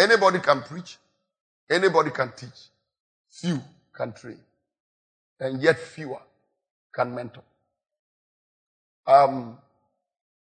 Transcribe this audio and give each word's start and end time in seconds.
Anybody 0.00 0.38
can 0.38 0.62
preach, 0.62 0.96
anybody 1.68 2.10
can 2.10 2.32
teach, 2.34 2.70
few 3.28 3.60
can 3.92 4.14
train 4.14 4.40
and 5.38 5.60
yet 5.62 5.78
fewer 5.78 6.20
can 6.94 7.14
mentor. 7.14 7.42
Um, 9.06 9.58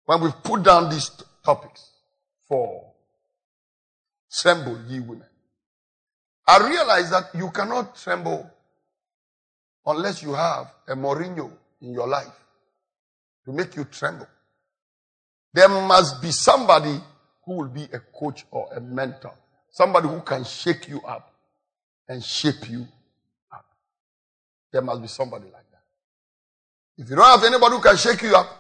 when 0.05 0.21
we 0.21 0.31
put 0.43 0.63
down 0.63 0.89
these 0.89 1.09
t- 1.09 1.25
topics 1.43 1.89
for 2.47 2.91
tremble 4.31 4.80
ye 4.88 5.02
women, 5.02 5.27
I 6.47 6.67
realize 6.69 7.09
that 7.09 7.36
you 7.36 7.52
cannot 7.52 7.95
tremble 7.95 8.49
unless 9.86 10.23
you 10.23 10.33
have 10.33 10.71
a 10.88 10.95
Mourinho 10.95 11.52
in 11.81 11.91
your 11.93 12.08
life 12.08 12.39
to 13.45 13.52
make 13.52 13.75
you 13.75 13.83
tremble. 13.83 14.27
There 15.53 15.67
must 15.67 16.21
be 16.21 16.31
somebody 16.31 17.02
who 17.43 17.58
will 17.58 17.69
be 17.69 17.83
a 17.83 17.99
coach 17.99 18.45
or 18.52 18.69
a 18.73 18.80
mentor, 18.80 19.33
somebody 19.72 20.08
who 20.08 20.22
can 20.22 20.44
shake 20.44 20.88
you 20.88 21.02
up 21.02 21.33
and 22.08 22.23
shape 22.23 22.69
you 22.69 22.88
up. 23.52 23.66
there 24.72 24.81
must 24.81 25.02
be 25.02 25.08
somebody 25.08 25.45
like 25.45 25.69
that. 25.72 25.81
If 26.97 27.09
you 27.09 27.16
don't 27.16 27.25
have 27.25 27.44
anybody 27.44 27.75
who 27.75 27.81
can 27.81 27.97
shake 27.97 28.22
you 28.22 28.36
up, 28.36 28.58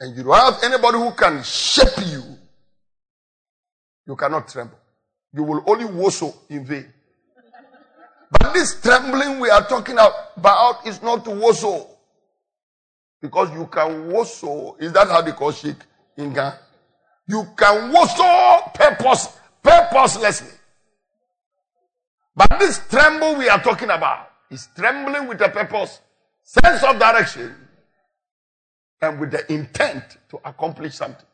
and 0.00 0.16
you 0.16 0.24
don't 0.24 0.34
have 0.34 0.64
anybody 0.64 0.98
who 0.98 1.12
can 1.12 1.42
shape 1.44 2.04
you, 2.06 2.22
you 4.06 4.16
cannot 4.16 4.48
tremble. 4.48 4.78
You 5.32 5.44
will 5.44 5.62
only 5.66 5.84
whistle 5.84 6.36
in 6.48 6.64
vain. 6.64 6.92
But 8.30 8.52
this 8.52 8.80
trembling 8.80 9.38
we 9.38 9.50
are 9.50 9.66
talking 9.66 9.96
about 9.98 10.86
is 10.86 11.02
not 11.02 11.24
to 11.26 11.30
whistle. 11.30 11.88
Because 13.20 13.52
you 13.52 13.66
can 13.66 14.08
whistle. 14.12 14.76
Is 14.80 14.92
that 14.92 15.06
how 15.08 15.20
they 15.20 15.32
call 15.32 15.52
shake 15.52 15.76
in 16.16 16.32
Ghana? 16.32 16.58
You 17.28 17.46
can 17.56 17.92
whistle 17.92 18.62
purpose, 18.74 19.28
purposelessly. 19.62 20.58
But 22.34 22.58
this 22.58 22.80
tremble 22.88 23.36
we 23.36 23.48
are 23.48 23.62
talking 23.62 23.90
about 23.90 24.30
is 24.50 24.68
trembling 24.74 25.28
with 25.28 25.40
a 25.40 25.48
purpose, 25.48 26.00
sense 26.42 26.82
of 26.82 26.98
direction, 26.98 27.54
and 29.00 29.20
with 29.20 29.30
the 29.30 29.52
intent 29.52 30.18
to 30.30 30.38
accomplish 30.44 30.94
something. 30.94 31.26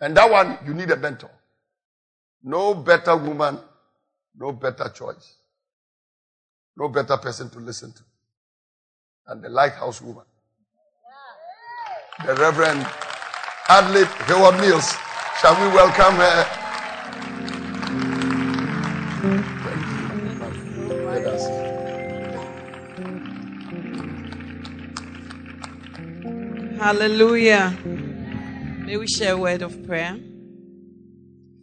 And 0.00 0.16
that 0.16 0.30
one, 0.30 0.58
you 0.66 0.74
need 0.74 0.90
a 0.90 0.96
mentor. 0.96 1.30
No 2.42 2.74
better 2.74 3.16
woman, 3.16 3.58
no 4.36 4.52
better 4.52 4.88
choice, 4.88 5.36
no 6.76 6.88
better 6.88 7.16
person 7.16 7.50
to 7.50 7.58
listen 7.58 7.92
to 7.92 8.02
than 9.26 9.42
the 9.42 9.48
lighthouse 9.48 10.00
woman. 10.00 10.24
The 12.26 12.34
Reverend 12.34 12.86
Adelaide 13.68 14.08
Heward 14.26 14.56
Mills. 14.56 14.94
Shall 15.40 15.54
we 15.60 15.74
welcome 15.74 16.16
her? 16.16 16.61
Hallelujah. 26.82 27.78
May 27.84 28.96
we 28.96 29.06
share 29.06 29.34
a 29.34 29.36
word 29.36 29.62
of 29.62 29.86
prayer. 29.86 30.18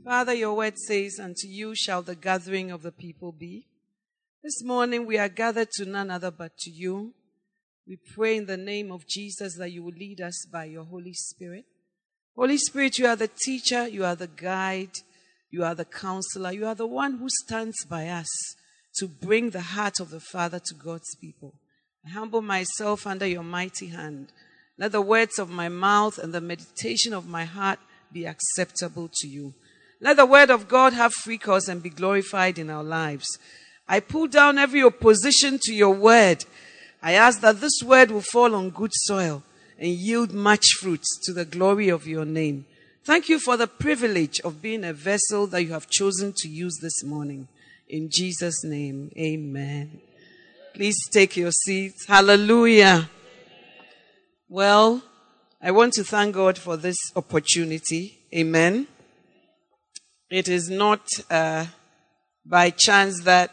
Father, 0.06 0.34
your 0.34 0.54
word 0.54 0.78
says, 0.78 1.20
Unto 1.20 1.46
you 1.46 1.76
shall 1.76 2.02
the 2.02 2.16
gathering 2.16 2.72
of 2.72 2.84
the 2.84 2.94
people 2.94 3.34
be. 3.34 3.68
This 4.42 4.64
morning 4.64 5.06
we 5.06 5.18
are 5.18 5.28
gathered 5.28 5.72
to 5.72 5.84
none 5.84 6.10
other 6.10 6.32
but 6.32 6.58
to 6.60 6.72
you. 6.72 7.14
We 7.86 7.98
pray 8.16 8.38
in 8.38 8.46
the 8.46 8.56
name 8.56 8.94
of 8.94 9.06
Jesus 9.10 9.58
that 9.58 9.74
you 9.74 9.84
will 9.84 9.92
lead 9.92 10.22
us 10.22 10.46
by 10.50 10.64
your 10.64 10.86
Holy 10.86 11.14
Spirit. 11.14 11.66
Holy 12.38 12.58
Spirit, 12.58 12.98
you 12.98 13.06
are 13.06 13.18
the 13.18 13.28
teacher, 13.28 13.90
you 13.90 14.06
are 14.06 14.16
the 14.16 14.28
guide, 14.28 15.00
you 15.52 15.66
are 15.66 15.76
the 15.76 15.84
counselor, 15.84 16.54
you 16.54 16.66
are 16.66 16.76
the 16.76 16.88
one 16.88 17.18
who 17.18 17.28
stands 17.44 17.84
by 17.84 18.08
us 18.08 18.30
to 18.96 19.10
bring 19.10 19.50
the 19.50 19.60
heart 19.76 20.00
of 20.00 20.12
the 20.12 20.22
Father 20.22 20.60
to 20.60 20.76
God's 20.76 21.14
people. 21.20 21.56
I 22.06 22.12
humble 22.12 22.42
myself 22.42 23.06
under 23.06 23.28
your 23.28 23.44
mighty 23.44 23.88
hand 23.88 24.32
let 24.80 24.94
the 24.94 25.02
words 25.02 25.38
of 25.38 25.50
my 25.50 25.68
mouth 25.68 26.18
and 26.18 26.34
the 26.34 26.40
meditation 26.40 27.14
of 27.14 27.28
my 27.28 27.44
heart 27.44 27.80
be 28.14 28.26
acceptable 28.26 29.10
to 29.16 29.28
you. 29.28 29.54
Let 30.00 30.16
the 30.16 30.26
word 30.26 30.50
of 30.50 30.70
God 30.70 30.94
have 30.94 31.14
free 31.14 31.38
course 31.38 31.68
and 31.68 31.84
be 31.84 31.90
glorified 31.90 32.58
in 32.58 32.70
our 32.70 32.84
lives. 32.84 33.28
I 33.90 34.00
pull 34.00 34.28
down 34.28 34.58
every 34.58 34.82
opposition 34.82 35.60
to 35.64 35.74
your 35.74 35.94
word. 35.94 36.46
I 37.04 37.12
ask 37.12 37.42
that 37.42 37.60
this 37.60 37.84
word 37.84 38.10
will 38.10 38.22
fall 38.22 38.56
on 38.56 38.70
good 38.70 38.94
soil 38.94 39.44
and 39.78 39.90
yield 39.90 40.32
much 40.32 40.66
fruit 40.80 41.04
to 41.24 41.34
the 41.34 41.44
glory 41.44 41.90
of 41.90 42.08
your 42.08 42.24
name. 42.24 42.66
Thank 43.04 43.28
you 43.28 43.38
for 43.38 43.58
the 43.58 43.68
privilege 43.68 44.40
of 44.42 44.62
being 44.62 44.86
a 44.86 44.94
vessel 44.94 45.46
that 45.48 45.64
you 45.64 45.74
have 45.74 45.90
chosen 45.90 46.34
to 46.38 46.48
use 46.48 46.78
this 46.82 47.04
morning. 47.04 47.50
In 47.90 48.10
Jesus' 48.10 48.64
name, 48.64 49.12
amen. 49.18 50.00
Please 50.74 50.98
take 51.12 51.36
your 51.36 51.52
seats. 51.52 52.06
Hallelujah. 52.08 53.10
Well, 54.52 55.04
I 55.62 55.70
want 55.70 55.94
to 55.94 56.04
thank 56.04 56.34
God 56.34 56.58
for 56.58 56.76
this 56.76 56.98
opportunity. 57.16 58.18
Amen. 58.36 58.88
It 60.32 60.48
is 60.48 60.72
not 60.72 61.08
uh, 61.30 61.68
by 62.44 62.72
chance 62.72 63.22
that 63.26 63.52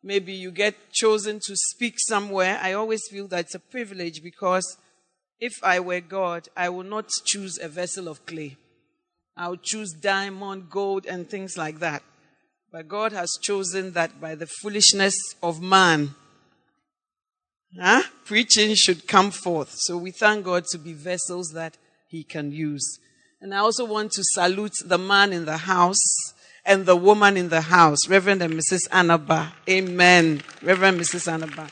maybe 0.00 0.32
you 0.32 0.52
get 0.52 0.92
chosen 0.92 1.40
to 1.46 1.56
speak 1.56 1.94
somewhere. 1.98 2.60
I 2.62 2.72
always 2.74 3.02
feel 3.10 3.26
that 3.28 3.46
it's 3.46 3.56
a 3.56 3.58
privilege 3.58 4.22
because 4.22 4.76
if 5.40 5.54
I 5.60 5.80
were 5.80 6.00
God, 6.00 6.48
I 6.56 6.68
would 6.68 6.86
not 6.86 7.08
choose 7.26 7.58
a 7.60 7.66
vessel 7.66 8.06
of 8.06 8.24
clay. 8.24 8.56
I 9.36 9.48
would 9.48 9.64
choose 9.64 9.92
diamond, 9.92 10.70
gold, 10.70 11.04
and 11.04 11.28
things 11.28 11.56
like 11.56 11.80
that. 11.80 12.04
But 12.70 12.86
God 12.86 13.10
has 13.10 13.28
chosen 13.42 13.94
that 13.94 14.20
by 14.20 14.36
the 14.36 14.46
foolishness 14.46 15.16
of 15.42 15.60
man 15.60 16.14
huh? 17.78 18.02
preaching 18.24 18.74
should 18.74 19.06
come 19.06 19.30
forth. 19.30 19.74
So 19.76 19.96
we 19.96 20.10
thank 20.10 20.44
God 20.44 20.64
to 20.72 20.78
be 20.78 20.92
vessels 20.92 21.50
that 21.54 21.76
He 22.08 22.22
can 22.24 22.52
use. 22.52 22.98
And 23.40 23.54
I 23.54 23.58
also 23.58 23.84
want 23.84 24.12
to 24.12 24.22
salute 24.24 24.74
the 24.84 24.98
man 24.98 25.32
in 25.32 25.44
the 25.44 25.56
house 25.56 26.32
and 26.64 26.86
the 26.86 26.96
woman 26.96 27.36
in 27.36 27.48
the 27.48 27.60
house, 27.60 28.08
Reverend 28.08 28.42
and 28.42 28.54
Mrs. 28.54 28.88
Annaba. 28.90 29.52
Amen. 29.68 30.42
Reverend 30.62 31.00
Mrs. 31.00 31.26
Annaba. 31.26 31.68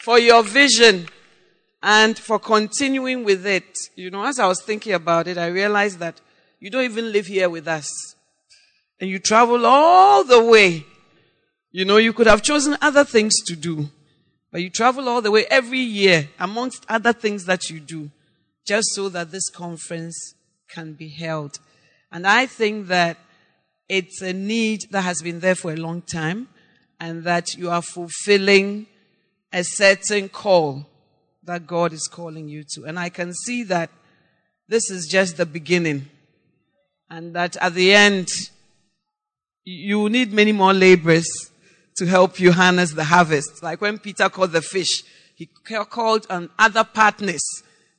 For 0.00 0.18
your 0.18 0.42
vision 0.42 1.06
and 1.82 2.18
for 2.18 2.38
continuing 2.38 3.24
with 3.24 3.46
it. 3.46 3.76
You 3.94 4.10
know, 4.10 4.24
as 4.24 4.38
I 4.38 4.46
was 4.46 4.62
thinking 4.62 4.94
about 4.94 5.28
it, 5.28 5.38
I 5.38 5.46
realized 5.46 5.98
that 5.98 6.20
you 6.60 6.70
don't 6.70 6.84
even 6.84 7.12
live 7.12 7.26
here 7.26 7.48
with 7.48 7.66
us. 7.66 7.88
And 9.00 9.10
you 9.10 9.18
travel 9.18 9.66
all 9.66 10.24
the 10.24 10.42
way. 10.42 10.86
You 11.72 11.84
know, 11.84 11.96
you 11.96 12.12
could 12.12 12.26
have 12.26 12.42
chosen 12.42 12.76
other 12.80 13.04
things 13.04 13.40
to 13.46 13.56
do. 13.56 13.90
But 14.52 14.60
you 14.60 14.68
travel 14.68 15.08
all 15.08 15.22
the 15.22 15.30
way 15.30 15.46
every 15.50 15.80
year, 15.80 16.28
amongst 16.38 16.84
other 16.88 17.14
things 17.14 17.46
that 17.46 17.70
you 17.70 17.80
do, 17.80 18.10
just 18.66 18.88
so 18.92 19.08
that 19.08 19.30
this 19.30 19.48
conference 19.48 20.34
can 20.68 20.92
be 20.92 21.08
held. 21.08 21.58
And 22.12 22.26
I 22.26 22.44
think 22.44 22.88
that 22.88 23.16
it's 23.88 24.20
a 24.20 24.34
need 24.34 24.82
that 24.90 25.02
has 25.02 25.22
been 25.22 25.40
there 25.40 25.54
for 25.54 25.72
a 25.72 25.76
long 25.76 26.02
time, 26.02 26.48
and 27.00 27.24
that 27.24 27.54
you 27.54 27.70
are 27.70 27.82
fulfilling 27.82 28.86
a 29.52 29.64
certain 29.64 30.28
call 30.28 30.86
that 31.44 31.66
God 31.66 31.92
is 31.92 32.06
calling 32.06 32.46
you 32.48 32.62
to. 32.74 32.84
And 32.84 32.98
I 32.98 33.08
can 33.08 33.32
see 33.32 33.64
that 33.64 33.90
this 34.68 34.90
is 34.90 35.08
just 35.08 35.38
the 35.38 35.46
beginning. 35.46 36.08
And 37.10 37.34
that 37.34 37.56
at 37.56 37.74
the 37.74 37.92
end, 37.92 38.28
you 39.64 40.08
need 40.08 40.32
many 40.32 40.52
more 40.52 40.72
laborers 40.72 41.50
to 41.96 42.06
help 42.06 42.40
you 42.40 42.52
harness 42.52 42.92
the 42.92 43.04
harvest. 43.04 43.62
Like 43.62 43.80
when 43.80 43.98
Peter 43.98 44.28
caught 44.28 44.52
the 44.52 44.62
fish, 44.62 45.02
he 45.34 45.46
called 45.46 46.26
on 46.30 46.50
other 46.58 46.84
partners 46.84 47.42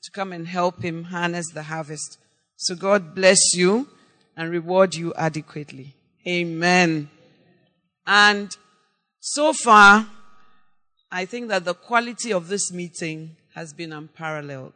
to 0.04 0.12
come 0.12 0.34
and 0.34 0.48
help 0.48 0.82
him 0.84 1.04
harness 1.04 1.50
the 1.54 1.64
harvest. 1.64 2.18
So 2.58 2.76
God 2.76 3.16
bless 3.16 3.56
you 3.56 3.88
and 4.36 4.50
reward 4.50 4.96
you 4.96 5.14
adequately. 5.16 5.96
Amen. 6.28 7.10
And 8.06 8.56
so 9.20 9.54
far, 9.54 10.08
I 11.12 11.26
think 11.26 11.50
that 11.50 11.66
the 11.66 11.74
quality 11.74 12.34
of 12.34 12.48
this 12.48 12.72
meeting 12.72 13.36
has 13.56 13.74
been 13.74 13.94
unparalleled 13.94 14.74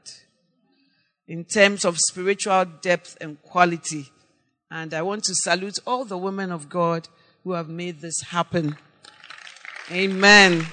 in 1.27 1.43
terms 1.43 1.83
of 1.83 1.97
spiritual 1.97 2.65
depth 2.65 3.17
and 3.19 3.41
quality. 3.41 4.09
And 4.69 4.93
I 4.93 5.01
want 5.01 5.23
to 5.23 5.33
salute 5.35 5.79
all 5.85 6.05
the 6.05 6.17
women 6.17 6.51
of 6.51 6.69
God 6.69 7.07
who 7.43 7.53
have 7.53 7.69
made 7.69 8.01
this 8.01 8.21
happen. 8.21 8.77
Amen. 9.89 10.65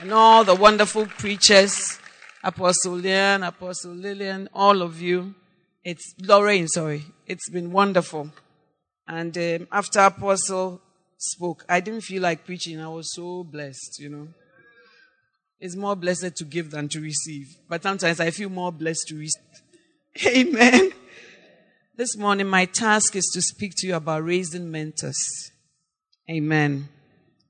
And 0.00 0.12
all 0.12 0.42
the 0.42 0.56
wonderful 0.56 1.06
preachers, 1.06 2.00
Apostle 2.42 2.94
Leon, 2.94 3.44
Apostle 3.44 3.92
Lillian, 3.92 4.48
all 4.52 4.82
of 4.82 5.00
you. 5.00 5.36
It's 5.84 6.12
Lorraine, 6.20 6.66
sorry. 6.66 7.04
It's 7.24 7.48
been 7.48 7.70
wonderful. 7.70 8.30
And 9.06 9.36
um, 9.38 9.68
after 9.70 10.00
Apostle 10.00 10.80
spoke, 11.16 11.64
I 11.68 11.78
didn't 11.78 12.00
feel 12.00 12.20
like 12.22 12.44
preaching. 12.44 12.80
I 12.80 12.88
was 12.88 13.14
so 13.14 13.44
blessed, 13.44 14.00
you 14.00 14.08
know. 14.08 14.28
It's 15.60 15.76
more 15.76 15.94
blessed 15.94 16.34
to 16.34 16.44
give 16.44 16.72
than 16.72 16.88
to 16.88 17.00
receive. 17.00 17.46
But 17.68 17.84
sometimes 17.84 18.18
I 18.18 18.30
feel 18.32 18.48
more 18.48 18.72
blessed 18.72 19.06
to 19.08 19.16
receive. 19.16 19.62
Amen. 20.26 20.90
This 21.96 22.16
morning, 22.16 22.48
my 22.48 22.64
task 22.64 23.14
is 23.14 23.30
to 23.34 23.40
speak 23.40 23.74
to 23.76 23.86
you 23.86 23.94
about 23.94 24.24
raising 24.24 24.68
mentors. 24.68 25.52
Amen. 26.28 26.88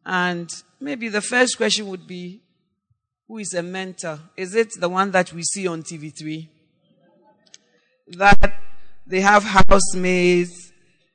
And 0.04 0.50
maybe 0.82 1.08
the 1.08 1.20
first 1.20 1.56
question 1.56 1.88
would 1.88 2.06
be 2.06 2.40
Who 3.28 3.38
is 3.38 3.54
a 3.54 3.62
mentor? 3.62 4.18
Is 4.36 4.54
it 4.54 4.68
the 4.78 4.88
one 4.88 5.10
that 5.12 5.32
we 5.32 5.42
see 5.42 5.66
on 5.66 5.82
TV3? 5.82 6.48
That 8.08 8.54
they 9.06 9.20
have 9.20 9.44
housemaids 9.44 10.72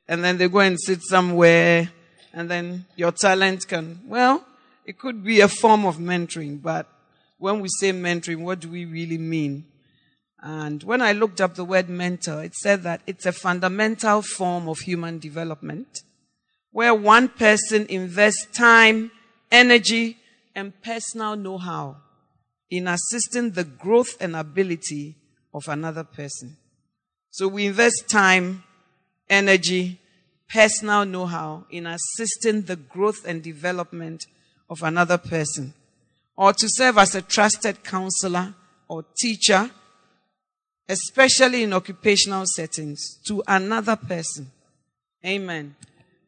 and 0.08 0.24
then 0.24 0.38
they 0.38 0.48
go 0.48 0.60
and 0.60 0.78
sit 0.80 1.02
somewhere 1.02 1.90
and 2.32 2.50
then 2.50 2.86
your 2.96 3.12
talent 3.12 3.68
can, 3.68 4.00
well, 4.06 4.44
it 4.84 4.98
could 4.98 5.22
be 5.22 5.40
a 5.40 5.48
form 5.48 5.84
of 5.84 5.96
mentoring, 5.96 6.60
but 6.62 6.86
when 7.38 7.60
we 7.60 7.68
say 7.80 7.92
mentoring, 7.92 8.42
what 8.42 8.60
do 8.60 8.68
we 8.68 8.84
really 8.84 9.18
mean? 9.18 9.64
And 10.40 10.82
when 10.82 11.02
I 11.02 11.12
looked 11.12 11.40
up 11.40 11.54
the 11.54 11.64
word 11.64 11.88
mentor, 11.88 12.42
it 12.42 12.54
said 12.54 12.82
that 12.84 13.02
it's 13.06 13.26
a 13.26 13.32
fundamental 13.32 14.22
form 14.22 14.68
of 14.68 14.78
human 14.78 15.18
development 15.18 15.88
where 16.70 16.94
one 16.94 17.28
person 17.28 17.86
invests 17.88 18.46
time, 18.52 19.10
energy, 19.50 20.18
and 20.54 20.72
personal 20.82 21.36
know 21.36 21.58
how 21.58 21.96
in 22.70 22.88
assisting 22.88 23.52
the 23.52 23.64
growth 23.64 24.16
and 24.20 24.36
ability 24.36 25.14
of 25.54 25.68
another 25.68 26.04
person. 26.04 26.56
So 27.30 27.48
we 27.48 27.66
invest 27.66 28.08
time, 28.08 28.64
energy, 29.28 30.00
personal 30.48 31.04
know 31.04 31.26
how 31.26 31.64
in 31.70 31.86
assisting 31.86 32.62
the 32.62 32.76
growth 32.76 33.24
and 33.26 33.42
development 33.42 34.26
of 34.68 34.82
another 34.82 35.18
person, 35.18 35.74
or 36.36 36.52
to 36.52 36.66
serve 36.68 36.98
as 36.98 37.14
a 37.14 37.22
trusted 37.22 37.84
counselor 37.84 38.54
or 38.88 39.04
teacher 39.18 39.70
especially 40.88 41.62
in 41.62 41.72
occupational 41.72 42.44
settings, 42.46 43.18
to 43.26 43.42
another 43.46 43.96
person. 43.96 44.50
Amen. 45.24 45.76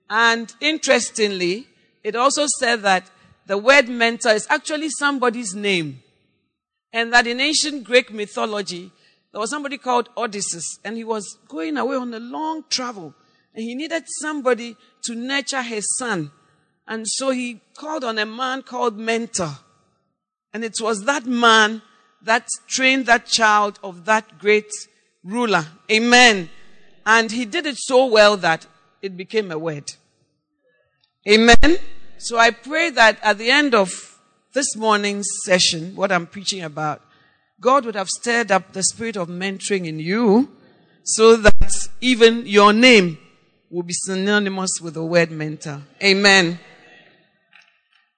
And 0.08 0.52
interestingly, 0.61 1.67
it 2.02 2.17
also 2.17 2.47
said 2.58 2.82
that 2.82 3.11
the 3.47 3.58
word 3.58 3.88
mentor 3.88 4.31
is 4.31 4.47
actually 4.50 4.91
somebody's 4.91 5.55
name. 5.55 6.02
And 6.93 7.12
that 7.12 7.26
in 7.26 7.41
ancient 7.41 7.85
Greek 7.85 8.12
mythology, 8.12 8.91
there 9.32 9.41
was 9.41 9.50
somebody 9.50 9.79
called 9.79 10.08
Odysseus, 10.17 10.79
and 10.85 10.97
he 10.97 11.05
was 11.05 11.38
going 11.49 11.76
away 11.76 11.97
on 11.97 12.12
a 12.12 12.19
long 12.19 12.64
travel, 12.69 13.14
and 13.55 13.62
he 13.62 13.75
needed 13.75 14.05
somebody 14.20 14.76
to 15.05 15.14
nurture 15.14 15.62
his 15.62 15.87
son. 15.97 16.32
And 16.88 17.06
so 17.06 17.31
he 17.31 17.61
called 17.76 18.03
on 18.03 18.19
a 18.19 18.26
man 18.26 18.62
called 18.62 18.99
Mentor. 18.99 19.58
And 20.53 20.64
it 20.64 20.81
was 20.81 21.05
that 21.05 21.26
man 21.26 21.82
that 22.23 22.49
trained 22.67 23.06
that 23.06 23.26
child 23.26 23.79
of 23.85 24.05
that 24.06 24.38
great 24.38 24.70
ruler. 25.23 25.67
Amen. 25.91 26.50
And 27.06 27.31
he 27.31 27.44
did 27.44 27.67
it 27.67 27.76
so 27.79 28.06
well 28.06 28.37
that 28.38 28.67
it 29.00 29.17
became 29.17 29.53
a 29.53 29.58
word. 29.58 29.93
Amen. 31.28 31.78
So 32.19 32.38
I 32.38 32.50
pray 32.50 32.90
that 32.90 33.19
at 33.22 33.38
the 33.38 33.50
end 33.50 33.75
of 33.75 34.19
this 34.55 34.75
morning's 34.76 35.28
session, 35.44 35.94
what 35.94 36.11
I'm 36.11 36.26
preaching 36.26 36.62
about, 36.62 37.02
God 37.61 37.84
would 37.84 37.94
have 37.94 38.08
stirred 38.08 38.50
up 38.50 38.72
the 38.72 38.82
spirit 38.82 39.17
of 39.17 39.28
mentoring 39.28 39.87
in 39.87 39.99
you 39.99 40.50
so 41.05 41.37
that 41.37 41.88
even 42.00 42.46
your 42.46 42.72
name 42.72 43.19
will 43.70 43.82
be 43.82 43.93
synonymous 43.93 44.81
with 44.81 44.94
the 44.94 45.05
word 45.05 45.31
mentor. 45.31 45.82
Amen. 46.02 46.58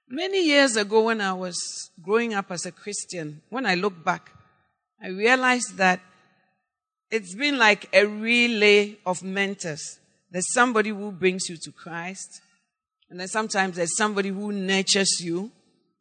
Many 0.08 0.46
years 0.46 0.76
ago, 0.76 1.04
when 1.04 1.20
I 1.20 1.32
was 1.32 1.90
growing 2.00 2.34
up 2.34 2.50
as 2.50 2.66
a 2.66 2.72
Christian, 2.72 3.43
when 3.49 3.66
I 3.66 3.75
look 3.75 4.04
back, 4.04 4.31
I 5.02 5.08
realized 5.08 5.76
that 5.78 6.00
it's 7.10 7.34
been 7.34 7.58
like 7.58 7.88
a 7.93 8.06
relay 8.06 8.99
of 9.04 9.22
mentors. 9.22 9.99
There's 10.31 10.52
somebody 10.52 10.90
who 10.90 11.10
brings 11.10 11.49
you 11.49 11.56
to 11.56 11.72
Christ, 11.72 12.40
and 13.12 13.20
then 13.20 13.29
sometimes 13.29 13.76
there's 13.76 13.94
somebody 13.94 14.31
who 14.31 14.53
nurtures 14.53 15.20
you 15.20 15.50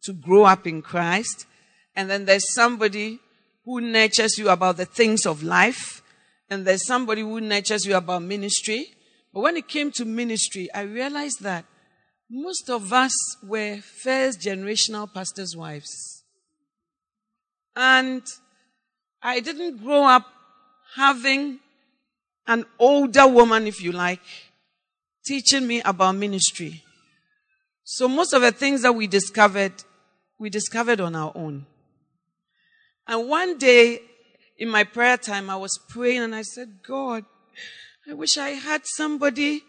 to 0.02 0.14
grow 0.14 0.46
up 0.46 0.66
in 0.66 0.82
Christ, 0.82 1.46
and 1.94 2.10
then 2.10 2.24
there's 2.24 2.54
somebody 2.54 3.20
who 3.66 3.82
nurtures 3.82 4.38
you 4.38 4.48
about 4.48 4.78
the 4.78 4.86
things 4.86 5.26
of 5.26 5.44
life, 5.44 6.02
and 6.50 6.66
there's 6.66 6.88
somebody 6.88 7.20
who 7.20 7.42
nurtures 7.42 7.86
you 7.86 7.98
about 7.98 8.24
ministry. 8.24 8.94
But 9.34 9.42
when 9.42 9.58
it 9.58 9.68
came 9.68 9.92
to 9.92 10.06
ministry, 10.06 10.70
I 10.74 10.84
realized 10.84 11.42
that 11.42 11.66
most 12.30 12.70
of 12.70 12.94
us 12.94 13.14
were 13.44 13.80
first 13.82 14.40
generational 14.40 15.14
pastors' 15.14 15.54
wives. 15.54 16.24
And 17.76 18.24
I 19.22 19.42
didn't 19.42 19.84
grow 19.84 20.06
up 20.06 20.28
having 20.96 21.60
an 22.48 22.64
older 22.80 23.28
woman, 23.28 23.68
if 23.68 23.84
you 23.84 23.92
like, 23.92 24.22
teaching 25.26 25.68
me 25.68 25.82
about 25.82 26.16
ministry. 26.16 26.86
So 27.84 28.08
most 28.08 28.34
of 28.34 28.42
the 28.42 28.52
things 28.52 28.84
that 28.84 28.94
we 28.94 29.08
discovered, 29.08 29.74
we 30.40 30.50
discovered 30.50 31.02
on 31.02 31.16
our 31.16 31.32
own. 31.36 31.66
And 33.08 33.28
one 33.28 33.58
day 33.58 34.02
in 34.58 34.70
my 34.70 34.84
prayer 34.84 35.18
time, 35.18 35.50
I 35.50 35.56
was 35.56 35.80
praying 35.90 36.22
and 36.22 36.36
I 36.36 36.44
said, 36.44 36.80
God, 36.88 37.26
I 38.10 38.14
wish 38.14 38.38
I 38.38 38.50
had 38.50 38.82
somebody 38.86 39.64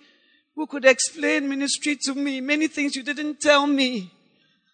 who 0.54 0.66
could 0.66 0.84
explain 0.84 1.48
ministry 1.48 1.96
to 2.02 2.14
me, 2.14 2.40
many 2.40 2.68
things 2.68 2.94
you 2.94 3.02
didn't 3.02 3.40
tell 3.40 3.66
me. 3.66 4.12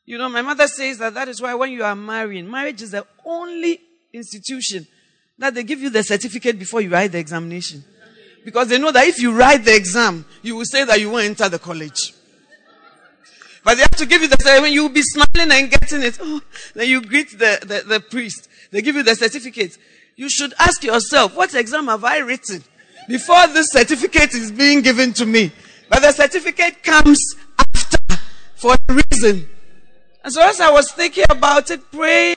You 0.05 0.19
know, 0.19 0.29
my 0.29 0.43
mother 0.43 0.67
says 0.67 0.99
that 0.99 1.15
that 1.15 1.29
is 1.29 1.41
why 1.41 1.55
when 1.55 1.71
you 1.71 1.85
are 1.85 1.95
marrying, 1.95 2.51
marriage 2.51 2.83
is 2.83 2.91
the 2.91 3.07
only 3.25 3.81
institution 4.13 4.87
that 5.39 5.55
they 5.55 5.63
give 5.63 5.81
you 5.81 5.91
the 5.91 6.03
certificate 6.03 6.59
before 6.59 6.81
you 6.81 6.91
write 6.91 7.13
the 7.13 7.19
examination. 7.19 7.85
Because 8.45 8.69
they 8.69 8.79
know 8.79 8.91
that 8.91 9.07
if 9.07 9.21
you 9.21 9.33
write 9.33 9.65
the 9.65 9.77
exam, 9.77 10.25
you 10.43 10.57
will 10.57 10.65
say 10.65 10.85
that 10.85 11.01
you 11.01 11.11
won't 11.11 11.25
enter 11.25 11.49
the 11.49 11.59
college. 11.59 12.15
But 13.69 13.75
they 13.75 13.83
have 13.83 13.97
to 13.97 14.07
give 14.07 14.23
you 14.23 14.29
the 14.29 14.37
certificate. 14.37 14.63
When 14.63 14.73
you 14.73 14.85
will 14.85 14.89
be 14.89 15.03
smiling 15.03 15.53
and 15.53 15.71
getting 15.71 16.03
it, 16.03 16.17
oh, 16.23 16.41
then 16.75 16.89
you 16.89 17.03
greet 17.03 17.33
the, 17.33 17.59
the, 17.61 17.87
the 17.87 18.01
priest. 18.01 18.49
They 18.71 18.81
give 18.81 18.97
you 18.97 19.03
the 19.03 19.15
certificate. 19.15 19.77
You 20.17 20.31
should 20.31 20.55
ask 20.59 20.83
yourself, 20.83 21.37
what 21.37 21.55
exam 21.55 21.89
have 21.89 22.03
I 22.03 22.21
written 22.21 22.65
before 23.09 23.47
this 23.49 23.71
certificate 23.73 24.33
is 24.33 24.51
being 24.53 24.81
given 24.81 25.13
to 25.13 25.27
me? 25.27 25.53
But 25.91 26.01
the 26.01 26.13
certificate 26.13 26.83
comes 26.83 27.21
after 27.59 27.99
for 28.57 28.75
a 28.89 29.03
reason. 29.11 29.47
And 30.25 30.33
so 30.33 30.49
as 30.49 30.63
I 30.63 30.71
was 30.71 30.91
thinking 30.93 31.27
about 31.29 31.71
it, 31.71 31.83
praying, 31.93 32.37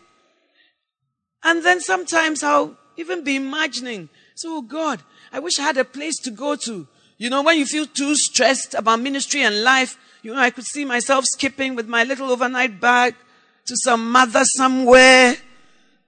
and 1.45 1.63
then 1.63 1.79
sometimes 1.79 2.43
I'll 2.43 2.75
even 2.97 3.23
be 3.23 3.37
imagining, 3.37 4.09
so 4.35 4.57
oh 4.57 4.61
God, 4.63 5.01
I 5.31 5.39
wish 5.39 5.59
I 5.59 5.63
had 5.63 5.77
a 5.77 5.85
place 5.85 6.17
to 6.23 6.31
go 6.31 6.57
to. 6.57 6.89
You 7.17 7.29
know, 7.29 7.41
when 7.41 7.57
you 7.57 7.65
feel 7.65 7.85
too 7.85 8.15
stressed 8.15 8.73
about 8.73 8.99
ministry 8.99 9.43
and 9.43 9.63
life, 9.63 9.97
you 10.21 10.33
know, 10.33 10.39
I 10.39 10.51
could 10.51 10.65
see 10.65 10.85
myself 10.85 11.25
skipping 11.25 11.75
with 11.75 11.87
my 11.87 12.03
little 12.03 12.31
overnight 12.31 12.79
bag 12.79 13.15
to 13.65 13.75
some 13.75 14.11
mother 14.11 14.43
somewhere. 14.43 15.35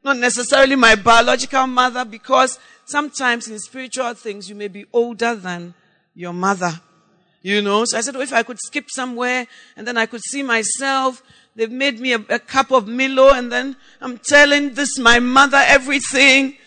Not 0.03 0.17
necessarily 0.17 0.75
my 0.75 0.96
biological 0.96 1.65
mother, 1.65 2.05
because 2.05 2.60
sometimes 2.86 3.48
in 3.48 3.58
spiritual 3.60 4.13
things 4.13 4.50
you 4.50 4.55
may 4.55 4.67
be 4.67 4.86
older 4.93 5.36
than 5.36 5.74
your 6.13 6.34
mother. 6.34 6.79
You 7.41 7.62
know, 7.62 7.84
so 7.86 7.98
I 7.98 8.01
said, 8.01 8.15
oh, 8.15 8.22
if 8.22 8.32
I 8.32 8.43
could 8.43 8.60
skip 8.60 8.86
somewhere 8.89 9.48
and 9.75 9.86
then 9.86 9.98
I 9.98 10.05
could 10.05 10.22
see 10.22 10.43
myself, 10.43 11.22
they've 11.55 11.72
made 11.72 12.00
me 12.00 12.13
a, 12.13 12.20
a 12.29 12.39
cup 12.39 12.72
of 12.72 12.88
Milo 12.88 13.34
and 13.34 13.51
then 13.51 13.75
I'm 14.00 14.17
telling 14.17 14.75
this, 14.75 14.98
my 14.98 15.20
mother, 15.20 15.62
everything. 15.65 16.58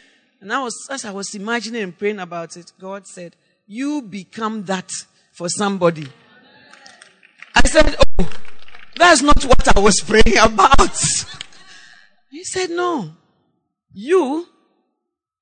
And 0.41 0.53
I 0.53 0.63
was, 0.63 0.75
as 0.91 1.07
I 1.07 1.13
was 1.13 1.35
imagining 1.35 1.83
and 1.83 1.97
praying 1.97 2.19
about 2.19 2.59
it, 2.59 2.73
God 2.79 3.07
said, 3.07 3.37
You 3.67 4.03
become 4.03 4.65
that 4.65 4.91
for 5.33 5.49
somebody. 5.49 6.09
I 7.57 7.69
said, 7.69 7.97
Oh, 8.19 8.31
that's 8.97 9.23
not 9.23 9.43
what 9.45 9.77
I 9.77 9.81
was 9.81 10.01
praying 10.01 10.39
about. 10.39 10.97
He 12.31 12.45
said, 12.45 12.71
No. 12.71 13.13
You 13.93 14.47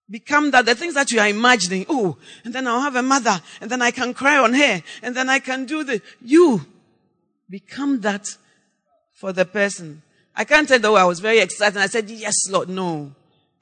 become 0.09 0.53
that, 0.53 0.65
the 0.65 0.75
things 0.75 0.95
that 0.95 1.11
you 1.11 1.19
are 1.19 1.29
imagining. 1.29 1.87
Oh, 1.89 2.17
and 2.45 2.55
then 2.55 2.69
I'll 2.69 2.81
have 2.81 2.95
a 2.95 3.03
mother, 3.03 3.41
and 3.61 3.71
then 3.71 3.83
I 3.83 3.91
can 3.91 4.15
cry 4.15 4.39
on 4.39 4.55
her, 4.55 4.83
and 5.03 5.15
then 5.15 5.29
I 5.29 5.41
can 5.41 5.65
do 5.65 5.83
the, 5.83 6.01
you 6.23 6.65
become 7.51 8.01
that 8.03 8.37
for 9.13 9.33
the 9.33 9.45
person. 9.45 10.03
I 10.37 10.45
can't 10.45 10.69
tell 10.69 10.79
though 10.79 10.97
I 10.97 11.05
was 11.05 11.21
very 11.21 11.39
excited. 11.41 11.79
I 11.79 11.87
said, 11.87 12.09
yes, 12.11 12.49
Lord. 12.49 12.69
No. 12.69 13.13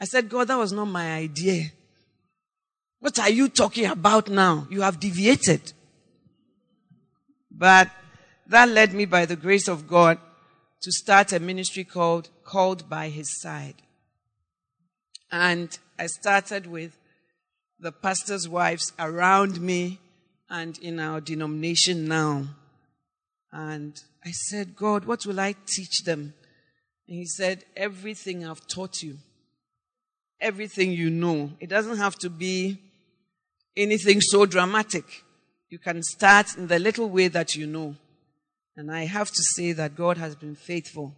I 0.00 0.04
said, 0.04 0.28
God, 0.28 0.48
that 0.48 0.58
was 0.58 0.72
not 0.72 0.86
my 0.86 1.12
idea. 1.12 1.70
What 3.00 3.18
are 3.18 3.30
you 3.30 3.48
talking 3.48 3.86
about 3.86 4.28
now? 4.28 4.66
You 4.70 4.82
have 4.82 5.00
deviated. 5.00 5.72
But 7.50 7.90
that 8.52 8.68
led 8.68 8.92
me 8.92 9.06
by 9.06 9.24
the 9.24 9.34
grace 9.34 9.66
of 9.66 9.88
God 9.88 10.18
to 10.82 10.92
start 10.92 11.32
a 11.32 11.40
ministry 11.40 11.84
called 11.84 12.28
Called 12.44 12.86
by 12.86 13.08
His 13.08 13.40
Side. 13.40 13.76
And 15.30 15.76
I 15.98 16.06
started 16.06 16.66
with 16.66 16.98
the 17.80 17.92
pastor's 17.92 18.46
wives 18.46 18.92
around 18.98 19.58
me 19.58 20.00
and 20.50 20.76
in 20.78 21.00
our 21.00 21.22
denomination 21.22 22.06
now. 22.06 22.44
And 23.50 23.98
I 24.22 24.32
said, 24.32 24.76
God, 24.76 25.06
what 25.06 25.24
will 25.24 25.40
I 25.40 25.54
teach 25.66 26.04
them? 26.04 26.34
And 27.08 27.16
he 27.16 27.24
said, 27.24 27.64
Everything 27.74 28.46
I've 28.46 28.66
taught 28.66 29.02
you, 29.02 29.16
everything 30.42 30.92
you 30.92 31.08
know. 31.08 31.52
It 31.58 31.70
doesn't 31.70 31.96
have 31.96 32.16
to 32.16 32.28
be 32.28 32.78
anything 33.74 34.20
so 34.20 34.44
dramatic. 34.44 35.24
You 35.70 35.78
can 35.78 36.02
start 36.02 36.54
in 36.58 36.66
the 36.66 36.78
little 36.78 37.08
way 37.08 37.28
that 37.28 37.56
you 37.56 37.66
know. 37.66 37.96
And 38.76 38.90
I 38.90 39.04
have 39.04 39.28
to 39.28 39.42
say 39.54 39.72
that 39.72 39.96
God 39.96 40.16
has 40.16 40.34
been 40.34 40.54
faithful. 40.54 41.14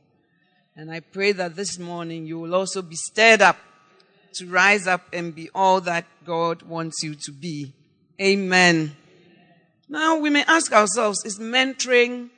And 0.76 0.90
I 0.90 1.00
pray 1.00 1.32
that 1.32 1.54
this 1.54 1.78
morning 1.78 2.26
you 2.26 2.38
will 2.38 2.54
also 2.54 2.82
be 2.82 2.96
stirred 2.96 3.42
up 3.42 3.56
to 4.34 4.46
rise 4.46 4.88
up 4.88 5.02
and 5.12 5.34
be 5.34 5.48
all 5.54 5.80
that 5.82 6.04
God 6.24 6.62
wants 6.62 7.02
you 7.02 7.14
to 7.14 7.32
be. 7.32 7.72
Amen. 8.20 8.96
Now 9.88 10.16
we 10.18 10.30
may 10.30 10.42
ask 10.44 10.72
ourselves, 10.72 11.24
is 11.24 11.38
mentoring 11.38 12.30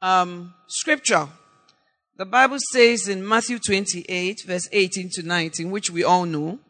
um, 0.00 0.54
scripture? 0.68 1.28
The 2.16 2.26
Bible 2.26 2.58
says 2.72 3.08
in 3.08 3.26
Matthew 3.26 3.58
28, 3.58 4.42
verse 4.46 4.68
18 4.70 5.10
to 5.14 5.22
19, 5.22 5.70
which 5.70 5.90
we 5.90 6.04
all 6.04 6.24
know, 6.24 6.60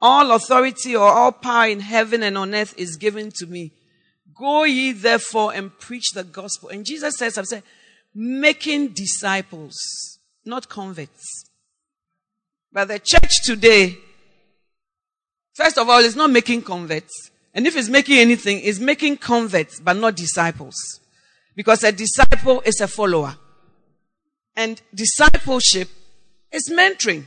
all 0.00 0.32
authority 0.32 0.94
or 0.94 1.08
all 1.08 1.32
power 1.32 1.68
in 1.68 1.80
heaven 1.80 2.22
and 2.22 2.36
on 2.36 2.54
earth 2.54 2.74
is 2.76 2.96
given 2.96 3.30
to 3.36 3.46
me. 3.46 3.72
Go 4.34 4.64
ye 4.64 4.92
therefore 4.92 5.52
and 5.52 5.76
preach 5.78 6.10
the 6.12 6.24
gospel. 6.24 6.68
And 6.68 6.84
Jesus 6.84 7.16
says, 7.16 7.36
I'm 7.38 7.44
saying, 7.44 7.62
making 8.14 8.88
disciples, 8.88 9.76
not 10.44 10.68
converts. 10.68 11.44
But 12.72 12.88
the 12.88 12.98
church 12.98 13.42
today, 13.44 13.98
first 15.54 15.78
of 15.78 15.88
all, 15.88 16.00
is 16.00 16.16
not 16.16 16.30
making 16.30 16.62
converts. 16.62 17.30
And 17.54 17.66
if 17.66 17.76
it's 17.76 17.88
making 17.88 18.18
anything, 18.18 18.60
it's 18.60 18.78
making 18.78 19.18
converts, 19.18 19.78
but 19.80 19.96
not 19.96 20.16
disciples. 20.16 21.00
Because 21.54 21.84
a 21.84 21.92
disciple 21.92 22.62
is 22.64 22.80
a 22.80 22.88
follower. 22.88 23.36
And 24.56 24.80
discipleship 24.94 25.88
is 26.50 26.70
mentoring. 26.70 27.24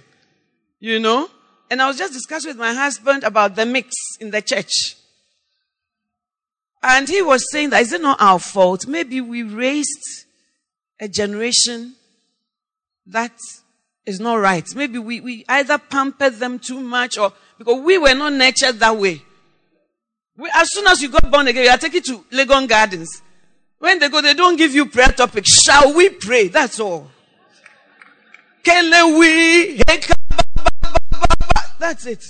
You 0.80 1.00
know? 1.00 1.30
And 1.70 1.82
I 1.82 1.88
was 1.88 1.98
just 1.98 2.14
discussing 2.14 2.50
with 2.50 2.58
my 2.58 2.74
husband 2.74 3.24
about 3.24 3.56
the 3.56 3.66
mix 3.66 3.94
in 4.20 4.32
the 4.32 4.42
church. 4.42 4.96
And 6.88 7.10
he 7.10 7.24
was 7.24 7.50
saying 7.51 7.72
that 7.72 7.82
is 7.82 7.94
it 7.94 8.01
not 8.01 8.22
our 8.22 8.38
fault? 8.38 8.86
Maybe 8.86 9.20
we 9.20 9.42
raised 9.42 10.25
a 11.00 11.08
generation 11.08 11.96
that 13.08 13.32
is 14.06 14.20
not 14.20 14.36
right. 14.36 14.63
Maybe 14.75 15.00
we, 15.00 15.20
we 15.20 15.46
either 15.50 15.80
pampered 15.80 16.36
them 16.36 16.60
too 16.60 16.80
much 16.80 17.18
or 17.18 17.34
because 17.58 17.82
we 17.82 17.98
were 17.98 18.13
not 18.13 18.34
nurtured 18.34 18.80
that 18.80 18.96
way. 18.96 19.24
We, 20.38 20.48
as 20.54 20.72
soon 20.74 20.86
as 20.86 21.01
you 21.01 21.10
got 21.10 21.32
born 21.32 21.48
again, 21.48 21.63
you 21.63 21.72
are 21.72 21.77
taken 21.77 22.04
to 22.04 22.20
Legon 22.32 22.70
Gardens. 22.70 23.20
When 23.80 23.98
they 23.98 24.08
go, 24.08 24.22
they 24.22 24.36
don't 24.36 24.56
give 24.56 24.75
you 24.75 24.86
prayer 24.86 25.08
topics. 25.08 25.63
Shall 25.63 25.92
we 25.96 26.10
pray? 26.10 26.50
That's 26.50 26.80
all. 26.80 27.10
That's 31.80 32.06
it. 32.06 32.24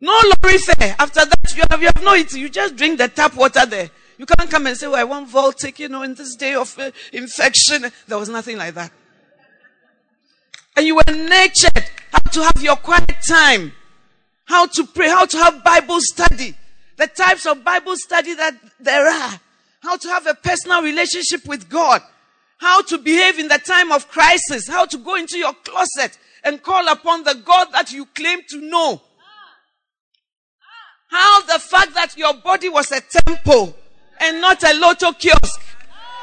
No 0.00 0.12
lorry 0.12 0.58
fare. 0.58 0.94
After 0.98 1.24
that, 1.24 1.56
you 1.56 1.62
have, 1.70 1.80
you 1.80 1.86
have 1.86 2.02
no 2.02 2.14
eating. 2.14 2.40
You 2.40 2.48
just 2.48 2.76
drink 2.76 2.98
the 2.98 3.08
tap 3.08 3.34
water 3.34 3.64
there. 3.64 3.90
You 4.18 4.26
can't 4.26 4.50
come 4.50 4.66
and 4.66 4.76
say, 4.76 4.86
well, 4.86 4.96
I 4.96 5.04
want 5.04 5.30
Voltic, 5.30 5.78
you 5.78 5.88
know, 5.88 6.02
in 6.02 6.14
this 6.14 6.36
day 6.36 6.54
of 6.54 6.78
uh, 6.78 6.90
infection. 7.12 7.86
There 8.06 8.18
was 8.18 8.28
nothing 8.28 8.56
like 8.56 8.74
that. 8.74 8.90
And 10.76 10.86
you 10.86 10.96
were 10.96 11.02
nurtured 11.08 11.90
how 12.12 12.30
to 12.30 12.42
have 12.44 12.62
your 12.62 12.76
quiet 12.76 13.16
time, 13.26 13.72
how 14.44 14.66
to 14.66 14.84
pray, 14.84 15.08
how 15.08 15.24
to 15.24 15.36
have 15.38 15.64
Bible 15.64 16.00
study, 16.00 16.54
the 16.96 17.06
types 17.06 17.46
of 17.46 17.64
Bible 17.64 17.96
study 17.96 18.34
that 18.34 18.54
there 18.78 19.08
are, 19.08 19.40
how 19.80 19.96
to 19.96 20.08
have 20.08 20.26
a 20.26 20.34
personal 20.34 20.82
relationship 20.82 21.46
with 21.46 21.68
God, 21.70 22.02
how 22.58 22.82
to 22.82 22.98
behave 22.98 23.38
in 23.38 23.48
the 23.48 23.58
time 23.58 23.90
of 23.90 24.08
crisis, 24.08 24.68
how 24.68 24.84
to 24.86 24.98
go 24.98 25.16
into 25.16 25.38
your 25.38 25.54
closet 25.64 26.18
and 26.44 26.62
call 26.62 26.88
upon 26.88 27.24
the 27.24 27.34
God 27.34 27.68
that 27.72 27.92
you 27.92 28.04
claim 28.06 28.40
to 28.50 28.60
know. 28.60 29.00
How 31.08 31.42
the 31.42 31.58
fact 31.58 31.94
that 31.94 32.16
your 32.16 32.34
body 32.34 32.68
was 32.68 32.90
a 32.92 33.00
temple 33.00 33.74
and 34.20 34.40
not 34.40 34.62
a 34.62 34.78
lotto 34.78 35.12
kiosk 35.12 35.60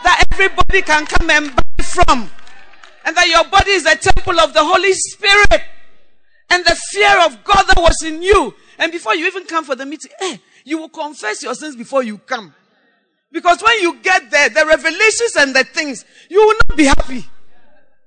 that 0.04 0.26
everybody 0.32 0.82
can 0.82 1.06
come 1.06 1.30
and 1.30 1.56
buy 1.56 1.84
from 1.84 2.30
and 3.06 3.16
that 3.16 3.28
your 3.28 3.44
body 3.46 3.72
is 3.72 3.86
a 3.86 3.96
temple 3.96 4.40
of 4.40 4.54
the 4.54 4.64
Holy 4.64 4.94
Spirit 4.94 5.64
and 6.50 6.66
the 6.66 6.76
fear 6.92 7.26
of 7.26 7.44
God 7.44 7.64
that 7.64 7.78
was 7.78 8.02
in 8.04 8.22
you. 8.22 8.54
And 8.78 8.92
before 8.92 9.16
you 9.16 9.26
even 9.28 9.46
come 9.46 9.64
for 9.66 9.76
the 9.76 9.86
meeting, 9.86 10.12
eh, 10.22 10.38
you 10.66 10.78
will 10.78 10.90
confess 10.90 11.44
your 11.44 11.56
sins 11.56 11.76
before 11.76 12.04
you 12.04 12.18
come. 12.18 12.54
Because 13.32 13.62
when 13.62 13.80
you 13.82 14.00
get 14.02 14.30
there, 14.30 14.50
the 14.50 14.66
revelations 14.66 15.36
and 15.38 15.56
the 15.56 15.64
things, 15.64 16.06
you 16.30 16.40
will 16.40 16.56
not 16.68 16.78
be 16.78 16.86
happy. 16.86 17.26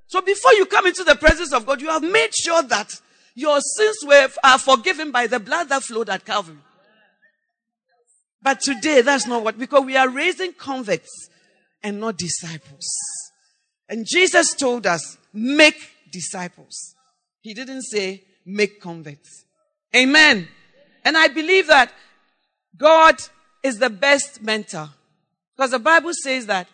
So 0.06 0.20
before 0.20 0.52
you 0.52 0.66
come 0.66 0.86
into 0.86 1.02
the 1.02 1.16
presence 1.16 1.52
of 1.52 1.66
God, 1.66 1.80
you 1.80 1.88
have 1.88 2.02
made 2.02 2.34
sure 2.34 2.62
that 2.62 2.92
your 3.34 3.60
sins 3.60 3.96
were, 4.04 4.28
are 4.44 4.58
forgiven 4.58 5.10
by 5.10 5.26
the 5.26 5.40
blood 5.40 5.68
that 5.68 5.82
flowed 5.82 6.08
at 6.08 6.24
Calvary. 6.24 6.56
But 8.42 8.60
today, 8.60 9.00
that's 9.02 9.26
not 9.26 9.42
what, 9.42 9.58
because 9.58 9.84
we 9.84 9.96
are 9.96 10.08
raising 10.08 10.52
converts 10.52 11.28
and 11.82 12.00
not 12.00 12.16
disciples. 12.16 12.86
And 13.88 14.06
Jesus 14.06 14.54
told 14.54 14.86
us, 14.86 15.18
make 15.32 15.90
disciples. 16.10 16.94
He 17.40 17.54
didn't 17.54 17.82
say, 17.82 18.24
make 18.44 18.80
converts. 18.80 19.44
Amen. 19.94 20.48
And 21.04 21.16
I 21.16 21.28
believe 21.28 21.68
that 21.68 21.92
God 22.76 23.16
is 23.62 23.78
the 23.78 23.90
best 23.90 24.42
mentor. 24.42 24.90
Because 25.56 25.70
the 25.70 25.78
Bible 25.78 26.12
says 26.12 26.46
that 26.46 26.68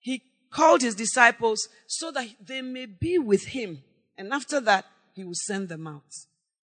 He 0.00 0.22
called 0.50 0.82
His 0.82 0.94
disciples 0.94 1.68
so 1.86 2.10
that 2.12 2.28
they 2.40 2.62
may 2.62 2.86
be 2.86 3.18
with 3.18 3.46
Him. 3.46 3.82
And 4.16 4.32
after 4.32 4.60
that, 4.60 4.86
He 5.14 5.24
will 5.24 5.34
send 5.34 5.68
them 5.68 5.86
out. 5.86 6.04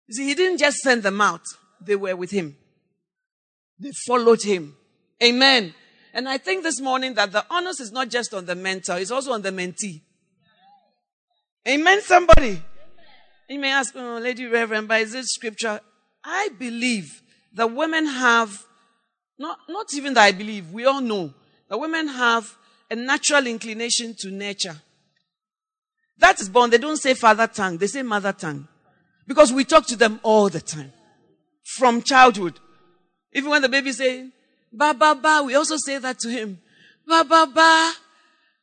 You 0.08 0.16
see, 0.16 0.28
He 0.28 0.36
didn't 0.36 0.60
just 0.60 0.78
send 0.78 1.04
them 1.04 1.22
out, 1.22 1.42
they 1.80 1.96
were 1.96 2.16
with 2.16 2.32
Him. 2.32 2.58
They 3.82 3.92
followed 4.06 4.44
Him. 4.44 4.76
Amen. 5.24 5.74
And 6.14 6.30
I 6.30 6.38
think 6.38 6.64
this 6.64 6.80
morning 6.80 7.16
that 7.16 7.32
the 7.32 7.46
onus 7.50 7.80
is 7.80 7.92
not 7.92 8.10
just 8.10 8.34
on 8.34 8.46
the 8.46 8.56
mentor, 8.56 8.98
it's 9.00 9.12
also 9.12 9.32
on 9.32 9.42
the 9.42 9.52
mentee. 9.52 10.02
Amen, 11.68 12.02
somebody. 12.02 12.62
You 13.50 13.60
may 13.60 13.72
ask, 13.72 13.94
oh, 13.96 14.20
Lady 14.22 14.46
Reverend, 14.46 14.88
but 14.88 15.02
is 15.02 15.14
this 15.14 15.28
scripture? 15.28 15.80
I 16.24 16.50
believe 16.58 17.22
the 17.54 17.68
women 17.68 18.06
have, 18.06 18.66
not, 19.38 19.58
not 19.68 19.94
even 19.94 20.14
that 20.14 20.24
I 20.24 20.32
believe, 20.32 20.72
we 20.72 20.86
all 20.86 21.02
know, 21.02 21.34
the 21.68 21.78
women 21.78 22.08
have 22.08 22.56
a 22.90 22.96
natural 22.96 23.48
inclination 23.48 24.16
to 24.20 24.32
nature. 24.32 24.76
That 26.18 26.40
is 26.40 26.50
born. 26.50 26.70
They 26.70 26.78
don't 26.78 26.98
say 26.98 27.14
father 27.14 27.48
tongue, 27.48 27.78
they 27.78 27.88
say 27.88 28.04
mother 28.04 28.34
tongue. 28.34 28.68
Because 29.28 29.52
we 29.52 29.64
talk 29.64 29.88
to 29.88 29.96
them 29.96 30.20
all 30.24 30.50
the 30.50 30.62
time. 30.62 30.92
From 31.78 32.02
childhood. 32.02 32.60
Even 33.34 33.50
when 33.50 33.62
the 33.62 33.70
baby 33.70 33.92
say, 33.92 34.30
Ba 34.72 34.94
ba 34.94 35.16
ba. 35.16 35.44
We 35.46 35.56
also 35.56 35.76
say 35.78 35.98
that 35.98 36.20
to 36.20 36.30
him. 36.30 36.60
Ba 37.06 37.24
ba 37.24 37.46
ba. 37.54 37.94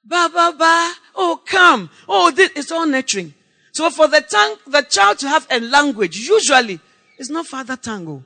Ba 0.04 0.30
ba 0.32 0.54
ba. 0.56 0.94
Oh, 1.14 1.40
come. 1.44 1.90
Oh, 2.08 2.30
this, 2.30 2.50
it's 2.56 2.72
all 2.72 2.86
nurturing. 2.86 3.34
So 3.72 3.90
for 3.90 4.08
the 4.08 4.20
tongue, 4.20 4.56
the 4.66 4.82
child 4.82 5.18
to 5.18 5.28
have 5.28 5.46
a 5.50 5.60
language, 5.60 6.16
usually, 6.16 6.80
it's 7.18 7.30
not 7.30 7.46
father 7.46 7.76
tongue. 7.76 8.08
Oh. 8.08 8.24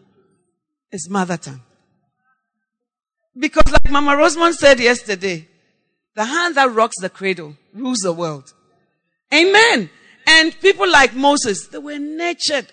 It's 0.91 1.09
mother 1.09 1.37
tongue. 1.37 1.63
Because 3.37 3.73
like 3.73 3.91
Mama 3.91 4.13
Rosemond 4.13 4.53
said 4.55 4.79
yesterday, 4.79 5.49
the 6.15 6.25
hand 6.25 6.55
that 6.57 6.71
rocks 6.73 6.97
the 7.01 7.09
cradle 7.09 7.57
rules 7.73 8.01
the 8.01 8.13
world. 8.13 8.53
Amen. 9.33 9.91
And 10.27 10.61
people 10.61 10.89
like 10.89 11.15
Moses, 11.15 11.67
they 11.69 11.79
were 11.79 11.99
nurtured 11.99 12.67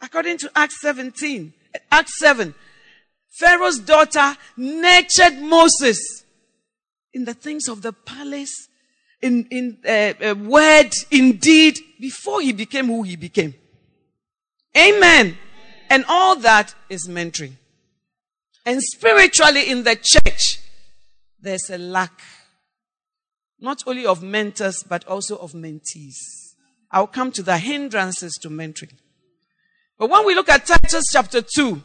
according 0.00 0.38
to 0.38 0.50
Acts 0.54 0.80
17, 0.80 1.52
Acts 1.90 2.18
7. 2.20 2.54
Pharaoh's 3.38 3.78
daughter 3.78 4.36
nurtured 4.56 5.38
Moses 5.40 6.24
in 7.12 7.24
the 7.24 7.34
things 7.34 7.68
of 7.68 7.82
the 7.82 7.92
palace, 7.92 8.68
in, 9.22 9.46
in 9.50 9.78
uh, 9.86 10.30
uh, 10.30 10.34
word, 10.34 10.90
in 11.10 11.36
deed, 11.36 11.78
before 12.00 12.40
he 12.40 12.52
became 12.52 12.86
who 12.86 13.04
he 13.04 13.14
became. 13.14 13.54
Amen. 14.76 15.38
And 15.88 16.04
all 16.08 16.36
that 16.36 16.74
is 16.88 17.08
mentoring. 17.08 17.54
And 18.66 18.82
spiritually 18.82 19.70
in 19.70 19.84
the 19.84 19.96
church, 19.96 20.58
there's 21.40 21.70
a 21.70 21.78
lack. 21.78 22.20
Not 23.60 23.82
only 23.86 24.04
of 24.04 24.22
mentors, 24.22 24.82
but 24.82 25.06
also 25.06 25.36
of 25.36 25.52
mentees. 25.52 26.16
I'll 26.90 27.06
come 27.06 27.30
to 27.32 27.42
the 27.42 27.58
hindrances 27.58 28.34
to 28.42 28.50
mentoring. 28.50 28.98
But 29.96 30.10
when 30.10 30.26
we 30.26 30.34
look 30.34 30.48
at 30.48 30.66
Titus 30.66 31.04
chapter 31.12 31.40
2, 31.40 31.82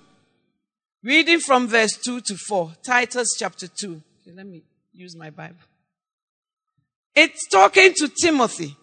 reading 1.04 1.40
from 1.40 1.68
verse 1.68 1.98
2 2.04 2.22
to 2.22 2.38
4, 2.38 2.72
Titus 2.86 3.36
chapter 3.38 3.68
2. 3.68 4.02
Okay, 4.22 4.36
let 4.36 4.46
me 4.48 4.64
use 4.94 5.16
my 5.16 5.30
Bible. 5.30 5.58
It's 7.16 7.48
talking 7.48 7.94
to 7.96 8.08
Timothy. 8.08 8.76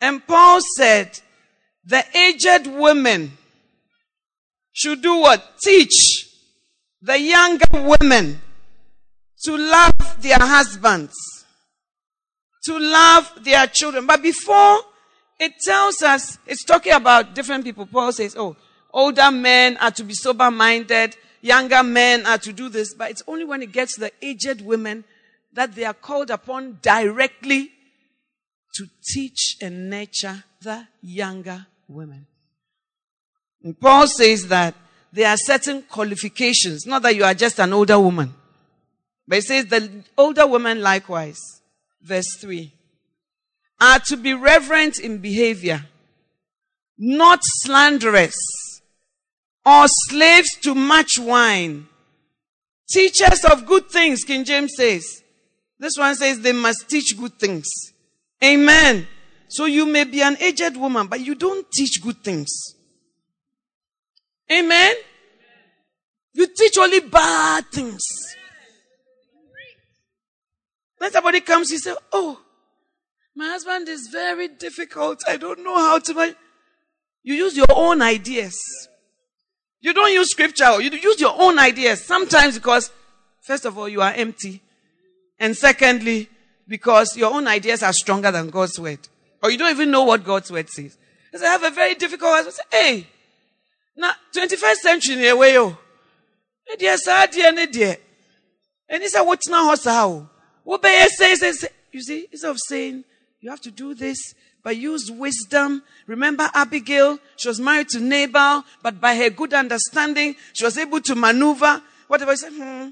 And 0.00 0.26
Paul 0.26 0.60
said, 0.76 1.18
the 1.84 2.04
aged 2.16 2.66
women 2.66 3.32
should 4.72 5.02
do 5.02 5.16
what? 5.16 5.58
Teach 5.58 6.28
the 7.00 7.18
younger 7.18 7.66
women 7.72 8.40
to 9.44 9.56
love 9.56 10.16
their 10.20 10.38
husbands, 10.38 11.14
to 12.64 12.78
love 12.78 13.32
their 13.42 13.66
children. 13.68 14.06
But 14.06 14.22
before 14.22 14.80
it 15.38 15.52
tells 15.62 16.02
us, 16.02 16.38
it's 16.46 16.64
talking 16.64 16.92
about 16.92 17.34
different 17.34 17.64
people. 17.64 17.86
Paul 17.86 18.12
says, 18.12 18.34
oh, 18.36 18.56
older 18.92 19.30
men 19.30 19.76
are 19.78 19.90
to 19.92 20.04
be 20.04 20.14
sober 20.14 20.50
minded, 20.50 21.16
younger 21.40 21.82
men 21.82 22.26
are 22.26 22.38
to 22.38 22.52
do 22.52 22.68
this. 22.68 22.94
But 22.94 23.10
it's 23.10 23.22
only 23.26 23.44
when 23.44 23.62
it 23.62 23.72
gets 23.72 23.94
to 23.94 24.00
the 24.00 24.12
aged 24.22 24.60
women 24.60 25.04
that 25.52 25.74
they 25.74 25.84
are 25.84 25.94
called 25.94 26.30
upon 26.30 26.78
directly 26.82 27.72
to 28.74 28.86
teach 29.12 29.56
and 29.62 29.88
nurture 29.88 30.44
the 30.60 30.86
younger 31.00 31.66
women. 31.88 32.26
And 33.62 33.78
Paul 33.78 34.06
says 34.06 34.46
that 34.48 34.74
there 35.12 35.28
are 35.28 35.36
certain 35.36 35.82
qualifications, 35.82 36.86
not 36.86 37.02
that 37.02 37.16
you 37.16 37.24
are 37.24 37.34
just 37.34 37.58
an 37.58 37.72
older 37.72 37.98
woman. 37.98 38.34
But 39.26 39.36
he 39.36 39.40
says 39.40 39.66
the 39.66 40.04
older 40.16 40.46
women 40.46 40.82
likewise, 40.82 41.40
verse 42.02 42.36
3, 42.40 42.72
are 43.80 43.98
to 44.00 44.16
be 44.16 44.34
reverent 44.34 44.98
in 44.98 45.18
behavior, 45.18 45.84
not 46.98 47.40
slanderous, 47.42 48.36
or 49.66 49.88
slaves 49.88 50.56
to 50.62 50.76
much 50.76 51.18
wine, 51.18 51.88
teachers 52.88 53.44
of 53.50 53.66
good 53.66 53.90
things, 53.90 54.22
King 54.22 54.44
James 54.44 54.74
says. 54.76 55.04
This 55.76 55.98
one 55.98 56.14
says 56.14 56.40
they 56.40 56.52
must 56.52 56.88
teach 56.88 57.18
good 57.18 57.38
things. 57.38 57.66
Amen. 58.42 59.08
So 59.48 59.64
you 59.64 59.84
may 59.84 60.04
be 60.04 60.22
an 60.22 60.36
aged 60.40 60.76
woman, 60.76 61.08
but 61.08 61.20
you 61.20 61.34
don't 61.34 61.66
teach 61.72 62.00
good 62.00 62.22
things. 62.22 62.48
Amen. 64.50 64.94
You 66.32 66.46
teach 66.46 66.78
only 66.78 67.00
bad 67.00 67.64
things. 67.72 68.02
When 70.98 71.10
somebody 71.10 71.40
comes, 71.40 71.70
you 71.70 71.78
say, 71.78 71.94
Oh, 72.12 72.40
my 73.34 73.48
husband 73.48 73.88
is 73.88 74.08
very 74.12 74.48
difficult. 74.48 75.22
I 75.26 75.36
don't 75.36 75.62
know 75.62 75.76
how 75.76 75.98
to. 75.98 76.36
You 77.22 77.34
use 77.34 77.56
your 77.56 77.66
own 77.70 78.00
ideas. 78.00 78.56
You 79.80 79.92
don't 79.92 80.12
use 80.12 80.30
scripture. 80.30 80.64
Oh. 80.66 80.78
You 80.78 80.90
use 80.90 81.20
your 81.20 81.34
own 81.38 81.58
ideas. 81.58 82.04
Sometimes 82.04 82.56
because, 82.56 82.90
first 83.42 83.64
of 83.64 83.78
all, 83.78 83.88
you 83.88 84.00
are 84.00 84.12
empty. 84.12 84.62
And 85.38 85.56
secondly, 85.56 86.28
because 86.66 87.16
your 87.16 87.32
own 87.32 87.46
ideas 87.46 87.82
are 87.82 87.92
stronger 87.92 88.30
than 88.30 88.50
God's 88.50 88.78
word. 88.78 89.00
Or 89.42 89.50
you 89.50 89.58
don't 89.58 89.70
even 89.70 89.90
know 89.90 90.02
what 90.02 90.24
God's 90.24 90.50
word 90.50 90.68
says. 90.70 90.96
Because 91.26 91.46
I 91.46 91.50
have 91.50 91.62
a 91.62 91.70
very 91.70 91.94
difficult 91.94 92.32
husband. 92.32 92.54
Say, 92.54 92.62
hey, 92.70 93.06
now 93.96 94.12
21st 94.34 94.74
century 94.76 95.16
near 95.16 95.36
way 95.36 95.58
oh. 95.58 95.78
Dear 96.78 96.96
sir. 96.96 97.26
And 98.88 99.02
he 99.02 99.08
said, 99.08 99.22
what's 99.22 99.48
now 99.48 99.74
how? 99.84 100.28
What 100.64 100.84
say, 100.84 101.34
say, 101.34 101.52
say. 101.52 101.68
You 101.92 102.02
see, 102.02 102.26
instead 102.30 102.50
of 102.50 102.58
saying, 102.68 103.04
you 103.40 103.50
have 103.50 103.60
to 103.62 103.70
do 103.70 103.94
this, 103.94 104.34
but 104.66 104.76
use 104.76 105.12
wisdom. 105.12 105.80
Remember 106.08 106.50
Abigail? 106.52 107.20
She 107.36 107.46
was 107.46 107.60
married 107.60 107.88
to 107.90 108.00
Nabal, 108.00 108.64
but 108.82 109.00
by 109.00 109.14
her 109.14 109.30
good 109.30 109.54
understanding, 109.54 110.34
she 110.54 110.64
was 110.64 110.76
able 110.76 111.00
to 111.02 111.14
maneuver. 111.14 111.80
Whatever. 112.08 112.32
I 112.32 112.34
said, 112.34 112.52
hmm. 112.52 112.88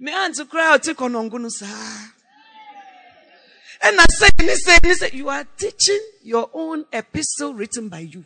Me 0.00 0.10
to 0.32 0.46
cry 0.46 0.72
out, 0.72 0.82
take 0.82 1.02
on 1.02 1.14
and 1.14 1.30
I 4.00 4.06
say, 4.08 4.30
and 4.38 4.48
he 4.48 4.54
said, 4.56 4.80
and 4.82 5.12
he 5.12 5.18
you 5.18 5.28
are 5.28 5.46
teaching 5.58 6.00
your 6.22 6.48
own 6.54 6.86
epistle 6.94 7.52
written 7.52 7.90
by 7.90 7.98
you. 7.98 8.24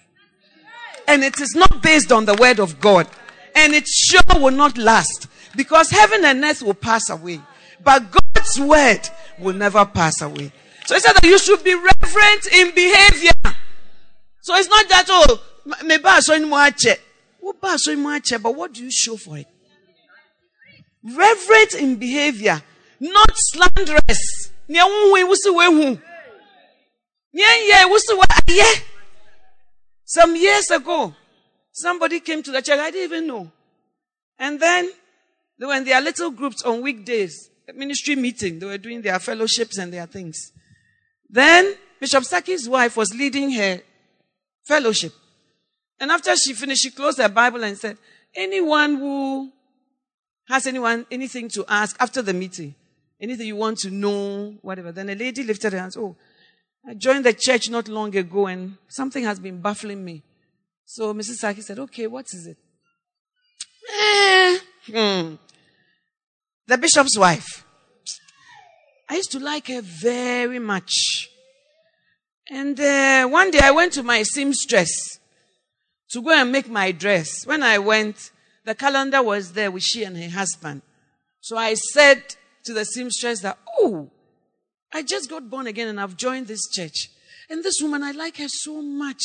And 1.08 1.24
it 1.24 1.40
is 1.40 1.56
not 1.56 1.82
based 1.82 2.12
on 2.12 2.24
the 2.24 2.34
word 2.34 2.60
of 2.60 2.80
God. 2.80 3.08
And 3.56 3.74
it 3.74 3.88
sure 3.88 4.22
will 4.36 4.52
not 4.52 4.78
last 4.78 5.26
because 5.56 5.90
heaven 5.90 6.24
and 6.24 6.44
earth 6.44 6.62
will 6.62 6.72
pass 6.72 7.10
away. 7.10 7.40
But 7.82 8.12
God's 8.12 8.60
word 8.60 9.00
will 9.40 9.54
never 9.54 9.84
pass 9.86 10.22
away. 10.22 10.52
So 10.84 10.94
he 10.94 11.00
said 11.00 11.12
that 11.14 11.24
you 11.24 11.38
should 11.38 11.62
be 11.62 11.74
reverent 11.74 12.46
in 12.52 12.74
behavior. 12.74 13.32
So 14.40 14.54
it's 14.56 14.68
not 14.68 14.88
that, 14.88 15.06
oh, 15.08 15.40
maybe 15.84 16.04
I 16.04 16.20
saw 16.20 16.34
in 16.34 16.50
but 18.42 18.54
what 18.54 18.72
do 18.72 18.82
you 18.82 18.90
show 18.90 19.16
for 19.16 19.38
it? 19.38 19.46
Reverent 21.04 21.74
in 21.74 21.96
behavior, 21.96 22.60
not 23.00 23.30
slanderous. 23.34 24.50
Some 30.04 30.36
years 30.36 30.70
ago, 30.70 31.14
somebody 31.72 32.20
came 32.20 32.42
to 32.42 32.50
the 32.50 32.62
church. 32.62 32.78
I 32.78 32.90
didn't 32.90 33.12
even 33.12 33.26
know. 33.26 33.50
And 34.38 34.60
then 34.60 34.90
they 35.58 35.66
were 35.66 35.74
in 35.74 35.84
their 35.84 36.00
little 36.00 36.30
groups 36.30 36.62
on 36.62 36.82
weekdays, 36.82 37.50
ministry 37.74 38.16
meeting. 38.16 38.58
They 38.58 38.66
were 38.66 38.78
doing 38.78 39.02
their 39.02 39.18
fellowships 39.18 39.78
and 39.78 39.92
their 39.92 40.06
things. 40.06 40.52
Then 41.32 41.74
Bishop 41.98 42.24
Saki's 42.24 42.68
wife 42.68 42.96
was 42.96 43.14
leading 43.14 43.50
her 43.52 43.80
fellowship. 44.64 45.12
And 45.98 46.10
after 46.10 46.36
she 46.36 46.52
finished, 46.52 46.82
she 46.82 46.90
closed 46.90 47.18
her 47.18 47.28
Bible 47.28 47.64
and 47.64 47.76
said, 47.78 47.96
anyone 48.34 48.96
who 48.96 49.50
has 50.48 50.66
anyone 50.66 51.06
anything 51.10 51.48
to 51.48 51.64
ask 51.68 51.96
after 51.98 52.20
the 52.20 52.34
meeting, 52.34 52.74
anything 53.20 53.46
you 53.46 53.56
want 53.56 53.78
to 53.78 53.90
know, 53.90 54.54
whatever. 54.60 54.92
Then 54.92 55.08
a 55.08 55.14
lady 55.14 55.42
lifted 55.42 55.72
her 55.72 55.78
hands. 55.78 55.96
Oh, 55.96 56.16
I 56.86 56.94
joined 56.94 57.24
the 57.24 57.32
church 57.32 57.70
not 57.70 57.88
long 57.88 58.14
ago 58.14 58.46
and 58.48 58.76
something 58.88 59.24
has 59.24 59.40
been 59.40 59.62
baffling 59.62 60.04
me. 60.04 60.22
So 60.84 61.14
Mrs. 61.14 61.36
Saki 61.36 61.62
said, 61.62 61.78
okay, 61.78 62.06
what 62.08 62.26
is 62.32 62.46
it? 62.46 62.56
Eh, 63.90 64.58
hmm. 64.86 65.34
The 66.66 66.78
bishop's 66.78 67.16
wife. 67.16 67.61
I 69.12 69.16
used 69.16 69.32
to 69.32 69.40
like 69.40 69.68
her 69.68 69.82
very 69.82 70.58
much. 70.58 71.28
And 72.50 72.80
uh, 72.80 73.28
one 73.28 73.50
day 73.50 73.58
I 73.62 73.70
went 73.70 73.92
to 73.92 74.02
my 74.02 74.22
seamstress 74.22 75.20
to 76.12 76.22
go 76.22 76.30
and 76.30 76.50
make 76.50 76.66
my 76.70 76.92
dress. 76.92 77.46
When 77.46 77.62
I 77.62 77.76
went, 77.76 78.30
the 78.64 78.74
calendar 78.74 79.22
was 79.22 79.52
there 79.52 79.70
with 79.70 79.82
she 79.82 80.04
and 80.04 80.16
her 80.16 80.30
husband. 80.30 80.80
So 81.42 81.58
I 81.58 81.74
said 81.74 82.22
to 82.64 82.72
the 82.72 82.86
seamstress 82.86 83.40
that, 83.40 83.58
oh, 83.78 84.10
I 84.94 85.02
just 85.02 85.28
got 85.28 85.50
born 85.50 85.66
again 85.66 85.88
and 85.88 86.00
I've 86.00 86.16
joined 86.16 86.46
this 86.46 86.66
church. 86.70 87.10
And 87.50 87.62
this 87.62 87.82
woman, 87.82 88.02
I 88.02 88.12
like 88.12 88.38
her 88.38 88.48
so 88.48 88.80
much. 88.80 89.22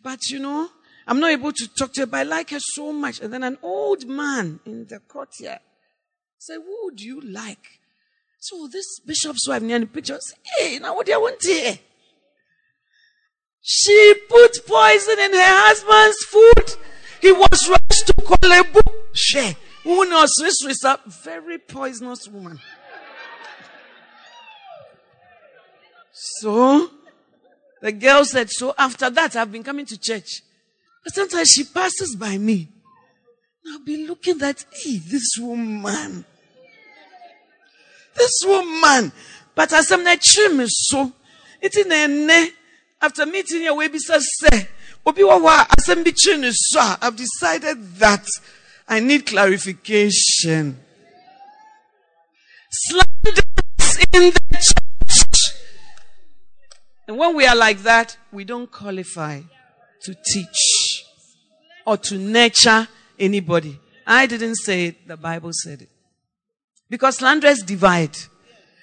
But 0.00 0.30
you 0.30 0.38
know, 0.38 0.68
I'm 1.04 1.18
not 1.18 1.32
able 1.32 1.50
to 1.50 1.74
talk 1.74 1.92
to 1.94 2.02
her, 2.02 2.06
but 2.06 2.18
I 2.18 2.22
like 2.22 2.50
her 2.50 2.60
so 2.60 2.92
much. 2.92 3.18
And 3.18 3.32
then 3.32 3.42
an 3.42 3.58
old 3.60 4.06
man 4.06 4.60
in 4.64 4.86
the 4.86 5.00
courtyard 5.00 5.58
said, 6.38 6.60
Who 6.64 6.92
do 6.94 7.04
you 7.04 7.20
like? 7.22 7.80
So 8.48 8.68
this 8.68 9.00
bishop's 9.00 9.48
wife 9.48 9.62
near 9.62 9.80
the 9.80 9.86
picture 9.86 10.18
said, 10.20 10.38
Hey, 10.56 10.78
now 10.78 10.94
what 10.94 11.06
do 11.06 11.10
you 11.10 11.20
want 11.20 11.42
here? 11.42 11.80
She 13.60 14.14
put 14.28 14.64
poison 14.64 15.18
in 15.18 15.32
her 15.32 15.54
husband's 15.66 16.24
food. 16.26 16.76
He 17.20 17.32
was 17.32 17.68
rushed 17.68 18.06
to 18.06 18.12
Korle 18.12 18.72
Bu. 18.72 18.80
Share. 19.12 19.56
Who 19.82 20.08
knows 20.08 20.30
this 20.38 20.62
is 20.62 20.84
a 20.84 21.00
very 21.24 21.58
poisonous 21.58 22.28
woman. 22.28 22.60
So 26.12 26.88
the 27.82 27.90
girl 27.90 28.24
said, 28.24 28.50
So 28.50 28.76
after 28.78 29.10
that, 29.10 29.34
I've 29.34 29.50
been 29.50 29.64
coming 29.64 29.86
to 29.86 29.98
church. 29.98 30.42
But 31.02 31.16
sometimes 31.16 31.48
she 31.48 31.64
passes 31.64 32.14
by 32.14 32.38
me. 32.38 32.68
I'll 33.72 33.84
be 33.84 34.06
looking 34.06 34.40
at, 34.42 34.64
hey, 34.84 34.98
this 34.98 35.36
woman. 35.36 36.24
This 38.16 38.44
woman. 38.46 39.12
But 39.54 39.72
as 39.72 39.90
I'm 39.90 40.04
not 40.04 40.22
so 40.22 41.12
it's 41.60 41.76
in 41.76 41.92
a 41.92 42.50
after 43.00 43.26
meeting 43.26 43.62
your 43.62 43.76
way, 43.76 43.88
say, 43.96 44.68
Obi 45.04 45.22
Wawa, 45.22 45.66
as 45.78 45.88
I'm 45.88 46.04
so 46.04 46.96
I've 47.00 47.16
decided 47.16 47.96
that 47.96 48.24
I 48.88 49.00
need 49.00 49.26
clarification. 49.26 50.78
Slanders 52.70 53.42
in 54.12 54.32
the 54.32 54.40
church. 54.52 55.52
And 57.08 57.18
when 57.18 57.36
we 57.36 57.46
are 57.46 57.56
like 57.56 57.78
that, 57.82 58.16
we 58.32 58.44
don't 58.44 58.70
qualify 58.70 59.42
to 60.02 60.14
teach 60.32 61.04
or 61.86 61.96
to 61.96 62.18
nurture 62.18 62.88
anybody. 63.18 63.78
I 64.06 64.26
didn't 64.26 64.56
say 64.56 64.86
it, 64.86 65.08
the 65.08 65.16
Bible 65.16 65.50
said 65.52 65.82
it. 65.82 65.88
Because 66.88 67.16
slanderers 67.16 67.62
divide. 67.62 68.16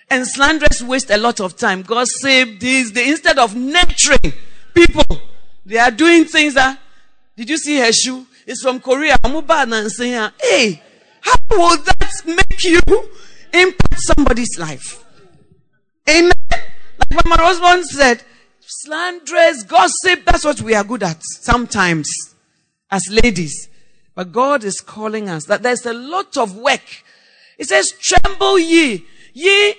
And 0.10 0.28
slanderers 0.28 0.84
waste 0.84 1.10
a 1.10 1.18
lot 1.18 1.39
of 1.39 1.58
time. 1.58 1.82
God 1.82 2.08
saved 2.08 2.62
this. 2.62 2.92
They, 2.92 3.10
instead 3.10 3.39
of 3.39 3.56
nurturing 3.56 4.34
people, 4.74 5.22
they 5.66 5.78
are 5.78 5.92
doing 5.92 6.26
things 6.26 6.54
that, 6.56 6.80
did 7.36 7.50
you 7.50 7.58
see 7.58 7.80
her 7.80 7.92
shoe? 7.92 8.26
It's 8.46 8.62
from 8.62 8.80
Korea. 8.80 9.16
hey, 9.24 10.82
how 11.22 11.36
will 11.50 11.78
that 11.78 12.22
make 12.26 12.63
you 12.63 12.80
impact 13.54 14.00
somebody's 14.00 14.60
life? 14.60 15.04
Amen. 16.10 16.32
Like 16.52 17.26
my 17.26 17.38
husband 17.38 17.86
said, 17.86 18.24
slanderers, 18.60 19.63
gossip, 19.63 20.26
that's 20.26 20.44
what 20.44 20.62
we 20.62 20.76
are 20.76 20.84
good 20.84 21.04
at 21.04 21.18
sometimes 21.22 22.10
as 22.92 23.08
ladies. 23.10 23.70
But 24.16 24.32
God 24.32 24.63
is 24.63 24.82
calling 24.82 25.30
us 25.30 25.46
that 25.46 25.63
there's 25.63 25.86
a 25.86 25.94
lot 25.94 26.38
of 26.38 26.56
work. 26.56 27.04
It 27.58 27.68
says, 27.68 27.92
tremble 27.92 28.60
ye, 28.60 29.06
ye 29.34 29.76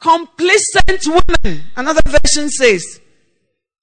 complacent 0.00 1.06
women. 1.06 1.62
Another 1.76 2.02
version 2.04 2.48
says, 2.48 3.00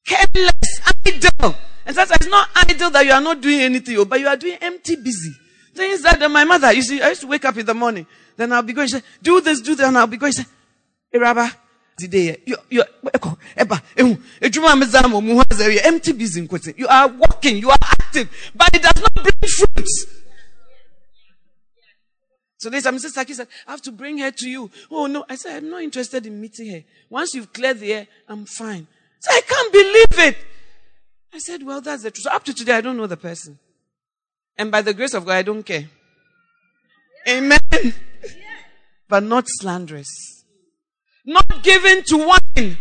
careless, 0.06 0.82
idle. 1.06 1.56
And 1.86 1.96
says, 1.96 2.12
it's 2.12 2.28
not 2.28 2.50
idle 2.56 2.90
that 2.92 3.06
you 3.06 3.12
are 3.12 3.22
not 3.22 3.42
doing 3.42 3.60
anything, 3.60 3.98
oh, 3.98 4.06
but 4.06 4.20
you 4.20 4.28
are 4.28 4.38
doing 4.38 4.58
empty 4.62 4.96
busy. 4.96 5.34
Things 5.74 6.02
that 6.04 6.20
my 6.32 6.44
mother, 6.44 6.72
you 6.72 6.82
see, 6.82 7.02
I 7.02 7.10
used 7.10 7.22
to 7.22 7.28
wake 7.28 7.46
up 7.46 7.58
in 7.58 7.66
the 7.66 7.74
morning, 7.74 8.06
then 8.38 8.54
I'll 8.54 8.62
be 8.62 8.74
going, 8.74 8.88
say, 8.88 9.02
do 9.22 9.42
this, 9.42 9.60
do 9.62 9.76
that, 9.76 9.88
and 9.88 9.98
I'll 9.98 10.08
be 10.08 10.18
going, 10.18 10.32
say, 10.32 10.46
hey, 11.12 11.20
Rabba, 11.20 11.52
today, 11.98 12.38
you, 12.46 12.56
you, 12.70 12.84
empty 15.84 16.14
busy. 16.14 16.48
You 16.78 16.88
are 16.88 17.08
working, 17.08 17.58
you 17.58 17.70
are 17.70 17.78
active, 17.82 18.30
but 18.56 18.70
it 18.74 18.82
does 18.82 19.02
not 19.02 19.14
bring 19.16 19.50
fruits. 19.50 20.23
So 22.64 22.70
this 22.70 22.88
Mrs. 22.88 23.10
Saki 23.10 23.34
said, 23.34 23.50
I 23.68 23.72
have 23.72 23.82
to 23.82 23.92
bring 23.92 24.20
her 24.20 24.32
to 24.32 24.50
you. 24.50 24.72
Oh 24.90 25.06
no. 25.08 25.26
I 25.28 25.36
said, 25.36 25.58
I'm 25.58 25.70
not 25.70 25.82
interested 25.82 26.26
in 26.26 26.40
meeting 26.40 26.72
her. 26.72 26.84
Once 27.10 27.34
you've 27.34 27.52
cleared 27.52 27.82
the 27.82 27.92
air, 27.92 28.08
I'm 28.26 28.46
fine. 28.46 28.88
So 29.20 29.36
I 29.36 29.42
can't 29.42 29.74
believe 29.74 30.30
it. 30.30 30.38
I 31.34 31.40
said, 31.40 31.62
well, 31.64 31.82
that's 31.82 32.04
the 32.04 32.12
truth. 32.12 32.24
So 32.24 32.32
up 32.32 32.46
to 32.46 32.54
today, 32.54 32.76
I 32.76 32.80
don't 32.80 32.96
know 32.96 33.06
the 33.06 33.18
person. 33.18 33.60
And 34.58 34.72
by 34.72 34.82
the 34.82 34.94
grace 34.94 35.14
of 35.14 35.26
God, 35.26 35.34
I 35.34 35.42
don't 35.42 35.64
care. 35.64 35.90
Amen. 37.28 37.60
but 39.10 39.24
not 39.24 39.44
slanderous. 39.48 40.46
Not 41.26 41.64
given 41.64 42.02
to 42.04 42.18
wine. 42.18 42.78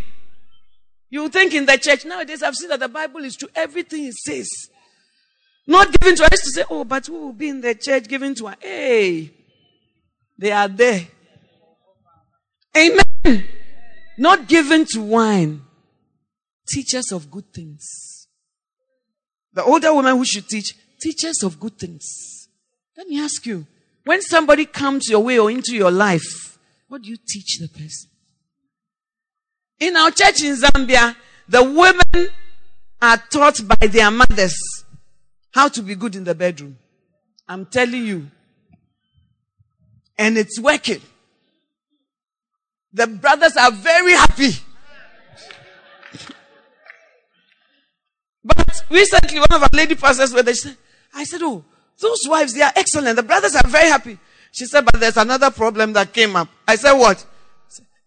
You 1.09 1.27
think 1.27 1.53
in 1.55 1.65
the 1.65 1.77
church 1.77 2.05
nowadays, 2.05 2.41
I've 2.41 2.55
seen 2.55 2.69
that 2.69 2.79
the 2.79 2.87
Bible 2.87 3.25
is 3.25 3.35
true. 3.35 3.49
Everything 3.53 4.05
it 4.05 4.13
says. 4.13 4.49
Not 5.67 5.91
given 5.99 6.15
to, 6.15 6.23
used 6.31 6.43
to 6.45 6.51
say, 6.51 6.63
oh, 6.69 6.85
but 6.85 7.05
who 7.05 7.25
will 7.25 7.33
be 7.33 7.49
in 7.49 7.59
the 7.59 7.75
church 7.75 8.07
given 8.07 8.33
to 8.35 8.45
wine? 8.45 8.55
Hey. 8.61 9.42
They 10.43 10.51
are 10.51 10.67
there. 10.67 11.07
Amen. 12.75 13.45
Not 14.17 14.45
given 14.45 14.85
to 14.87 14.99
wine. 15.01 15.61
Teachers 16.67 17.13
of 17.13 17.31
good 17.31 17.45
things. 17.53 18.27
The 19.53 19.63
older 19.63 19.93
woman 19.93 20.17
who 20.17 20.25
should 20.25 20.49
teach, 20.49 20.75
teachers 20.99 21.43
of 21.43 21.61
good 21.61 21.79
things. 21.79 22.49
Let 22.97 23.07
me 23.07 23.21
ask 23.21 23.45
you, 23.45 23.65
when 24.03 24.21
somebody 24.21 24.65
comes 24.65 25.07
your 25.07 25.21
way 25.21 25.39
or 25.39 25.49
into 25.49 25.77
your 25.77 25.91
life, 25.91 26.57
what 26.89 27.03
do 27.03 27.09
you 27.09 27.17
teach 27.25 27.59
the 27.59 27.69
person? 27.69 28.09
In 29.79 29.95
our 29.95 30.11
church 30.11 30.43
in 30.43 30.57
Zambia, 30.57 31.15
the 31.47 31.63
women 31.63 32.29
are 33.01 33.17
taught 33.31 33.61
by 33.65 33.87
their 33.87 34.11
mothers 34.11 34.57
how 35.51 35.69
to 35.69 35.81
be 35.81 35.95
good 35.95 36.17
in 36.17 36.25
the 36.25 36.35
bedroom. 36.35 36.77
I'm 37.47 37.65
telling 37.65 38.05
you, 38.05 38.27
and 40.17 40.37
it's 40.37 40.59
working. 40.59 41.01
The 42.91 43.07
brothers 43.07 43.57
are 43.57 43.71
very 43.71 44.13
happy. 44.13 44.51
but 48.43 48.83
recently, 48.89 49.39
one 49.39 49.51
of 49.51 49.63
our 49.63 49.69
lady 49.73 49.95
pastors 49.95 50.33
were 50.33 50.43
there. 50.43 50.53
Said, 50.53 50.77
I 51.13 51.23
said, 51.23 51.41
Oh, 51.41 51.63
those 51.99 52.19
wives, 52.27 52.53
they 52.53 52.61
are 52.61 52.73
excellent. 52.75 53.15
The 53.15 53.23
brothers 53.23 53.55
are 53.55 53.67
very 53.67 53.89
happy. 53.89 54.19
She 54.51 54.65
said, 54.65 54.85
But 54.85 54.99
there's 54.99 55.17
another 55.17 55.49
problem 55.49 55.93
that 55.93 56.13
came 56.13 56.35
up. 56.35 56.49
I 56.67 56.75
said, 56.75 56.93
What? 56.93 57.25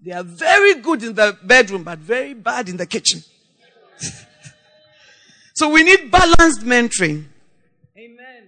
They 0.01 0.13
are 0.13 0.23
very 0.23 0.75
good 0.75 1.03
in 1.03 1.15
the 1.15 1.37
bedroom, 1.43 1.83
but 1.83 1.99
very 1.99 2.35
bad 2.35 2.69
in 2.69 2.77
the 2.77 2.87
kitchen. 2.87 3.23
so 5.57 5.69
we 5.71 5.83
need 5.83 6.11
balanced 6.11 6.61
mentoring. 6.61 7.25
Amen. 7.97 8.45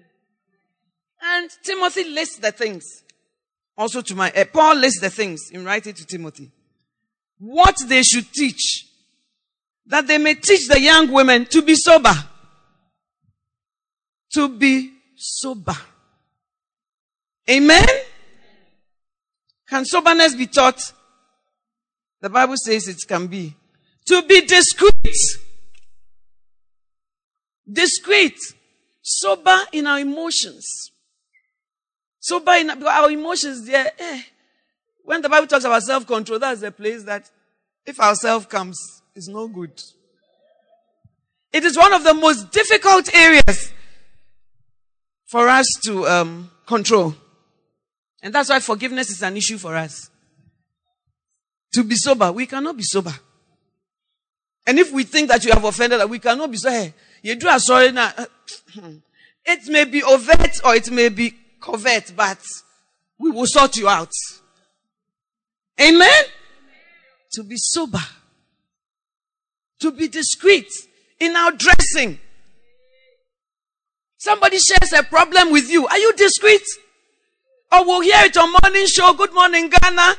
And 1.21 1.51
Timothy 1.65 2.05
lists 2.05 2.39
the 2.39 2.53
things 2.53 3.03
also 3.79 4.03
to 4.03 4.15
my, 4.17 4.33
uh, 4.33 4.45
Paul 4.53 4.75
lists 4.75 5.01
the 5.01 5.09
things 5.09 5.51
in 5.53 5.65
writing 5.65 5.95
to 5.95 6.05
Timothy. 6.05 6.51
What 7.39 7.77
they 7.87 8.03
should 8.03 8.31
teach. 8.33 8.87
That 9.87 10.09
they 10.09 10.19
may 10.19 10.35
teach 10.35 10.69
the 10.69 10.81
young 10.81 11.11
women 11.13 11.47
to 11.47 11.63
be 11.63 11.77
sober. 11.77 12.13
To 14.33 14.49
be 14.49 14.93
sober. 15.17 15.77
Amen? 17.49 17.87
Can 19.69 19.85
soberness 19.85 20.35
be 20.35 20.47
taught? 20.49 20.93
The 22.21 22.29
Bible 22.29 22.57
says 22.57 22.89
it 22.89 22.99
can 23.07 23.29
be. 23.29 23.55
To 24.07 24.23
be 24.23 24.45
discreet. 24.45 25.17
Discreet. 27.71 28.37
Sober 29.01 29.59
in 29.73 29.87
our 29.87 30.01
emotions. 30.01 30.91
So 32.29 32.41
by 32.41 32.63
our 32.87 33.11
emotions 33.11 33.65
there, 33.65 33.91
eh, 33.99 34.21
when 35.03 35.23
the 35.23 35.31
Bible 35.31 35.47
talks 35.47 35.65
about 35.65 35.83
self-control, 35.83 36.39
that's 36.39 36.61
the 36.61 36.71
place 36.71 37.03
that 37.05 37.31
if 37.87 37.99
our 37.99 38.15
self 38.15 38.51
comes, 38.51 38.79
it's 39.15 39.29
no 39.29 39.49
good. 39.49 39.73
It 41.51 41.65
is 41.65 41.79
one 41.79 41.95
of 41.95 42.05
the 42.05 42.13
most 42.13 42.53
difficult 42.53 43.09
areas 43.15 43.73
for 45.25 45.49
us 45.49 45.67
to 45.85 46.07
um, 46.07 46.51
control. 46.67 47.15
And 48.23 48.35
that's 48.35 48.51
why 48.51 48.61
forgiveness 48.61 49.09
is 49.09 49.23
an 49.23 49.35
issue 49.35 49.57
for 49.57 49.75
us. 49.75 50.11
To 51.73 51.83
be 51.83 51.95
sober, 51.95 52.31
we 52.31 52.45
cannot 52.45 52.77
be 52.77 52.83
sober. 52.83 53.15
And 54.67 54.79
if 54.79 54.93
we 54.93 55.05
think 55.05 55.31
that 55.31 55.47
you 55.47 55.53
have 55.53 55.65
offended, 55.65 56.11
we 56.11 56.19
cannot 56.19 56.51
be 56.51 56.59
sober. 56.59 56.93
You 57.23 57.37
do 57.37 57.49
a 57.49 57.59
sorry 57.59 57.91
now. 57.91 58.13
It 59.51 59.67
may 59.69 59.87
be 59.87 60.03
overt 60.03 60.61
or 60.63 60.75
it 60.75 60.91
may 60.91 61.09
be 61.09 61.35
covert, 61.61 62.13
but 62.17 62.39
we 63.19 63.31
will 63.31 63.47
sort 63.47 63.77
you 63.77 63.89
out. 63.89 64.13
Amen? 65.81 66.25
To 67.33 67.43
be 67.43 67.57
sober. 67.57 68.03
To 69.81 69.93
be 69.93 70.09
discreet 70.09 70.71
in 71.21 71.37
our 71.37 71.53
dressing. 71.53 72.19
Somebody 74.17 74.59
shares 74.59 74.93
a 74.93 75.05
problem 75.05 75.53
with 75.53 75.71
you. 75.71 75.87
Are 75.87 75.99
you 75.99 76.13
discreet? 76.15 76.63
Or 77.71 77.85
we'll 77.85 78.01
hear 78.01 78.25
it 78.25 78.37
on 78.37 78.53
morning 78.63 78.87
show, 78.87 79.13
good 79.13 79.33
morning 79.33 79.71
Ghana, 79.71 80.15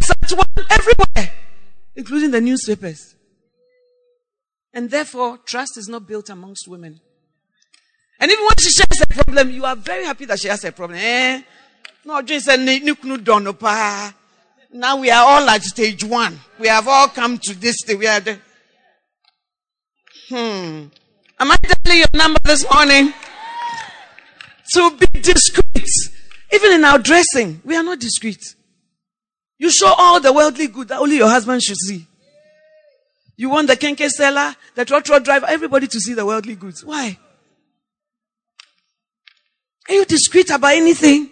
such 0.00 0.32
one, 0.32 0.66
everywhere, 0.70 1.32
including 1.94 2.30
the 2.30 2.40
newspapers. 2.40 3.14
And 4.72 4.90
therefore, 4.90 5.38
trust 5.38 5.76
is 5.76 5.88
not 5.88 6.06
built 6.06 6.30
amongst 6.30 6.66
women. 6.66 7.00
And 8.20 8.30
even 8.30 8.44
when 8.44 8.56
she 8.58 8.70
shares 8.70 9.00
a 9.00 9.06
problem, 9.06 9.50
you 9.50 9.64
are 9.64 9.76
very 9.76 10.04
happy 10.04 10.24
that 10.24 10.40
she 10.40 10.48
has 10.48 10.64
a 10.64 10.72
problem. 10.72 10.98
Eh? 11.00 11.42
No, 12.04 12.20
just 12.22 12.48
a 12.48 12.56
Now 14.72 14.96
we 14.96 15.10
are 15.10 15.24
all 15.24 15.48
at 15.48 15.62
stage 15.62 16.04
one. 16.04 16.40
We 16.58 16.68
have 16.68 16.88
all 16.88 17.08
come 17.08 17.38
to 17.38 17.54
this 17.54 17.76
stage. 17.78 17.98
We 17.98 18.06
are 18.06 18.20
the, 18.20 18.38
hmm. 20.28 20.86
Am 21.40 21.52
I 21.52 21.56
telling 21.56 21.98
your 21.98 22.06
number 22.14 22.40
this 22.44 22.68
morning? 22.70 23.12
To 24.74 24.96
be 24.96 25.20
discreet. 25.20 25.88
Even 26.52 26.72
in 26.72 26.84
our 26.84 26.98
dressing, 26.98 27.60
we 27.64 27.76
are 27.76 27.82
not 27.82 28.00
discreet. 28.00 28.42
You 29.58 29.70
show 29.70 29.92
all 29.96 30.20
the 30.20 30.32
worldly 30.32 30.66
good 30.68 30.88
that 30.88 30.98
only 30.98 31.16
your 31.16 31.28
husband 31.28 31.62
should 31.62 31.76
see. 31.76 32.06
You 33.36 33.50
want 33.50 33.68
the 33.68 33.76
kenkey 33.76 34.08
seller, 34.08 34.56
the 34.74 34.84
trotro 34.84 35.22
driver, 35.22 35.46
everybody 35.48 35.86
to 35.86 36.00
see 36.00 36.14
the 36.14 36.26
worldly 36.26 36.56
goods. 36.56 36.84
Why? 36.84 37.18
Are 39.88 39.94
you 39.94 40.04
discreet 40.04 40.50
about 40.50 40.74
anything? 40.74 41.30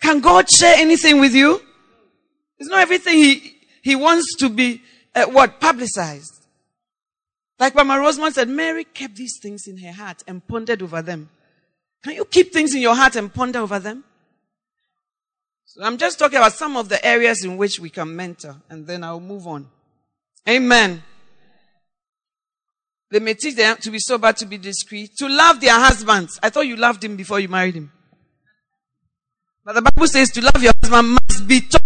Can 0.00 0.20
God 0.20 0.48
share 0.50 0.74
anything 0.78 1.20
with 1.20 1.34
you? 1.34 1.60
It's 2.58 2.68
not 2.68 2.80
everything 2.80 3.14
he, 3.14 3.56
he 3.82 3.96
wants 3.96 4.36
to 4.36 4.48
be, 4.48 4.82
uh, 5.14 5.26
what, 5.26 5.60
publicized. 5.60 6.46
Like 7.58 7.74
Mama 7.74 7.98
Rosemont 7.98 8.34
said, 8.34 8.48
Mary 8.48 8.84
kept 8.84 9.16
these 9.16 9.38
things 9.42 9.66
in 9.66 9.78
her 9.78 9.92
heart 9.92 10.22
and 10.26 10.46
pondered 10.46 10.82
over 10.82 11.02
them. 11.02 11.28
Can 12.02 12.14
you 12.14 12.24
keep 12.24 12.52
things 12.52 12.74
in 12.74 12.80
your 12.80 12.94
heart 12.94 13.16
and 13.16 13.32
ponder 13.32 13.58
over 13.58 13.78
them? 13.78 14.04
So 15.66 15.84
I'm 15.84 15.98
just 15.98 16.18
talking 16.18 16.38
about 16.38 16.54
some 16.54 16.76
of 16.76 16.88
the 16.88 17.04
areas 17.04 17.44
in 17.44 17.56
which 17.56 17.78
we 17.78 17.90
can 17.90 18.16
mentor, 18.16 18.56
and 18.70 18.86
then 18.86 19.04
I'll 19.04 19.20
move 19.20 19.46
on. 19.46 19.68
Amen. 20.48 21.02
They 23.10 23.18
may 23.18 23.34
teach 23.34 23.56
them 23.56 23.76
to 23.78 23.90
be 23.90 23.98
sober, 23.98 24.32
to 24.32 24.46
be 24.46 24.56
discreet, 24.56 25.16
to 25.18 25.28
love 25.28 25.60
their 25.60 25.74
husbands. 25.74 26.38
I 26.42 26.50
thought 26.50 26.66
you 26.66 26.76
loved 26.76 27.02
him 27.02 27.16
before 27.16 27.40
you 27.40 27.48
married 27.48 27.74
him. 27.74 27.90
But 29.64 29.74
the 29.74 29.82
Bible 29.82 30.06
says 30.06 30.30
to 30.32 30.40
love 30.40 30.62
your 30.62 30.72
husband 30.80 31.08
must 31.08 31.46
be 31.46 31.60
taught. 31.60 31.80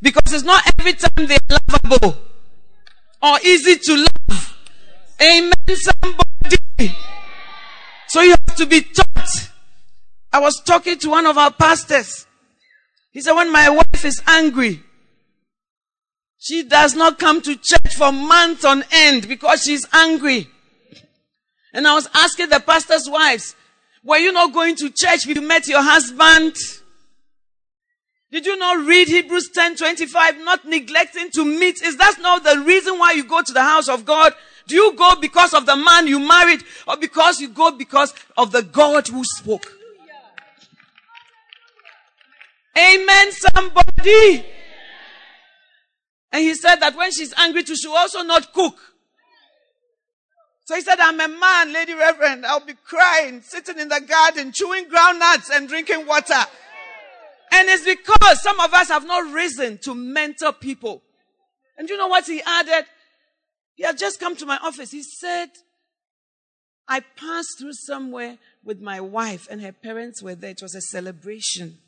Because 0.00 0.32
it's 0.32 0.44
not 0.44 0.62
every 0.78 0.92
time 0.92 1.26
they're 1.26 1.38
lovable 1.48 2.16
or 3.22 3.38
easy 3.44 3.76
to 3.76 3.96
love. 3.96 4.56
Amen, 5.20 5.52
somebody. 5.74 6.96
So 8.08 8.20
you 8.20 8.30
have 8.30 8.56
to 8.56 8.66
be 8.66 8.82
taught. 8.82 9.50
I 10.32 10.38
was 10.38 10.60
talking 10.64 10.98
to 10.98 11.10
one 11.10 11.26
of 11.26 11.36
our 11.38 11.50
pastors. 11.50 12.26
He 13.10 13.20
said, 13.20 13.32
when 13.32 13.50
my 13.50 13.70
wife 13.70 14.04
is 14.04 14.22
angry, 14.26 14.82
she 16.38 16.62
does 16.62 16.94
not 16.94 17.18
come 17.18 17.40
to 17.42 17.56
church 17.56 17.94
for 17.96 18.12
months 18.12 18.64
on 18.64 18.84
end 18.92 19.28
because 19.28 19.62
she's 19.62 19.86
angry. 19.92 20.48
And 21.72 21.86
I 21.86 21.94
was 21.94 22.08
asking 22.14 22.48
the 22.48 22.60
pastor's 22.60 23.08
wives, 23.08 23.54
were 24.02 24.18
you 24.18 24.32
not 24.32 24.52
going 24.52 24.76
to 24.76 24.90
church 24.90 25.26
when 25.26 25.36
you 25.36 25.42
met 25.42 25.66
your 25.66 25.82
husband? 25.82 26.54
Did 28.30 28.46
you 28.46 28.58
not 28.58 28.86
read 28.86 29.08
Hebrews 29.08 29.50
10 29.54 29.76
25? 29.76 30.38
Not 30.44 30.64
neglecting 30.64 31.30
to 31.32 31.44
meet. 31.44 31.82
Is 31.82 31.96
that 31.96 32.16
not 32.20 32.44
the 32.44 32.60
reason 32.60 32.98
why 32.98 33.12
you 33.12 33.24
go 33.24 33.42
to 33.42 33.52
the 33.52 33.62
house 33.62 33.88
of 33.88 34.04
God? 34.04 34.32
Do 34.66 34.74
you 34.74 34.94
go 34.94 35.14
because 35.20 35.54
of 35.54 35.64
the 35.64 35.76
man 35.76 36.06
you 36.06 36.18
married 36.18 36.62
or 36.88 36.96
because 36.96 37.40
you 37.40 37.48
go 37.48 37.70
because 37.70 38.12
of 38.36 38.52
the 38.52 38.62
God 38.62 39.06
who 39.08 39.22
spoke? 39.24 39.72
Amen, 42.76 43.32
somebody. 43.32 44.44
And 46.32 46.42
he 46.42 46.54
said 46.54 46.76
that 46.76 46.96
when 46.96 47.12
she's 47.12 47.32
angry 47.36 47.62
too, 47.62 47.76
she 47.76 47.88
will 47.88 47.96
also 47.96 48.22
not 48.22 48.52
cook. 48.52 48.76
So 50.64 50.74
he 50.74 50.80
said, 50.80 50.98
I'm 50.98 51.20
a 51.20 51.28
man, 51.28 51.72
Lady 51.72 51.94
Reverend. 51.94 52.44
I'll 52.44 52.64
be 52.64 52.74
crying, 52.74 53.40
sitting 53.40 53.78
in 53.78 53.88
the 53.88 54.00
garden, 54.00 54.50
chewing 54.52 54.86
groundnuts 54.86 55.48
and 55.52 55.68
drinking 55.68 56.06
water. 56.06 56.44
And 57.52 57.68
it's 57.68 57.84
because 57.84 58.42
some 58.42 58.58
of 58.58 58.74
us 58.74 58.88
have 58.88 59.06
not 59.06 59.32
risen 59.32 59.78
to 59.84 59.94
mentor 59.94 60.52
people. 60.52 61.02
And 61.78 61.88
you 61.88 61.96
know 61.96 62.08
what 62.08 62.26
he 62.26 62.42
added? 62.44 62.86
He 63.76 63.84
had 63.84 63.96
just 63.96 64.18
come 64.18 64.34
to 64.36 64.46
my 64.46 64.58
office. 64.58 64.90
He 64.90 65.02
said, 65.02 65.50
I 66.88 67.00
passed 67.00 67.58
through 67.60 67.74
somewhere 67.74 68.38
with 68.64 68.80
my 68.80 69.00
wife 69.00 69.46
and 69.50 69.60
her 69.60 69.72
parents 69.72 70.22
were 70.22 70.34
there. 70.34 70.50
It 70.50 70.62
was 70.62 70.74
a 70.74 70.80
celebration. 70.80 71.78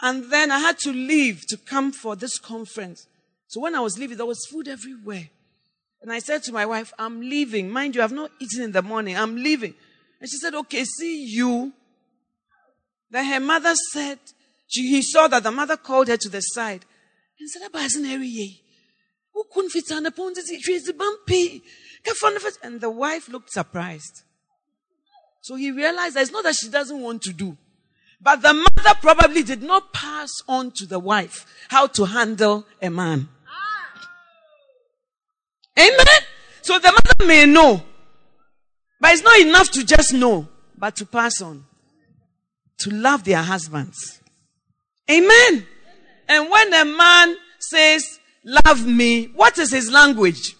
And 0.00 0.30
then 0.30 0.50
I 0.50 0.58
had 0.60 0.78
to 0.80 0.92
leave 0.92 1.46
to 1.48 1.56
come 1.56 1.92
for 1.92 2.14
this 2.14 2.38
conference. 2.38 3.06
So 3.48 3.60
when 3.60 3.74
I 3.74 3.80
was 3.80 3.98
leaving, 3.98 4.16
there 4.16 4.26
was 4.26 4.46
food 4.46 4.68
everywhere. 4.68 5.30
And 6.00 6.12
I 6.12 6.20
said 6.20 6.44
to 6.44 6.52
my 6.52 6.64
wife, 6.64 6.92
I'm 6.98 7.20
leaving. 7.20 7.70
Mind 7.70 7.96
you, 7.96 8.02
I've 8.02 8.12
not 8.12 8.30
eaten 8.38 8.62
in 8.62 8.72
the 8.72 8.82
morning. 8.82 9.16
I'm 9.16 9.36
leaving. 9.36 9.74
And 10.20 10.30
she 10.30 10.36
said, 10.36 10.54
okay, 10.54 10.84
see 10.84 11.24
you. 11.24 11.72
Then 13.10 13.24
her 13.24 13.40
mother 13.40 13.74
said, 13.92 14.18
she, 14.68 14.88
he 14.88 15.02
saw 15.02 15.26
that 15.28 15.42
the 15.42 15.50
mother 15.50 15.76
called 15.76 16.08
her 16.08 16.16
to 16.16 16.28
the 16.28 16.40
side 16.40 16.84
and 17.40 17.48
said. 17.48 17.62
And 22.62 22.80
the 22.80 22.90
wife 22.90 23.28
looked 23.28 23.50
surprised. 23.50 24.22
So 25.40 25.56
he 25.56 25.70
realized 25.70 26.16
that 26.16 26.22
it's 26.22 26.32
not 26.32 26.44
that 26.44 26.54
she 26.54 26.68
doesn't 26.68 27.00
want 27.00 27.22
to 27.22 27.32
do. 27.32 27.56
But 28.20 28.42
the 28.42 28.52
mother 28.52 28.98
probably 29.00 29.42
did 29.42 29.62
not 29.62 29.92
pass 29.92 30.30
on 30.48 30.72
to 30.72 30.86
the 30.86 30.98
wife 30.98 31.46
how 31.68 31.86
to 31.88 32.04
handle 32.04 32.66
a 32.82 32.90
man. 32.90 33.28
Amen. 35.78 36.06
So 36.62 36.78
the 36.78 36.90
mother 36.90 37.26
may 37.26 37.46
know. 37.46 37.82
But 39.00 39.12
it's 39.12 39.22
not 39.22 39.38
enough 39.38 39.70
to 39.70 39.84
just 39.84 40.12
know, 40.12 40.48
but 40.76 40.96
to 40.96 41.06
pass 41.06 41.40
on. 41.40 41.64
To 42.78 42.90
love 42.90 43.24
their 43.24 43.42
husbands. 43.42 44.20
Amen. 45.10 45.66
And 46.28 46.50
when 46.50 46.74
a 46.74 46.84
man 46.84 47.36
says, 47.60 48.18
love 48.44 48.84
me, 48.86 49.26
what 49.34 49.58
is 49.58 49.72
his 49.72 49.90
language? 49.90 50.56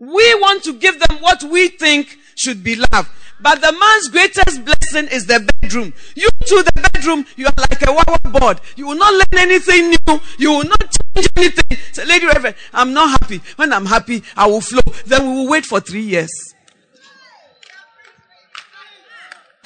We 0.00 0.34
want 0.40 0.64
to 0.64 0.72
give 0.74 0.98
them 1.00 1.18
what 1.18 1.42
we 1.44 1.68
think 1.68 2.18
should 2.34 2.64
be 2.64 2.76
love. 2.76 3.08
But 3.44 3.60
the 3.60 3.72
man's 3.72 4.08
greatest 4.08 4.64
blessing 4.64 5.06
is 5.08 5.26
the 5.26 5.38
bedroom. 5.60 5.92
You 6.16 6.30
to 6.30 6.62
the 6.62 6.90
bedroom, 6.90 7.26
you 7.36 7.44
are 7.44 7.52
like 7.58 7.86
a 7.86 7.92
wawa 7.92 8.40
board. 8.40 8.60
You 8.74 8.86
will 8.86 8.96
not 8.96 9.12
learn 9.12 9.50
anything 9.50 9.90
new. 9.90 10.20
You 10.38 10.50
will 10.52 10.64
not 10.64 10.80
change 10.80 11.28
anything. 11.36 11.78
Say, 11.92 12.06
Lady 12.06 12.24
Reverend, 12.24 12.56
I'm 12.72 12.94
not 12.94 13.20
happy. 13.20 13.42
When 13.56 13.70
I'm 13.74 13.84
happy, 13.84 14.22
I 14.34 14.46
will 14.46 14.62
flow. 14.62 14.80
Then 15.04 15.28
we 15.28 15.36
will 15.36 15.48
wait 15.50 15.66
for 15.66 15.78
three 15.78 16.00
years. 16.00 16.30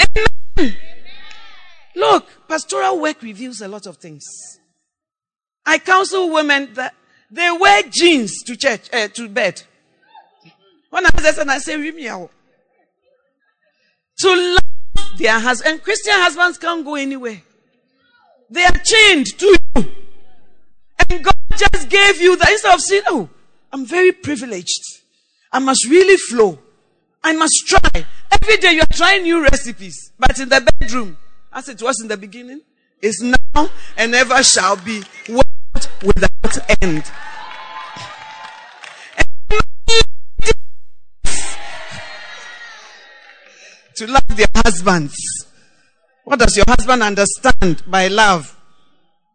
Amen. 0.01 0.77
Look, 1.95 2.27
pastoral 2.49 2.99
work 3.01 3.23
reveals 3.23 3.61
a 3.61 3.69
lot 3.69 3.87
of 3.87 3.99
things. 3.99 4.25
I 5.65 5.79
counsel 5.79 6.33
women 6.33 6.75
that 6.75 6.97
they 7.31 7.49
wear 7.53 7.85
jeans 7.85 8.43
to 8.43 8.57
church, 8.57 8.93
uh, 8.93 9.07
to 9.07 9.29
bed. 9.29 9.63
When 10.91 11.07
I 11.07 11.11
say, 11.21 11.43
I 11.43 11.59
say, 11.59 11.77
to 14.21 14.55
love 14.55 15.19
their 15.19 15.39
husband. 15.39 15.75
And 15.75 15.83
Christian 15.83 16.15
husbands 16.15 16.59
can't 16.59 16.85
go 16.85 16.95
anywhere. 16.95 17.43
They 18.51 18.65
are 18.65 18.81
chained 18.85 19.27
to 19.39 19.47
you. 19.47 19.87
And 21.11 21.25
God 21.25 21.35
just 21.57 21.89
gave 21.89 22.21
you 22.21 22.37
the 22.37 22.49
instead 22.51 22.75
of 22.75 22.81
saying, 22.81 23.03
Oh, 23.09 23.29
I'm 23.73 23.87
very 23.87 24.13
privileged. 24.13 24.81
I 25.53 25.59
must 25.59 25.87
really 25.89 26.17
flow. 26.17 26.59
I 27.23 27.33
must 27.33 27.67
try. 27.67 28.07
Every 28.31 28.57
day 28.59 28.73
you're 28.75 28.87
trying 28.87 29.23
new 29.23 29.43
recipes, 29.43 30.13
but 30.19 30.39
in 30.39 30.49
the 30.49 30.67
bedroom, 30.79 31.17
as 31.53 31.69
it 31.69 31.83
was 31.83 32.01
in 32.01 32.09
the 32.09 32.17
beginning, 32.17 32.61
is 33.01 33.21
now 33.23 33.71
and 33.97 34.15
ever 34.15 34.43
shall 34.43 34.77
be 34.77 35.03
world 35.29 35.89
without 36.03 36.83
end. 36.83 37.05
To 43.99 44.07
love 44.07 44.37
their 44.37 44.47
husbands. 44.55 45.17
What 46.25 46.39
does 46.39 46.57
your 46.57 46.67
husband 46.69 47.03
understand 47.03 47.83
by 47.87 48.09
love? 48.09 48.57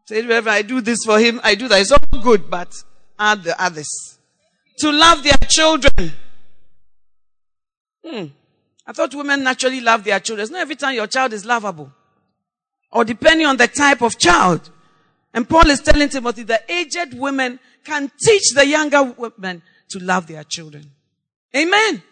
Say, 0.05 0.25
wherever 0.25 0.49
I 0.49 0.61
do 0.61 0.81
this 0.81 0.99
for 1.05 1.19
him, 1.19 1.39
I 1.43 1.55
do 1.55 1.67
that. 1.67 1.81
It's 1.81 1.91
all 1.91 2.21
good, 2.21 2.49
but 2.49 2.73
add 3.17 3.43
the 3.43 3.61
others. 3.61 3.89
To 4.79 4.91
love 4.91 5.23
their 5.23 5.37
children. 5.47 6.13
Hmm. 8.05 8.25
I 8.85 8.91
thought 8.91 9.15
women 9.15 9.43
naturally 9.43 9.79
love 9.79 10.03
their 10.03 10.19
children. 10.19 10.43
It's 10.43 10.51
not 10.51 10.61
every 10.61 10.75
time 10.75 10.95
your 10.95 11.07
child 11.07 11.33
is 11.33 11.45
lovable. 11.45 11.91
Or 12.91 13.05
depending 13.05 13.47
on 13.47 13.57
the 13.57 13.67
type 13.67 14.01
of 14.01 14.17
child. 14.17 14.69
And 15.33 15.47
Paul 15.47 15.69
is 15.69 15.81
telling 15.81 16.09
Timothy 16.09 16.43
that 16.43 16.69
aged 16.69 17.13
women 17.15 17.59
can 17.83 18.11
teach 18.21 18.53
the 18.53 18.67
younger 18.67 19.03
women 19.03 19.61
to 19.89 19.99
love 19.99 20.27
their 20.27 20.43
children. 20.43 20.91
Amen. 21.55 22.03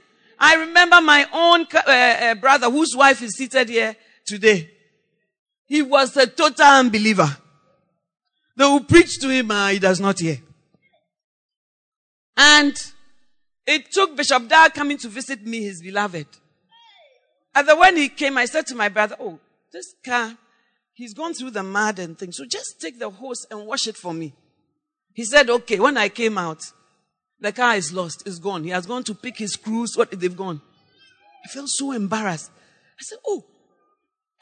I 0.44 0.56
remember 0.56 1.00
my 1.02 1.28
own 1.32 1.68
uh, 1.72 1.80
uh, 1.88 2.36
brother 2.36 2.68
whose 2.68 2.96
wife 2.96 3.22
is 3.22 3.38
seated 3.38 3.70
here 3.70 3.96
today. 4.26 4.72
He 5.68 5.84
was 5.84 6.18
a 6.18 6.26
total 6.26 6.66
unbeliever. 6.66 7.38
They 8.58 8.66
will 8.66 8.84
preach 8.84 9.20
to 9.20 9.30
him, 9.30 9.52
uh, 9.52 9.68
he 9.68 9.78
does 9.78 10.00
not 10.00 10.20
hear. 10.20 10.40
And 12.36 12.76
it 13.68 13.92
took 13.92 14.18
Bishop 14.18 14.48
Dag 14.48 14.74
coming 14.74 14.98
to 14.98 15.10
visit 15.10 15.46
me, 15.46 15.62
his 15.62 15.80
beloved. 15.80 16.26
And 17.54 17.68
then 17.68 17.78
when 17.78 17.98
he 17.98 18.10
came, 18.10 18.36
I 18.40 18.46
said 18.46 18.66
to 18.68 18.76
my 18.76 18.90
brother, 18.90 19.16
Oh, 19.20 19.40
this 19.72 19.94
car, 20.04 20.36
he's 20.94 21.14
gone 21.14 21.36
through 21.36 21.52
the 21.52 21.62
mud 21.62 22.00
and 22.00 22.18
things. 22.18 22.38
So 22.38 22.46
just 22.46 22.82
take 22.82 22.98
the 22.98 23.12
hose 23.12 23.46
and 23.52 23.68
wash 23.68 23.86
it 23.86 23.96
for 23.96 24.12
me. 24.12 24.34
He 25.14 25.24
said, 25.24 25.52
Okay. 25.52 25.80
When 25.80 25.98
I 25.98 26.10
came 26.10 26.40
out, 26.40 26.64
the 27.42 27.52
car 27.52 27.76
is 27.76 27.92
lost. 27.92 28.24
It's 28.26 28.40
gone. 28.40 28.64
He 28.64 28.70
has 28.70 28.86
gone 28.86 29.04
to 29.06 29.16
pick 29.16 29.38
his 29.38 29.54
screws. 29.54 29.98
What 29.98 30.12
they've 30.12 30.36
gone. 30.36 30.62
I 31.44 31.48
felt 31.50 31.68
so 31.70 31.92
embarrassed. 31.92 32.52
I 33.00 33.02
said, 33.02 33.18
Oh. 33.26 33.44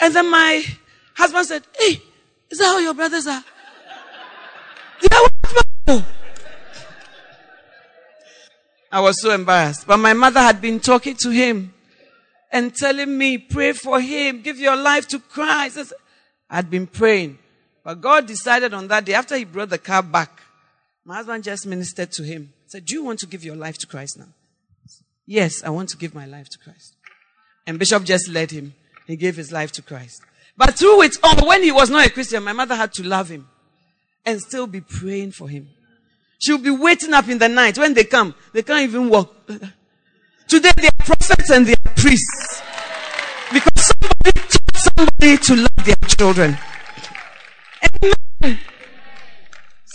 And 0.01 0.13
then 0.13 0.29
my 0.29 0.63
husband 1.15 1.45
said, 1.45 1.63
Hey, 1.77 2.01
is 2.49 2.59
that 2.59 2.65
how 2.65 2.79
your 2.79 2.93
brothers 2.93 3.25
are? 3.25 3.43
I 8.91 9.01
was 9.01 9.21
so 9.21 9.31
embarrassed. 9.31 9.87
But 9.87 9.97
my 9.97 10.13
mother 10.13 10.39
had 10.39 10.61
been 10.61 10.79
talking 10.79 11.15
to 11.17 11.29
him 11.29 11.73
and 12.51 12.75
telling 12.75 13.17
me, 13.17 13.37
pray 13.37 13.73
for 13.73 14.01
him, 14.01 14.41
give 14.41 14.59
your 14.59 14.75
life 14.75 15.07
to 15.09 15.19
Christ. 15.19 15.93
I'd 16.49 16.69
been 16.69 16.87
praying. 16.87 17.37
But 17.83 18.01
God 18.01 18.25
decided 18.25 18.73
on 18.73 18.87
that 18.87 19.05
day, 19.05 19.13
after 19.13 19.37
he 19.37 19.45
brought 19.45 19.69
the 19.69 19.77
car 19.77 20.01
back, 20.01 20.41
my 21.09 21.15
husband 21.15 21.43
just 21.43 21.65
ministered 21.65 22.11
to 22.11 22.21
him 22.21 22.53
said, 22.67 22.85
Do 22.85 22.93
you 22.93 23.03
want 23.03 23.17
to 23.21 23.25
give 23.25 23.43
your 23.43 23.55
life 23.55 23.79
to 23.79 23.87
Christ 23.87 24.19
now? 24.19 24.27
Yes, 25.25 25.63
I 25.63 25.71
want 25.71 25.89
to 25.89 25.97
give 25.97 26.13
my 26.13 26.27
life 26.27 26.49
to 26.49 26.59
Christ. 26.59 26.93
And 27.65 27.79
Bishop 27.79 28.03
just 28.03 28.29
led 28.29 28.51
him. 28.51 28.75
He 29.07 29.15
gave 29.15 29.35
his 29.35 29.51
life 29.51 29.71
to 29.71 29.81
Christ. 29.81 30.21
But 30.55 30.75
through 30.75 31.01
it 31.01 31.15
all, 31.23 31.47
when 31.47 31.63
he 31.63 31.71
was 31.71 31.89
not 31.89 32.05
a 32.05 32.11
Christian, 32.11 32.43
my 32.43 32.53
mother 32.53 32.75
had 32.75 32.93
to 32.93 33.03
love 33.03 33.27
him 33.27 33.47
and 34.23 34.39
still 34.39 34.67
be 34.67 34.81
praying 34.81 35.31
for 35.31 35.49
him. 35.49 35.69
She'll 36.37 36.59
be 36.59 36.69
waiting 36.69 37.15
up 37.15 37.27
in 37.27 37.39
the 37.39 37.49
night. 37.49 37.79
When 37.79 37.95
they 37.95 38.03
come, 38.03 38.35
they 38.53 38.61
can't 38.61 38.87
even 38.87 39.09
walk. 39.09 39.33
Today 40.47 40.71
they 40.77 40.89
are 40.89 41.05
prophets 41.05 41.49
and 41.49 41.65
they 41.65 41.73
are 41.73 41.93
priests. 41.95 42.61
Because 43.51 43.93
somebody 43.93 44.31
taught 44.47 44.75
somebody 44.75 45.37
to 45.37 45.55
love 45.55 45.85
their 45.85 45.95
children. 46.07 46.55
Amen. 47.81 48.59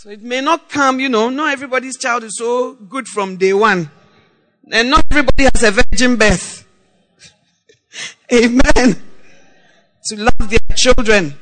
So 0.05 0.11
it 0.11 0.21
may 0.21 0.43
not 0.43 0.69
come, 0.69 1.01
you 1.01 1.09
know, 1.09 1.31
not 1.31 1.55
everybody's 1.55 1.97
child 1.97 2.25
is 2.25 2.37
so 2.37 2.75
good 2.75 3.09
from 3.09 3.39
day 3.39 3.55
one. 3.55 3.91
And 4.71 4.91
not 4.91 5.07
everybody 5.11 5.45
has 5.45 5.63
a 5.63 5.71
virgin 5.71 6.17
birth. 6.17 6.67
Amen. 8.35 9.03
To 10.09 10.17
love 10.17 10.51
their 10.51 10.77
children. 10.77 11.33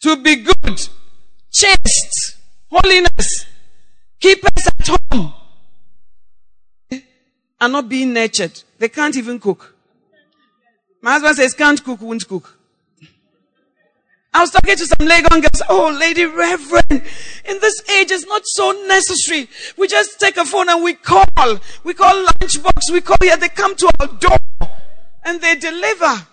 To 0.00 0.16
be 0.22 0.36
good, 0.36 0.80
chaste, 1.52 2.38
holiness, 2.70 3.44
keep 4.18 4.42
us 4.46 4.66
at 4.66 4.96
home, 5.12 5.34
eh? 6.90 7.00
are 7.60 7.68
not 7.68 7.86
being 7.86 8.14
nurtured. 8.14 8.62
They 8.78 8.88
can't 8.88 9.14
even 9.14 9.38
cook. 9.38 9.74
My 11.02 11.12
husband 11.12 11.36
says, 11.36 11.52
can't 11.52 11.84
cook, 11.84 12.00
won't 12.00 12.26
cook. 12.26 12.55
I 14.36 14.40
was 14.40 14.50
talking 14.50 14.76
to 14.76 14.84
some 14.84 15.08
Legon 15.08 15.40
girls. 15.40 15.62
Oh, 15.70 15.96
Lady 15.98 16.26
Reverend, 16.26 17.02
in 17.46 17.58
this 17.58 17.80
age, 17.88 18.10
it's 18.10 18.26
not 18.26 18.42
so 18.44 18.70
necessary. 18.86 19.48
We 19.78 19.88
just 19.88 20.20
take 20.20 20.36
a 20.36 20.44
phone 20.44 20.68
and 20.68 20.84
we 20.84 20.92
call. 20.92 21.24
We 21.84 21.94
call 21.94 22.22
lunchbox. 22.26 22.92
We 22.92 23.00
call 23.00 23.16
here. 23.22 23.38
They 23.38 23.48
come 23.48 23.74
to 23.76 23.90
our 23.98 24.08
door 24.08 24.38
and 25.24 25.40
they 25.40 25.56
deliver. 25.56 26.26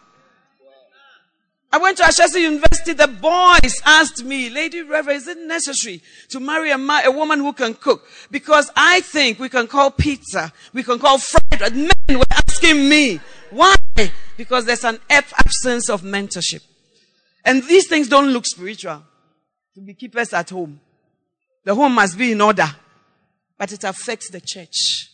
I 1.72 1.78
went 1.78 1.98
to 2.00 2.04
Ashesi 2.04 2.42
University. 2.42 2.92
The 2.92 3.08
boys 3.08 3.82
asked 3.86 4.26
me, 4.26 4.50
Lady 4.50 4.82
Reverend, 4.82 5.22
is 5.22 5.28
it 5.30 5.38
necessary 5.38 6.02
to 6.28 6.42
marry 6.42 6.72
a, 6.72 6.78
ma- 6.78 7.04
a 7.06 7.12
woman 7.12 7.40
who 7.40 7.54
can 7.54 7.74
cook? 7.74 8.06
Because 8.30 8.70
I 8.76 9.00
think 9.00 9.40
we 9.40 9.48
can 9.48 9.66
call 9.66 9.92
pizza, 9.92 10.52
we 10.74 10.84
can 10.84 11.00
call 11.00 11.20
fried. 11.20 11.74
Men 11.74 11.90
were 12.10 12.26
asking 12.30 12.90
me, 12.90 13.22
why? 13.50 13.76
Because 14.36 14.66
there's 14.66 14.84
an 14.84 15.00
absence 15.10 15.90
of 15.90 16.02
mentorship. 16.02 16.64
And 17.46 17.64
these 17.64 17.88
things 17.88 18.08
don't 18.08 18.30
look 18.30 18.46
spiritual 18.46 19.04
to 19.76 19.82
be 19.82 19.94
keepers 19.94 20.34
at 20.34 20.50
home. 20.50 20.80
The 21.64 21.76
home 21.76 21.96
must 21.96 22.18
be 22.18 22.32
in 22.32 22.42
order, 22.42 22.68
but 23.58 23.72
it 23.72 23.84
affects 23.84 24.30
the 24.30 24.42
church 24.42 25.10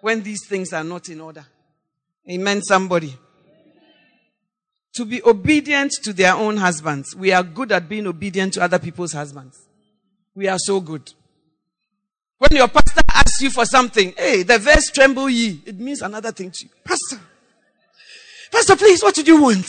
when 0.00 0.22
these 0.22 0.46
things 0.46 0.72
are 0.72 0.84
not 0.84 1.08
in 1.08 1.20
order. 1.20 1.44
Amen, 2.28 2.62
somebody 2.62 3.16
to 4.96 5.04
be 5.04 5.22
obedient 5.24 5.92
to 6.02 6.12
their 6.12 6.34
own 6.34 6.56
husbands. 6.56 7.14
We 7.14 7.30
are 7.30 7.42
good 7.42 7.70
at 7.70 7.86
being 7.86 8.06
obedient 8.06 8.54
to 8.54 8.62
other 8.62 8.78
people's 8.78 9.12
husbands. 9.12 9.58
We 10.34 10.48
are 10.48 10.58
so 10.58 10.80
good. 10.80 11.12
When 12.38 12.56
your 12.56 12.68
pastor 12.68 13.02
asks 13.10 13.42
you 13.42 13.50
for 13.50 13.66
something, 13.66 14.14
hey, 14.16 14.42
the 14.42 14.58
verse 14.58 14.90
tremble 14.90 15.28
ye, 15.28 15.60
it 15.66 15.78
means 15.78 16.00
another 16.00 16.32
thing 16.32 16.50
to 16.50 16.64
you. 16.64 16.70
Pastor, 16.82 17.20
Pastor, 18.50 18.76
please, 18.76 19.02
what 19.02 19.14
did 19.14 19.26
you 19.26 19.40
want? 19.40 19.66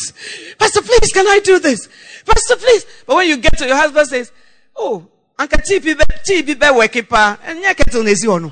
Pastor, 0.57 0.81
please, 0.81 1.11
can 1.11 1.27
I 1.27 1.39
do 1.43 1.59
this? 1.59 1.87
Pastor, 2.25 2.55
please. 2.55 2.85
But 3.05 3.15
when 3.15 3.27
you 3.27 3.37
get 3.37 3.57
to 3.57 3.67
your 3.67 3.75
husband 3.75 4.07
says, 4.07 4.31
oh, 4.75 5.07
Anka 5.37 5.57
be 5.83 5.93
wekipa, 5.93 7.37
and 7.43 7.63
kettle 7.77 8.03
nezi 8.03 8.27
ono. 8.27 8.51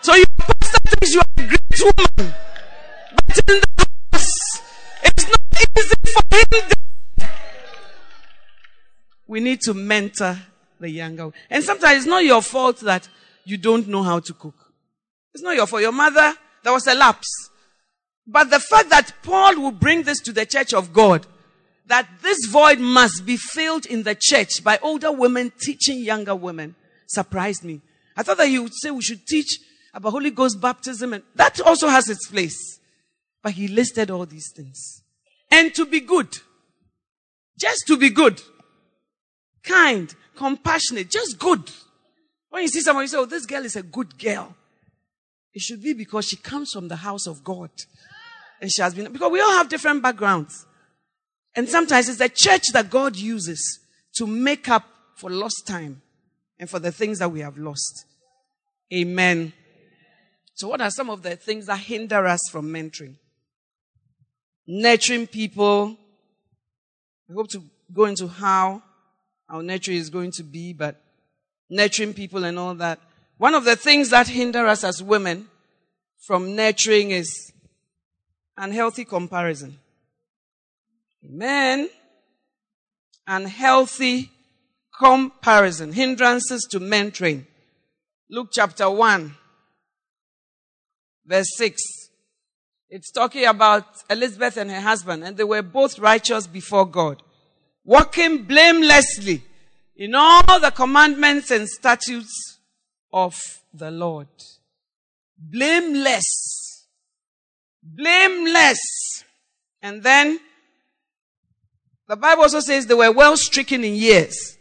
So 0.00 0.14
your 0.14 0.26
pastor 0.36 0.78
thinks 0.88 1.14
you 1.14 1.20
are 1.20 1.26
a 1.36 1.46
great 1.46 1.80
woman. 1.80 2.34
But 3.26 3.38
in 3.38 3.60
the 3.60 3.86
house, 4.12 4.60
it's 5.04 5.28
not 5.28 5.40
easy 5.78 5.94
for 6.12 6.22
him. 6.36 7.28
We 9.28 9.40
need 9.40 9.60
to 9.62 9.74
mentor 9.74 10.38
the 10.80 10.90
younger. 10.90 11.30
And 11.48 11.62
sometimes 11.62 11.98
it's 11.98 12.06
not 12.06 12.24
your 12.24 12.42
fault 12.42 12.80
that 12.80 13.08
you 13.44 13.56
don't 13.56 13.86
know 13.86 14.02
how 14.02 14.18
to 14.18 14.34
cook. 14.34 14.72
It's 15.32 15.42
not 15.42 15.54
your 15.54 15.68
fault. 15.68 15.82
Your 15.82 15.92
mother, 15.92 16.34
there 16.64 16.72
was 16.72 16.86
a 16.88 16.94
lapse. 16.94 17.50
But 18.26 18.50
the 18.50 18.60
fact 18.60 18.90
that 18.90 19.12
Paul 19.22 19.60
will 19.60 19.72
bring 19.72 20.02
this 20.02 20.20
to 20.20 20.32
the 20.32 20.46
church 20.46 20.72
of 20.72 20.92
God, 20.92 21.26
that 21.86 22.08
this 22.22 22.46
void 22.46 22.78
must 22.78 23.26
be 23.26 23.36
filled 23.36 23.86
in 23.86 24.04
the 24.04 24.16
church 24.18 24.62
by 24.62 24.78
older 24.82 25.10
women 25.10 25.52
teaching 25.60 25.98
younger 25.98 26.34
women, 26.34 26.74
surprised 27.06 27.64
me. 27.64 27.80
I 28.16 28.22
thought 28.22 28.36
that 28.38 28.48
he 28.48 28.58
would 28.58 28.74
say 28.74 28.90
we 28.90 29.02
should 29.02 29.26
teach 29.26 29.58
about 29.92 30.10
Holy 30.10 30.30
Ghost 30.30 30.60
baptism, 30.60 31.12
and 31.12 31.22
that 31.34 31.60
also 31.60 31.88
has 31.88 32.08
its 32.08 32.28
place. 32.28 32.80
But 33.42 33.52
he 33.52 33.68
listed 33.68 34.10
all 34.10 34.24
these 34.24 34.52
things. 34.54 35.02
And 35.50 35.74
to 35.74 35.84
be 35.84 36.00
good. 36.00 36.28
Just 37.58 37.86
to 37.88 37.96
be 37.96 38.10
good. 38.10 38.40
Kind, 39.62 40.14
compassionate, 40.36 41.10
just 41.10 41.38
good. 41.38 41.70
When 42.50 42.62
you 42.62 42.68
see 42.68 42.80
someone, 42.80 43.04
you 43.04 43.08
say, 43.08 43.18
oh, 43.18 43.26
this 43.26 43.46
girl 43.46 43.64
is 43.64 43.76
a 43.76 43.82
good 43.82 44.18
girl. 44.18 44.54
It 45.54 45.60
should 45.60 45.82
be 45.82 45.92
because 45.92 46.26
she 46.26 46.36
comes 46.36 46.70
from 46.72 46.88
the 46.88 46.96
house 46.96 47.26
of 47.26 47.44
God. 47.44 47.70
And 48.62 48.72
she 48.72 48.80
has 48.80 48.94
been, 48.94 49.12
because 49.12 49.30
we 49.30 49.40
all 49.40 49.52
have 49.52 49.68
different 49.68 50.02
backgrounds. 50.02 50.64
And 51.54 51.68
sometimes 51.68 52.08
it's 52.08 52.16
the 52.18 52.30
church 52.30 52.72
that 52.72 52.88
God 52.88 53.16
uses 53.16 53.80
to 54.14 54.26
make 54.26 54.70
up 54.70 54.84
for 55.16 55.28
lost 55.28 55.66
time 55.66 56.00
and 56.58 56.70
for 56.70 56.78
the 56.78 56.90
things 56.92 57.18
that 57.18 57.30
we 57.30 57.40
have 57.40 57.58
lost. 57.58 58.06
Amen. 58.94 59.52
So 60.54 60.68
what 60.68 60.80
are 60.80 60.90
some 60.90 61.10
of 61.10 61.22
the 61.22 61.36
things 61.36 61.66
that 61.66 61.80
hinder 61.80 62.26
us 62.26 62.40
from 62.50 62.72
mentoring? 62.72 63.16
nurturing 64.66 65.26
people. 65.26 65.96
I 67.28 67.32
hope 67.34 67.48
to 67.50 67.62
go 67.92 68.04
into 68.04 68.28
how 68.28 68.82
our 69.48 69.62
nurture 69.62 69.92
is 69.92 70.10
going 70.10 70.32
to 70.32 70.42
be, 70.42 70.72
but 70.72 71.00
nurturing 71.68 72.14
people 72.14 72.44
and 72.44 72.58
all 72.58 72.74
that. 72.74 72.98
One 73.38 73.54
of 73.54 73.64
the 73.64 73.76
things 73.76 74.10
that 74.10 74.28
hinder 74.28 74.66
us 74.66 74.84
as 74.84 75.02
women 75.02 75.48
from 76.18 76.54
nurturing 76.54 77.10
is 77.10 77.51
unhealthy 78.56 79.04
comparison. 79.04 79.78
Amen. 81.24 81.88
Unhealthy 83.26 84.30
comparison. 84.98 85.92
Hindrances 85.92 86.66
to 86.70 86.80
mentoring. 86.80 87.46
Luke 88.30 88.48
chapter 88.50 88.88
1, 88.88 89.34
verse 91.26 91.48
6. 91.56 91.82
It's 92.88 93.10
talking 93.10 93.44
about 93.46 93.84
Elizabeth 94.08 94.56
and 94.56 94.70
her 94.70 94.80
husband, 94.80 95.24
and 95.24 95.36
they 95.36 95.44
were 95.44 95.62
both 95.62 95.98
righteous 95.98 96.46
before 96.46 96.86
God, 96.86 97.22
walking 97.84 98.44
blamelessly 98.44 99.42
in 99.96 100.14
all 100.14 100.60
the 100.60 100.70
commandments 100.70 101.50
and 101.50 101.68
statutes 101.68 102.58
of 103.12 103.34
the 103.74 103.90
Lord. 103.90 104.28
Blameless. 105.38 106.61
Blameless. 107.82 109.24
And 109.82 110.02
then 110.02 110.38
the 112.08 112.16
Bible 112.16 112.42
also 112.42 112.60
says 112.60 112.86
they 112.86 112.94
were 112.94 113.10
well 113.12 113.36
stricken 113.36 113.84
in 113.84 113.94
years. 113.94 114.56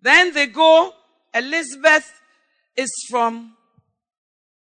Then 0.00 0.34
they 0.34 0.46
go, 0.46 0.92
Elizabeth 1.34 2.12
is 2.76 2.90
from 3.08 3.54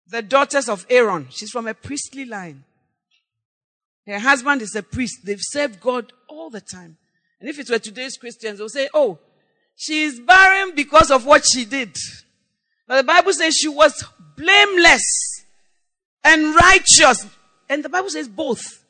the 0.08 0.22
daughters 0.22 0.68
of 0.68 0.86
Aaron. 0.90 1.28
She's 1.30 1.50
from 1.50 1.66
a 1.66 1.74
priestly 1.74 2.24
line. 2.24 2.64
Her 4.06 4.18
husband 4.18 4.62
is 4.62 4.74
a 4.74 4.82
priest. 4.82 5.20
They've 5.24 5.38
served 5.40 5.80
God 5.80 6.12
all 6.28 6.50
the 6.50 6.62
time. 6.62 6.96
And 7.40 7.48
if 7.48 7.58
it 7.58 7.70
were 7.70 7.78
today's 7.78 8.16
Christians, 8.16 8.58
they'll 8.58 8.68
say, 8.68 8.88
oh, 8.94 9.18
she 9.76 10.02
is 10.04 10.18
barren 10.18 10.74
because 10.74 11.10
of 11.10 11.24
what 11.26 11.44
she 11.46 11.64
did. 11.64 11.94
But 12.86 12.96
the 12.96 13.04
Bible 13.04 13.32
says 13.32 13.54
she 13.54 13.68
was 13.68 14.02
blameless 14.36 15.37
and 16.28 16.54
righteous. 16.54 17.26
And 17.68 17.84
the 17.84 17.88
Bible 17.88 18.10
says 18.10 18.28
both. 18.28 18.84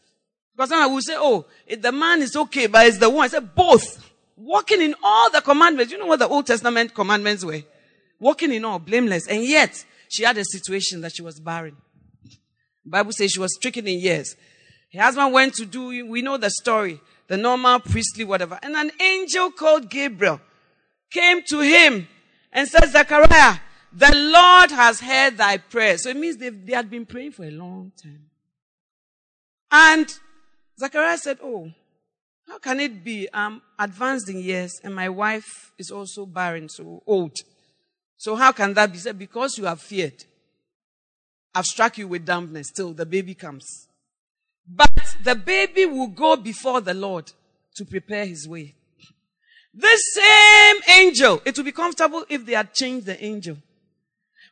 Because 0.54 0.72
I 0.72 0.86
will 0.86 1.00
say, 1.00 1.14
oh, 1.16 1.46
the 1.80 1.92
man 1.92 2.20
is 2.20 2.34
okay, 2.36 2.66
but 2.66 2.86
it's 2.86 2.98
the 2.98 3.08
one. 3.08 3.24
I 3.24 3.28
said 3.28 3.54
both. 3.54 4.04
Walking 4.36 4.82
in 4.82 4.94
all 5.02 5.30
the 5.30 5.40
commandments. 5.40 5.92
You 5.92 5.98
know 5.98 6.06
what 6.06 6.18
the 6.18 6.28
Old 6.28 6.46
Testament 6.46 6.94
commandments 6.94 7.44
were? 7.44 7.62
Walking 8.18 8.52
in 8.52 8.64
all, 8.64 8.78
blameless. 8.78 9.28
And 9.28 9.44
yet, 9.44 9.84
she 10.08 10.24
had 10.24 10.36
a 10.36 10.44
situation 10.44 11.00
that 11.02 11.14
she 11.14 11.22
was 11.22 11.38
barren. 11.38 11.76
The 12.84 12.90
Bible 12.90 13.12
says 13.12 13.30
she 13.30 13.40
was 13.40 13.54
stricken 13.54 13.86
in 13.86 14.00
years. 14.00 14.34
Her 14.92 15.02
husband 15.02 15.32
went 15.32 15.54
to 15.54 15.66
do, 15.66 16.06
we 16.06 16.22
know 16.22 16.38
the 16.38 16.50
story, 16.50 17.00
the 17.28 17.36
normal 17.36 17.80
priestly 17.80 18.24
whatever. 18.24 18.58
And 18.62 18.74
an 18.74 18.90
angel 19.00 19.50
called 19.50 19.90
Gabriel 19.90 20.40
came 21.10 21.42
to 21.50 21.60
him 21.60 22.08
and 22.52 22.66
said, 22.66 22.88
Zechariah, 22.88 23.58
the 23.92 24.14
Lord 24.14 24.70
has 24.70 25.00
heard 25.00 25.36
thy 25.36 25.58
prayer. 25.58 25.98
So 25.98 26.10
it 26.10 26.16
means 26.16 26.36
they, 26.36 26.72
had 26.72 26.90
been 26.90 27.06
praying 27.06 27.32
for 27.32 27.44
a 27.44 27.50
long 27.50 27.92
time. 28.00 28.26
And 29.70 30.12
Zachariah 30.78 31.18
said, 31.18 31.38
Oh, 31.42 31.70
how 32.46 32.58
can 32.58 32.80
it 32.80 33.04
be? 33.04 33.28
I'm 33.32 33.60
advanced 33.78 34.28
in 34.28 34.38
years 34.38 34.80
and 34.82 34.94
my 34.94 35.08
wife 35.08 35.72
is 35.78 35.90
also 35.90 36.24
barren, 36.24 36.68
so 36.68 37.02
old. 37.06 37.36
So 38.16 38.34
how 38.34 38.52
can 38.52 38.74
that 38.74 38.90
be 38.90 38.98
said? 38.98 39.18
Because 39.18 39.58
you 39.58 39.64
have 39.64 39.80
feared. 39.80 40.24
I've 41.54 41.66
struck 41.66 41.98
you 41.98 42.08
with 42.08 42.24
dampness 42.24 42.70
till 42.70 42.92
the 42.92 43.06
baby 43.06 43.34
comes. 43.34 43.88
But 44.66 44.90
the 45.22 45.34
baby 45.34 45.86
will 45.86 46.08
go 46.08 46.36
before 46.36 46.80
the 46.80 46.94
Lord 46.94 47.32
to 47.76 47.84
prepare 47.84 48.26
his 48.26 48.46
way. 48.46 48.74
This 49.72 50.02
same 50.14 50.76
angel, 50.88 51.40
it 51.44 51.56
will 51.56 51.64
be 51.64 51.72
comfortable 51.72 52.24
if 52.28 52.44
they 52.44 52.54
had 52.54 52.74
changed 52.74 53.06
the 53.06 53.22
angel. 53.22 53.58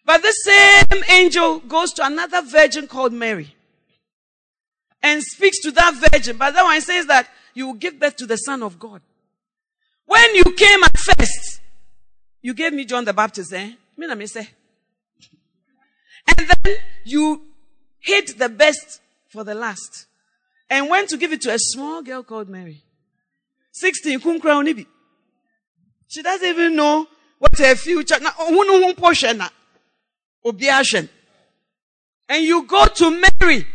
But 0.06 0.22
the 0.22 0.30
same 0.30 1.02
angel 1.10 1.58
goes 1.58 1.92
to 1.94 2.06
another 2.06 2.40
virgin 2.40 2.86
called 2.86 3.12
Mary 3.12 3.52
and 5.02 5.20
speaks 5.20 5.60
to 5.62 5.72
that 5.72 5.94
virgin. 6.10 6.36
But 6.36 6.54
that 6.54 6.62
one 6.62 6.80
says 6.80 7.06
that 7.06 7.28
you 7.54 7.66
will 7.66 7.74
give 7.74 7.98
birth 7.98 8.14
to 8.16 8.26
the 8.26 8.36
Son 8.36 8.62
of 8.62 8.78
God. 8.78 9.02
When 10.06 10.34
you 10.36 10.44
came 10.44 10.84
at 10.84 10.96
first, 10.96 11.60
you 12.40 12.54
gave 12.54 12.72
me 12.72 12.84
John 12.84 13.04
the 13.04 13.12
Baptist, 13.12 13.52
eh? 13.52 13.72
Me 13.96 14.26
say. 14.26 14.48
And 16.28 16.48
then 16.48 16.76
you 17.04 17.42
hid 17.98 18.38
the 18.38 18.48
best 18.48 19.00
for 19.28 19.42
the 19.42 19.54
last 19.54 20.06
and 20.70 20.88
went 20.88 21.08
to 21.08 21.16
give 21.16 21.32
it 21.32 21.40
to 21.42 21.52
a 21.52 21.58
small 21.58 22.02
girl 22.02 22.22
called 22.22 22.48
Mary. 22.48 22.82
16, 23.72 24.20
She 26.08 26.22
doesn't 26.22 26.48
even 26.48 26.76
know 26.76 27.08
what 27.38 27.58
her 27.58 27.74
future. 27.74 28.16
Objection, 30.46 31.08
and 32.28 32.44
you 32.44 32.66
go 32.66 32.86
to 32.86 33.10
Mary 33.40 33.66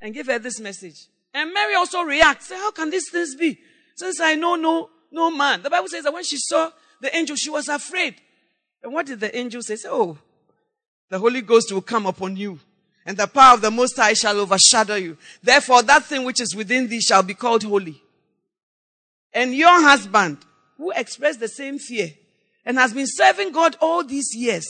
and 0.00 0.14
give 0.14 0.26
her 0.26 0.38
this 0.38 0.60
message. 0.60 1.06
And 1.34 1.52
Mary 1.52 1.74
also 1.74 2.02
reacts. 2.02 2.48
Say, 2.48 2.56
how 2.56 2.70
can 2.70 2.90
these 2.90 3.10
things 3.10 3.34
be? 3.34 3.58
Since 3.96 4.20
I 4.20 4.34
know 4.34 4.56
no, 4.56 4.90
no 5.10 5.30
man. 5.30 5.62
The 5.62 5.70
Bible 5.70 5.88
says 5.88 6.04
that 6.04 6.12
when 6.12 6.24
she 6.24 6.36
saw 6.38 6.70
the 7.00 7.14
angel, 7.16 7.36
she 7.36 7.50
was 7.50 7.68
afraid. 7.68 8.16
And 8.82 8.92
what 8.92 9.06
did 9.06 9.20
the 9.20 9.36
angel 9.36 9.62
say? 9.62 9.76
say 9.76 9.88
oh, 9.90 10.18
the 11.08 11.18
Holy 11.18 11.40
Ghost 11.40 11.72
will 11.72 11.82
come 11.82 12.06
upon 12.06 12.36
you. 12.36 12.58
And 13.04 13.16
the 13.16 13.26
power 13.26 13.54
of 13.54 13.60
the 13.60 13.70
Most 13.70 13.96
High 13.96 14.12
shall 14.12 14.38
overshadow 14.38 14.94
you. 14.94 15.18
Therefore, 15.42 15.82
that 15.82 16.04
thing 16.04 16.24
which 16.24 16.40
is 16.40 16.54
within 16.54 16.88
thee 16.88 17.00
shall 17.00 17.22
be 17.22 17.34
called 17.34 17.64
holy. 17.64 18.00
And 19.32 19.54
your 19.54 19.80
husband, 19.82 20.38
who 20.76 20.92
expressed 20.92 21.40
the 21.40 21.48
same 21.48 21.78
fear 21.78 22.10
and 22.64 22.78
has 22.78 22.92
been 22.92 23.06
serving 23.08 23.52
God 23.52 23.76
all 23.80 24.04
these 24.04 24.34
years, 24.34 24.66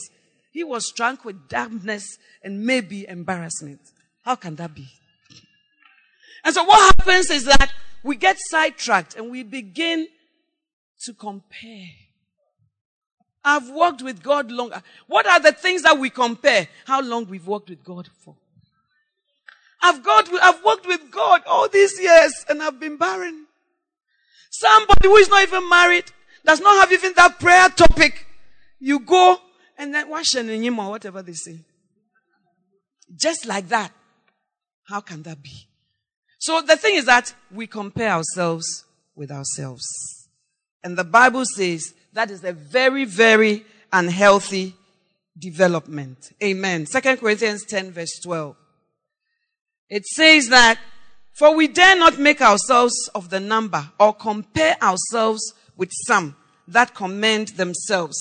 he 0.53 0.63
was 0.63 0.91
drunk 0.91 1.25
with 1.25 1.49
dampness 1.49 2.19
and 2.43 2.63
maybe 2.63 3.07
embarrassment. 3.07 3.81
How 4.23 4.35
can 4.35 4.55
that 4.57 4.75
be? 4.75 4.87
And 6.45 6.53
so 6.53 6.63
what 6.63 6.95
happens 6.95 7.31
is 7.31 7.45
that 7.45 7.73
we 8.03 8.15
get 8.15 8.37
sidetracked 8.39 9.15
and 9.15 9.31
we 9.31 9.41
begin 9.41 10.07
to 11.05 11.13
compare. 11.13 11.87
I've 13.43 13.67
worked 13.71 14.03
with 14.03 14.21
God 14.21 14.51
longer. 14.51 14.83
What 15.07 15.25
are 15.25 15.39
the 15.39 15.53
things 15.53 15.81
that 15.81 15.97
we 15.97 16.11
compare? 16.11 16.67
How 16.85 17.01
long 17.01 17.27
we've 17.27 17.47
worked 17.47 17.71
with 17.71 17.83
God 17.83 18.09
for? 18.23 18.35
I've 19.81 20.03
got, 20.03 20.29
I've 20.41 20.63
worked 20.63 20.85
with 20.85 21.09
God 21.09 21.41
all 21.47 21.67
these 21.67 21.99
years 21.99 22.45
and 22.47 22.61
I've 22.61 22.79
been 22.79 22.97
barren. 22.97 23.47
Somebody 24.51 25.07
who 25.07 25.15
is 25.15 25.29
not 25.29 25.41
even 25.41 25.67
married, 25.67 26.05
does 26.45 26.61
not 26.61 26.79
have 26.81 26.91
even 26.93 27.13
that 27.15 27.39
prayer 27.39 27.69
topic. 27.69 28.27
You 28.79 28.99
go 28.99 29.39
and 29.77 29.93
then 29.93 30.09
wash 30.09 30.33
and 30.35 30.49
or 30.49 30.89
whatever 30.89 31.21
they 31.21 31.33
say. 31.33 31.59
Just 33.15 33.45
like 33.45 33.69
that. 33.69 33.91
How 34.87 35.01
can 35.01 35.23
that 35.23 35.41
be? 35.41 35.67
So 36.39 36.61
the 36.61 36.75
thing 36.75 36.95
is 36.95 37.05
that 37.05 37.33
we 37.51 37.67
compare 37.67 38.11
ourselves 38.11 38.85
with 39.15 39.31
ourselves. 39.31 39.85
And 40.83 40.97
the 40.97 41.03
Bible 41.03 41.45
says 41.45 41.93
that 42.13 42.29
is 42.29 42.43
a 42.43 42.53
very, 42.53 43.05
very 43.05 43.65
unhealthy 43.91 44.75
development. 45.37 46.31
Amen. 46.43 46.85
Second 46.85 47.17
Corinthians 47.17 47.65
10 47.65 47.91
verse 47.91 48.19
12. 48.23 48.55
It 49.89 50.05
says 50.05 50.49
that, 50.49 50.79
for 51.33 51.55
we 51.55 51.67
dare 51.67 51.95
not 51.95 52.19
make 52.19 52.41
ourselves 52.41 53.09
of 53.15 53.29
the 53.29 53.39
number 53.39 53.91
or 53.99 54.13
compare 54.13 54.75
ourselves 54.81 55.53
with 55.77 55.89
some 56.05 56.35
that 56.67 56.93
commend 56.93 57.49
themselves, 57.49 58.17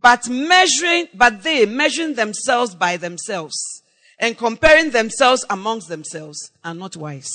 but 0.00 0.26
measuring, 0.28 1.08
but 1.12 1.42
they 1.42 1.66
measuring 1.66 2.14
themselves 2.14 2.74
by 2.74 2.96
themselves 2.96 3.82
and 4.18 4.38
comparing 4.38 4.90
themselves 4.90 5.44
amongst 5.50 5.88
themselves 5.88 6.50
are 6.64 6.74
not 6.74 6.96
wise. 6.96 7.30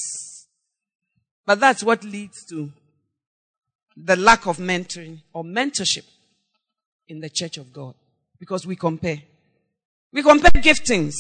But 1.46 1.60
that's 1.60 1.84
what 1.84 2.04
leads 2.04 2.46
to 2.48 2.72
the 3.96 4.16
lack 4.16 4.48
of 4.48 4.58
mentoring 4.58 5.22
or 5.34 5.44
mentorship 5.44 6.06
in 7.08 7.20
the 7.20 7.30
church 7.30 7.58
of 7.58 7.72
God 7.72 7.94
because 8.40 8.66
we 8.66 8.76
compare. 8.76 9.22
We 10.12 10.24
compare 10.24 10.52
giftings. 10.52 11.14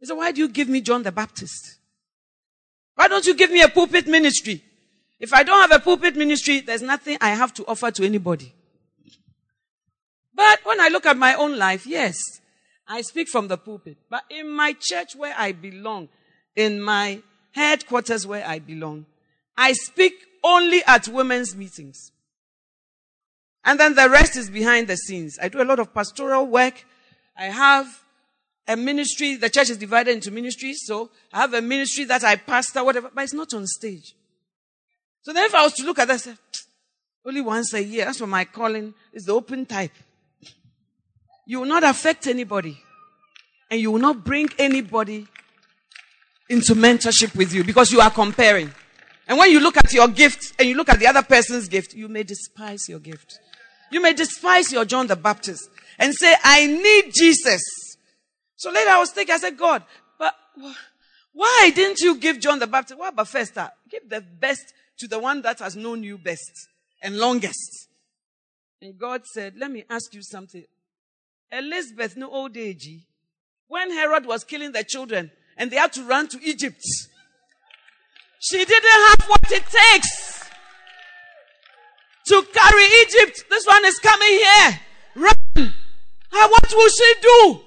He 0.00 0.06
said, 0.06 0.14
why 0.14 0.32
do 0.32 0.40
you 0.40 0.48
give 0.48 0.68
me 0.68 0.80
John 0.80 1.02
the 1.02 1.12
Baptist? 1.12 1.76
Why 2.94 3.08
don't 3.08 3.26
you 3.26 3.34
give 3.34 3.50
me 3.50 3.62
a 3.62 3.68
pulpit 3.68 4.06
ministry? 4.06 4.62
If 5.20 5.34
I 5.34 5.42
don't 5.42 5.60
have 5.60 5.80
a 5.80 5.82
pulpit 5.82 6.16
ministry, 6.16 6.60
there's 6.60 6.82
nothing 6.82 7.18
I 7.20 7.30
have 7.30 7.52
to 7.54 7.66
offer 7.66 7.90
to 7.90 8.04
anybody. 8.04 8.54
But 10.38 10.60
when 10.64 10.80
I 10.80 10.86
look 10.86 11.04
at 11.04 11.16
my 11.16 11.34
own 11.34 11.58
life, 11.58 11.84
yes, 11.84 12.16
I 12.86 13.00
speak 13.00 13.28
from 13.28 13.48
the 13.48 13.58
pulpit. 13.58 13.96
But 14.08 14.22
in 14.30 14.48
my 14.48 14.72
church 14.80 15.16
where 15.16 15.34
I 15.36 15.50
belong, 15.50 16.08
in 16.54 16.80
my 16.80 17.20
headquarters 17.50 18.24
where 18.24 18.46
I 18.46 18.60
belong, 18.60 19.06
I 19.56 19.72
speak 19.72 20.12
only 20.44 20.84
at 20.86 21.08
women's 21.08 21.56
meetings. 21.56 22.12
And 23.64 23.80
then 23.80 23.96
the 23.96 24.08
rest 24.08 24.36
is 24.36 24.48
behind 24.48 24.86
the 24.86 24.96
scenes. 24.96 25.40
I 25.42 25.48
do 25.48 25.60
a 25.60 25.64
lot 25.64 25.80
of 25.80 25.92
pastoral 25.92 26.46
work. 26.46 26.84
I 27.36 27.46
have 27.46 27.88
a 28.68 28.76
ministry. 28.76 29.34
The 29.34 29.50
church 29.50 29.70
is 29.70 29.76
divided 29.76 30.12
into 30.12 30.30
ministries. 30.30 30.82
So 30.84 31.10
I 31.32 31.40
have 31.40 31.54
a 31.54 31.60
ministry 31.60 32.04
that 32.04 32.22
I 32.22 32.36
pastor, 32.36 32.84
whatever, 32.84 33.10
but 33.12 33.24
it's 33.24 33.34
not 33.34 33.52
on 33.54 33.66
stage. 33.66 34.14
So 35.22 35.32
then 35.32 35.46
if 35.46 35.54
I 35.56 35.64
was 35.64 35.72
to 35.74 35.84
look 35.84 35.98
at 35.98 36.06
that, 36.06 36.28
only 37.26 37.40
once 37.40 37.74
a 37.74 37.82
year. 37.82 38.04
That's 38.04 38.20
what 38.20 38.30
my 38.30 38.44
calling 38.44 38.94
is 39.12 39.24
the 39.24 39.34
open 39.34 39.66
type. 39.66 39.90
You 41.48 41.60
will 41.60 41.66
not 41.66 41.82
affect 41.82 42.26
anybody. 42.26 42.78
And 43.70 43.80
you 43.80 43.90
will 43.90 44.00
not 44.00 44.22
bring 44.22 44.50
anybody 44.58 45.26
into 46.50 46.74
mentorship 46.74 47.34
with 47.34 47.54
you 47.54 47.64
because 47.64 47.90
you 47.90 48.00
are 48.00 48.10
comparing. 48.10 48.70
And 49.26 49.38
when 49.38 49.50
you 49.50 49.58
look 49.58 49.78
at 49.78 49.90
your 49.94 50.08
gift 50.08 50.52
and 50.58 50.68
you 50.68 50.74
look 50.74 50.90
at 50.90 50.98
the 50.98 51.06
other 51.06 51.22
person's 51.22 51.66
gift, 51.66 51.94
you 51.94 52.06
may 52.06 52.22
despise 52.22 52.86
your 52.86 52.98
gift. 52.98 53.40
You 53.90 54.02
may 54.02 54.12
despise 54.12 54.70
your 54.70 54.84
John 54.84 55.06
the 55.06 55.16
Baptist 55.16 55.70
and 55.98 56.14
say, 56.14 56.34
I 56.44 56.66
need 56.66 57.12
Jesus. 57.14 57.62
So 58.56 58.70
later 58.70 58.90
I 58.90 58.98
was 58.98 59.10
thinking, 59.12 59.34
I 59.34 59.38
said, 59.38 59.56
God, 59.56 59.82
but 60.18 60.34
why 61.32 61.70
didn't 61.74 62.00
you 62.00 62.16
give 62.18 62.40
John 62.40 62.58
the 62.58 62.66
Baptist? 62.66 62.98
What 62.98 63.14
about 63.14 63.28
first? 63.28 63.56
Uh, 63.56 63.70
give 63.90 64.06
the 64.08 64.20
best 64.20 64.74
to 64.98 65.08
the 65.08 65.18
one 65.18 65.40
that 65.42 65.60
has 65.60 65.76
known 65.76 66.02
you 66.02 66.18
best 66.18 66.68
and 67.02 67.18
longest. 67.18 67.88
And 68.82 68.98
God 68.98 69.24
said, 69.24 69.54
let 69.56 69.70
me 69.70 69.84
ask 69.88 70.12
you 70.12 70.22
something. 70.22 70.64
Elizabeth, 71.50 72.16
no 72.16 72.30
old 72.30 72.56
age, 72.56 72.88
when 73.66 73.90
Herod 73.90 74.26
was 74.26 74.44
killing 74.44 74.72
the 74.72 74.84
children 74.84 75.30
and 75.56 75.70
they 75.70 75.76
had 75.76 75.92
to 75.94 76.02
run 76.04 76.28
to 76.28 76.38
Egypt, 76.42 76.82
she 78.40 78.64
didn't 78.64 78.90
have 79.08 79.28
what 79.28 79.50
it 79.50 79.64
takes 79.66 80.48
to 82.26 82.42
carry 82.52 82.84
Egypt. 83.02 83.44
This 83.50 83.66
one 83.66 83.84
is 83.84 83.98
coming 83.98 84.28
here. 84.28 84.80
Run. 85.16 85.74
What 86.30 86.72
will 86.72 86.88
she 86.88 87.14
do? 87.20 87.60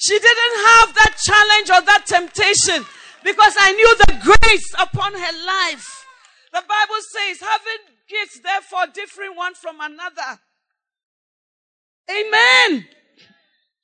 She 0.00 0.18
didn't 0.18 0.66
have 0.66 0.94
that 0.94 1.16
challenge 1.24 1.70
or 1.70 1.84
that 1.86 2.06
temptation 2.06 2.84
because 3.24 3.54
I 3.58 3.72
knew 3.72 3.96
the 3.96 4.18
grace 4.22 4.74
upon 4.74 5.12
her 5.12 5.46
life. 5.46 6.04
The 6.52 6.62
Bible 6.62 7.02
says, 7.12 7.40
having 7.40 7.96
gifts, 8.08 8.40
therefore 8.40 8.86
differing 8.92 9.36
one 9.36 9.54
from 9.54 9.80
another. 9.80 10.38
Amen. 12.10 12.86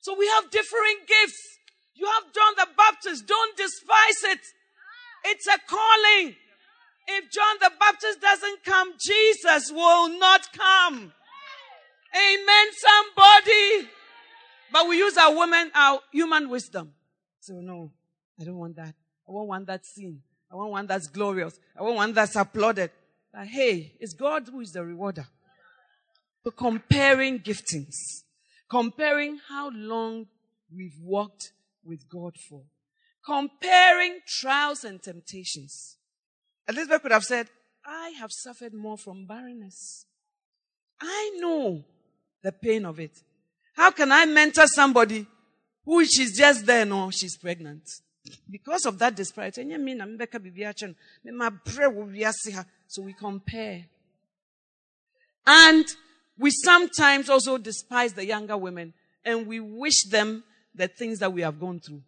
So 0.01 0.15
we 0.17 0.27
have 0.27 0.49
differing 0.51 0.97
gifts. 1.07 1.57
You 1.95 2.05
have 2.05 2.33
John 2.33 2.53
the 2.57 2.67
Baptist. 2.77 3.25
Don't 3.27 3.57
despise 3.57 4.23
it. 4.23 4.39
It's 5.25 5.47
a 5.47 5.57
calling. 5.67 6.35
If 7.07 7.31
John 7.31 7.55
the 7.59 7.71
Baptist 7.79 8.21
doesn't 8.21 8.63
come, 8.63 8.93
Jesus 8.99 9.71
will 9.71 10.09
not 10.19 10.47
come. 10.53 11.13
Amen, 12.15 12.67
somebody. 12.73 13.89
But 14.71 14.87
we 14.87 14.97
use 14.97 15.17
our 15.17 15.35
women, 15.37 15.71
our 15.75 15.99
human 16.11 16.49
wisdom. 16.49 16.91
So 17.39 17.53
no, 17.55 17.91
I 18.39 18.43
don't 18.43 18.57
want 18.57 18.75
that. 18.77 18.93
I 19.27 19.31
won't 19.31 19.47
want 19.47 19.61
one 19.61 19.65
that's 19.65 19.89
seen. 19.93 20.21
I 20.51 20.55
want 20.55 20.71
one 20.71 20.87
that's 20.87 21.07
glorious. 21.07 21.59
I 21.77 21.81
won't 21.83 21.95
want 21.95 22.15
that's 22.15 22.35
applauded. 22.35 22.91
But 23.33 23.47
hey, 23.47 23.93
it's 23.99 24.13
God 24.13 24.47
who 24.47 24.61
is 24.61 24.71
the 24.71 24.83
rewarder. 24.83 25.27
Comparing 26.51 27.39
giftings, 27.39 28.23
comparing 28.69 29.39
how 29.49 29.71
long 29.73 30.27
we've 30.75 30.99
walked 31.01 31.51
with 31.83 32.07
God 32.09 32.35
for, 32.49 32.63
comparing 33.25 34.19
trials 34.27 34.83
and 34.83 35.01
temptations. 35.01 35.97
Elizabeth 36.67 37.01
could 37.01 37.11
have 37.11 37.23
said, 37.23 37.47
I 37.85 38.09
have 38.19 38.31
suffered 38.31 38.73
more 38.73 38.97
from 38.97 39.25
barrenness. 39.25 40.05
I 41.01 41.37
know 41.39 41.83
the 42.41 42.51
pain 42.51 42.85
of 42.85 42.99
it. 42.99 43.11
How 43.75 43.91
can 43.91 44.11
I 44.11 44.25
mentor 44.25 44.67
somebody 44.67 45.27
who 45.83 46.03
she's 46.05 46.37
just 46.37 46.65
there, 46.65 46.85
no, 46.85 47.11
she's 47.11 47.37
pregnant. 47.37 47.83
Because 48.49 48.85
of 48.87 48.97
that 48.99 49.15
disparity, 49.15 49.61
so 52.87 53.01
we 53.03 53.13
compare. 53.13 53.85
And 55.45 55.85
we 56.37 56.51
sometimes 56.51 57.29
also 57.29 57.57
despise 57.57 58.13
the 58.13 58.25
younger 58.25 58.57
women 58.57 58.93
and 59.23 59.47
we 59.47 59.59
wish 59.59 60.03
them 60.09 60.43
the 60.73 60.87
things 60.87 61.19
that 61.19 61.31
we 61.31 61.41
have 61.41 61.59
gone 61.59 61.79
through. 61.79 62.01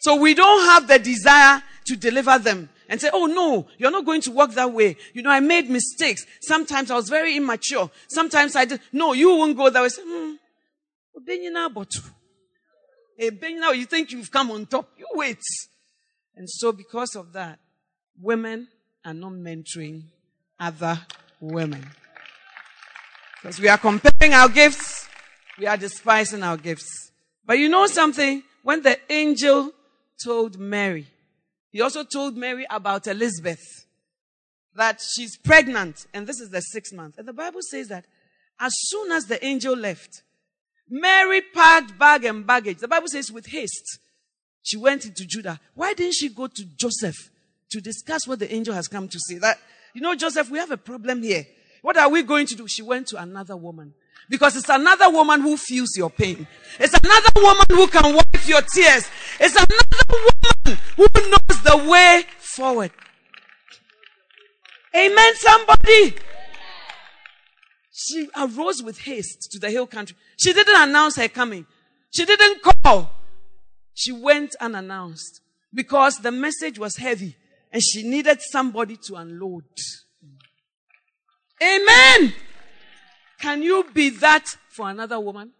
So 0.00 0.16
we 0.16 0.34
don't 0.34 0.64
have 0.66 0.88
the 0.88 0.98
desire 0.98 1.62
to 1.86 1.96
deliver 1.96 2.38
them 2.38 2.68
and 2.88 3.00
say, 3.00 3.10
Oh 3.12 3.26
no, 3.26 3.66
you're 3.78 3.90
not 3.90 4.04
going 4.04 4.20
to 4.22 4.30
walk 4.30 4.52
that 4.52 4.72
way. 4.72 4.96
You 5.12 5.22
know, 5.22 5.30
I 5.30 5.40
made 5.40 5.68
mistakes. 5.68 6.24
Sometimes 6.40 6.90
I 6.90 6.96
was 6.96 7.08
very 7.08 7.36
immature. 7.36 7.90
Sometimes 8.08 8.56
I 8.56 8.64
did. 8.64 8.80
No, 8.92 9.12
you 9.12 9.28
won't 9.36 9.56
go 9.56 9.68
that 9.68 9.82
way. 9.82 9.88
Say, 9.88 10.02
hmm. 10.04 10.34
Now 13.58 13.72
you 13.72 13.84
think 13.84 14.12
you've 14.12 14.30
come 14.30 14.50
on 14.50 14.66
top. 14.66 14.88
You 14.96 15.06
wait. 15.12 15.40
And 16.34 16.48
so 16.48 16.72
because 16.72 17.14
of 17.14 17.32
that, 17.34 17.58
women 18.18 18.68
are 19.04 19.14
not 19.14 19.32
mentoring 19.32 20.04
other 20.58 20.98
women. 21.40 21.86
Because 23.42 23.58
we 23.58 23.68
are 23.68 23.78
comparing 23.78 24.34
our 24.34 24.48
gifts, 24.48 25.08
we 25.58 25.66
are 25.66 25.76
despising 25.76 26.42
our 26.42 26.56
gifts. 26.56 27.10
But 27.46 27.58
you 27.58 27.68
know 27.68 27.86
something? 27.86 28.42
When 28.62 28.82
the 28.82 28.98
angel 29.10 29.72
told 30.22 30.58
Mary, 30.58 31.06
he 31.70 31.80
also 31.80 32.04
told 32.04 32.36
Mary 32.36 32.66
about 32.68 33.06
Elizabeth, 33.06 33.60
that 34.74 35.00
she's 35.00 35.36
pregnant, 35.36 36.06
and 36.12 36.26
this 36.26 36.40
is 36.40 36.50
the 36.50 36.60
sixth 36.60 36.92
month. 36.92 37.18
And 37.18 37.26
the 37.26 37.32
Bible 37.32 37.60
says 37.62 37.88
that 37.88 38.04
as 38.58 38.72
soon 38.76 39.10
as 39.10 39.24
the 39.26 39.44
angel 39.44 39.74
left, 39.74 40.22
Mary 40.88 41.40
packed 41.40 41.98
bag 41.98 42.24
and 42.24 42.46
baggage. 42.46 42.78
The 42.78 42.88
Bible 42.88 43.08
says 43.08 43.32
with 43.32 43.46
haste, 43.46 43.98
she 44.62 44.76
went 44.76 45.06
into 45.06 45.24
Judah. 45.26 45.58
Why 45.74 45.94
didn't 45.94 46.14
she 46.14 46.28
go 46.28 46.46
to 46.46 46.64
Joseph 46.76 47.16
to 47.70 47.80
discuss 47.80 48.26
what 48.28 48.38
the 48.38 48.52
angel 48.52 48.74
has 48.74 48.88
come 48.88 49.08
to 49.08 49.18
say? 49.18 49.38
That, 49.38 49.58
you 49.94 50.02
know, 50.02 50.14
Joseph, 50.14 50.50
we 50.50 50.58
have 50.58 50.70
a 50.70 50.76
problem 50.76 51.22
here. 51.22 51.46
What 51.82 51.96
are 51.96 52.08
we 52.08 52.22
going 52.22 52.46
to 52.46 52.54
do? 52.54 52.68
She 52.68 52.82
went 52.82 53.08
to 53.08 53.20
another 53.20 53.56
woman. 53.56 53.94
Because 54.28 54.56
it's 54.56 54.68
another 54.68 55.10
woman 55.10 55.40
who 55.40 55.56
feels 55.56 55.96
your 55.96 56.10
pain. 56.10 56.46
It's 56.78 56.94
another 56.94 57.32
woman 57.36 57.66
who 57.70 57.86
can 57.88 58.14
wipe 58.14 58.46
your 58.48 58.62
tears. 58.62 59.08
It's 59.40 59.56
another 59.56 60.04
woman 60.08 60.78
who 60.96 61.06
knows 61.30 61.62
the 61.62 61.88
way 61.90 62.24
forward. 62.38 62.92
Amen, 64.94 65.34
somebody. 65.36 66.14
She 67.92 68.28
arose 68.36 68.82
with 68.82 68.98
haste 69.00 69.50
to 69.52 69.58
the 69.58 69.70
hill 69.70 69.86
country. 69.86 70.16
She 70.38 70.52
didn't 70.52 70.76
announce 70.76 71.16
her 71.16 71.28
coming. 71.28 71.66
She 72.10 72.24
didn't 72.24 72.62
call. 72.62 73.10
She 73.94 74.12
went 74.12 74.54
unannounced 74.60 75.40
because 75.74 76.18
the 76.18 76.32
message 76.32 76.78
was 76.78 76.96
heavy 76.96 77.36
and 77.72 77.82
she 77.82 78.02
needed 78.02 78.40
somebody 78.40 78.96
to 79.06 79.16
unload. 79.16 79.64
Amen. 81.62 82.34
Can 83.40 83.62
you 83.62 83.86
be 83.92 84.10
that 84.10 84.44
for 84.68 84.88
another 84.88 85.18
woman? 85.20 85.52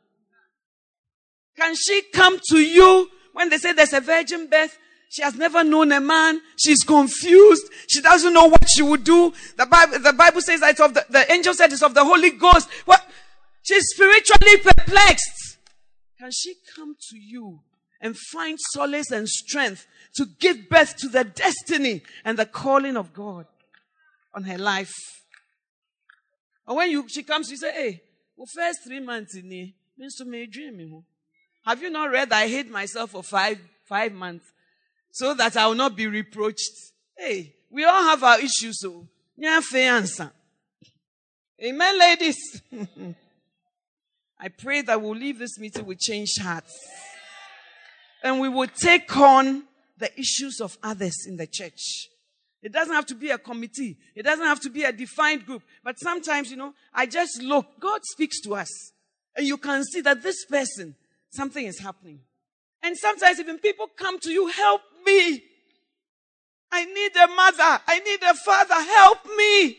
Can 1.56 1.74
she 1.74 2.02
come 2.12 2.38
to 2.48 2.58
you 2.58 3.10
when 3.32 3.50
they 3.50 3.58
say 3.58 3.72
there's 3.72 3.92
a 3.92 4.00
virgin 4.00 4.48
birth? 4.48 4.78
She 5.10 5.22
has 5.22 5.34
never 5.34 5.64
known 5.64 5.90
a 5.92 6.00
man. 6.00 6.40
She's 6.56 6.84
confused. 6.84 7.64
She 7.88 8.00
doesn't 8.00 8.32
know 8.32 8.46
what 8.46 8.68
she 8.70 8.82
would 8.82 9.02
do. 9.02 9.32
The 9.56 9.66
Bible, 9.66 9.98
the 9.98 10.12
Bible 10.12 10.40
says 10.40 10.60
that 10.60 10.78
of 10.80 10.94
the, 10.94 11.04
the 11.10 11.30
angel 11.32 11.52
said 11.52 11.72
it's 11.72 11.82
of 11.82 11.94
the 11.94 12.04
Holy 12.04 12.30
Ghost. 12.30 12.68
What? 12.84 13.04
She's 13.62 13.84
spiritually 13.88 14.58
perplexed. 14.58 15.58
Can 16.18 16.30
she 16.30 16.54
come 16.76 16.94
to 17.10 17.18
you 17.18 17.60
and 18.00 18.16
find 18.16 18.58
solace 18.72 19.10
and 19.10 19.28
strength 19.28 19.86
to 20.14 20.26
give 20.38 20.68
birth 20.68 20.96
to 20.98 21.08
the 21.08 21.24
destiny 21.24 22.02
and 22.24 22.38
the 22.38 22.46
calling 22.46 22.96
of 22.96 23.12
God 23.12 23.46
on 24.32 24.44
her 24.44 24.58
life? 24.58 24.94
And 26.70 26.76
when 26.76 26.88
you, 26.88 27.04
she 27.08 27.24
comes, 27.24 27.50
you 27.50 27.56
say, 27.56 27.72
hey, 27.72 28.02
well, 28.36 28.46
first 28.46 28.84
three 28.84 29.00
months 29.00 29.34
in 29.34 29.50
here, 29.50 29.70
means 29.98 30.14
to 30.14 30.24
me 30.24 30.46
dream. 30.46 31.02
have 31.66 31.82
you 31.82 31.90
not 31.90 32.12
read 32.12 32.32
I 32.32 32.46
hid 32.46 32.70
myself 32.70 33.10
for 33.10 33.24
five, 33.24 33.58
five 33.88 34.12
months 34.12 34.46
so 35.10 35.34
that 35.34 35.56
I 35.56 35.66
will 35.66 35.74
not 35.74 35.96
be 35.96 36.06
reproached? 36.06 36.70
Hey, 37.18 37.56
we 37.72 37.84
all 37.84 38.04
have 38.04 38.22
our 38.22 38.38
issues, 38.38 38.84
oh. 38.86 39.04
so. 39.42 39.78
answer. 39.78 40.30
Amen, 41.60 41.98
ladies. 41.98 42.62
I 44.38 44.46
pray 44.46 44.82
that 44.82 45.02
we'll 45.02 45.16
leave 45.16 45.40
this 45.40 45.58
meeting 45.58 45.84
with 45.86 45.98
changed 45.98 46.40
hearts. 46.40 46.72
And 48.22 48.38
we 48.38 48.48
will 48.48 48.68
take 48.68 49.16
on 49.16 49.64
the 49.98 50.16
issues 50.16 50.60
of 50.60 50.78
others 50.84 51.26
in 51.26 51.36
the 51.36 51.48
church. 51.48 52.10
It 52.62 52.72
doesn't 52.72 52.94
have 52.94 53.06
to 53.06 53.14
be 53.14 53.30
a 53.30 53.38
committee. 53.38 53.96
It 54.14 54.22
doesn't 54.22 54.44
have 54.44 54.60
to 54.60 54.70
be 54.70 54.84
a 54.84 54.92
defined 54.92 55.46
group. 55.46 55.62
But 55.82 55.98
sometimes, 55.98 56.50
you 56.50 56.56
know, 56.56 56.74
I 56.92 57.06
just 57.06 57.42
look. 57.42 57.66
God 57.80 58.00
speaks 58.04 58.40
to 58.42 58.54
us. 58.54 58.68
And 59.36 59.46
you 59.46 59.56
can 59.56 59.84
see 59.84 60.00
that 60.02 60.22
this 60.22 60.44
person, 60.44 60.94
something 61.30 61.64
is 61.64 61.78
happening. 61.78 62.20
And 62.82 62.96
sometimes 62.96 63.40
even 63.40 63.58
people 63.58 63.86
come 63.96 64.18
to 64.20 64.30
you, 64.30 64.48
help 64.48 64.82
me. 65.06 65.42
I 66.72 66.84
need 66.84 67.16
a 67.16 67.28
mother. 67.28 67.82
I 67.86 68.00
need 68.00 68.22
a 68.22 68.34
father. 68.34 68.74
Help 68.74 69.18
me. 69.36 69.78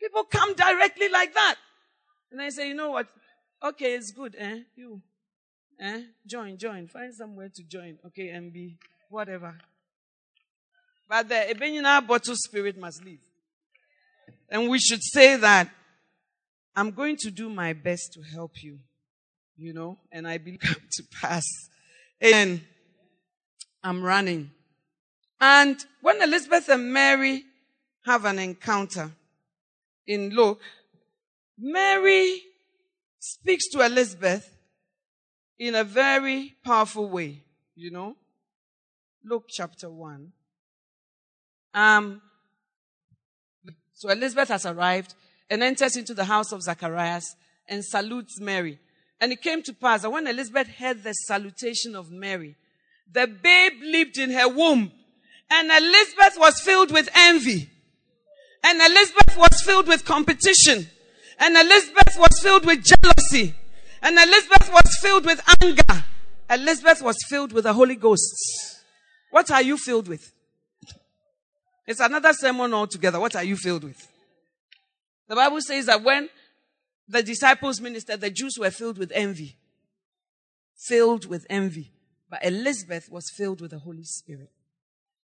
People 0.00 0.24
come 0.24 0.54
directly 0.54 1.08
like 1.08 1.34
that. 1.34 1.56
And 2.30 2.42
I 2.42 2.50
say, 2.50 2.68
you 2.68 2.74
know 2.74 2.90
what? 2.90 3.06
Okay, 3.62 3.94
it's 3.94 4.12
good, 4.12 4.36
eh? 4.38 4.60
You. 4.76 5.02
Eh? 5.80 6.02
Join, 6.26 6.58
join. 6.58 6.86
Find 6.88 7.14
somewhere 7.14 7.48
to 7.54 7.62
join. 7.64 7.98
Okay, 8.06 8.28
MB. 8.28 8.76
Whatever. 9.08 9.56
But 11.08 11.28
the 11.28 11.34
Ebenina 11.34 12.06
bottle 12.06 12.36
spirit 12.36 12.76
must 12.78 13.04
leave. 13.04 13.20
And 14.50 14.68
we 14.68 14.78
should 14.78 15.02
say 15.02 15.36
that 15.36 15.70
I'm 16.76 16.90
going 16.90 17.16
to 17.20 17.30
do 17.30 17.48
my 17.48 17.72
best 17.72 18.12
to 18.14 18.22
help 18.22 18.62
you. 18.62 18.78
You 19.56 19.72
know, 19.72 19.98
and 20.12 20.28
I 20.28 20.38
believe 20.38 20.60
to 20.92 21.02
pass. 21.20 21.44
And 22.20 22.60
I'm 23.82 24.02
running. 24.02 24.50
And 25.40 25.76
when 26.02 26.22
Elizabeth 26.22 26.68
and 26.68 26.92
Mary 26.92 27.44
have 28.04 28.24
an 28.24 28.38
encounter 28.38 29.10
in 30.06 30.30
Luke, 30.30 30.60
Mary 31.58 32.42
speaks 33.18 33.68
to 33.70 33.84
Elizabeth 33.84 34.48
in 35.58 35.74
a 35.74 35.84
very 35.84 36.54
powerful 36.64 37.08
way, 37.08 37.42
you 37.74 37.90
know. 37.90 38.16
Luke 39.24 39.46
chapter 39.48 39.90
1. 39.90 40.32
Um, 41.78 42.20
so 43.94 44.08
Elizabeth 44.08 44.48
has 44.48 44.66
arrived 44.66 45.14
and 45.48 45.62
enters 45.62 45.96
into 45.96 46.12
the 46.12 46.24
house 46.24 46.50
of 46.50 46.60
Zacharias 46.62 47.36
and 47.68 47.84
salutes 47.84 48.40
Mary. 48.40 48.80
And 49.20 49.30
it 49.30 49.42
came 49.42 49.62
to 49.62 49.72
pass 49.72 50.02
that 50.02 50.10
when 50.10 50.26
Elizabeth 50.26 50.66
heard 50.66 51.04
the 51.04 51.12
salutation 51.12 51.94
of 51.94 52.10
Mary, 52.10 52.56
the 53.12 53.28
babe 53.28 53.74
leaped 53.80 54.18
in 54.18 54.32
her 54.32 54.48
womb 54.48 54.90
and 55.50 55.70
Elizabeth 55.70 56.36
was 56.36 56.60
filled 56.60 56.90
with 56.90 57.08
envy. 57.14 57.70
And 58.64 58.80
Elizabeth 58.80 59.36
was 59.36 59.62
filled 59.62 59.86
with 59.86 60.04
competition. 60.04 60.88
And 61.38 61.56
Elizabeth 61.56 62.16
was 62.18 62.40
filled 62.42 62.66
with 62.66 62.84
jealousy. 62.84 63.54
And 64.02 64.18
Elizabeth 64.18 64.68
was 64.72 64.98
filled 65.00 65.24
with 65.24 65.40
anger. 65.62 66.04
Elizabeth 66.50 67.02
was 67.02 67.16
filled 67.28 67.52
with 67.52 67.64
the 67.64 67.72
Holy 67.72 67.94
Ghost. 67.94 68.34
What 69.30 69.50
are 69.52 69.62
you 69.62 69.76
filled 69.76 70.08
with? 70.08 70.32
It's 71.88 72.00
another 72.00 72.34
sermon 72.34 72.74
altogether. 72.74 73.18
What 73.18 73.34
are 73.34 73.42
you 73.42 73.56
filled 73.56 73.82
with? 73.82 74.06
The 75.26 75.34
Bible 75.34 75.62
says 75.62 75.86
that 75.86 76.04
when 76.04 76.28
the 77.08 77.22
disciples 77.22 77.80
ministered, 77.80 78.20
the 78.20 78.28
Jews 78.28 78.58
were 78.60 78.70
filled 78.70 78.98
with 78.98 79.10
envy. 79.14 79.56
Filled 80.86 81.24
with 81.24 81.46
envy. 81.48 81.90
But 82.28 82.44
Elizabeth 82.44 83.08
was 83.10 83.32
filled 83.34 83.62
with 83.62 83.70
the 83.70 83.78
Holy 83.78 84.04
Spirit. 84.04 84.50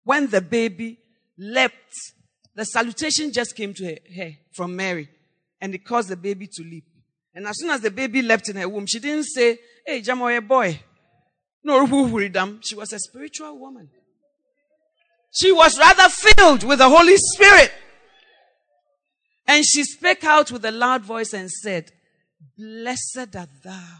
When 0.03 0.29
the 0.29 0.41
baby 0.41 0.99
leapt, 1.37 1.95
the 2.53 2.65
salutation 2.65 3.31
just 3.31 3.55
came 3.55 3.73
to 3.75 3.85
her, 3.85 3.97
her 4.13 4.31
from 4.51 4.75
Mary 4.75 5.07
and 5.61 5.73
it 5.73 5.85
caused 5.85 6.09
the 6.09 6.17
baby 6.17 6.47
to 6.47 6.63
leap. 6.63 6.83
And 7.33 7.47
as 7.47 7.59
soon 7.59 7.69
as 7.69 7.79
the 7.79 7.91
baby 7.91 8.21
leapt 8.21 8.49
in 8.49 8.57
her 8.57 8.67
womb, 8.67 8.87
she 8.87 8.99
didn't 8.99 9.23
say, 9.23 9.57
Hey, 9.85 10.01
Jamoye 10.01 10.45
boy. 10.45 10.81
No, 11.63 11.87
she 12.61 12.75
was 12.75 12.91
a 12.91 12.99
spiritual 12.99 13.57
woman. 13.57 13.89
She 15.31 15.51
was 15.51 15.79
rather 15.79 16.09
filled 16.09 16.63
with 16.63 16.79
the 16.79 16.89
Holy 16.89 17.15
Spirit. 17.17 17.71
And 19.47 19.65
she 19.65 19.83
spake 19.83 20.23
out 20.23 20.51
with 20.51 20.63
a 20.65 20.71
loud 20.71 21.03
voice 21.03 21.33
and 21.33 21.49
said, 21.49 21.91
Blessed 22.57 23.35
art 23.35 23.49
thou. 23.63 23.97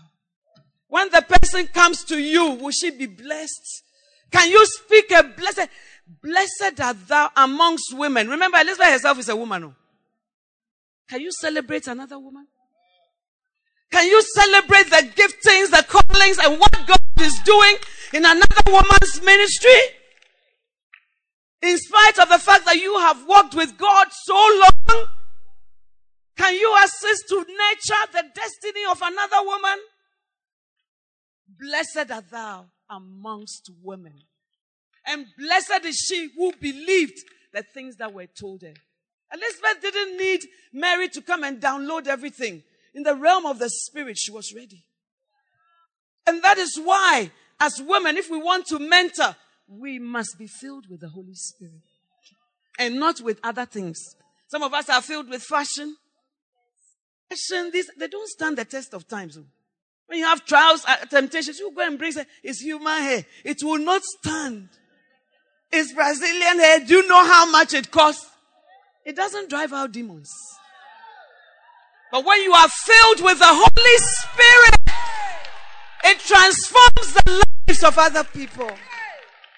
When 0.88 1.10
the 1.10 1.22
person 1.22 1.68
comes 1.68 2.04
to 2.06 2.18
you, 2.20 2.52
will 2.52 2.72
she 2.72 2.92
be 2.92 3.06
blessed? 3.06 3.84
Can 4.30 4.50
you 4.50 4.66
speak 4.66 5.12
a 5.12 5.24
blessed? 5.24 5.70
Blessed 6.22 6.80
art 6.82 7.08
thou 7.08 7.30
amongst 7.36 7.98
women. 7.98 8.28
Remember, 8.28 8.58
Elizabeth 8.58 8.90
herself 8.90 9.20
is 9.20 9.30
a 9.30 9.36
woman. 9.36 9.64
Oh. 9.64 9.74
Can 11.10 11.22
you 11.22 11.32
celebrate 11.32 11.88
another 11.88 12.20
woman? 12.20 12.48
Can 13.92 14.08
you 14.08 14.22
celebrate 14.22 14.90
the 14.90 15.10
giftings, 15.16 15.70
the 15.70 15.86
callings, 15.88 16.38
and 16.40 16.60
what 16.60 16.72
God 16.88 17.00
is 17.22 17.38
doing 17.40 17.76
in 18.14 18.26
another 18.26 18.72
woman's 18.72 19.22
ministry? 19.22 19.80
In 21.62 21.78
spite 21.78 22.20
of 22.20 22.30
the 22.30 22.40
fact 22.40 22.66
that 22.66 22.78
you 22.78 22.98
have 23.00 23.28
worked 23.28 23.54
with 23.54 23.78
God 23.78 24.08
so 24.12 24.34
long, 24.36 25.06
can 26.38 26.56
you 26.56 26.76
assist 26.84 27.28
to 27.30 27.36
nurture 27.36 28.12
the 28.14 28.24
destiny 28.34 28.82
of 28.90 29.00
another 29.02 29.46
woman? 29.46 29.78
Blessed 31.60 32.12
art 32.12 32.30
thou 32.32 32.66
amongst 32.90 33.70
women. 33.84 34.14
And 35.06 35.26
blessed 35.38 35.86
is 35.86 35.98
she 35.98 36.30
who 36.36 36.52
believed 36.60 37.20
the 37.54 37.64
things 37.64 37.98
that 37.98 38.14
were 38.14 38.28
told 38.28 38.64
her. 38.64 38.74
Elizabeth 39.34 39.82
didn't 39.82 40.18
need 40.18 40.42
Mary 40.74 41.10
to 41.10 41.22
come 41.22 41.44
and 41.44 41.62
download 41.62 42.08
everything. 42.08 42.64
In 42.94 43.04
the 43.04 43.16
realm 43.16 43.46
of 43.46 43.60
the 43.60 43.70
spirit, 43.70 44.18
she 44.18 44.32
was 44.32 44.54
ready. 44.54 44.84
And 46.28 46.44
that 46.44 46.58
is 46.58 46.80
why, 46.84 47.32
as 47.60 47.82
women, 47.82 48.18
if 48.18 48.30
we 48.30 48.38
want 48.38 48.68
to 48.68 48.80
mentor, 48.80 49.36
we 49.72 50.00
must 50.00 50.38
be 50.38 50.48
filled 50.48 50.90
with 50.90 51.00
the 51.00 51.10
Holy 51.10 51.34
Spirit 51.34 51.82
and 52.78 53.00
not 53.00 53.22
with 53.22 53.40
other 53.44 53.66
things. 53.66 54.16
Some 54.48 54.64
of 54.64 54.74
us 54.74 54.90
are 54.90 55.02
filled 55.02 55.30
with 55.30 55.42
fashion. 55.42 55.96
Fashion, 57.30 57.72
these, 57.72 57.90
they 57.98 58.08
don't 58.08 58.28
stand 58.28 58.58
the 58.58 58.66
test 58.66 58.94
of 58.94 59.08
time. 59.08 59.30
So. 59.32 59.46
When 60.08 60.20
you 60.20 60.26
have 60.26 60.46
trials, 60.46 60.84
uh, 60.86 60.98
temptations, 61.06 61.60
you 61.60 61.72
go 61.74 61.88
and 61.88 61.98
bring 61.98 62.12
it. 62.18 62.28
It's 62.44 62.60
human 62.60 63.02
hair. 63.02 63.26
It 63.46 63.58
will 63.64 63.80
not 63.80 64.04
stand. 64.04 64.68
It's 65.72 65.94
Brazilian 65.94 66.60
hair. 66.60 66.80
Do 66.82 66.96
you 66.96 67.08
know 67.08 67.26
how 67.26 67.50
much 67.50 67.74
it 67.74 67.92
costs? 67.92 68.30
It 69.06 69.16
doesn't 69.16 69.50
drive 69.50 69.72
out 69.72 69.94
demons. 69.94 70.30
But 72.12 72.26
when 72.26 72.42
you 72.42 72.52
are 72.52 72.68
filled 72.68 73.22
with 73.24 73.40
the 73.40 73.46
Holy 73.48 73.98
Spirit, 73.98 74.76
it 76.04 76.20
transforms 76.20 77.14
the 77.14 77.44
lives 77.68 77.84
of 77.84 77.98
other 77.98 78.26
people. 78.26 78.70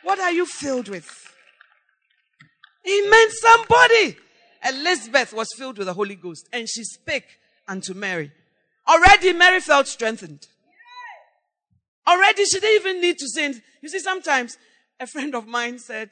What 0.03 0.19
are 0.19 0.31
you 0.31 0.45
filled 0.45 0.89
with? 0.89 1.09
He 2.83 3.01
meant 3.09 3.31
somebody. 3.31 4.17
Elizabeth 4.65 5.33
was 5.33 5.49
filled 5.57 5.77
with 5.77 5.87
the 5.87 5.93
Holy 5.93 6.15
Ghost 6.15 6.47
and 6.53 6.67
she 6.69 6.83
spake 6.83 7.39
unto 7.67 7.93
Mary. 7.93 8.31
Already 8.87 9.33
Mary 9.33 9.59
felt 9.59 9.87
strengthened. 9.87 10.47
Already 12.07 12.45
she 12.45 12.59
didn't 12.59 12.81
even 12.81 13.01
need 13.01 13.17
to 13.17 13.27
say. 13.27 13.53
You 13.81 13.89
see, 13.89 13.99
sometimes 13.99 14.57
a 14.99 15.07
friend 15.07 15.33
of 15.35 15.47
mine 15.47 15.79
said 15.79 16.09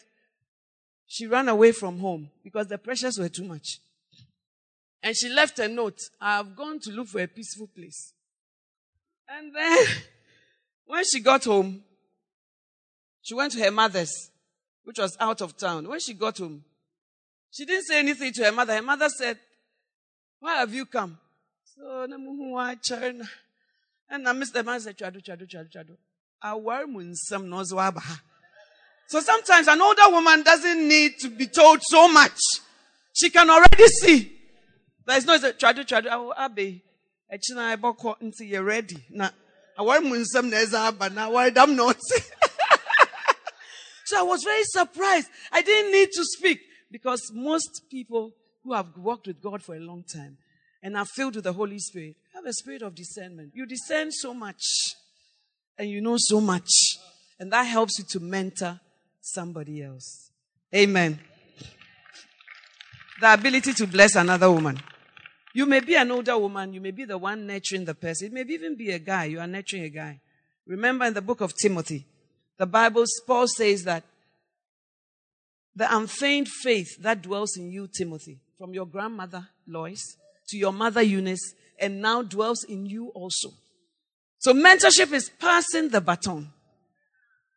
she 1.06 1.28
ran 1.28 1.50
away 1.50 1.74
from 1.74 2.00
home 2.00 2.30
because 2.44 2.68
the 2.68 2.78
pressures 2.78 3.18
were 3.20 3.30
too 3.30 3.44
much. 3.44 3.80
And 5.04 5.16
she 5.16 5.30
left 5.30 5.60
a 5.60 5.68
note. 5.68 6.00
I 6.20 6.38
have 6.38 6.56
gone 6.56 6.80
to 6.82 6.92
look 6.92 7.08
for 7.08 7.20
a 7.20 7.28
peaceful 7.28 7.68
place. 7.68 8.14
And 9.28 9.54
then 9.54 9.86
when 10.86 11.04
she 11.04 11.20
got 11.20 11.44
home, 11.44 11.84
she 13.22 13.34
went 13.34 13.53
to 13.53 13.63
her 13.63 13.72
mother's, 13.72 14.32
which 14.84 14.99
was 14.99 15.15
out 15.19 15.41
of 15.41 15.57
town. 15.57 15.88
When 15.88 15.99
she 15.99 16.13
got 16.13 16.38
home, 16.38 16.63
she 17.51 17.65
didn't 17.65 17.86
say 17.86 17.99
anything 17.99 18.34
to 18.34 18.45
her 18.45 18.51
mother. 18.51 18.76
Her 18.76 18.82
mother 18.82 19.09
said, 19.09 19.38
Why 20.39 20.55
have 20.57 20.74
you 20.74 20.86
come? 20.86 21.17
So, 21.76 22.07
and 24.09 24.28
I 24.28 24.32
missed 24.34 24.53
the 24.53 24.63
man 24.63 24.80
said, 24.80 24.97
Chado, 24.97 25.24
chado, 25.24 25.47
chado, 25.47 25.69
chado. 25.69 25.97
So 29.07 29.19
sometimes 29.19 29.67
an 29.67 29.82
older 29.82 30.09
woman 30.09 30.41
doesn't 30.41 30.88
need 30.88 31.19
to 31.19 31.30
be 31.30 31.47
told 31.47 31.82
so 31.84 32.07
much. 32.07 32.39
She 33.13 33.30
can 33.30 33.49
already 33.49 33.88
see. 33.88 34.32
There 35.05 35.17
is 35.17 35.26
no 35.26 35.38
chado, 35.38 35.86
chado, 35.86 36.34
abe. 36.38 36.82
Echina 37.32 37.78
eboko 37.78 38.15
until 38.19 38.47
you're 38.47 38.63
ready. 38.63 38.97
Na, 39.09 39.30
awar 39.78 39.99
munsam 39.99 40.49
neza 40.49 40.88
aba 40.88 41.09
na 41.09 41.30
awar 41.30 41.53
dam 41.53 41.76
not. 41.76 41.97
So 44.12 44.20
I 44.20 44.24
was 44.24 44.43
very 44.43 44.66
surprised. 44.66 45.30
I 45.53 45.62
didn't 45.62 45.93
need 45.93 46.09
to 46.12 46.26
speak 46.26 46.59
because 46.91 47.32
most 47.34 47.84
people 47.89 48.34
who 48.62 48.74
have 48.74 48.88
walked 48.97 49.28
with 49.28 49.41
God 49.41 49.64
for 49.64 49.74
a 49.74 49.80
long 49.80 50.03
time 50.03 50.38
and 50.84 50.97
are 50.97 51.05
filled 51.05 51.36
with 51.36 51.45
the 51.45 51.53
Holy 51.53 51.80
Spirit 51.80 52.18
have 52.34 52.45
a 52.45 52.51
spirit 52.51 52.82
of 52.82 52.93
discernment. 52.93 53.51
You 53.55 53.66
discern 53.66 54.12
so 54.12 54.34
much 54.34 54.62
and 55.78 55.89
you 55.89 56.01
know 56.01 56.18
so 56.20 56.41
much, 56.41 56.70
and 57.39 57.53
that 57.53 57.64
helps 57.64 57.99
you 57.99 58.05
to 58.09 58.20
mentor 58.20 58.82
somebody 59.22 59.82
else. 59.82 60.30
Amen. 60.76 61.18
The 63.22 63.34
ability 63.34 63.74
to 63.76 63.88
bless 63.88 64.16
another 64.16 64.51
woman. 64.51 64.78
You 65.53 65.66
may 65.66 65.80
be 65.80 65.95
an 65.95 66.12
older 66.12 66.38
woman, 66.38 66.74
you 66.74 66.82
may 66.82 66.91
be 66.91 67.05
the 67.05 67.18
one 67.18 67.47
nurturing 67.47 67.86
the 67.86 67.95
person. 67.95 68.28
It 68.28 68.34
may 68.34 68.53
even 68.53 68.76
be 68.76 68.91
a 68.91 68.99
guy, 68.99 69.26
you 69.26 69.39
are 69.39 69.47
nurturing 69.47 69.84
a 69.84 69.89
guy. 69.89 70.20
Remember 70.68 71.05
in 71.05 71.14
the 71.14 71.22
book 71.22 71.39
of 71.39 71.53
Timothy, 71.55 72.05
the 72.62 72.68
Bible, 72.68 73.05
Paul 73.26 73.47
says 73.47 73.86
that 73.86 74.03
the 75.76 75.88
unfeigned 75.97 76.47
faith 76.47 76.95
that 77.01 77.24
dwells 77.24 77.57
in 77.57 77.72
you, 77.72 77.88
Timothy, 77.88 78.38
from 78.55 78.72
your 78.72 78.86
grandmother, 78.86 79.47
Lois, 79.68 80.16
to 80.49 80.57
your 80.59 80.72
mother, 80.72 81.01
Eunice, 81.01 81.55
and 81.80 82.03
now 82.03 82.22
dwells 82.22 82.64
in 82.64 82.86
you 82.86 83.07
also. 83.16 83.49
So 84.38 84.53
mentorship 84.53 85.12
is 85.12 85.32
passing 85.39 85.89
the 85.89 86.01
baton. 86.01 86.53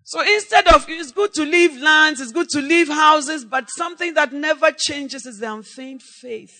So 0.04 0.22
instead 0.22 0.68
of, 0.68 0.86
it's 0.88 1.12
good 1.12 1.34
to 1.34 1.42
leave 1.42 1.76
lands, 1.82 2.22
it's 2.22 2.32
good 2.32 2.48
to 2.48 2.62
leave 2.62 2.88
houses, 2.88 3.44
but 3.44 3.68
something 3.68 4.14
that 4.14 4.32
never 4.32 4.70
changes 4.70 5.26
is 5.26 5.36
the 5.38 5.52
unfeigned 5.52 6.00
faith. 6.22 6.56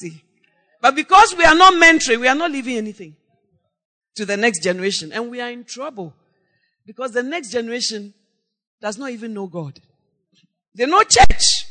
See. 0.00 0.20
But 0.80 0.96
because 0.96 1.32
we 1.38 1.44
are 1.44 1.54
not 1.54 1.74
mentoring, 1.74 2.18
we 2.18 2.26
are 2.26 2.34
not 2.34 2.50
leaving 2.50 2.76
anything 2.76 3.14
to 4.16 4.26
the 4.26 4.36
next 4.36 4.64
generation, 4.64 5.12
and 5.12 5.30
we 5.30 5.40
are 5.40 5.50
in 5.50 5.62
trouble. 5.62 6.12
Because 6.86 7.12
the 7.12 7.22
next 7.22 7.50
generation 7.50 8.14
does 8.80 8.98
not 8.98 9.10
even 9.10 9.32
know 9.34 9.46
God. 9.46 9.78
They 10.74 10.86
know 10.86 11.02
church, 11.02 11.66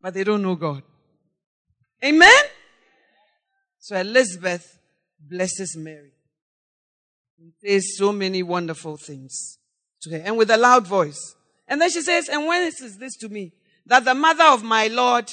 but 0.00 0.14
they 0.14 0.24
don't 0.24 0.42
know 0.42 0.54
God. 0.54 0.82
Amen? 2.04 2.42
So 3.78 3.96
Elizabeth 3.96 4.78
blesses 5.20 5.76
Mary 5.76 6.12
and 7.38 7.52
says 7.64 7.96
so 7.96 8.12
many 8.12 8.42
wonderful 8.42 8.96
things 8.96 9.58
to 10.02 10.10
her 10.10 10.22
and 10.24 10.36
with 10.36 10.50
a 10.50 10.56
loud 10.56 10.86
voice. 10.86 11.34
And 11.66 11.80
then 11.80 11.90
she 11.90 12.02
says, 12.02 12.28
and 12.28 12.46
when 12.46 12.64
is 12.64 12.98
this 12.98 13.16
to 13.18 13.28
me? 13.28 13.52
That 13.86 14.04
the 14.04 14.14
mother 14.14 14.44
of 14.44 14.62
my 14.62 14.88
Lord 14.88 15.32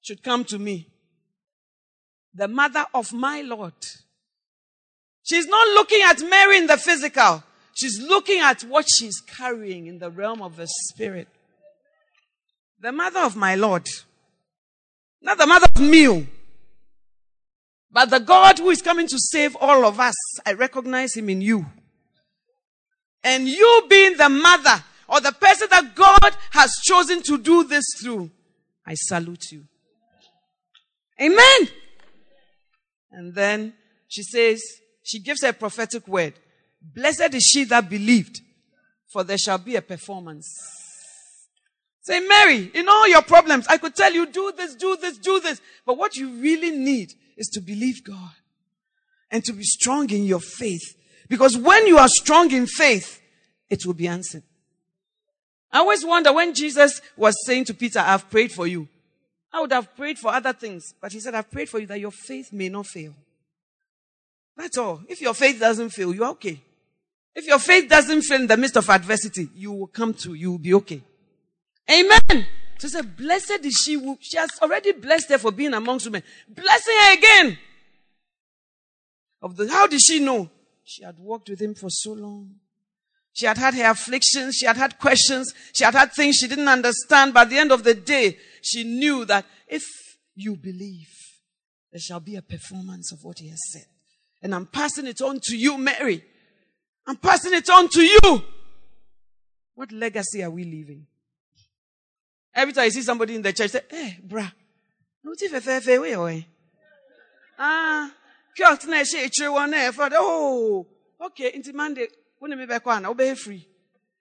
should 0.00 0.22
come 0.22 0.44
to 0.46 0.58
me. 0.58 0.88
The 2.34 2.48
mother 2.48 2.86
of 2.94 3.12
my 3.12 3.42
Lord. 3.42 3.74
She's 5.22 5.46
not 5.46 5.68
looking 5.68 6.00
at 6.04 6.20
Mary 6.28 6.58
in 6.58 6.66
the 6.66 6.76
physical. 6.76 7.44
She's 7.78 8.00
looking 8.02 8.40
at 8.40 8.62
what 8.62 8.88
she's 8.88 9.20
carrying 9.20 9.86
in 9.86 10.00
the 10.00 10.10
realm 10.10 10.42
of 10.42 10.56
the 10.56 10.66
spirit. 10.66 11.28
The 12.80 12.90
mother 12.90 13.20
of 13.20 13.36
my 13.36 13.54
Lord. 13.54 13.86
Not 15.22 15.38
the 15.38 15.46
mother 15.46 15.68
of 15.72 15.80
me. 15.80 16.08
Oh. 16.08 16.26
But 17.92 18.10
the 18.10 18.18
God 18.18 18.58
who 18.58 18.70
is 18.70 18.82
coming 18.82 19.06
to 19.06 19.16
save 19.16 19.56
all 19.60 19.84
of 19.84 20.00
us. 20.00 20.16
I 20.44 20.54
recognize 20.54 21.14
him 21.16 21.30
in 21.30 21.40
you. 21.40 21.66
And 23.22 23.46
you 23.48 23.86
being 23.88 24.16
the 24.16 24.28
mother 24.28 24.82
or 25.08 25.20
the 25.20 25.32
person 25.32 25.68
that 25.70 25.94
God 25.94 26.36
has 26.50 26.72
chosen 26.82 27.22
to 27.22 27.38
do 27.38 27.62
this 27.62 27.84
through, 28.02 28.28
I 28.84 28.94
salute 28.94 29.52
you. 29.52 29.64
Amen. 31.20 31.68
And 33.12 33.32
then 33.32 33.74
she 34.08 34.24
says, 34.24 34.60
she 35.04 35.20
gives 35.20 35.44
a 35.44 35.52
prophetic 35.52 36.08
word. 36.08 36.34
Blessed 36.80 37.34
is 37.34 37.44
she 37.44 37.64
that 37.64 37.88
believed, 37.88 38.40
for 39.12 39.24
there 39.24 39.38
shall 39.38 39.58
be 39.58 39.76
a 39.76 39.82
performance. 39.82 40.48
Say, 42.02 42.20
Mary, 42.20 42.70
in 42.72 42.88
all 42.88 43.06
your 43.06 43.22
problems, 43.22 43.66
I 43.68 43.76
could 43.76 43.94
tell 43.94 44.12
you, 44.12 44.26
do 44.26 44.52
this, 44.56 44.74
do 44.74 44.96
this, 45.00 45.18
do 45.18 45.40
this. 45.40 45.60
But 45.84 45.98
what 45.98 46.16
you 46.16 46.30
really 46.40 46.70
need 46.70 47.12
is 47.36 47.48
to 47.48 47.60
believe 47.60 48.02
God 48.02 48.30
and 49.30 49.44
to 49.44 49.52
be 49.52 49.62
strong 49.62 50.08
in 50.10 50.24
your 50.24 50.40
faith. 50.40 50.96
Because 51.28 51.56
when 51.58 51.86
you 51.86 51.98
are 51.98 52.08
strong 52.08 52.50
in 52.52 52.66
faith, 52.66 53.20
it 53.68 53.84
will 53.84 53.94
be 53.94 54.08
answered. 54.08 54.42
I 55.70 55.80
always 55.80 56.04
wonder 56.04 56.32
when 56.32 56.54
Jesus 56.54 57.02
was 57.14 57.36
saying 57.44 57.66
to 57.66 57.74
Peter, 57.74 57.98
I've 57.98 58.30
prayed 58.30 58.52
for 58.52 58.66
you. 58.66 58.88
I 59.52 59.60
would 59.60 59.72
have 59.72 59.94
prayed 59.94 60.18
for 60.18 60.32
other 60.32 60.52
things, 60.52 60.94
but 61.00 61.12
he 61.12 61.20
said, 61.20 61.34
I've 61.34 61.50
prayed 61.50 61.68
for 61.68 61.78
you 61.78 61.86
that 61.88 62.00
your 62.00 62.10
faith 62.10 62.52
may 62.52 62.68
not 62.68 62.86
fail. 62.86 63.14
That's 64.56 64.78
all. 64.78 65.02
If 65.08 65.20
your 65.20 65.34
faith 65.34 65.60
doesn't 65.60 65.90
fail, 65.90 66.14
you're 66.14 66.28
okay. 66.28 66.60
If 67.38 67.46
your 67.46 67.60
faith 67.60 67.88
doesn't 67.88 68.22
fail 68.22 68.40
in 68.40 68.48
the 68.48 68.56
midst 68.56 68.76
of 68.76 68.90
adversity, 68.90 69.48
you 69.54 69.70
will 69.70 69.86
come 69.86 70.12
to, 70.12 70.34
you 70.34 70.50
will 70.50 70.58
be 70.58 70.74
okay. 70.74 71.00
Amen. 71.88 72.46
So 72.78 72.88
say, 72.88 73.02
blessed 73.02 73.64
is 73.64 73.74
she 73.74 73.92
who, 73.92 74.18
she 74.20 74.36
has 74.36 74.50
already 74.60 74.90
blessed 74.90 75.28
her 75.28 75.38
for 75.38 75.52
being 75.52 75.72
amongst 75.72 76.06
women. 76.06 76.24
Blessing 76.48 76.94
her 77.00 77.12
again. 77.12 77.58
Of 79.40 79.56
the, 79.56 79.68
how 79.68 79.86
did 79.86 80.00
she 80.00 80.18
know? 80.18 80.50
She 80.82 81.04
had 81.04 81.16
walked 81.16 81.48
with 81.48 81.62
him 81.62 81.76
for 81.76 81.88
so 81.90 82.12
long. 82.12 82.56
She 83.34 83.46
had 83.46 83.56
had 83.56 83.74
her 83.74 83.92
afflictions. 83.92 84.56
She 84.56 84.66
had 84.66 84.76
had 84.76 84.98
questions. 84.98 85.54
She 85.72 85.84
had 85.84 85.94
had 85.94 86.12
things 86.12 86.38
she 86.38 86.48
didn't 86.48 86.66
understand. 86.66 87.34
But 87.34 87.42
at 87.42 87.50
the 87.50 87.58
end 87.58 87.70
of 87.70 87.84
the 87.84 87.94
day, 87.94 88.36
she 88.62 88.82
knew 88.82 89.24
that 89.26 89.46
if 89.68 89.84
you 90.34 90.56
believe, 90.56 91.14
there 91.92 92.00
shall 92.00 92.18
be 92.18 92.34
a 92.34 92.42
performance 92.42 93.12
of 93.12 93.22
what 93.22 93.38
he 93.38 93.48
has 93.50 93.60
said. 93.70 93.86
And 94.42 94.52
I'm 94.52 94.66
passing 94.66 95.06
it 95.06 95.22
on 95.22 95.38
to 95.44 95.56
you, 95.56 95.78
Mary. 95.78 96.24
I'm 97.08 97.16
passing 97.16 97.54
it 97.54 97.68
on 97.70 97.88
to 97.88 98.02
you. 98.02 98.44
What 99.74 99.90
legacy 99.92 100.42
are 100.42 100.50
we 100.50 100.64
leaving? 100.64 101.06
Every 102.54 102.74
time 102.74 102.84
I 102.84 102.88
see 102.90 103.00
somebody 103.00 103.34
in 103.34 103.40
the 103.40 103.50
church, 103.50 103.70
say, 103.70 103.80
hey, 103.90 104.18
eh, 104.18 104.26
bruh, 104.26 104.52
no 105.24 105.32
fe 105.34 105.98
we 105.98 106.14
oi. 106.14 106.46
Ah, 107.58 108.12
kyot 108.58 108.86
na 108.88 109.04
she 109.04 109.24
ichire 109.24 109.50
one 109.50 109.70
na 109.70 109.90
for 109.90 110.10
oh, 110.12 110.86
okay, 111.24 111.52
inti 111.52 111.72
Monday, 111.72 112.08
when 112.38 112.58
me 112.58 112.66
back 112.66 112.84
one, 112.84 113.06
obey 113.06 113.34
free. 113.34 113.66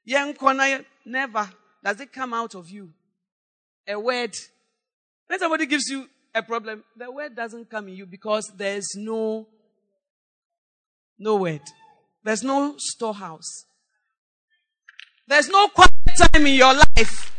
Young 0.06 0.34
corner, 0.34 0.86
never 1.06 1.50
does 1.84 2.00
it 2.00 2.14
come 2.14 2.34
out 2.34 2.56
of 2.56 2.70
you. 2.70 2.90
A 3.86 4.00
word. 4.00 4.34
When 5.28 5.40
somebody 5.40 5.66
gives 5.66 5.90
you 5.90 6.08
a 6.34 6.42
problem, 6.42 6.86
the 6.96 7.12
word 7.12 7.36
doesn't 7.36 7.70
come 7.70 7.90
in 7.90 7.96
you 7.96 8.06
because 8.06 8.50
there's 8.56 8.88
no, 8.96 9.46
no 11.20 11.36
word. 11.36 11.62
There's 12.28 12.44
no 12.44 12.76
storehouse. 12.78 13.64
There's 15.30 15.48
no 15.48 15.70
quiet 15.70 15.94
time 16.18 16.46
in 16.46 16.56
your 16.56 16.74
life 16.74 17.34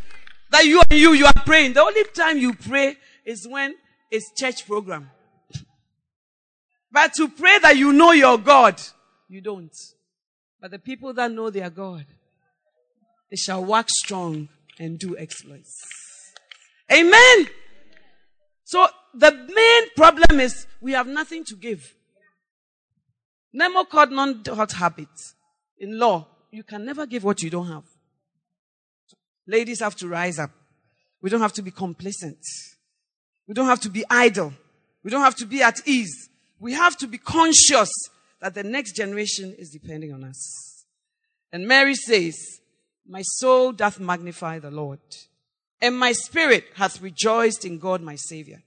that 0.50 0.64
you 0.64 0.80
and 0.88 0.98
you, 0.98 1.12
you 1.12 1.26
are 1.26 1.42
praying. 1.44 1.74
The 1.74 1.82
only 1.82 2.04
time 2.04 2.38
you 2.38 2.54
pray 2.54 2.96
is 3.26 3.46
when 3.46 3.74
it's 4.10 4.32
church 4.34 4.66
program. 4.66 5.10
But 6.90 7.12
to 7.18 7.28
pray 7.28 7.58
that 7.58 7.76
you 7.76 7.92
know 7.92 8.12
your 8.12 8.38
God, 8.38 8.80
you 9.28 9.42
don't. 9.42 9.76
But 10.58 10.70
the 10.70 10.78
people 10.78 11.12
that 11.12 11.32
know 11.32 11.50
their 11.50 11.68
God, 11.68 12.06
they 13.30 13.36
shall 13.36 13.62
walk 13.62 13.90
strong 13.90 14.48
and 14.78 14.98
do 14.98 15.18
exploits. 15.18 15.84
Amen. 16.90 17.46
So 18.64 18.88
the 19.12 19.32
main 19.32 19.90
problem 19.94 20.40
is 20.40 20.66
we 20.80 20.92
have 20.92 21.06
nothing 21.06 21.44
to 21.44 21.56
give. 21.56 21.94
Nemo 23.52 23.84
called 23.84 24.12
non-hot 24.12 24.72
habits. 24.72 25.34
In 25.78 25.98
law, 25.98 26.26
you 26.50 26.62
can 26.62 26.84
never 26.84 27.06
give 27.06 27.24
what 27.24 27.42
you 27.42 27.50
don't 27.50 27.68
have. 27.68 27.84
Ladies 29.46 29.80
have 29.80 29.96
to 29.96 30.08
rise 30.08 30.38
up. 30.38 30.50
We 31.22 31.30
don't 31.30 31.40
have 31.40 31.54
to 31.54 31.62
be 31.62 31.70
complacent. 31.70 32.38
We 33.46 33.54
don't 33.54 33.66
have 33.66 33.80
to 33.80 33.90
be 33.90 34.04
idle. 34.10 34.52
We 35.02 35.10
don't 35.10 35.22
have 35.22 35.36
to 35.36 35.46
be 35.46 35.62
at 35.62 35.80
ease. 35.86 36.28
We 36.60 36.74
have 36.74 36.96
to 36.98 37.06
be 37.06 37.18
conscious 37.18 37.90
that 38.40 38.54
the 38.54 38.62
next 38.62 38.94
generation 38.94 39.54
is 39.58 39.70
depending 39.70 40.12
on 40.12 40.24
us. 40.24 40.84
And 41.52 41.66
Mary 41.66 41.94
says, 41.94 42.60
my 43.06 43.22
soul 43.22 43.72
doth 43.72 43.98
magnify 43.98 44.58
the 44.58 44.70
Lord, 44.70 45.00
and 45.80 45.98
my 45.98 46.12
spirit 46.12 46.66
hath 46.74 47.00
rejoiced 47.00 47.64
in 47.64 47.78
God 47.78 48.02
my 48.02 48.16
Savior. 48.16 48.62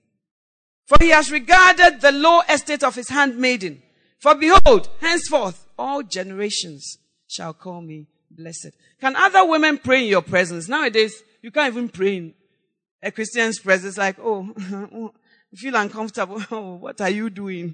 For 0.88 0.98
he 1.00 1.10
has 1.10 1.32
regarded 1.32 2.02
the 2.02 2.12
low 2.12 2.42
estate 2.50 2.84
of 2.84 2.96
his 2.96 3.10
handmaiden. 3.10 3.84
For 4.22 4.36
behold, 4.36 4.88
henceforth 5.00 5.68
all 5.78 6.04
generations 6.04 7.00
shall 7.28 7.54
call 7.54 7.82
me 7.82 8.06
blessed. 8.30 8.70
Can 9.00 9.16
other 9.16 9.44
women 9.46 9.80
pray 9.80 10.04
in 10.04 10.10
your 10.10 10.22
presence? 10.22 10.68
Nowadays, 10.68 11.24
you 11.42 11.50
can't 11.50 11.74
even 11.74 11.90
pray 11.90 12.18
in 12.18 12.34
a 13.02 13.12
Christian's 13.12 13.60
presence 13.60 13.98
like, 13.98 14.18
oh, 14.20 14.54
you 14.56 15.12
feel 15.58 15.76
uncomfortable. 15.76 16.42
Oh, 16.52 16.76
what 16.76 17.02
are 17.02 17.10
you 17.10 17.32
doing? 17.32 17.74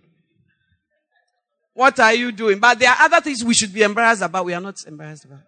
What 1.74 2.00
are 2.00 2.14
you 2.14 2.32
doing? 2.32 2.60
But 2.60 2.80
there 2.80 2.92
are 2.92 3.02
other 3.02 3.20
things 3.20 3.44
we 3.44 3.54
should 3.54 3.74
be 3.74 3.84
embarrassed 3.84 4.22
about. 4.22 4.46
We 4.46 4.54
are 4.54 4.62
not 4.62 4.76
embarrassed 4.88 5.26
about. 5.26 5.42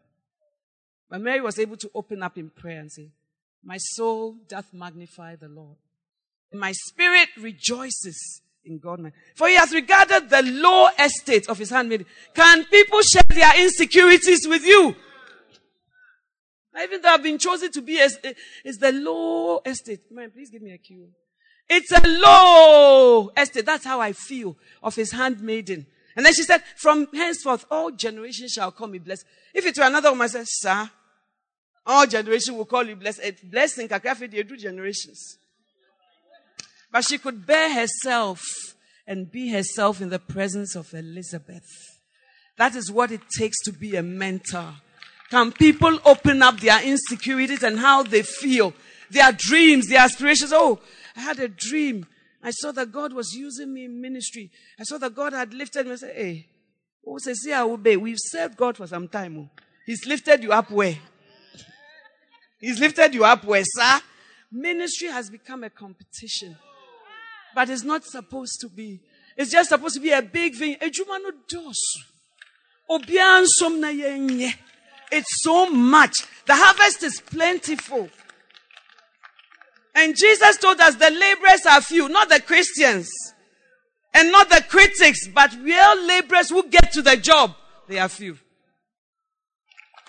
But 1.10 1.22
Mary 1.22 1.41
was 1.41 1.58
able 1.58 1.78
to 1.78 1.89
open 1.95 2.22
up 2.22 2.38
in 2.38 2.50
prayer 2.50 2.82
and 2.82 2.91
say, 2.91 3.10
My 3.64 3.78
soul 3.78 4.36
doth 4.47 4.74
magnify 4.74 5.38
the 5.38 5.47
Lord. 5.47 5.78
My 6.52 6.74
spirit 6.74 7.30
rejoices 7.39 8.41
in 8.70 8.80
God. 8.80 9.11
For 9.36 9.47
he 9.47 9.55
has 9.55 9.74
regarded 9.74 10.30
the 10.30 10.41
low 10.43 10.88
estate 10.97 11.49
of 11.49 11.57
his 11.57 11.70
handmaid. 11.70 12.05
Can 12.34 12.65
people 12.65 13.01
share 13.01 13.24
their 13.28 13.59
insecurities 13.61 14.47
with 14.47 14.65
you? 14.65 14.95
Even 16.82 17.01
though 17.01 17.09
I've 17.09 17.24
been 17.24 17.38
chosen 17.39 17.72
to 17.72 17.82
be 17.82 17.99
as, 17.99 18.17
is 18.63 18.78
the 18.78 18.91
low 18.91 19.59
estate. 19.65 20.11
Man, 20.11 20.32
please 20.32 20.49
give 20.49 20.61
me 20.61 20.72
a 20.72 20.78
cue. 20.78 21.09
It's 21.67 21.91
a 21.91 22.07
low 22.07 23.32
estate. 23.36 23.65
That's 23.65 23.86
how 23.86 23.99
I 23.99 24.13
feel 24.13 24.55
of 24.82 24.95
his 24.95 25.11
handmaiden. 25.11 25.88
And 26.15 26.26
then 26.26 26.34
she 26.34 26.43
said, 26.43 26.63
from 26.78 27.07
henceforth, 27.13 27.65
all 27.70 27.91
generations 27.91 28.53
shall 28.53 28.72
call 28.72 28.88
me 28.88 28.99
blessed. 28.99 29.26
If 29.53 29.65
it 29.65 29.78
were 29.78 29.86
another 29.86 30.11
woman, 30.11 30.26
I 30.26 30.28
said, 30.28 30.45
sir, 30.47 30.89
all 31.86 32.05
generations 32.05 32.55
will 32.55 32.65
call 32.65 32.86
you 32.86 32.95
blessed. 32.95 33.22
It's 33.24 33.41
blessing, 33.41 33.88
kakafe, 33.88 34.30
they 34.32 34.43
do 34.43 34.55
generations. 34.55 35.39
But 36.92 37.06
she 37.06 37.18
could 37.18 37.46
bear 37.46 37.74
herself 37.74 38.42
and 39.06 39.32
be 39.32 39.50
herself 39.50 40.02
in 40.02 40.10
the 40.10 40.20
presence 40.20 40.76
of 40.76 40.94
Elizabeth. 40.94 41.66
That 42.58 42.76
is 42.76 42.92
what 42.92 43.12
it 43.12 43.22
takes 43.38 43.58
to 43.64 43.72
be 43.72 43.96
a 43.96 44.04
mentor. 44.04 44.74
Can 45.30 45.52
people 45.52 46.00
open 46.06 46.42
up 46.42 46.60
their 46.60 46.84
insecurities 46.84 47.64
and 47.64 47.80
how 47.80 48.04
they 48.04 48.24
feel, 48.24 48.74
their 49.12 49.32
dreams, 49.32 49.88
their 49.88 50.02
aspirations? 50.02 50.52
Oh, 50.54 50.80
I 51.16 51.22
had 51.22 51.40
a 51.40 51.48
dream. 51.48 52.06
I 52.42 52.52
saw 52.52 52.72
that 52.72 52.92
God 52.92 53.14
was 53.14 53.34
using 53.34 53.74
me 53.74 53.86
in 53.86 54.02
ministry. 54.02 54.52
I 54.80 54.84
saw 54.84 54.98
that 54.98 55.14
God 55.14 55.34
had 55.34 55.54
lifted 55.54 55.86
me. 55.86 55.94
I 55.94 55.96
said, 55.96 56.16
hey, 56.16 56.48
oh, 57.06 57.18
say, 57.18 57.34
see, 57.34 57.54
I 57.54 57.62
obey. 57.62 57.98
We've 57.98 58.18
served 58.18 58.58
God 58.58 58.78
for 58.78 58.88
some 58.88 59.08
time. 59.08 59.38
Oh. 59.38 59.50
He's 59.86 60.06
lifted 60.06 60.44
you 60.44 60.52
up 60.52 60.72
where? 60.72 60.98
He's 62.60 62.80
lifted 62.80 63.14
you 63.14 63.24
up 63.24 63.44
where, 63.44 63.64
sir? 63.64 64.02
Ministry 64.52 65.10
has 65.10 65.30
become 65.30 65.64
a 65.64 65.70
competition. 65.70 66.58
But 67.56 67.70
it's 67.70 67.84
not 67.84 68.06
supposed 68.06 68.60
to 68.62 68.70
be. 68.70 69.00
It's 69.36 69.52
just 69.52 69.70
supposed 69.70 69.95
to 69.95 70.02
be 70.02 70.12
a 70.12 70.22
big 70.22 70.56
thing. 70.56 70.78
It's 70.82 71.02
so 75.43 75.70
much. 75.70 76.14
The 76.45 76.56
harvest 76.56 77.04
is 77.04 77.22
plentiful. 77.22 78.10
And 79.95 80.16
Jesus 80.16 80.58
told 80.58 80.80
us 80.80 80.95
the 80.95 81.10
laborers 81.10 81.66
are 81.70 81.82
few, 81.82 82.08
not 82.10 82.30
the 82.30 82.39
Christians. 82.41 83.10
And 84.14 84.32
not 84.32 84.50
the 84.50 84.64
critics, 84.68 85.28
but 85.28 85.54
real 85.62 86.04
laborers 86.06 86.50
who 86.50 86.68
get 86.68 86.91
to 86.93 87.02
the 87.02 87.16
job. 87.16 87.56
They 87.88 88.00
are 88.00 88.10
few. 88.10 88.38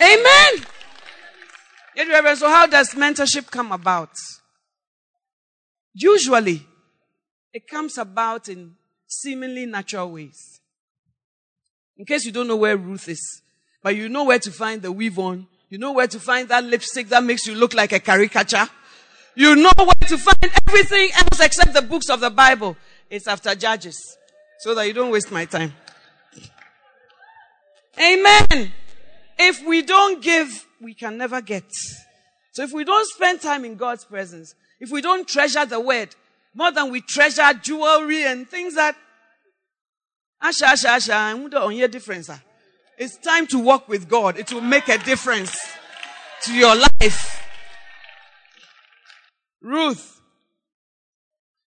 Amen. 0.02 0.64
So 2.36 2.48
how 2.48 2.66
does 2.66 2.94
mentorship 2.94 3.50
come 3.50 3.72
about? 3.72 4.10
Usually, 5.92 6.66
it 7.52 7.68
comes 7.68 7.98
about 7.98 8.48
in 8.48 8.74
seemingly 9.06 9.66
natural 9.66 10.10
ways. 10.12 10.60
In 11.96 12.04
case 12.04 12.24
you 12.24 12.32
don't 12.32 12.48
know 12.48 12.56
where 12.56 12.76
Ruth 12.76 13.08
is, 13.08 13.42
but 13.82 13.96
you 13.96 14.08
know 14.08 14.24
where 14.24 14.38
to 14.38 14.50
find 14.50 14.80
the 14.82 14.92
weave 14.92 15.18
on, 15.18 15.46
you 15.68 15.78
know 15.78 15.92
where 15.92 16.06
to 16.06 16.18
find 16.18 16.48
that 16.48 16.64
lipstick 16.64 17.08
that 17.08 17.22
makes 17.22 17.46
you 17.46 17.54
look 17.54 17.74
like 17.74 17.92
a 17.92 18.00
caricature. 18.00 18.68
You 19.34 19.54
know 19.54 19.70
where 19.76 20.08
to 20.08 20.18
find 20.18 20.52
everything 20.66 21.10
else 21.14 21.40
except 21.40 21.72
the 21.72 21.82
books 21.82 22.10
of 22.10 22.20
the 22.20 22.30
Bible. 22.30 22.76
It's 23.08 23.28
after 23.28 23.54
Judges. 23.54 24.16
So 24.58 24.74
that 24.74 24.86
you 24.86 24.92
don't 24.92 25.10
waste 25.10 25.30
my 25.30 25.44
time. 25.44 25.72
Amen. 27.98 28.72
If 29.38 29.64
we 29.64 29.82
don't 29.82 30.22
give, 30.22 30.66
we 30.80 30.94
can 30.94 31.16
never 31.16 31.40
get. 31.40 31.64
So 32.52 32.62
if 32.62 32.72
we 32.72 32.84
don't 32.84 33.06
spend 33.08 33.40
time 33.40 33.64
in 33.64 33.76
God's 33.76 34.04
presence, 34.04 34.54
if 34.80 34.90
we 34.90 35.00
don't 35.00 35.26
treasure 35.26 35.64
the 35.64 35.80
word, 35.80 36.14
more 36.54 36.72
than 36.72 36.90
we 36.90 37.00
treasure 37.00 37.52
jewelry 37.54 38.24
and 38.24 38.48
things 38.48 38.74
that. 38.74 38.96
Asha, 40.42 40.72
asha, 40.72 40.96
asha, 40.96 41.64
on 41.64 41.76
your 41.76 41.88
difference. 41.88 42.30
Ah. 42.30 42.40
It's 42.98 43.16
time 43.16 43.46
to 43.48 43.58
walk 43.58 43.88
with 43.88 44.08
God. 44.08 44.38
It 44.38 44.52
will 44.52 44.60
make 44.60 44.88
a 44.88 44.98
difference 44.98 45.56
to 46.42 46.54
your 46.54 46.74
life. 46.76 47.42
Ruth. 49.60 50.20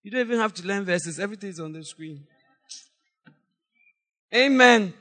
You 0.04 0.12
don't 0.12 0.22
even 0.22 0.40
have 0.40 0.54
to 0.56 0.68
learn 0.68 0.84
verses. 0.86 1.20
Everything 1.20 1.50
is 1.50 1.60
on 1.60 1.72
the 1.72 1.84
screen. 1.84 2.26
Amen. 4.34 4.94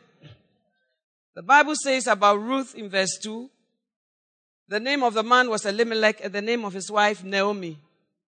The 1.35 1.43
Bible 1.43 1.75
says 1.75 2.07
about 2.07 2.37
Ruth 2.41 2.75
in 2.75 2.89
verse 2.89 3.19
2 3.23 3.49
the 4.73 4.81
name 4.81 5.03
of 5.03 5.13
the 5.13 5.23
man 5.23 5.51
was 5.51 5.67
Elimelech, 5.67 6.25
and 6.25 6.33
the 6.33 6.41
name 6.41 6.65
of 6.65 6.73
his 6.73 6.91
wife 6.91 7.23
Naomi 7.23 7.79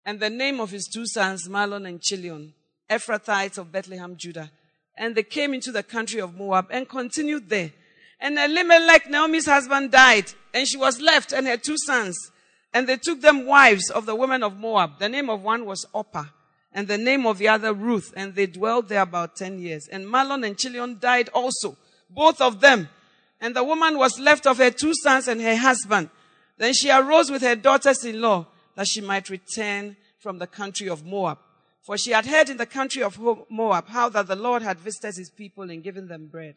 and 0.07 0.20
the 0.20 0.30
name 0.30 0.61
of 0.61 0.70
his 0.70 0.86
two 0.86 1.07
sons, 1.07 1.48
Mahlon 1.48 1.88
and 1.88 2.00
Chilion, 2.00 2.52
Ephrathites 2.90 3.59
of 3.59 3.72
Bethlehem, 3.72 4.16
Judah. 4.16 4.50
And 4.96 5.14
they 5.14 5.22
came 5.22 5.55
into 5.55 5.72
the 5.72 5.82
country 5.82 6.20
of 6.20 6.36
Moab 6.36 6.66
and 6.70 6.88
continued 6.88 7.48
there. 7.48 7.72
And 8.20 8.38
Elimelech, 8.38 9.11
Naomi's 9.11 9.46
husband, 9.46 9.90
died, 9.90 10.32
and 10.52 10.68
she 10.68 10.76
was 10.76 11.00
left 11.00 11.32
and 11.32 11.46
her 11.46 11.57
two 11.57 11.76
sons. 11.78 12.16
And 12.72 12.88
they 12.88 12.96
took 12.96 13.20
them 13.20 13.46
wives 13.46 13.90
of 13.90 14.07
the 14.07 14.14
women 14.14 14.42
of 14.42 14.57
Moab. 14.57 14.98
The 14.98 15.09
name 15.09 15.30
of 15.30 15.42
one 15.42 15.64
was 15.64 15.86
Orpah, 15.92 16.26
and 16.72 16.86
the 16.86 16.98
name 16.98 17.26
of 17.26 17.38
the 17.38 17.48
other 17.48 17.72
Ruth, 17.72 18.12
and 18.16 18.34
they 18.34 18.46
dwelled 18.46 18.88
there 18.88 19.02
about 19.02 19.36
ten 19.36 19.59
years. 19.59 19.88
And 19.90 20.07
Mahlon 20.07 20.46
and 20.46 20.59
Chilion 20.59 20.98
died 21.00 21.28
also, 21.30 21.76
both 22.11 22.40
of 22.40 22.61
them. 22.61 22.88
And 23.40 23.55
the 23.55 23.64
woman 23.64 23.98
was 23.98 24.18
left 24.18 24.46
of 24.46 24.59
her 24.59 24.70
two 24.70 24.92
sons 24.94 25.28
and 25.28 25.40
her 25.40 25.57
husband. 25.57 26.11
Then 26.57 26.72
she 26.72 26.90
arose 26.90 27.30
with 27.30 27.42
her 27.42 27.57
daughters-in-law 27.57 28.46
that 28.77 28.87
she 28.87 29.01
might 29.01 29.31
return 29.31 29.97
from 30.18 30.39
the 30.39 30.47
country 30.47 30.89
of 30.89 31.05
Moab. 31.05 31.39
For 31.83 31.99
she 31.99 32.12
had 32.12 32.27
heard 32.27 32.49
in 32.49 32.57
the 32.57 32.66
country 32.66 33.03
of 33.03 33.18
Moab 33.51 33.89
how 33.89 34.09
that 34.09 34.27
the 34.27 34.37
Lord 34.37 34.62
had 34.62 34.79
visited 34.79 35.16
his 35.16 35.31
people 35.31 35.70
and 35.70 35.83
given 35.83 36.09
them 36.09 36.27
bread. 36.27 36.57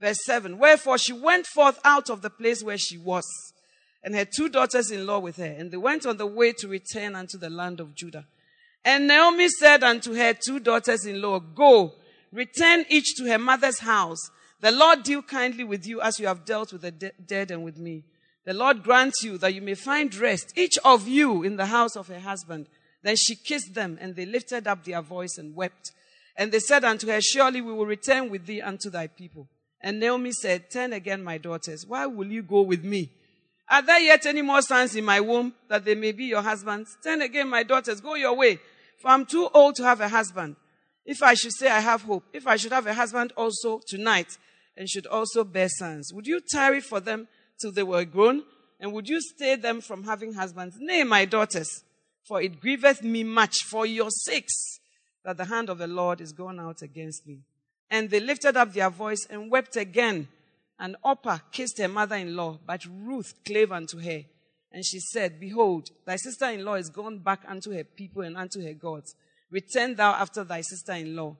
Verse 0.00 0.18
7 0.24 0.58
Wherefore 0.58 0.98
she 0.98 1.12
went 1.12 1.46
forth 1.46 1.78
out 1.84 2.10
of 2.10 2.22
the 2.22 2.30
place 2.30 2.62
where 2.62 2.78
she 2.78 2.98
was, 2.98 3.24
and 4.02 4.14
her 4.14 4.24
two 4.24 4.48
daughters 4.48 4.90
in 4.90 5.06
law 5.06 5.18
with 5.18 5.36
her, 5.36 5.44
and 5.44 5.70
they 5.70 5.76
went 5.76 6.04
on 6.04 6.16
the 6.16 6.26
way 6.26 6.52
to 6.52 6.68
return 6.68 7.14
unto 7.14 7.38
the 7.38 7.50
land 7.50 7.80
of 7.80 7.94
Judah. 7.94 8.26
And 8.84 9.08
Naomi 9.08 9.48
said 9.48 9.82
unto 9.82 10.14
her 10.14 10.32
two 10.32 10.60
daughters 10.60 11.06
in 11.06 11.20
law, 11.20 11.40
Go, 11.40 11.94
return 12.32 12.84
each 12.88 13.16
to 13.16 13.24
her 13.24 13.38
mother's 13.38 13.80
house. 13.80 14.30
The 14.60 14.70
Lord 14.70 15.02
deal 15.02 15.22
kindly 15.22 15.64
with 15.64 15.86
you 15.86 16.00
as 16.00 16.18
you 16.18 16.26
have 16.26 16.44
dealt 16.44 16.72
with 16.72 16.82
the 16.82 16.90
de- 16.92 17.12
dead 17.24 17.50
and 17.50 17.64
with 17.64 17.78
me. 17.78 18.04
The 18.46 18.54
Lord 18.54 18.84
grant 18.84 19.14
you 19.22 19.38
that 19.38 19.54
you 19.54 19.60
may 19.60 19.74
find 19.74 20.14
rest, 20.14 20.56
each 20.56 20.78
of 20.84 21.08
you 21.08 21.42
in 21.42 21.56
the 21.56 21.66
house 21.66 21.96
of 21.96 22.06
her 22.06 22.20
husband. 22.20 22.68
Then 23.02 23.16
she 23.16 23.34
kissed 23.34 23.74
them, 23.74 23.98
and 24.00 24.14
they 24.14 24.24
lifted 24.24 24.68
up 24.68 24.84
their 24.84 25.02
voice 25.02 25.36
and 25.36 25.54
wept. 25.54 25.90
And 26.36 26.52
they 26.52 26.60
said 26.60 26.84
unto 26.84 27.08
her, 27.08 27.20
Surely 27.20 27.60
we 27.60 27.72
will 27.72 27.86
return 27.86 28.30
with 28.30 28.46
thee 28.46 28.62
unto 28.62 28.88
thy 28.88 29.08
people. 29.08 29.48
And 29.80 29.98
Naomi 29.98 30.30
said, 30.30 30.70
Turn 30.70 30.92
again, 30.92 31.24
my 31.24 31.38
daughters. 31.38 31.84
Why 31.86 32.06
will 32.06 32.28
you 32.28 32.44
go 32.44 32.62
with 32.62 32.84
me? 32.84 33.10
Are 33.68 33.82
there 33.82 33.98
yet 33.98 34.26
any 34.26 34.42
more 34.42 34.62
sons 34.62 34.94
in 34.94 35.04
my 35.04 35.20
womb 35.20 35.52
that 35.68 35.84
they 35.84 35.96
may 35.96 36.12
be 36.12 36.26
your 36.26 36.42
husbands? 36.42 36.96
Turn 37.02 37.22
again, 37.22 37.48
my 37.48 37.64
daughters. 37.64 38.00
Go 38.00 38.14
your 38.14 38.34
way. 38.36 38.60
For 39.00 39.08
I'm 39.08 39.26
too 39.26 39.48
old 39.52 39.74
to 39.76 39.82
have 39.82 40.00
a 40.00 40.08
husband. 40.08 40.54
If 41.04 41.20
I 41.20 41.34
should 41.34 41.52
say 41.52 41.68
I 41.68 41.80
have 41.80 42.02
hope, 42.02 42.24
if 42.32 42.46
I 42.46 42.56
should 42.56 42.72
have 42.72 42.86
a 42.86 42.94
husband 42.94 43.32
also 43.36 43.80
tonight, 43.86 44.38
and 44.76 44.88
should 44.88 45.06
also 45.06 45.42
bear 45.42 45.68
sons, 45.68 46.12
would 46.12 46.26
you 46.26 46.40
tarry 46.40 46.80
for 46.80 47.00
them 47.00 47.26
till 47.60 47.72
they 47.72 47.82
were 47.82 48.04
grown? 48.04 48.42
And 48.78 48.92
would 48.92 49.08
you 49.08 49.20
stay 49.20 49.56
them 49.56 49.80
from 49.80 50.04
having 50.04 50.34
husbands? 50.34 50.76
Nay, 50.78 51.04
my 51.04 51.24
daughters, 51.24 51.82
for 52.26 52.42
it 52.42 52.60
grieveth 52.60 53.02
me 53.02 53.24
much 53.24 53.64
for 53.64 53.86
your 53.86 54.10
sakes 54.10 54.80
that 55.24 55.36
the 55.36 55.46
hand 55.46 55.68
of 55.68 55.78
the 55.78 55.86
Lord 55.86 56.20
is 56.20 56.32
gone 56.32 56.60
out 56.60 56.82
against 56.82 57.26
me. 57.26 57.40
And 57.90 58.10
they 58.10 58.20
lifted 58.20 58.56
up 58.56 58.72
their 58.72 58.90
voice 58.90 59.26
and 59.28 59.50
wept 59.50 59.76
again. 59.76 60.28
And 60.78 60.96
Orpah 61.02 61.38
kissed 61.50 61.78
her 61.78 61.88
mother 61.88 62.16
in 62.16 62.36
law, 62.36 62.58
but 62.66 62.84
Ruth 62.84 63.32
clave 63.44 63.72
unto 63.72 63.98
her. 64.00 64.22
And 64.72 64.84
she 64.84 65.00
said, 65.00 65.40
Behold, 65.40 65.88
thy 66.04 66.16
sister 66.16 66.50
in 66.50 66.64
law 66.64 66.74
is 66.74 66.90
gone 66.90 67.18
back 67.18 67.40
unto 67.48 67.72
her 67.72 67.84
people 67.84 68.22
and 68.22 68.36
unto 68.36 68.62
her 68.62 68.74
gods. 68.74 69.14
Return 69.50 69.94
thou 69.94 70.12
after 70.12 70.44
thy 70.44 70.60
sister 70.60 70.92
in 70.92 71.16
law. 71.16 71.36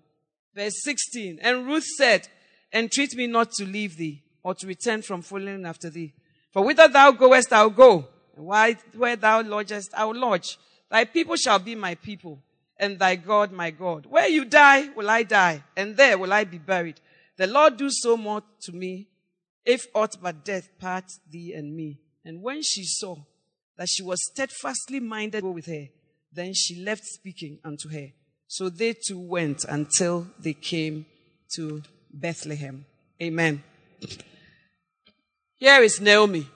Verse 0.55 0.83
16. 0.83 1.41
And 1.43 1.67
Ruth 1.67 1.85
said, 1.99 2.29
Entreat 2.73 3.14
me 3.14 3.27
not 3.27 3.53
to 3.53 3.64
leave 3.64 3.97
thee, 3.97 4.23
or 4.47 4.55
to 4.55 4.64
return 4.64 5.03
from 5.03 5.22
following 5.22 5.66
after 5.66 5.90
thee. 5.90 6.12
For 6.53 6.64
whither 6.64 6.86
thou 6.86 7.11
goest, 7.11 7.53
I'll 7.53 7.68
go, 7.68 8.07
and 8.36 8.47
where 8.94 9.16
thou 9.16 9.42
lodgest, 9.42 9.90
I'll 9.92 10.14
lodge. 10.14 10.57
Thy 10.88 11.05
people 11.05 11.34
shall 11.34 11.59
be 11.59 11.74
my 11.74 11.97
people, 11.97 12.38
and 12.78 12.97
thy 12.97 13.16
God 13.16 13.51
my 13.51 13.72
God. 13.72 14.07
Where 14.07 14.28
you 14.28 14.44
die, 14.44 14.90
will 14.94 15.11
I 15.11 15.24
die, 15.24 15.64
and 15.76 15.97
there 15.97 16.16
will 16.16 16.32
I 16.32 16.44
be 16.44 16.59
buried. 16.59 17.01
The 17.36 17.49
Lord 17.49 17.76
do 17.76 17.88
so 17.90 18.16
more 18.16 18.40
to 18.61 18.72
me, 18.72 19.09
if 19.64 19.88
aught 19.92 20.14
but 20.22 20.44
death 20.44 20.68
part 20.78 21.07
thee 21.28 21.53
and 21.53 21.74
me. 21.74 21.99
And 22.24 22.40
when 22.40 22.62
she 22.62 22.84
saw 22.84 23.16
that 23.76 23.88
she 23.88 24.05
was 24.05 24.20
steadfastly 24.30 25.01
minded 25.01 25.42
with 25.42 25.66
her, 25.66 25.88
then 26.32 26.53
she 26.55 26.84
left 26.84 27.03
speaking 27.05 27.59
unto 27.64 27.88
her. 27.88 28.12
So 28.47 28.68
they 28.68 28.92
two 28.92 29.18
went 29.18 29.64
until 29.64 30.28
they 30.38 30.55
came 30.55 31.07
to 31.57 31.82
Bethlehem. 32.12 32.86
Amen. 33.20 33.64
Here 35.57 35.83
is 35.83 36.01
Naomi. 36.01 36.47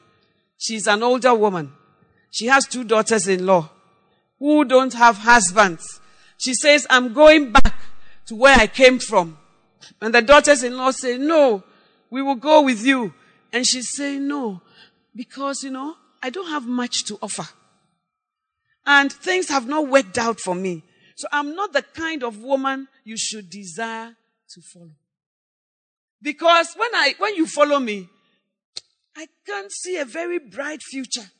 She's 0.58 0.86
an 0.86 1.02
older 1.02 1.34
woman. 1.34 1.72
She 2.30 2.46
has 2.46 2.66
two 2.66 2.84
daughters 2.84 3.26
in 3.26 3.46
law 3.46 3.70
who 4.38 4.64
don't 4.64 4.92
have 4.94 5.18
husbands. 5.18 6.00
She 6.38 6.54
says, 6.54 6.86
I'm 6.88 7.12
going 7.12 7.52
back 7.52 7.74
to 8.26 8.34
where 8.34 8.56
I 8.56 8.66
came 8.66 8.98
from. 8.98 9.38
And 10.00 10.14
the 10.14 10.22
daughters 10.22 10.62
in 10.62 10.76
law 10.76 10.90
say, 10.90 11.18
No, 11.18 11.62
we 12.10 12.22
will 12.22 12.36
go 12.36 12.62
with 12.62 12.84
you. 12.84 13.12
And 13.52 13.66
she 13.66 13.82
say, 13.82 14.18
No, 14.18 14.60
because, 15.14 15.62
you 15.62 15.70
know, 15.70 15.96
I 16.22 16.30
don't 16.30 16.48
have 16.48 16.66
much 16.66 17.04
to 17.06 17.18
offer. 17.22 17.48
And 18.86 19.12
things 19.12 19.48
have 19.48 19.66
not 19.66 19.88
worked 19.88 20.18
out 20.18 20.40
for 20.40 20.54
me. 20.54 20.82
So 21.16 21.28
I'm 21.32 21.54
not 21.54 21.72
the 21.72 21.82
kind 21.82 22.22
of 22.22 22.42
woman 22.42 22.88
you 23.04 23.16
should 23.18 23.50
desire 23.50 24.16
to 24.50 24.60
follow. 24.62 24.92
Because 26.22 26.74
when 26.76 26.94
I, 26.94 27.14
when 27.18 27.34
you 27.36 27.46
follow 27.46 27.78
me, 27.78 28.08
I 29.16 29.26
can't 29.46 29.72
see 29.72 29.96
a 29.96 30.04
very 30.04 30.38
bright 30.38 30.82
future 30.82 31.30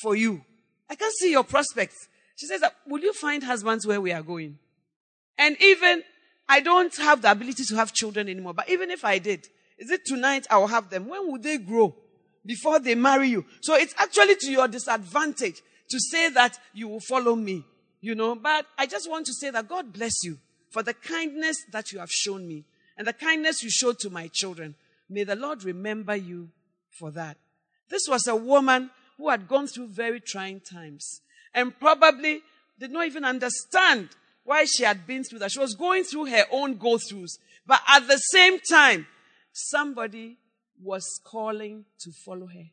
for 0.00 0.16
you. 0.16 0.42
I 0.88 0.94
can't 0.94 1.12
see 1.14 1.30
your 1.30 1.44
prospects. 1.44 2.08
She 2.36 2.46
says, 2.46 2.62
will 2.86 3.00
you 3.00 3.12
find 3.12 3.42
husbands 3.42 3.86
where 3.86 4.00
we 4.00 4.12
are 4.12 4.22
going? 4.22 4.58
And 5.36 5.56
even, 5.60 6.02
I 6.48 6.60
don't 6.60 6.94
have 6.96 7.22
the 7.22 7.30
ability 7.30 7.64
to 7.64 7.76
have 7.76 7.92
children 7.92 8.28
anymore. 8.28 8.54
But 8.54 8.70
even 8.70 8.90
if 8.90 9.04
I 9.04 9.18
did, 9.18 9.46
is 9.78 9.90
it 9.90 10.04
tonight 10.04 10.46
I 10.50 10.58
will 10.58 10.68
have 10.68 10.90
them? 10.90 11.08
When 11.08 11.30
would 11.30 11.42
they 11.42 11.58
grow? 11.58 11.94
Before 12.46 12.78
they 12.78 12.94
marry 12.94 13.28
you. 13.28 13.44
So 13.60 13.74
it's 13.74 13.94
actually 13.98 14.36
to 14.36 14.50
your 14.50 14.68
disadvantage 14.68 15.60
to 15.90 15.98
say 15.98 16.30
that 16.30 16.58
you 16.72 16.88
will 16.88 17.00
follow 17.00 17.34
me. 17.34 17.64
You 18.00 18.14
know, 18.14 18.36
but 18.36 18.66
I 18.78 18.86
just 18.86 19.10
want 19.10 19.26
to 19.26 19.32
say 19.34 19.50
that 19.50 19.68
God 19.68 19.92
bless 19.92 20.22
you 20.22 20.38
for 20.70 20.82
the 20.82 20.94
kindness 20.94 21.56
that 21.72 21.90
you 21.90 21.98
have 21.98 22.10
shown 22.10 22.46
me 22.46 22.64
and 22.96 23.06
the 23.06 23.12
kindness 23.12 23.62
you 23.62 23.70
showed 23.70 23.98
to 24.00 24.10
my 24.10 24.28
children. 24.32 24.76
May 25.10 25.24
the 25.24 25.34
Lord 25.34 25.64
remember 25.64 26.14
you 26.14 26.50
for 26.98 27.10
that. 27.12 27.36
This 27.88 28.06
was 28.08 28.26
a 28.26 28.36
woman 28.36 28.90
who 29.16 29.28
had 29.28 29.48
gone 29.48 29.66
through 29.66 29.88
very 29.88 30.20
trying 30.20 30.60
times 30.60 31.20
and 31.54 31.78
probably 31.78 32.42
did 32.78 32.90
not 32.90 33.06
even 33.06 33.24
understand 33.24 34.10
why 34.44 34.64
she 34.64 34.84
had 34.84 35.06
been 35.06 35.24
through 35.24 35.40
that. 35.40 35.50
She 35.50 35.58
was 35.58 35.74
going 35.74 36.04
through 36.04 36.26
her 36.26 36.44
own 36.50 36.76
go 36.76 36.96
throughs. 36.96 37.38
But 37.66 37.80
at 37.86 38.06
the 38.08 38.16
same 38.16 38.58
time, 38.60 39.06
somebody 39.52 40.38
was 40.82 41.20
calling 41.24 41.84
to 42.00 42.12
follow 42.24 42.46
her. 42.46 42.70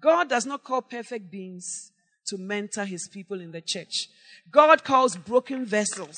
God 0.00 0.28
does 0.28 0.46
not 0.46 0.64
call 0.64 0.82
perfect 0.82 1.30
beings 1.30 1.92
to 2.26 2.38
mentor 2.38 2.84
his 2.84 3.08
people 3.12 3.40
in 3.40 3.52
the 3.52 3.60
church. 3.60 4.08
God 4.50 4.82
calls 4.82 5.16
broken 5.16 5.66
vessels 5.66 6.16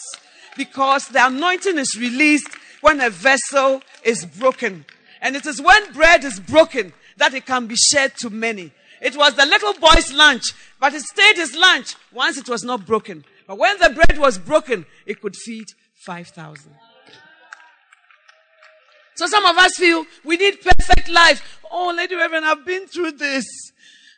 because 0.57 1.09
the 1.09 1.27
anointing 1.27 1.79
is 1.79 1.97
released 1.99 2.49
when 2.81 3.01
a 3.01 3.11
vessel 3.11 3.83
is 4.05 4.25
broken. 4.25 4.85
And 5.23 5.37
it 5.37 5.47
is 5.47 5.63
when 5.63 5.93
bread 5.93 6.25
is 6.25 6.41
broken 6.41 6.93
that 7.17 7.33
it 7.33 7.47
can 7.47 7.69
be 7.69 7.77
shared 7.77 8.13
to 8.19 8.29
many. 8.29 8.73
It 9.01 9.17
was 9.17 9.35
the 9.35 9.47
little 9.47 9.73
boy's 9.75 10.13
lunch, 10.13 10.43
but 10.81 10.93
it 10.93 11.03
stayed 11.03 11.37
his 11.37 11.57
lunch 11.57 11.95
once 12.13 12.37
it 12.37 12.49
was 12.49 12.65
not 12.65 12.85
broken. 12.85 13.25
But 13.47 13.59
when 13.59 13.79
the 13.79 13.91
bread 13.91 14.19
was 14.19 14.37
broken, 14.37 14.85
it 15.07 15.21
could 15.21 15.37
feed 15.37 15.67
5,000. 16.05 16.75
So 19.15 19.27
some 19.27 19.45
of 19.45 19.57
us 19.57 19.77
feel 19.77 20.05
we 20.25 20.37
need 20.37 20.61
perfect 20.61 21.09
life. 21.09 21.61
Oh, 21.71 21.95
Lady 21.97 22.17
Reverend, 22.17 22.45
I've 22.45 22.67
been 22.67 22.87
through 22.87 23.13
this. 23.13 23.47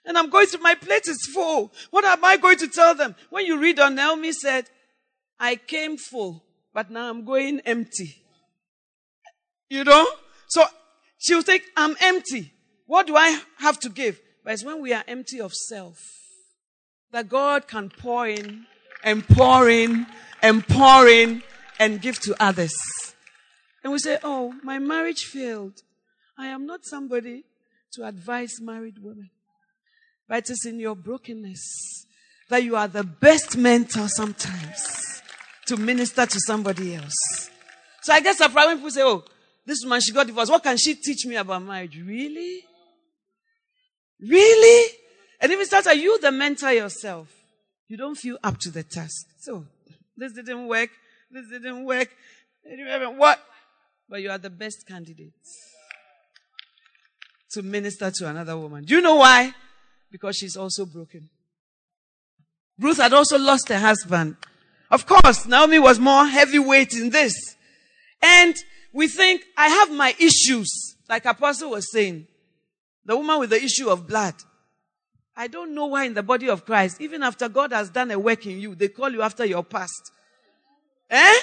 And 0.06 0.16
I'm 0.16 0.30
going 0.30 0.46
to, 0.48 0.58
my 0.58 0.74
plate 0.74 1.08
is 1.08 1.30
full. 1.32 1.72
What 1.90 2.04
am 2.04 2.24
I 2.24 2.36
going 2.36 2.58
to 2.58 2.68
tell 2.68 2.94
them? 2.94 3.14
When 3.30 3.46
you 3.46 3.58
read 3.58 3.80
on 3.80 3.94
Naomi 3.94 4.32
said, 4.32 4.68
I 5.38 5.56
came 5.56 5.96
full, 5.96 6.44
but 6.72 6.90
now 6.90 7.10
I'm 7.10 7.24
going 7.24 7.60
empty. 7.60 8.22
You 9.68 9.84
know? 9.84 10.06
So 10.48 10.64
she'll 11.24 11.42
think, 11.42 11.64
I'm 11.76 11.96
empty. 12.00 12.52
What 12.86 13.06
do 13.06 13.16
I 13.16 13.40
have 13.58 13.80
to 13.80 13.88
give? 13.88 14.20
But 14.44 14.54
it's 14.54 14.64
when 14.64 14.82
we 14.82 14.92
are 14.92 15.02
empty 15.08 15.40
of 15.40 15.54
self 15.54 15.98
that 17.12 17.28
God 17.28 17.66
can 17.66 17.88
pour 17.88 18.28
in 18.28 18.66
and 19.02 19.26
pour 19.26 19.68
in 19.70 20.06
and 20.42 20.66
pour 20.66 21.08
in 21.08 21.42
and 21.78 22.00
give 22.00 22.20
to 22.20 22.36
others. 22.42 22.74
And 23.82 23.92
we 23.92 23.98
say, 23.98 24.18
Oh, 24.22 24.54
my 24.62 24.78
marriage 24.78 25.24
failed. 25.24 25.80
I 26.36 26.46
am 26.46 26.66
not 26.66 26.84
somebody 26.84 27.44
to 27.92 28.06
advise 28.06 28.60
married 28.60 28.98
women. 29.00 29.30
But 30.28 30.38
it 30.38 30.50
is 30.50 30.66
in 30.66 30.80
your 30.80 30.96
brokenness 30.96 32.06
that 32.50 32.64
you 32.64 32.76
are 32.76 32.88
the 32.88 33.04
best 33.04 33.56
mentor 33.56 34.08
sometimes 34.08 35.22
to 35.66 35.76
minister 35.76 36.26
to 36.26 36.40
somebody 36.40 36.94
else. 36.94 37.50
So 38.02 38.12
I 38.12 38.20
guess 38.20 38.38
the 38.38 38.48
problem 38.48 38.78
people 38.78 38.90
say, 38.90 39.02
Oh, 39.02 39.24
this 39.66 39.82
woman, 39.82 40.00
she 40.00 40.12
got 40.12 40.26
divorced. 40.26 40.50
What 40.50 40.62
can 40.62 40.76
she 40.76 40.94
teach 40.94 41.24
me 41.26 41.36
about 41.36 41.62
marriage? 41.62 41.98
Really? 41.98 42.62
Really? 44.20 44.92
And 45.40 45.52
if 45.52 45.60
it 45.60 45.66
starts, 45.66 45.86
are 45.86 45.94
you 45.94 46.18
the 46.20 46.32
mentor 46.32 46.72
yourself? 46.72 47.28
You 47.88 47.96
don't 47.96 48.14
feel 48.14 48.38
up 48.42 48.58
to 48.60 48.70
the 48.70 48.82
task. 48.82 49.26
So, 49.40 49.66
this 50.16 50.32
didn't 50.32 50.66
work. 50.66 50.90
This 51.30 51.48
didn't 51.50 51.84
work. 51.84 52.08
What? 53.16 53.40
But 54.08 54.22
you 54.22 54.30
are 54.30 54.38
the 54.38 54.50
best 54.50 54.86
candidate 54.86 55.32
to 57.52 57.62
minister 57.62 58.10
to 58.10 58.28
another 58.28 58.56
woman. 58.56 58.84
Do 58.84 58.94
you 58.94 59.00
know 59.00 59.16
why? 59.16 59.54
Because 60.10 60.36
she's 60.36 60.56
also 60.56 60.86
broken. 60.86 61.28
Ruth 62.78 62.98
had 62.98 63.12
also 63.12 63.38
lost 63.38 63.68
her 63.68 63.78
husband. 63.78 64.36
Of 64.90 65.06
course, 65.06 65.46
Naomi 65.46 65.78
was 65.78 65.98
more 65.98 66.26
heavyweight 66.26 66.94
in 66.94 67.10
this. 67.10 67.56
And 68.22 68.54
we 68.94 69.08
think, 69.08 69.44
I 69.56 69.68
have 69.68 69.90
my 69.90 70.14
issues, 70.20 70.96
like 71.08 71.24
Apostle 71.24 71.70
was 71.70 71.90
saying. 71.90 72.28
The 73.04 73.16
woman 73.16 73.40
with 73.40 73.50
the 73.50 73.62
issue 73.62 73.88
of 73.88 74.06
blood. 74.06 74.34
I 75.36 75.48
don't 75.48 75.74
know 75.74 75.86
why 75.86 76.04
in 76.04 76.14
the 76.14 76.22
body 76.22 76.48
of 76.48 76.64
Christ, 76.64 77.00
even 77.00 77.24
after 77.24 77.48
God 77.48 77.72
has 77.72 77.90
done 77.90 78.12
a 78.12 78.18
work 78.18 78.46
in 78.46 78.60
you, 78.60 78.76
they 78.76 78.88
call 78.88 79.10
you 79.10 79.20
after 79.20 79.44
your 79.44 79.64
past. 79.64 80.12
Eh? 81.10 81.40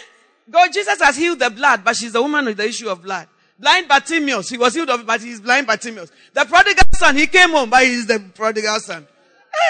God, 0.49 0.71
Jesus 0.71 0.99
has 1.01 1.17
healed 1.17 1.39
the 1.39 1.49
blood, 1.49 1.83
but 1.83 1.97
she's 1.97 2.13
the 2.13 2.21
woman 2.21 2.45
with 2.45 2.57
the 2.57 2.65
issue 2.65 2.87
of 2.87 3.03
blood. 3.03 3.27
Blind 3.59 3.87
Bartimaeus, 3.87 4.49
he 4.49 4.57
was 4.57 4.73
healed 4.73 4.89
of 4.89 5.05
but 5.05 5.21
he's 5.21 5.41
blind 5.41 5.67
Bartimaeus. 5.67 6.09
The 6.33 6.45
prodigal 6.45 6.85
son, 6.93 7.17
he 7.17 7.27
came 7.27 7.49
home, 7.49 7.69
but 7.69 7.83
he's 7.83 8.07
the 8.07 8.19
prodigal 8.33 8.79
son. 8.79 9.05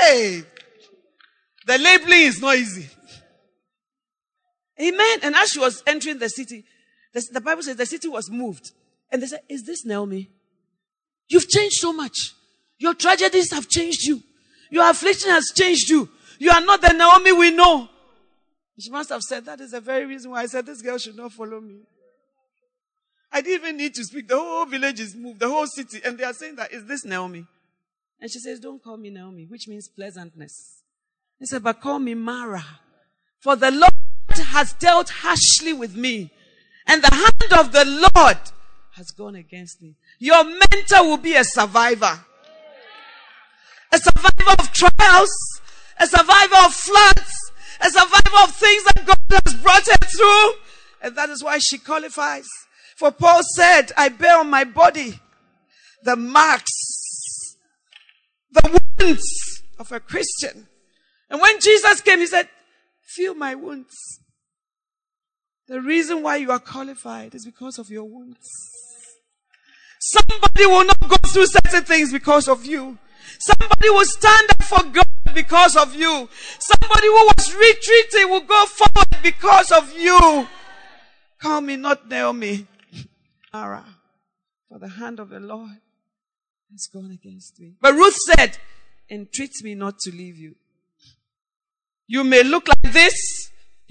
Hey! 0.02 0.44
The 1.66 1.78
labeling 1.80 2.22
is 2.22 2.40
not 2.40 2.56
easy. 2.56 2.88
Amen. 4.80 5.18
And 5.24 5.36
as 5.36 5.50
she 5.50 5.60
was 5.60 5.84
entering 5.86 6.20
the 6.20 6.30
city, 6.30 6.64
the, 7.14 7.28
the 7.34 7.42
Bible 7.42 7.64
says 7.64 7.76
the 7.76 7.86
city 7.86 8.08
was 8.08 8.30
moved. 8.30 8.72
And 9.12 9.22
they 9.22 9.28
said, 9.28 9.42
Is 9.50 9.64
this 9.64 9.86
Naomi? 9.86 10.30
You've 11.30 11.48
changed 11.50 11.76
so 11.78 11.94
much. 11.94 12.34
Your 12.78 12.94
tragedies 12.94 13.52
have 13.52 13.68
changed 13.68 14.04
you. 14.04 14.22
Your 14.70 14.90
affliction 14.90 15.30
has 15.32 15.52
changed 15.56 15.90
you. 15.90 16.10
You 16.40 16.52
are 16.52 16.62
not 16.62 16.82
the 16.82 16.94
Naomi 16.94 17.32
we 17.34 17.52
know. 17.52 17.88
She 18.80 18.90
must 18.90 19.10
have 19.10 19.22
said, 19.22 19.46
That 19.46 19.60
is 19.62 19.72
the 19.72 19.82
very 19.82 20.06
reason 20.06 20.32
why 20.32 20.42
I 20.42 20.46
said 20.48 20.66
this 20.66 20.82
girl 20.82 20.98
should 20.98 21.16
not 21.16 21.32
follow 21.34 21.60
me. 21.62 21.82
I 23.32 23.42
didn't 23.42 23.66
even 23.66 23.78
need 23.78 23.94
to 23.96 24.04
speak. 24.04 24.28
The 24.28 24.38
whole 24.38 24.66
village 24.66 25.00
is 25.00 25.16
moved, 25.16 25.40
the 25.40 25.48
whole 25.50 25.68
city. 25.68 26.02
And 26.04 26.18
they 26.18 26.24
are 26.24 26.34
saying 26.34 26.56
that, 26.56 26.72
Is 26.72 26.86
this 26.86 27.06
Naomi? 27.06 27.46
And 28.20 28.32
she 28.32 28.40
says, 28.40 28.60
Don't 28.60 28.82
call 28.82 28.98
me 28.98 29.10
Naomi, 29.10 29.46
which 29.46 29.68
means 29.68 29.88
pleasantness. 29.88 30.82
He 31.40 31.46
said, 31.46 31.64
But 31.64 31.82
call 31.82 32.00
me 32.00 32.14
Mara. 32.14 32.64
For 33.40 33.56
the 33.56 33.72
Lord 33.72 33.92
has 34.38 34.74
dealt 34.74 35.10
harshly 35.10 35.74
with 35.74 35.96
me. 35.96 36.32
And 36.88 37.04
the 37.04 37.14
hand 37.14 37.66
of 37.66 37.72
the 37.72 37.86
Lord 38.16 38.38
has 38.94 39.12
gone 39.12 39.36
against 39.36 39.82
me. 39.82 39.96
Your 40.20 40.44
mentor 40.44 41.04
will 41.04 41.18
be 41.18 41.36
a 41.36 41.44
survivor. 41.44 42.20
A 43.92 43.98
survivor 43.98 44.52
of 44.60 44.72
trials, 44.72 45.62
a 46.00 46.08
survivor 46.08 46.56
of 46.66 46.74
floods, 46.74 47.52
a 47.82 47.90
survivor 47.90 48.38
of 48.44 48.56
things 48.56 48.84
that 48.86 49.06
God 49.06 49.42
has 49.46 49.56
brought 49.56 49.86
her 49.86 50.06
through. 50.06 50.54
And 51.02 51.16
that 51.16 51.30
is 51.30 51.44
why 51.44 51.58
she 51.58 51.78
qualifies. 51.78 52.48
For 52.96 53.12
Paul 53.12 53.42
said, 53.56 53.92
I 53.98 54.10
bear 54.10 54.40
on 54.40 54.50
my 54.50 54.64
body 54.64 55.20
the 56.04 56.16
marks, 56.16 57.58
the 58.52 58.80
wounds 59.00 59.64
of 59.80 59.92
a 59.92 60.00
Christian. 60.00 60.68
And 61.30 61.42
when 61.42 61.60
Jesus 61.60 62.02
came, 62.02 62.20
he 62.20 62.28
said, 62.28 62.50
Feel 63.02 63.34
my 63.34 63.56
wounds. 63.56 64.21
The 65.72 65.80
reason 65.80 66.22
why 66.22 66.36
you 66.36 66.52
are 66.52 66.60
qualified 66.60 67.34
is 67.34 67.46
because 67.46 67.80
of 67.80 67.90
your 67.90 68.04
wounds. 68.04 68.46
Somebody 70.02 70.66
will 70.66 70.84
not 70.84 71.00
go 71.08 71.16
through 71.28 71.46
certain 71.46 71.86
things 71.86 72.12
because 72.12 72.50
of 72.50 72.66
you. 72.66 72.98
Somebody 73.40 73.90
will 73.90 74.04
stand 74.04 74.50
up 74.50 74.64
for 74.64 74.84
God 74.84 75.08
because 75.34 75.78
of 75.78 75.96
you. 75.96 76.28
Somebody 76.60 77.08
who 77.08 77.14
was 77.14 77.56
retreating 77.56 78.30
will 78.30 78.42
go 78.42 78.66
forward 78.66 79.24
because 79.24 79.72
of 79.72 79.98
you. 79.98 80.46
Call 81.42 81.62
me 81.62 81.78
not 81.78 82.06
Naomi. 82.06 82.68
Mara. 83.54 83.86
For 84.68 84.78
the 84.78 84.90
hand 84.90 85.22
of 85.22 85.30
the 85.30 85.40
Lord 85.40 85.78
has 86.70 86.90
gone 86.94 87.12
against 87.12 87.62
me. 87.62 87.76
But 87.80 87.94
Ruth 87.94 88.18
said, 88.18 88.58
entreat 89.10 89.54
me 89.64 89.76
not 89.76 90.00
to 90.00 90.12
leave 90.12 90.38
you. 90.38 90.54
You 92.08 92.26
may 92.26 92.44
look 92.44 92.68
like 92.68 92.92
this. 92.92 93.41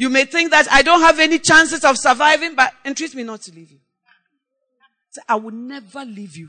You 0.01 0.09
may 0.09 0.25
think 0.25 0.51
that 0.53 0.67
I 0.73 0.81
don't 0.81 1.03
have 1.03 1.21
any 1.21 1.39
chances 1.39 1.85
of 1.85 1.99
surviving, 1.99 2.55
but 2.55 2.73
entreat 2.87 3.15
me 3.15 3.23
not 3.23 3.43
to 3.43 3.53
leave 3.55 3.71
you. 3.71 3.81
So 5.11 5.21
I 5.29 5.35
will 5.35 5.53
never 5.53 6.07
leave 6.07 6.39
you. 6.39 6.49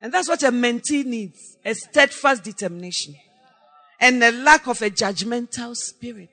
And 0.00 0.12
that's 0.12 0.28
what 0.28 0.42
a 0.42 0.50
mentee 0.50 1.04
needs. 1.04 1.58
A 1.64 1.72
steadfast 1.72 2.42
determination. 2.42 3.14
And 4.00 4.20
a 4.24 4.32
lack 4.32 4.66
of 4.66 4.82
a 4.82 4.90
judgmental 4.90 5.76
spirit. 5.76 6.28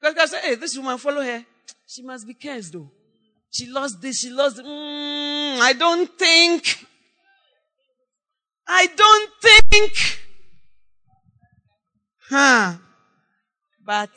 Because 0.00 0.14
God 0.14 0.28
say, 0.28 0.40
hey, 0.40 0.54
this 0.54 0.76
woman 0.76 0.96
follow 0.98 1.22
her. 1.22 1.44
She 1.84 2.02
must 2.02 2.24
be 2.24 2.34
cursed 2.34 2.72
though. 2.72 2.88
She 3.50 3.66
lost 3.66 4.00
this, 4.00 4.20
she 4.20 4.30
lost, 4.30 4.58
mm, 4.58 5.58
I 5.58 5.72
don't 5.72 6.16
think. 6.16 6.86
I 8.68 8.86
don't 8.86 9.30
think. 9.42 10.20
Huh. 12.28 12.74
But 13.84 14.10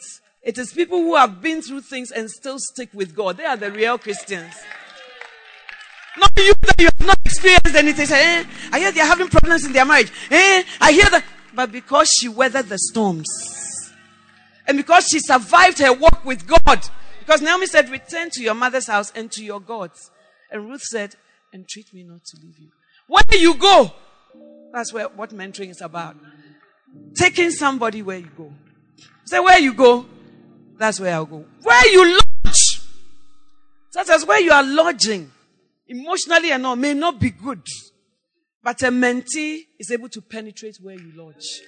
it 0.45 0.59
is 0.59 0.71
people 0.71 0.99
who 0.99 1.15
have 1.15 1.41
been 1.41 1.63
through 1.63 1.81
things 1.81 2.11
and 2.11 2.29
still 2.29 2.59
stick 2.59 2.89
with 2.93 3.15
God. 3.15 3.37
They 3.37 3.45
are 3.45 3.57
the 3.57 3.71
real 3.71 3.97
Christians. 3.97 4.53
Not 6.17 6.31
you 6.37 6.53
that 6.61 6.79
you 6.79 6.85
have 6.85 7.07
not 7.07 7.19
experienced 7.25 7.75
anything. 7.75 8.05
Say, 8.05 8.41
eh, 8.41 8.45
I 8.71 8.79
hear 8.79 8.91
they 8.91 9.01
are 9.01 9.07
having 9.07 9.27
problems 9.27 9.65
in 9.65 9.73
their 9.73 9.85
marriage. 9.85 10.11
Eh, 10.29 10.63
I 10.79 10.91
hear 10.91 11.09
that. 11.09 11.25
But 11.55 11.71
because 11.71 12.09
she 12.09 12.29
weathered 12.29 12.69
the 12.69 12.77
storms. 12.77 13.27
And 14.67 14.77
because 14.77 15.07
she 15.07 15.19
survived 15.19 15.79
her 15.79 15.91
walk 15.91 16.23
with 16.23 16.45
God. 16.45 16.87
Because 17.19 17.41
Naomi 17.41 17.65
said, 17.65 17.89
return 17.89 18.29
to 18.33 18.43
your 18.43 18.53
mother's 18.53 18.85
house 18.85 19.11
and 19.15 19.31
to 19.31 19.43
your 19.43 19.59
gods. 19.59 20.11
And 20.51 20.69
Ruth 20.69 20.83
said, 20.83 21.15
entreat 21.53 21.91
me 21.91 22.03
not 22.03 22.23
to 22.23 22.37
leave 22.41 22.59
you. 22.59 22.69
Where 23.07 23.23
you 23.31 23.55
go, 23.55 23.91
that's 24.71 24.93
where, 24.93 25.07
what 25.09 25.31
mentoring 25.31 25.71
is 25.71 25.81
about. 25.81 26.15
Taking 27.15 27.49
somebody 27.49 28.03
where 28.03 28.19
you 28.19 28.29
go. 28.37 28.53
Say, 29.25 29.39
where 29.39 29.59
you 29.59 29.73
go, 29.73 30.05
that's 30.77 30.99
where 30.99 31.13
I'll 31.13 31.25
go. 31.25 31.45
Where 31.61 31.87
you 31.91 32.13
lodge, 32.13 32.81
such 33.89 34.09
as 34.09 34.25
where 34.25 34.39
you 34.39 34.51
are 34.51 34.63
lodging, 34.63 35.31
emotionally 35.87 36.51
and 36.51 36.65
all, 36.65 36.75
may 36.75 36.93
not 36.93 37.19
be 37.19 37.29
good. 37.29 37.61
But 38.63 38.81
a 38.81 38.87
mentee 38.87 39.67
is 39.79 39.91
able 39.91 40.09
to 40.09 40.21
penetrate 40.21 40.77
where 40.81 40.95
you 40.95 41.11
lodge. 41.15 41.61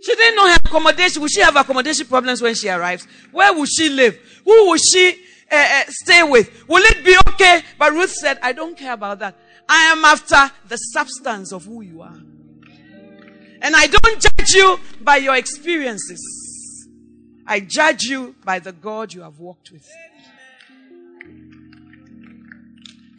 She 0.00 0.14
didn't 0.14 0.36
know 0.36 0.48
her 0.48 0.56
accommodation. 0.64 1.20
Will 1.20 1.28
she 1.28 1.40
have 1.40 1.56
accommodation 1.56 2.06
problems 2.06 2.40
when 2.40 2.54
she 2.54 2.68
arrives? 2.68 3.06
Where 3.32 3.52
will 3.52 3.66
she 3.66 3.88
live? 3.88 4.16
Who 4.44 4.70
will 4.70 4.76
she 4.76 5.20
uh, 5.50 5.56
uh, 5.56 5.82
stay 5.88 6.22
with? 6.22 6.68
Will 6.68 6.82
it 6.84 7.04
be 7.04 7.16
okay? 7.30 7.62
But 7.78 7.92
Ruth 7.92 8.12
said, 8.12 8.38
I 8.42 8.52
don't 8.52 8.76
care 8.78 8.92
about 8.92 9.18
that. 9.18 9.36
I 9.68 9.92
am 9.92 10.04
after 10.04 10.50
the 10.68 10.76
substance 10.76 11.52
of 11.52 11.64
who 11.64 11.82
you 11.82 12.02
are. 12.02 12.16
And 13.60 13.74
I 13.74 13.88
don't 13.88 14.20
judge 14.20 14.50
you 14.50 14.78
by 15.00 15.16
your 15.16 15.34
experiences. 15.34 16.37
I 17.48 17.60
judge 17.60 18.04
you 18.04 18.36
by 18.44 18.58
the 18.58 18.72
God 18.72 19.14
you 19.14 19.22
have 19.22 19.38
walked 19.38 19.70
with. 19.72 19.88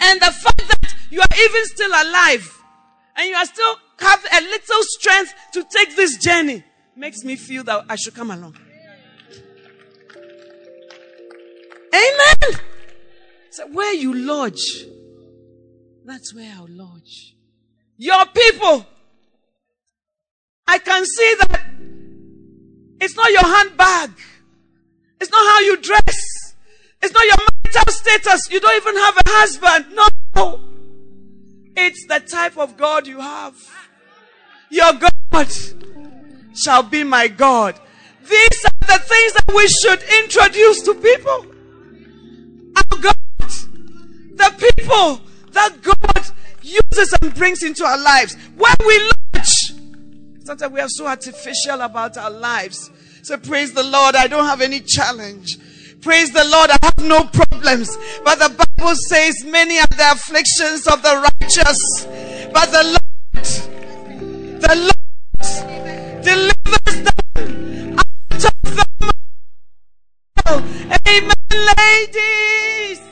And 0.01 0.21
the 0.21 0.31
fact 0.31 0.67
that 0.67 0.95
you 1.09 1.19
are 1.19 1.37
even 1.43 1.65
still 1.65 1.89
alive 1.89 2.63
and 3.15 3.27
you 3.27 3.35
are 3.35 3.45
still 3.45 3.75
have 3.99 4.23
a 4.31 4.41
little 4.41 4.83
strength 4.83 5.33
to 5.53 5.63
take 5.63 5.95
this 5.95 6.17
journey 6.17 6.63
makes 6.95 7.23
me 7.23 7.35
feel 7.35 7.63
that 7.63 7.85
I 7.89 7.95
should 7.95 8.13
come 8.13 8.29
along. 8.29 8.55
Amen. 11.91 12.61
So 13.49 13.67
where 13.69 13.95
you 13.95 14.13
lodge, 14.13 14.85
that's 16.05 16.35
where 16.35 16.53
I'll 16.55 16.67
lodge. 16.69 17.35
Your 17.97 18.25
people. 18.27 18.85
I 20.67 20.77
can 20.77 21.03
see 21.03 21.35
that 21.39 21.78
it's 23.01 23.15
not 23.15 23.31
your 23.31 23.43
handbag. 23.43 24.11
It's 25.21 25.31
not 25.31 25.45
how 25.51 25.59
you 25.61 25.77
dress. 25.81 26.55
It's 27.01 27.13
not 27.13 27.25
your 27.25 27.37
marital 27.37 27.93
status. 27.93 28.49
You 28.51 28.59
don't 28.59 28.75
even 28.81 28.95
have 28.97 29.15
a 29.17 29.29
husband. 29.29 29.85
No. 29.93 30.59
It's 31.75 32.05
the 32.07 32.19
type 32.19 32.57
of 32.57 32.77
God 32.77 33.07
you 33.07 33.19
have. 33.19 33.55
Your 34.69 34.91
God 34.93 35.47
shall 36.55 36.83
be 36.83 37.03
my 37.03 37.27
God. 37.27 37.79
These 38.21 38.65
are 38.65 38.87
the 38.87 38.99
things 39.03 39.33
that 39.33 39.53
we 39.55 39.67
should 39.67 40.03
introduce 40.23 40.81
to 40.83 40.93
people. 40.95 41.45
Our 42.75 42.97
God, 43.01 43.15
the 44.35 44.73
people 44.75 45.21
that 45.51 45.81
God 45.81 46.27
uses 46.61 47.15
and 47.21 47.33
brings 47.33 47.63
into 47.63 47.83
our 47.83 47.97
lives. 47.97 48.35
When 48.55 48.75
we 48.85 48.99
lodge, 48.99 49.18
sometimes 50.49 50.73
we 50.73 50.79
are 50.79 50.89
so 50.89 51.05
artificial 51.05 51.81
about 51.81 52.17
our 52.17 52.31
lives. 52.31 52.89
So 53.21 53.37
praise 53.37 53.71
the 53.71 53.83
Lord, 53.83 54.15
I 54.15 54.25
don't 54.25 54.45
have 54.45 54.61
any 54.61 54.79
challenge. 54.79 55.59
Praise 56.01 56.31
the 56.33 56.43
Lord, 56.43 56.71
I 56.71 56.77
have 56.81 56.97
no 57.05 57.23
problems. 57.25 57.95
But 58.23 58.39
the 58.39 58.49
Bible 58.49 58.95
says, 58.95 59.45
many 59.45 59.77
are 59.77 59.85
the 59.91 60.11
afflictions 60.11 60.87
of 60.87 61.03
the 61.03 61.21
righteous. 61.39 62.07
But 62.51 62.71
the 62.71 62.83
Lord, 62.83 63.45
the 64.59 64.75
Lord 64.75 66.23
delivers 66.23 66.97
them 67.05 67.99
out 67.99 68.43
of 68.49 68.53
them. 68.75 70.63
Amen, 71.07 71.35
ladies. 71.77 73.08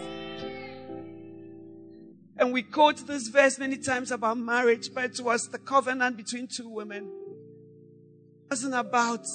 And 2.40 2.54
we 2.54 2.62
quote 2.62 3.08
this 3.08 3.30
verse 3.30 3.58
many 3.58 3.78
times 3.78 4.12
about 4.12 4.38
marriage, 4.38 4.94
but 4.94 5.06
it 5.06 5.20
was 5.22 5.50
the 5.52 5.58
covenant 5.58 6.18
between 6.18 6.48
two 6.48 6.70
women. 6.70 7.10
It 8.44 8.52
wasn't 8.52 8.76
about 8.76 9.26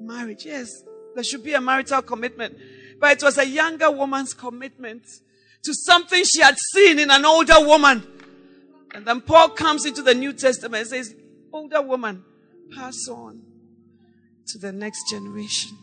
marriage. 0.00 0.46
Yes, 0.46 0.70
there 1.14 1.24
should 1.24 1.42
be 1.42 1.54
a 1.54 1.60
marital 1.60 2.02
commitment. 2.02 2.56
But 3.00 3.18
it 3.18 3.22
was 3.24 3.36
a 3.38 3.46
younger 3.46 3.90
woman's 3.90 4.32
commitment 4.32 5.02
to 5.64 5.74
something 5.74 6.22
she 6.24 6.40
had 6.40 6.56
seen 6.72 6.98
in 7.00 7.10
an 7.10 7.24
older 7.24 7.60
woman. 7.66 8.06
And 8.94 9.04
then 9.04 9.20
Paul 9.22 9.50
comes 9.50 9.84
into 9.84 10.02
the 10.02 10.14
New 10.14 10.32
Testament 10.32 10.82
and 10.82 10.88
says, 10.88 11.14
Older 11.52 11.82
woman, 11.82 12.24
pass 12.74 13.08
on 13.10 13.42
to 14.46 14.58
the 14.58 14.72
next 14.72 15.10
generation. 15.10 15.76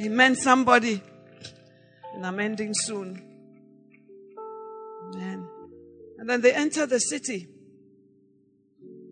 Amen, 0.00 0.36
somebody. 0.36 1.02
And 2.14 2.26
I'm 2.26 2.38
ending 2.38 2.72
soon. 2.74 3.33
And 6.24 6.30
then 6.30 6.40
they 6.40 6.54
enter 6.54 6.86
the 6.86 7.00
city. 7.00 7.48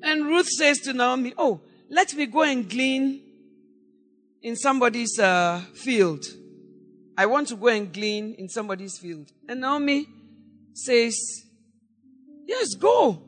And 0.03 0.25
Ruth 0.25 0.49
says 0.49 0.79
to 0.81 0.95
Naomi, 0.95 1.35
Oh, 1.37 1.61
let 1.91 2.15
me 2.15 2.25
go 2.25 2.43
and 2.43 2.67
glean 2.69 3.21
in 4.41 4.57
somebody's 4.57 5.19
uh, 5.19 5.61
field. 5.75 6.25
I 7.19 7.27
want 7.27 7.49
to 7.49 7.57
go 7.57 7.69
and 7.69 7.93
glean 7.93 8.35
in 8.39 8.49
somebody's 8.49 8.99
field. 8.99 9.31
And 9.47 9.61
Naomi 9.61 10.07
says, 10.73 11.15
Yes, 12.47 12.75
go. 12.77 13.23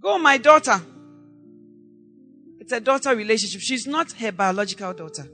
Go, 0.00 0.18
my 0.18 0.38
daughter. 0.38 0.80
It's 2.60 2.72
a 2.72 2.80
daughter 2.80 3.14
relationship. 3.14 3.60
She's 3.60 3.86
not 3.86 4.12
her 4.12 4.32
biological 4.32 4.94
daughter. 4.94 5.28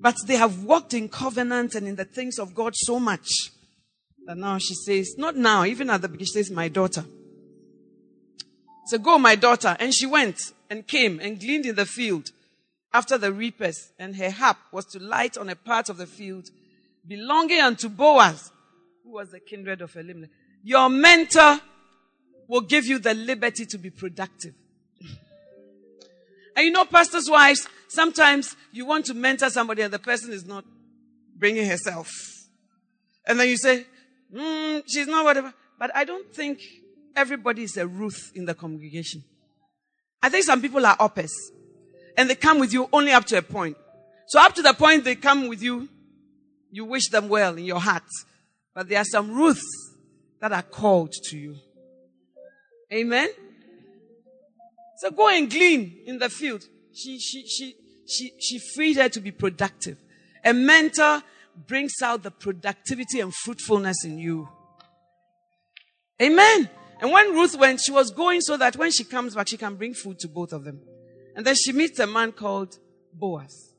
But 0.00 0.16
they 0.26 0.36
have 0.36 0.64
walked 0.64 0.92
in 0.92 1.08
covenant 1.08 1.74
and 1.74 1.88
in 1.88 1.96
the 1.96 2.04
things 2.04 2.38
of 2.38 2.54
God 2.54 2.74
so 2.76 3.00
much 3.00 3.26
that 4.26 4.36
now 4.36 4.58
she 4.58 4.74
says, 4.74 5.14
not 5.16 5.36
now, 5.36 5.64
even 5.64 5.88
at 5.90 6.02
the 6.02 6.08
beginning, 6.08 6.26
she 6.26 6.32
says, 6.32 6.50
my 6.50 6.68
daughter. 6.68 7.04
So 8.86 8.98
go, 8.98 9.18
my 9.18 9.34
daughter. 9.34 9.76
And 9.78 9.94
she 9.94 10.06
went 10.06 10.52
and 10.68 10.86
came 10.86 11.20
and 11.20 11.38
gleaned 11.38 11.66
in 11.66 11.76
the 11.76 11.86
field 11.86 12.30
after 12.92 13.18
the 13.18 13.32
reapers, 13.32 13.92
and 13.98 14.16
her 14.16 14.30
hap 14.30 14.58
was 14.72 14.86
to 14.86 14.98
light 14.98 15.36
on 15.36 15.48
a 15.48 15.56
part 15.56 15.88
of 15.88 15.98
the 15.98 16.06
field 16.06 16.48
belonging 17.06 17.60
unto 17.60 17.88
Boaz, 17.88 18.50
who 19.04 19.12
was 19.12 19.30
the 19.30 19.40
kindred 19.40 19.82
of 19.82 19.94
Elimelech. 19.96 20.30
Your 20.62 20.88
mentor 20.88 21.60
will 22.48 22.62
give 22.62 22.86
you 22.86 22.98
the 22.98 23.14
liberty 23.14 23.66
to 23.66 23.78
be 23.78 23.90
productive. 23.90 24.54
and 26.56 26.64
you 26.64 26.70
know, 26.70 26.84
pastors' 26.84 27.28
wives, 27.28 27.68
sometimes 27.88 28.56
you 28.72 28.86
want 28.86 29.04
to 29.06 29.14
mentor 29.14 29.50
somebody 29.50 29.82
and 29.82 29.92
the 29.92 29.98
person 29.98 30.32
is 30.32 30.46
not 30.46 30.64
bringing 31.36 31.68
herself. 31.68 32.10
And 33.26 33.38
then 33.38 33.48
you 33.48 33.56
say, 33.56 33.84
mm, 34.36 34.82
she's 34.86 35.06
not 35.06 35.24
whatever. 35.24 35.52
But 35.78 35.94
I 35.94 36.04
don't 36.04 36.32
think 36.34 36.60
everybody 37.14 37.62
is 37.62 37.76
a 37.76 37.86
Ruth 37.86 38.32
in 38.34 38.44
the 38.44 38.54
congregation. 38.54 39.24
I 40.22 40.28
think 40.28 40.44
some 40.44 40.60
people 40.60 40.84
are 40.84 40.96
Orpahs 40.96 41.32
and 42.16 42.28
they 42.28 42.34
come 42.34 42.58
with 42.58 42.72
you 42.72 42.88
only 42.92 43.12
up 43.12 43.24
to 43.26 43.38
a 43.38 43.42
point. 43.42 43.76
So 44.28 44.40
up 44.40 44.54
to 44.54 44.62
the 44.62 44.72
point 44.72 45.04
they 45.04 45.14
come 45.14 45.48
with 45.48 45.62
you, 45.62 45.88
you 46.70 46.84
wish 46.84 47.08
them 47.08 47.28
well 47.28 47.56
in 47.56 47.64
your 47.64 47.80
heart. 47.80 48.02
But 48.74 48.88
there 48.88 49.00
are 49.00 49.04
some 49.04 49.34
Ruths 49.34 49.94
that 50.40 50.52
are 50.52 50.62
called 50.62 51.12
to 51.12 51.38
you. 51.38 51.56
Amen. 52.92 53.28
So 54.98 55.10
go 55.10 55.28
and 55.28 55.50
glean 55.50 56.02
in 56.06 56.18
the 56.18 56.28
field. 56.28 56.64
She, 56.92 57.18
she, 57.18 57.46
she, 57.46 57.74
she, 58.06 58.32
she 58.40 58.58
freed 58.74 58.96
her 58.96 59.08
to 59.10 59.20
be 59.20 59.30
productive. 59.30 59.98
A 60.44 60.52
mentor 60.52 61.22
brings 61.66 62.02
out 62.02 62.22
the 62.22 62.30
productivity 62.30 63.20
and 63.20 63.34
fruitfulness 63.34 64.04
in 64.04 64.18
you. 64.18 64.48
Amen. 66.20 66.68
And 67.00 67.12
when 67.12 67.32
Ruth 67.32 67.56
went, 67.58 67.80
she 67.80 67.92
was 67.92 68.10
going 68.10 68.40
so 68.40 68.56
that 68.56 68.76
when 68.76 68.90
she 68.90 69.04
comes 69.04 69.34
back, 69.34 69.48
she 69.48 69.56
can 69.56 69.76
bring 69.76 69.94
food 69.94 70.18
to 70.20 70.28
both 70.28 70.52
of 70.52 70.64
them. 70.64 70.80
And 71.34 71.44
then 71.44 71.54
she 71.54 71.72
meets 71.72 71.98
a 71.98 72.06
man 72.06 72.32
called 72.32 72.78
Boaz. 73.12 73.72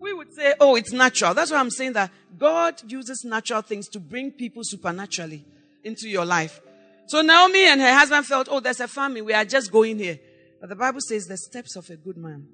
We 0.00 0.12
would 0.12 0.32
say, 0.34 0.54
oh, 0.60 0.76
it's 0.76 0.92
natural. 0.92 1.34
That's 1.34 1.50
why 1.50 1.58
I'm 1.58 1.70
saying 1.70 1.94
that 1.94 2.10
God 2.38 2.80
uses 2.90 3.24
natural 3.24 3.62
things 3.62 3.88
to 3.88 4.00
bring 4.00 4.32
people 4.32 4.62
supernaturally 4.64 5.44
into 5.84 6.08
your 6.08 6.24
life. 6.24 6.60
So 7.06 7.22
Naomi 7.22 7.66
and 7.66 7.80
her 7.80 7.92
husband 7.92 8.26
felt, 8.26 8.48
oh, 8.50 8.60
there's 8.60 8.80
a 8.80 8.88
famine. 8.88 9.24
We 9.24 9.32
are 9.32 9.44
just 9.44 9.72
going 9.72 9.98
here. 9.98 10.18
But 10.60 10.68
the 10.68 10.76
Bible 10.76 11.00
says 11.00 11.26
the 11.26 11.36
steps 11.36 11.76
of 11.76 11.88
a 11.90 11.96
good 11.96 12.16
man 12.16 12.46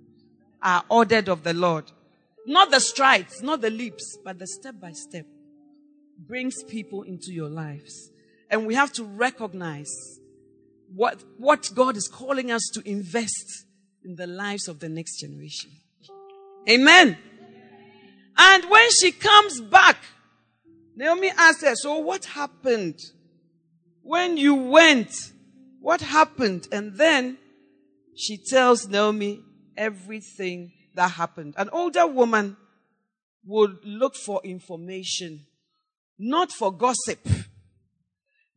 are 0.63 0.85
ordered 0.89 1.29
of 1.29 1.43
the 1.43 1.53
Lord. 1.53 1.91
Not 2.47 2.71
the 2.71 2.81
strides, 2.81 3.43
not 3.43 3.61
the 3.61 3.71
leaps, 3.71 4.19
but 4.25 4.39
the 4.39 4.47
step 4.47 4.77
by 4.81 4.93
step 4.93 5.27
brings 6.19 6.63
people 6.65 7.03
into 7.03 7.33
your 7.33 7.49
lives. 7.49 8.11
And 8.49 8.67
we 8.67 8.75
have 8.75 8.93
to 8.93 9.05
recognize 9.05 9.91
what, 10.95 11.23
what 11.39 11.71
God 11.75 11.97
is 11.97 12.09
calling 12.09 12.53
us 12.53 12.63
to 12.75 12.89
invest 12.89 13.67
in 14.05 14.15
the 14.15 14.29
lives 14.29 14.69
of 14.69 14.79
the 14.79 14.89
next 14.89 15.19
generation. 15.19 15.73
Amen. 16.69 17.19
And 18.39 18.65
when 18.71 18.91
she 18.93 19.11
comes 19.11 19.61
back, 19.61 19.97
Naomi 20.95 21.33
asked 21.37 21.63
her, 21.63 21.75
So 21.75 21.99
what 21.99 22.25
happened? 22.25 23.01
When 24.03 24.37
you 24.37 24.55
went, 24.55 25.11
what 25.81 26.01
happened? 26.01 26.69
And 26.71 26.97
then 26.97 27.39
she 28.15 28.37
tells 28.39 28.87
Naomi 28.87 29.43
everything 29.77 30.73
that 30.97 31.13
happened. 31.13 31.55
An 31.57 31.71
older 31.71 32.07
woman 32.07 32.57
would 33.45 33.79
look 33.85 34.17
for 34.17 34.41
information, 34.43 35.47
not 36.19 36.51
for 36.51 36.73
gossip, 36.73 37.27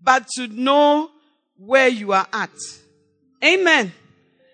but 0.01 0.27
to 0.35 0.47
know 0.47 1.11
where 1.55 1.87
you 1.87 2.11
are 2.13 2.27
at. 2.33 2.49
Amen. 3.43 3.93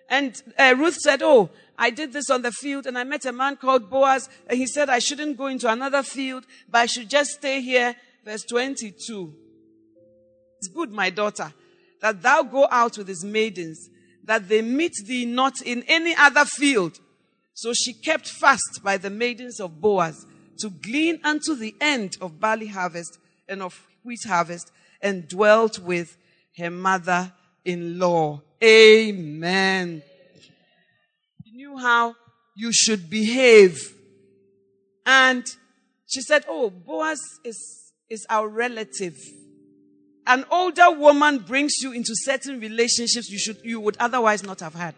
And 0.09 0.41
uh, 0.59 0.75
Ruth 0.77 0.95
said, 0.95 1.21
Oh, 1.23 1.49
I 1.77 1.89
did 1.89 2.13
this 2.13 2.29
on 2.29 2.41
the 2.41 2.51
field 2.51 2.86
and 2.86 2.97
I 2.97 3.03
met 3.03 3.25
a 3.25 3.31
man 3.31 3.57
called 3.57 3.89
Boaz 3.89 4.29
and 4.47 4.57
he 4.57 4.67
said 4.67 4.89
I 4.89 4.99
shouldn't 4.99 5.38
go 5.38 5.47
into 5.47 5.69
another 5.69 6.03
field, 6.03 6.45
but 6.69 6.79
I 6.79 6.86
should 6.86 7.09
just 7.09 7.31
stay 7.31 7.61
here. 7.61 7.95
Verse 8.23 8.43
22. 8.43 9.33
It's 10.57 10.67
good, 10.67 10.91
my 10.91 11.09
daughter, 11.09 11.53
that 12.01 12.21
thou 12.21 12.43
go 12.43 12.67
out 12.71 12.97
with 12.97 13.07
his 13.07 13.23
maidens, 13.23 13.89
that 14.23 14.47
they 14.47 14.61
meet 14.61 14.93
thee 15.05 15.25
not 15.25 15.61
in 15.61 15.83
any 15.88 16.15
other 16.15 16.45
field. 16.45 16.99
So 17.56 17.72
she 17.74 17.93
kept 17.93 18.28
fast 18.28 18.82
by 18.84 18.97
the 18.97 19.10
maidens 19.10 19.62
of 19.62 19.80
Boaz 19.80 20.26
to 20.60 20.70
glean 20.70 21.22
unto 21.24 21.56
the 21.56 21.74
end 21.80 22.18
of 22.20 22.39
barley 22.39 22.68
harvest 22.68 23.18
and 23.47 23.64
of 23.64 23.82
wheat 24.03 24.20
harvest 24.28 24.72
and 25.01 25.28
dwelt 25.28 25.80
with 25.80 26.18
her 26.58 26.70
mother 26.70 27.32
in 27.64 27.97
law. 27.97 28.41
Amen. 28.62 30.03
You 31.45 31.56
knew 31.56 31.78
how 31.78 32.16
you 32.58 32.74
should 32.74 33.10
behave. 33.10 33.93
And 35.06 35.45
she 36.07 36.22
said, 36.22 36.44
Oh, 36.49 36.69
Boaz 36.69 37.22
is, 37.45 37.94
is 38.10 38.26
our 38.30 38.49
relative. 38.49 39.15
An 40.27 40.44
older 40.52 40.91
woman 40.91 41.40
brings 41.40 41.76
you 41.82 41.94
into 41.94 42.15
certain 42.15 42.60
relationships 42.60 43.30
you 43.30 43.38
should, 43.38 43.60
you 43.64 43.80
would 43.80 43.95
otherwise 43.98 44.44
not 44.44 44.60
have 44.60 44.73
had. 44.73 44.95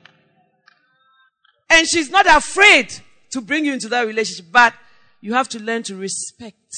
And 1.70 1.88
she's 1.88 2.10
not 2.10 2.26
afraid 2.26 2.94
to 3.32 3.42
bring 3.42 3.66
you 3.66 3.74
into 3.74 3.90
that 3.90 4.08
relationship, 4.08 4.46
but 4.52 4.74
you 5.22 5.34
have 5.34 5.50
to 5.50 5.60
learn 5.60 5.84
to 5.84 5.96
respect 5.96 6.74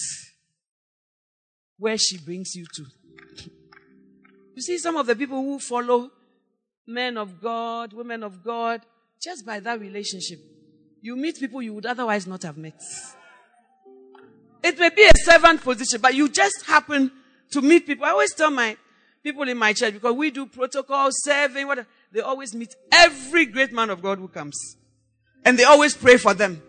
where 1.78 1.98
she 1.98 2.18
brings 2.18 2.56
you 2.56 2.66
to. 2.76 2.86
You 4.56 4.62
see, 4.62 4.78
some 4.78 4.98
of 4.98 5.06
the 5.06 5.16
people 5.16 5.42
who 5.42 5.60
follow 5.60 6.12
men 6.86 7.18
of 7.18 7.42
God, 7.42 7.94
women 7.94 8.24
of 8.24 8.44
God, 8.44 8.82
just 9.22 9.46
by 9.46 9.60
that 9.60 9.80
relationship, 9.80 10.40
you 11.02 11.16
meet 11.16 11.40
people 11.40 11.62
you 11.62 11.74
would 11.74 11.86
otherwise 11.86 12.28
not 12.28 12.44
have 12.44 12.58
met. 12.58 12.82
It 14.62 14.78
may 14.78 14.90
be 14.90 15.04
a 15.04 15.12
servant 15.16 15.62
position, 15.62 16.02
but 16.02 16.14
you 16.14 16.28
just 16.28 16.66
happen 16.66 17.12
to 17.52 17.62
meet 17.62 17.88
people. 17.88 18.06
I 18.06 18.10
always 18.10 18.34
tell 18.34 18.52
my 18.52 18.76
people 19.24 19.48
in 19.48 19.58
my 19.58 19.74
church 19.74 19.94
because 19.94 20.14
we 20.14 20.32
do 20.32 20.46
protocol, 20.46 21.10
serving, 21.12 21.68
whatever. 21.68 21.88
They 22.12 22.22
always 22.22 22.56
meet 22.56 22.76
every 22.92 23.46
great 23.46 23.72
man 23.72 23.90
of 23.90 24.02
God 24.02 24.18
who 24.18 24.28
comes. 24.28 24.78
And 25.46 25.58
they 25.58 25.64
always 25.64 25.96
pray 25.96 26.18
for 26.18 26.34
them. 26.34 26.62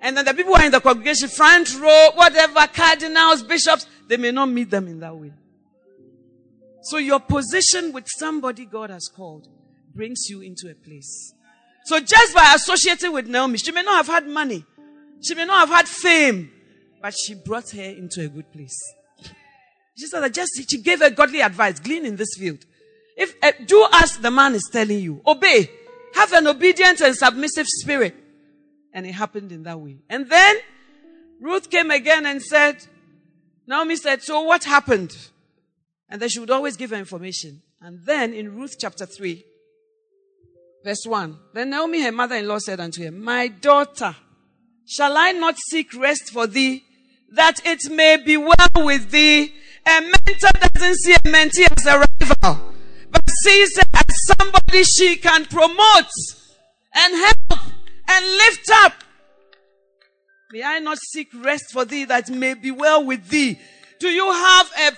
And 0.00 0.16
then 0.16 0.24
the 0.24 0.34
people 0.34 0.54
who 0.54 0.60
are 0.60 0.66
in 0.66 0.72
the 0.72 0.80
congregation, 0.80 1.28
front 1.28 1.78
row, 1.80 2.10
whatever, 2.14 2.66
cardinals, 2.72 3.42
bishops, 3.42 3.86
they 4.08 4.16
may 4.16 4.32
not 4.32 4.46
meet 4.46 4.68
them 4.70 4.88
in 4.88 5.00
that 5.00 5.16
way. 5.16 5.32
So 6.82 6.98
your 6.98 7.20
position 7.20 7.92
with 7.92 8.06
somebody 8.08 8.64
God 8.64 8.90
has 8.90 9.08
called 9.08 9.48
brings 9.94 10.26
you 10.28 10.40
into 10.40 10.68
a 10.70 10.74
place. 10.74 11.32
So 11.84 12.00
just 12.00 12.34
by 12.34 12.52
associating 12.54 13.12
with 13.12 13.28
Naomi, 13.28 13.58
she 13.58 13.70
may 13.70 13.82
not 13.82 14.04
have 14.04 14.08
had 14.08 14.26
money. 14.26 14.64
She 15.20 15.34
may 15.34 15.44
not 15.44 15.68
have 15.68 15.76
had 15.76 15.88
fame, 15.88 16.50
but 17.00 17.14
she 17.16 17.34
brought 17.34 17.70
her 17.70 17.82
into 17.82 18.22
a 18.22 18.28
good 18.28 18.50
place. 18.52 18.76
She 19.96 20.06
said 20.06 20.20
that 20.20 20.34
just, 20.34 20.50
she 20.68 20.82
gave 20.82 21.00
her 21.00 21.10
godly 21.10 21.40
advice, 21.40 21.78
glean 21.78 22.04
in 22.04 22.16
this 22.16 22.34
field. 22.36 22.64
If, 23.16 23.34
uh, 23.42 23.52
do 23.66 23.86
as 23.92 24.18
the 24.18 24.30
man 24.30 24.54
is 24.54 24.68
telling 24.72 25.00
you. 25.00 25.22
Obey. 25.26 25.70
Have 26.14 26.32
an 26.32 26.46
obedient 26.46 27.00
and 27.00 27.14
submissive 27.16 27.66
spirit. 27.66 28.14
And 28.92 29.06
it 29.06 29.12
happened 29.12 29.52
in 29.52 29.62
that 29.62 29.80
way. 29.80 29.98
And 30.08 30.28
then 30.28 30.56
Ruth 31.40 31.70
came 31.70 31.90
again 31.90 32.26
and 32.26 32.42
said, 32.42 32.76
Naomi 33.66 33.96
said, 33.96 34.22
so 34.22 34.42
what 34.42 34.64
happened? 34.64 35.16
And 36.08 36.20
then 36.20 36.28
she 36.28 36.38
would 36.38 36.50
always 36.50 36.76
give 36.76 36.90
her 36.90 36.96
information. 36.96 37.62
And 37.80 38.00
then 38.04 38.32
in 38.34 38.54
Ruth 38.54 38.76
chapter 38.78 39.06
3, 39.06 39.44
verse 40.84 41.04
1, 41.06 41.38
then 41.54 41.70
Naomi, 41.70 42.02
her 42.02 42.12
mother-in-law 42.12 42.58
said 42.58 42.80
unto 42.80 43.02
her, 43.04 43.10
My 43.10 43.48
daughter, 43.48 44.14
shall 44.86 45.16
I 45.16 45.32
not 45.32 45.56
seek 45.70 45.94
rest 45.94 46.30
for 46.32 46.46
thee, 46.46 46.84
that 47.30 47.60
it 47.64 47.90
may 47.90 48.18
be 48.18 48.36
well 48.36 48.68
with 48.76 49.10
thee? 49.10 49.52
A 49.86 50.00
mentor 50.00 50.50
doesn't 50.60 50.96
see 50.96 51.14
a 51.14 51.18
mentee 51.20 51.66
as 51.76 51.86
a 51.86 51.98
rival, 51.98 52.71
sees 53.42 53.76
her 53.76 53.82
as 53.94 54.36
somebody 54.38 54.84
she 54.84 55.16
can 55.16 55.44
promote 55.46 56.12
and 56.94 57.14
help 57.14 57.60
and 58.08 58.26
lift 58.26 58.70
up. 58.72 58.94
May 60.52 60.62
I 60.62 60.78
not 60.80 60.98
seek 60.98 61.28
rest 61.34 61.72
for 61.72 61.84
thee 61.84 62.04
that 62.04 62.28
may 62.30 62.54
be 62.54 62.70
well 62.70 63.04
with 63.04 63.28
thee? 63.28 63.58
Do 63.98 64.08
you 64.08 64.30
have 64.30 64.70
a 64.78 64.92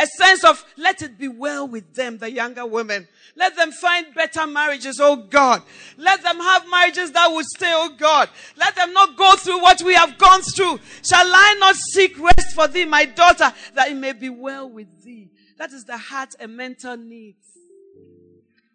A 0.00 0.06
sense 0.06 0.44
of 0.44 0.64
let 0.76 1.02
it 1.02 1.18
be 1.18 1.26
well 1.26 1.66
with 1.66 1.94
them, 1.94 2.18
the 2.18 2.30
younger 2.30 2.64
women. 2.64 3.08
Let 3.34 3.56
them 3.56 3.72
find 3.72 4.14
better 4.14 4.46
marriages, 4.46 5.00
oh 5.00 5.16
God. 5.16 5.62
Let 5.96 6.22
them 6.22 6.38
have 6.38 6.70
marriages 6.70 7.10
that 7.12 7.26
would 7.32 7.46
stay, 7.46 7.72
oh 7.74 7.96
God. 7.98 8.28
Let 8.56 8.76
them 8.76 8.92
not 8.92 9.16
go 9.16 9.34
through 9.34 9.60
what 9.60 9.82
we 9.82 9.94
have 9.94 10.16
gone 10.16 10.42
through. 10.42 10.78
Shall 11.02 11.26
I 11.26 11.56
not 11.58 11.74
seek 11.74 12.16
rest 12.16 12.54
for 12.54 12.68
thee, 12.68 12.84
my 12.84 13.06
daughter, 13.06 13.52
that 13.74 13.90
it 13.90 13.96
may 13.96 14.12
be 14.12 14.28
well 14.28 14.70
with 14.70 15.02
thee? 15.02 15.30
That 15.58 15.72
is 15.72 15.84
the 15.84 15.98
heart 15.98 16.36
and 16.38 16.56
mental 16.56 16.96
needs. 16.96 17.57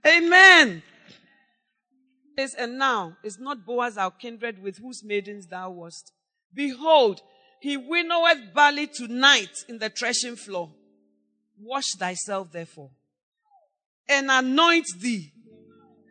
Amen. 0.05 0.84
Is 2.38 2.55
and 2.55 2.77
now 2.80 3.15
is 3.23 3.38
not 3.39 3.65
Boaz 3.65 3.97
our 3.97 4.11
kindred 4.11 4.61
with 4.61 4.77
whose 4.77 5.03
maidens 5.03 5.47
thou 5.47 5.69
wast. 5.69 6.11
Behold, 6.53 7.21
he 7.61 7.77
winnoweth 7.77 8.53
barley 8.53 8.88
tonight 8.88 9.63
in 9.69 9.77
the 9.77 9.89
threshing 9.89 10.35
floor. 10.35 10.71
Wash 11.59 11.93
thyself 11.93 12.51
therefore, 12.51 12.89
and 14.09 14.30
anoint 14.30 14.88
thee, 14.99 15.31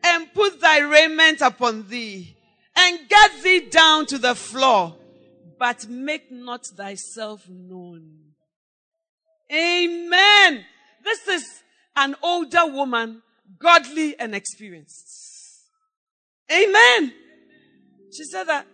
and 0.05 0.33
put 0.33 0.61
thy 0.61 0.79
raiment 0.79 1.41
upon 1.41 1.89
thee, 1.89 2.37
and 2.75 3.01
get 3.09 3.43
thee 3.43 3.69
down 3.69 4.07
to 4.07 4.19
the 4.19 4.35
floor, 4.35 4.97
but 5.59 5.87
make 5.89 6.31
not 6.31 6.65
thyself 6.67 7.47
known. 7.49 8.19
Amen. 9.53 10.65
This 11.05 11.29
is 11.29 11.45
an 11.97 12.15
older 12.23 12.65
woman, 12.67 13.23
godly 13.63 14.19
and 14.19 14.35
experienced. 14.35 15.23
Amen. 16.51 17.13
She 18.15 18.25
said 18.25 18.45
that 18.45 18.67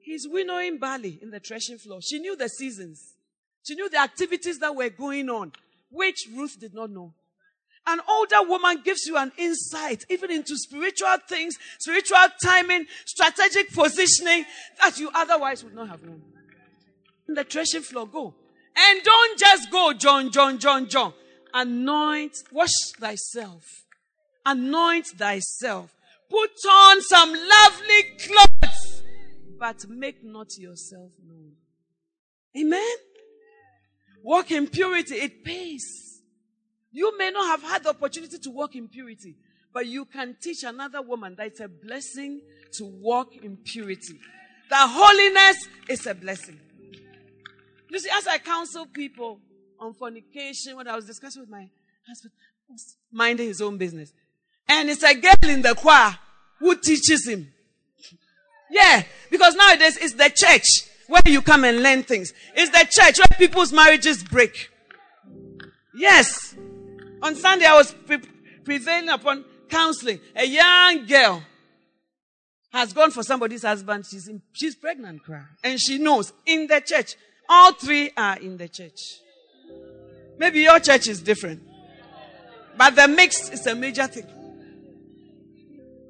he's 0.00 0.26
winnowing 0.26 0.78
barley 0.78 1.18
in 1.22 1.30
the 1.30 1.38
threshing 1.38 1.78
floor. 1.78 2.00
She 2.02 2.18
knew 2.18 2.34
the 2.34 2.48
seasons. 2.48 3.14
She 3.64 3.74
knew 3.74 3.88
the 3.88 4.00
activities 4.00 4.58
that 4.58 4.74
were 4.74 4.90
going 4.90 5.30
on, 5.30 5.52
which 5.90 6.26
Ruth 6.34 6.58
did 6.58 6.74
not 6.74 6.90
know. 6.90 7.14
An 7.86 8.00
older 8.08 8.42
woman 8.42 8.80
gives 8.84 9.06
you 9.06 9.16
an 9.16 9.32
insight, 9.36 10.04
even 10.08 10.30
into 10.30 10.56
spiritual 10.56 11.16
things, 11.28 11.56
spiritual 11.78 12.18
timing, 12.42 12.86
strategic 13.04 13.72
positioning 13.72 14.44
that 14.80 14.98
you 14.98 15.10
otherwise 15.14 15.64
would 15.64 15.74
not 15.74 15.88
have 15.88 16.02
known. 16.02 16.22
In 17.28 17.34
the 17.34 17.44
threshing 17.44 17.82
floor, 17.82 18.06
go. 18.06 18.34
And 18.76 19.02
don't 19.02 19.38
just 19.38 19.70
go, 19.70 19.92
John, 19.92 20.30
John, 20.30 20.58
John, 20.58 20.88
John. 20.88 21.12
Anoint, 21.52 22.36
wash 22.52 22.70
thyself. 22.98 23.81
Anoint 24.44 25.06
thyself. 25.06 25.94
Put 26.28 26.50
on 26.70 27.02
some 27.02 27.32
lovely 27.32 28.02
clothes, 28.18 29.02
but 29.58 29.86
make 29.88 30.24
not 30.24 30.56
yourself 30.58 31.10
known. 31.26 31.52
Amen. 32.58 32.96
Walk 34.22 34.50
in 34.50 34.66
purity. 34.66 35.16
It 35.16 35.44
pays. 35.44 36.20
You 36.90 37.16
may 37.18 37.30
not 37.30 37.46
have 37.46 37.62
had 37.62 37.84
the 37.84 37.90
opportunity 37.90 38.38
to 38.38 38.50
walk 38.50 38.76
in 38.76 38.88
purity, 38.88 39.34
but 39.72 39.86
you 39.86 40.04
can 40.04 40.36
teach 40.40 40.62
another 40.62 41.02
woman 41.02 41.34
that 41.36 41.46
it's 41.48 41.60
a 41.60 41.68
blessing 41.68 42.40
to 42.72 42.84
walk 42.84 43.34
in 43.36 43.56
purity. 43.56 44.18
That 44.70 44.88
holiness 44.90 45.68
is 45.88 46.06
a 46.06 46.14
blessing. 46.14 46.60
You 47.90 47.98
see, 47.98 48.10
as 48.10 48.26
I 48.26 48.38
counsel 48.38 48.86
people 48.86 49.40
on 49.78 49.92
fornication, 49.94 50.76
when 50.76 50.88
I 50.88 50.96
was 50.96 51.04
discussing 51.04 51.42
with 51.42 51.50
my 51.50 51.68
husband, 52.06 52.32
minding 53.10 53.48
his 53.48 53.60
own 53.60 53.76
business. 53.76 54.12
And 54.68 54.90
it's 54.90 55.02
a 55.02 55.14
girl 55.14 55.50
in 55.50 55.62
the 55.62 55.74
choir 55.74 56.16
who 56.58 56.76
teaches 56.76 57.26
him. 57.26 57.52
Yeah, 58.70 59.02
because 59.30 59.54
nowadays 59.54 59.98
it's 59.98 60.14
the 60.14 60.30
church 60.34 60.64
where 61.08 61.22
you 61.26 61.42
come 61.42 61.64
and 61.64 61.82
learn 61.82 62.02
things. 62.04 62.32
It's 62.54 62.70
the 62.70 62.86
church 62.90 63.18
where 63.18 63.38
people's 63.38 63.72
marriages 63.72 64.24
break. 64.24 64.70
Yes. 65.94 66.54
On 67.20 67.34
Sunday 67.34 67.66
I 67.66 67.74
was 67.74 67.92
pre- 67.92 68.22
prevailing 68.64 69.10
upon 69.10 69.44
counseling. 69.68 70.20
A 70.34 70.46
young 70.46 71.06
girl 71.06 71.42
has 72.72 72.92
gone 72.94 73.10
for 73.10 73.22
somebody's 73.22 73.62
husband. 73.62 74.06
She's, 74.06 74.28
in, 74.28 74.40
she's 74.52 74.74
pregnant, 74.74 75.22
cry. 75.22 75.42
And 75.62 75.78
she 75.78 75.98
knows 75.98 76.32
in 76.46 76.66
the 76.66 76.80
church. 76.80 77.16
All 77.48 77.72
three 77.72 78.10
are 78.16 78.38
in 78.38 78.56
the 78.56 78.68
church. 78.68 78.98
Maybe 80.38 80.60
your 80.60 80.78
church 80.80 81.08
is 81.08 81.20
different. 81.20 81.62
But 82.76 82.96
the 82.96 83.06
mix 83.06 83.50
is 83.50 83.66
a 83.66 83.74
major 83.74 84.06
thing. 84.06 84.26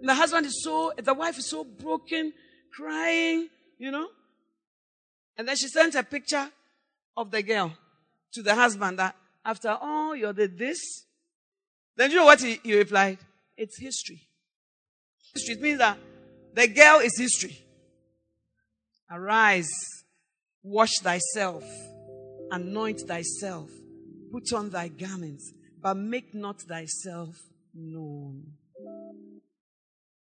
The 0.02 0.14
husband 0.14 0.46
is 0.46 0.62
so, 0.64 0.92
the 1.00 1.14
wife 1.14 1.38
is 1.38 1.48
so 1.48 1.62
broken, 1.62 2.32
crying, 2.74 3.48
you 3.78 3.90
know. 3.92 4.08
And 5.36 5.46
then 5.46 5.56
she 5.56 5.68
sent 5.68 5.94
a 5.94 6.02
picture 6.02 6.50
of 7.16 7.30
the 7.30 7.42
girl 7.42 7.72
to 8.32 8.42
the 8.42 8.54
husband 8.54 8.98
that 8.98 9.14
after 9.44 9.70
all 9.80 10.16
you 10.16 10.32
did 10.32 10.58
this. 10.58 10.80
Then 11.96 12.10
you 12.10 12.16
know 12.16 12.24
what 12.24 12.40
he, 12.40 12.58
he 12.64 12.76
replied? 12.76 13.18
It's 13.56 13.78
history. 13.78 14.28
History 15.34 15.56
means 15.56 15.78
that 15.78 15.98
the 16.52 16.66
girl 16.66 16.98
is 16.98 17.16
history. 17.16 17.58
Arise, 19.10 19.70
wash 20.62 20.98
thyself, 21.00 21.64
anoint 22.50 23.02
thyself, 23.02 23.70
put 24.32 24.52
on 24.52 24.70
thy 24.70 24.88
garments, 24.88 25.52
but 25.80 25.94
make 25.94 26.34
not 26.34 26.60
thyself 26.62 27.36
known. 27.74 28.54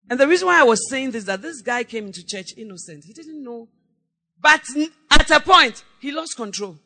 And 0.10 0.20
the 0.20 0.28
reason 0.28 0.48
why 0.48 0.60
I 0.60 0.64
was 0.64 0.90
saying 0.90 1.12
this 1.12 1.22
is 1.22 1.26
that 1.26 1.42
this 1.42 1.62
guy 1.62 1.84
came 1.84 2.08
into 2.08 2.26
church 2.26 2.54
innocent. 2.58 3.06
He 3.06 3.14
didn't 3.14 3.44
know. 3.44 3.68
But 4.42 4.62
at 5.12 5.30
a 5.30 5.40
point, 5.40 5.84
he 6.00 6.12
lost 6.12 6.36
control. 6.36 6.78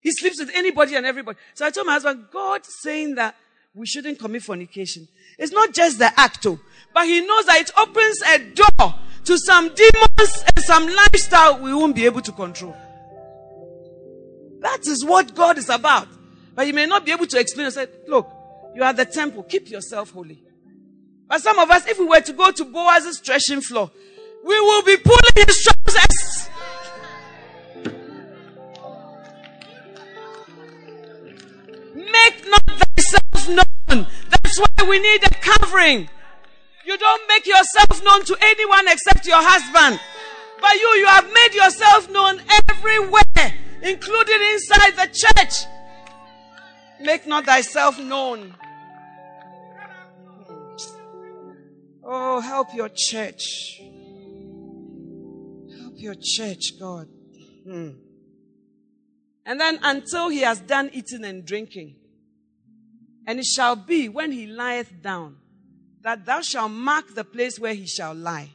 He 0.00 0.10
sleeps 0.12 0.40
with 0.40 0.50
anybody 0.54 0.94
and 0.94 1.04
everybody. 1.04 1.38
So 1.54 1.66
I 1.66 1.70
told 1.70 1.86
my 1.86 1.94
husband, 1.94 2.26
God 2.32 2.62
saying 2.64 3.16
that 3.16 3.36
we 3.74 3.86
shouldn't 3.86 4.18
commit 4.18 4.42
fornication. 4.42 5.06
It's 5.38 5.52
not 5.52 5.72
just 5.72 5.98
the 5.98 6.18
act, 6.18 6.44
oh, 6.46 6.58
but 6.94 7.06
he 7.06 7.20
knows 7.20 7.46
that 7.46 7.60
it 7.60 7.70
opens 7.76 8.20
a 8.22 8.38
door 8.38 8.94
to 9.24 9.38
some 9.38 9.68
demons 9.74 10.44
and 10.54 10.64
some 10.64 10.86
lifestyle 10.86 11.60
we 11.60 11.72
won't 11.72 11.94
be 11.94 12.04
able 12.04 12.20
to 12.20 12.32
control. 12.32 12.76
That 14.60 14.86
is 14.86 15.04
what 15.04 15.34
God 15.34 15.58
is 15.58 15.68
about. 15.68 16.08
But 16.54 16.66
you 16.66 16.74
may 16.74 16.86
not 16.86 17.04
be 17.04 17.12
able 17.12 17.26
to 17.26 17.38
explain 17.38 17.66
and 17.66 17.74
say, 17.74 17.86
look, 18.06 18.30
you 18.74 18.82
are 18.82 18.92
the 18.92 19.04
temple. 19.04 19.42
Keep 19.42 19.70
yourself 19.70 20.10
holy. 20.10 20.42
But 21.32 21.40
some 21.40 21.58
of 21.58 21.70
us, 21.70 21.86
if 21.86 21.98
we 21.98 22.04
were 22.04 22.20
to 22.20 22.32
go 22.34 22.50
to 22.50 22.62
Boaz's 22.62 23.18
threshing 23.18 23.62
floor, 23.62 23.90
we 24.44 24.60
will 24.60 24.82
be 24.82 24.98
pulling 24.98 25.46
his 25.46 25.66
trousers. 25.66 26.50
Make 31.94 32.50
not 32.50 32.66
thyself 32.66 33.48
known. 33.48 34.06
That's 34.28 34.58
why 34.58 34.86
we 34.86 34.98
need 34.98 35.24
a 35.24 35.30
covering. 35.30 36.10
You 36.84 36.98
don't 36.98 37.26
make 37.26 37.46
yourself 37.46 38.04
known 38.04 38.26
to 38.26 38.36
anyone 38.38 38.88
except 38.88 39.26
your 39.26 39.40
husband. 39.40 40.00
But 40.60 40.74
you, 40.74 40.88
you 40.98 41.06
have 41.06 41.32
made 41.32 41.54
yourself 41.54 42.10
known 42.10 42.42
everywhere, 42.68 43.54
including 43.80 44.42
inside 44.52 44.96
the 44.96 45.08
church. 45.10 45.64
Make 47.00 47.26
not 47.26 47.46
thyself 47.46 47.98
known. 47.98 48.54
Oh, 52.04 52.40
help 52.40 52.74
your 52.74 52.88
church. 52.88 53.80
Help 55.78 55.94
your 55.96 56.14
church, 56.20 56.78
God. 56.78 57.08
Hmm. 57.64 57.90
And 59.44 59.60
then 59.60 59.78
until 59.82 60.28
he 60.28 60.40
has 60.40 60.60
done 60.60 60.90
eating 60.92 61.24
and 61.24 61.44
drinking. 61.44 61.96
And 63.26 63.38
it 63.38 63.46
shall 63.46 63.76
be 63.76 64.08
when 64.08 64.32
he 64.32 64.46
lieth 64.46 65.02
down 65.02 65.36
that 66.02 66.24
thou 66.26 66.40
shalt 66.40 66.72
mark 66.72 67.14
the 67.14 67.24
place 67.24 67.58
where 67.58 67.74
he 67.74 67.86
shall 67.86 68.14
lie. 68.14 68.50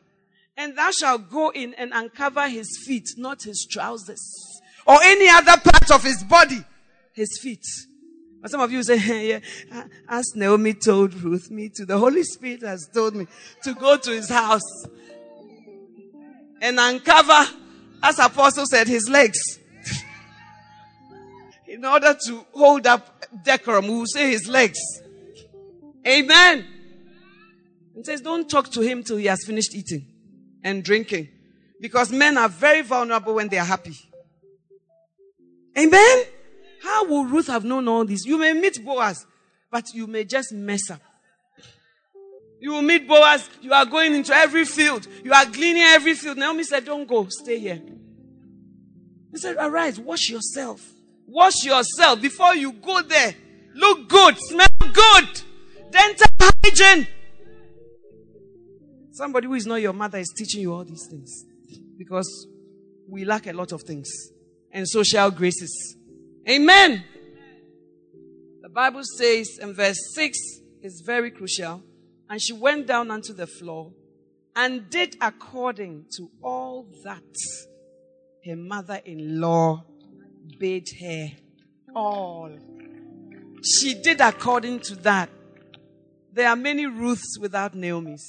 And 0.58 0.78
thou 0.78 0.92
shalt 0.92 1.30
go 1.30 1.50
in 1.50 1.74
and 1.76 1.92
uncover 1.94 2.50
his 2.50 2.84
feet, 2.86 3.08
not 3.16 3.44
his 3.44 3.66
trousers, 3.70 4.62
or 4.86 4.98
any 5.04 5.30
other 5.30 5.56
part 5.58 5.92
of 5.92 6.04
his 6.04 6.24
body, 6.24 6.64
his 7.14 7.40
feet. 7.42 7.64
But 8.42 8.52
some 8.52 8.62
of 8.62 8.72
you 8.72 8.84
say, 8.84 9.28
yeah, 9.72 9.84
as 10.08 10.36
Naomi 10.36 10.74
told 10.74 11.14
Ruth, 11.16 11.50
me 11.50 11.70
too. 11.70 11.86
The 11.86 11.98
Holy 11.98 12.24
Spirit 12.24 12.62
has 12.62 12.88
told 12.94 13.16
me 13.16 13.28
to 13.64 13.74
go 13.74 13.98
to 13.98 14.12
his 14.12 14.30
house 14.30 14.86
and 16.62 16.80
uncover, 16.80 17.46
as 18.04 18.20
Apostle 18.20 18.66
said, 18.66 18.88
his 18.88 19.10
legs. 19.10 19.60
In 21.68 21.84
order 21.86 22.16
to 22.28 22.46
hold 22.54 22.88
up 22.88 23.26
decorum, 23.44 23.88
we 23.88 23.94
will 23.96 24.06
say 24.06 24.32
his 24.32 24.48
legs. 24.48 24.80
Amen. 26.06 26.66
And 27.96 28.06
says, 28.06 28.22
don't 28.22 28.50
talk 28.50 28.72
to 28.72 28.82
him 28.82 29.04
till 29.04 29.18
he 29.18 29.26
has 29.26 29.44
finished 29.46 29.76
eating 29.76 30.06
and 30.64 30.84
drinking. 30.84 31.30
Because 31.82 32.12
men 32.12 32.38
are 32.38 32.50
very 32.50 32.82
vulnerable 32.82 33.36
when 33.36 33.50
they 33.50 33.58
are 33.58 33.66
happy. 33.66 33.96
Amen. 35.78 36.24
How 36.88 37.04
will 37.04 37.26
Ruth 37.26 37.48
have 37.48 37.66
known 37.66 37.86
all 37.90 38.06
this? 38.06 38.26
You 38.26 38.38
may 38.40 38.54
meet 38.54 38.84
Boaz, 38.84 39.26
but 39.70 39.94
you 39.94 40.08
may 40.08 40.24
just 40.24 40.54
mess 40.54 40.90
up. 40.90 41.02
You 42.62 42.72
will 42.72 42.82
meet 42.82 43.06
Boaz, 43.06 43.50
you 43.62 43.74
are 43.74 43.86
going 43.86 44.16
into 44.16 44.34
every 44.34 44.64
field, 44.64 45.06
you 45.22 45.34
are 45.34 45.46
gleaning 45.46 45.84
every 45.84 46.16
field. 46.16 46.38
Naomi 46.38 46.64
said, 46.64 46.86
Don't 46.86 47.06
go, 47.06 47.28
stay 47.30 47.60
here. 47.60 47.82
He 49.34 49.38
said, 49.38 49.58
Arise, 49.60 50.00
wash 50.00 50.30
yourself. 50.30 50.82
Wash 51.28 51.66
yourself 51.66 52.22
before 52.22 52.56
you 52.56 52.72
go 52.72 53.02
there. 53.02 53.36
look 53.76 54.08
good, 54.08 54.38
smell 54.38 54.68
good, 54.94 55.42
dental 55.92 56.28
hygiene. 56.40 57.06
Somebody 59.12 59.48
who 59.48 59.56
is 59.56 59.68
not 59.68 59.82
your 59.82 59.94
mother 59.94 60.20
is 60.20 60.34
teaching 60.34 60.62
you 60.62 60.74
all 60.74 60.86
these 60.86 61.06
things 61.10 61.44
because 61.98 62.48
we 63.10 63.26
lack 63.26 63.46
a 63.48 63.52
lot 63.52 63.74
of 63.74 63.82
things 63.82 64.10
and 64.72 64.88
social 64.88 65.30
graces. 65.32 65.97
Amen. 66.50 67.04
The 68.62 68.70
Bible 68.70 69.04
says 69.04 69.60
in 69.62 69.74
verse 69.74 69.98
6 70.16 70.38
is 70.82 71.04
very 71.06 71.30
crucial. 71.30 71.84
And 72.30 72.42
she 72.42 72.54
went 72.54 72.88
down 72.88 73.12
onto 73.12 73.34
the 73.34 73.48
floor 73.48 73.92
and 74.56 74.90
did 74.90 75.18
according 75.20 76.06
to 76.16 76.30
all 76.42 76.88
that 77.04 77.24
her 78.46 78.56
mother 78.56 79.02
in 79.04 79.42
law 79.42 79.84
bade 80.58 80.88
her. 81.02 81.28
All. 81.94 82.58
She 83.64 83.94
did 83.94 84.22
according 84.22 84.80
to 84.82 84.96
that. 84.98 85.30
There 86.32 86.48
are 86.48 86.56
many 86.56 86.86
Ruths 86.86 87.38
without 87.40 87.76
Naomi's. 87.76 88.26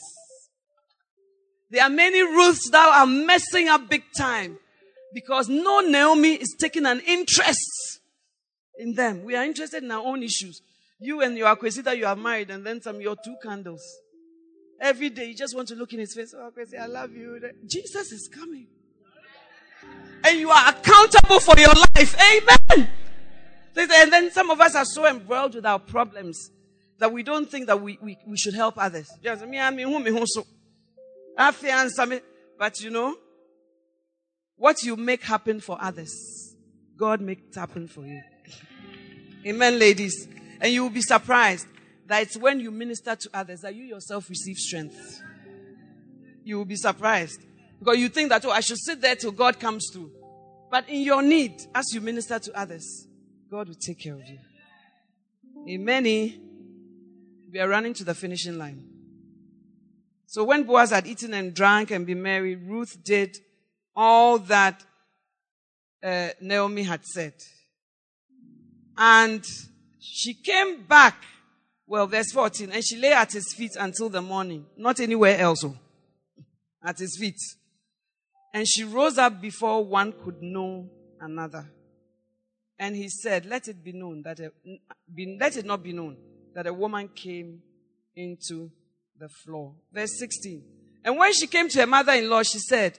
There 1.71 1.85
are 1.85 1.91
many 1.91 2.23
Ruths 2.23 2.69
that 2.71 2.89
are 2.99 3.07
messing 3.07 3.69
up 3.69 3.89
big 3.89 4.03
time 4.17 4.59
because 5.15 5.49
no 5.49 5.81
Naomi 5.81 6.35
is 6.35 6.57
taking 6.59 6.87
an 6.87 7.01
interest 7.07 7.98
in 8.79 8.95
them. 8.95 9.25
We 9.25 9.35
are 9.37 9.45
interested 9.45 9.83
in 9.83 9.91
our 9.91 10.05
own 10.05 10.23
issues. 10.23 10.63
You 11.01 11.21
and 11.21 11.37
your 11.37 11.55
Akwesi 11.55 11.97
you 11.97 12.07
are 12.07 12.17
married 12.17 12.51
and 12.51 12.65
then 12.65 12.81
some 12.81 13.01
your 13.01 13.17
two 13.17 13.37
candles. 13.43 13.83
Every 14.81 15.11
day 15.11 15.27
you 15.27 15.35
just 15.35 15.55
want 15.55 15.69
to 15.69 15.75
look 15.75 15.93
in 15.93 15.99
his 16.01 16.15
face. 16.15 16.35
Oh, 16.37 16.51
I 16.81 16.87
love 16.87 17.13
you. 17.13 17.41
Jesus 17.67 18.13
is 18.13 18.29
coming. 18.33 18.69
And 20.25 20.39
you 20.39 20.51
are 20.51 20.69
accountable 20.71 21.41
for 21.41 21.59
your 21.59 21.73
life. 21.75 22.17
Amen. 22.17 22.89
And 23.77 24.13
then 24.13 24.31
some 24.31 24.51
of 24.51 24.61
us 24.61 24.75
are 24.75 24.85
so 24.85 25.07
embroiled 25.07 25.55
with 25.55 25.67
our 25.67 25.79
problems 25.79 26.51
that 26.99 27.13
we 27.13 27.23
don't 27.23 27.49
think 27.49 27.69
that 27.69 27.81
we, 27.81 27.99
we, 28.03 28.19
we 28.27 28.37
should 28.37 28.55
help 28.55 28.75
others. 28.77 29.09
Just 29.23 29.47
me, 29.47 29.61
I 29.61 29.71
mean, 29.71 30.05
but 32.59 32.81
you 32.81 32.91
know, 32.91 33.17
what 34.57 34.83
you 34.83 34.97
make 34.97 35.23
happen 35.23 35.61
for 35.61 35.79
others, 35.81 36.57
God 36.97 37.21
makes 37.21 37.55
happen 37.55 37.87
for 37.87 38.05
you. 38.05 38.21
Amen, 39.47 39.79
ladies. 39.79 40.29
And 40.61 40.73
you 40.73 40.83
will 40.83 40.91
be 40.91 41.03
surprised 41.03 41.67
that 42.07 42.23
it's 42.23 42.37
when 42.37 42.61
you 42.61 42.71
minister 42.71 43.15
to 43.17 43.31
others 43.33 43.61
that 43.61 43.75
you 43.75 43.85
yourself 43.85 44.29
receive 44.29 44.57
strength. 44.57 45.23
You 46.45 46.59
will 46.59 46.65
be 46.65 46.77
surprised. 46.77 47.41
Because 47.79 47.99
you 47.99 48.09
think 48.09 48.31
that, 48.31 48.45
oh, 48.45 48.51
I 48.51 48.61
should 48.61 48.79
sit 48.79 49.01
there 49.01 49.15
till 49.15 49.33
God 49.33 49.61
comes 49.61 49.89
through. 49.93 50.11
But 50.71 50.89
in 50.89 51.03
your 51.03 51.23
need, 51.23 51.63
as 51.75 51.87
you 51.93 52.01
minister 52.01 52.39
to 52.39 52.59
others, 52.59 53.07
God 53.51 53.69
will 53.69 53.75
take 53.75 54.01
care 54.01 54.15
of 54.15 54.29
you. 54.29 54.39
In 55.67 55.85
many, 55.85 56.41
We 57.51 57.61
are 57.61 57.69
running 57.69 57.95
to 57.95 58.05
the 58.05 58.15
finishing 58.15 58.59
line. 58.59 58.85
So 60.27 60.45
when 60.45 60.65
Boaz 60.65 60.91
had 60.91 61.07
eaten 61.07 61.33
and 61.33 61.55
drank 61.55 61.91
and 61.91 62.07
been 62.07 62.21
merry, 62.23 62.57
Ruth 62.57 63.03
did 63.03 63.39
all 63.97 64.39
that 64.41 64.85
uh, 66.03 66.29
Naomi 66.41 66.83
had 66.83 67.05
said. 67.07 67.33
And 69.01 69.47
she 70.01 70.35
came 70.35 70.83
back, 70.83 71.23
well, 71.87 72.09
verse 72.09 72.33
14, 72.33 72.73
and 72.73 72.85
she 72.85 72.97
lay 72.97 73.13
at 73.13 73.33
his 73.33 73.55
feet 73.55 73.77
until 73.79 74.09
the 74.09 74.21
morning, 74.21 74.67
not 74.77 74.99
anywhere 74.99 75.39
else, 75.39 75.65
oh. 75.65 75.77
at 76.85 76.99
his 76.99 77.17
feet. 77.17 77.39
And 78.53 78.67
she 78.67 78.83
rose 78.83 79.17
up 79.17 79.41
before 79.41 79.85
one 79.85 80.13
could 80.25 80.43
know 80.43 80.91
another. 81.21 81.71
And 82.77 82.97
he 82.97 83.09
said, 83.09 83.47
Let 83.47 83.69
it 83.69 83.85
be 83.85 83.93
known 83.93 84.23
that 84.23 84.41
a, 84.41 84.51
be, 85.15 85.37
let 85.41 85.57
it 85.57 85.65
not 85.65 85.83
be 85.83 85.93
known 85.93 86.17
that 86.55 86.67
a 86.67 86.73
woman 86.73 87.09
came 87.09 87.63
into 88.17 88.71
the 89.19 89.29
floor. 89.29 89.75
Verse 89.93 90.19
16. 90.19 90.63
And 91.05 91.17
when 91.17 91.33
she 91.33 91.47
came 91.47 91.69
to 91.69 91.81
her 91.81 91.87
mother 91.87 92.13
in 92.13 92.29
law, 92.29 92.43
she 92.43 92.59
said, 92.59 92.99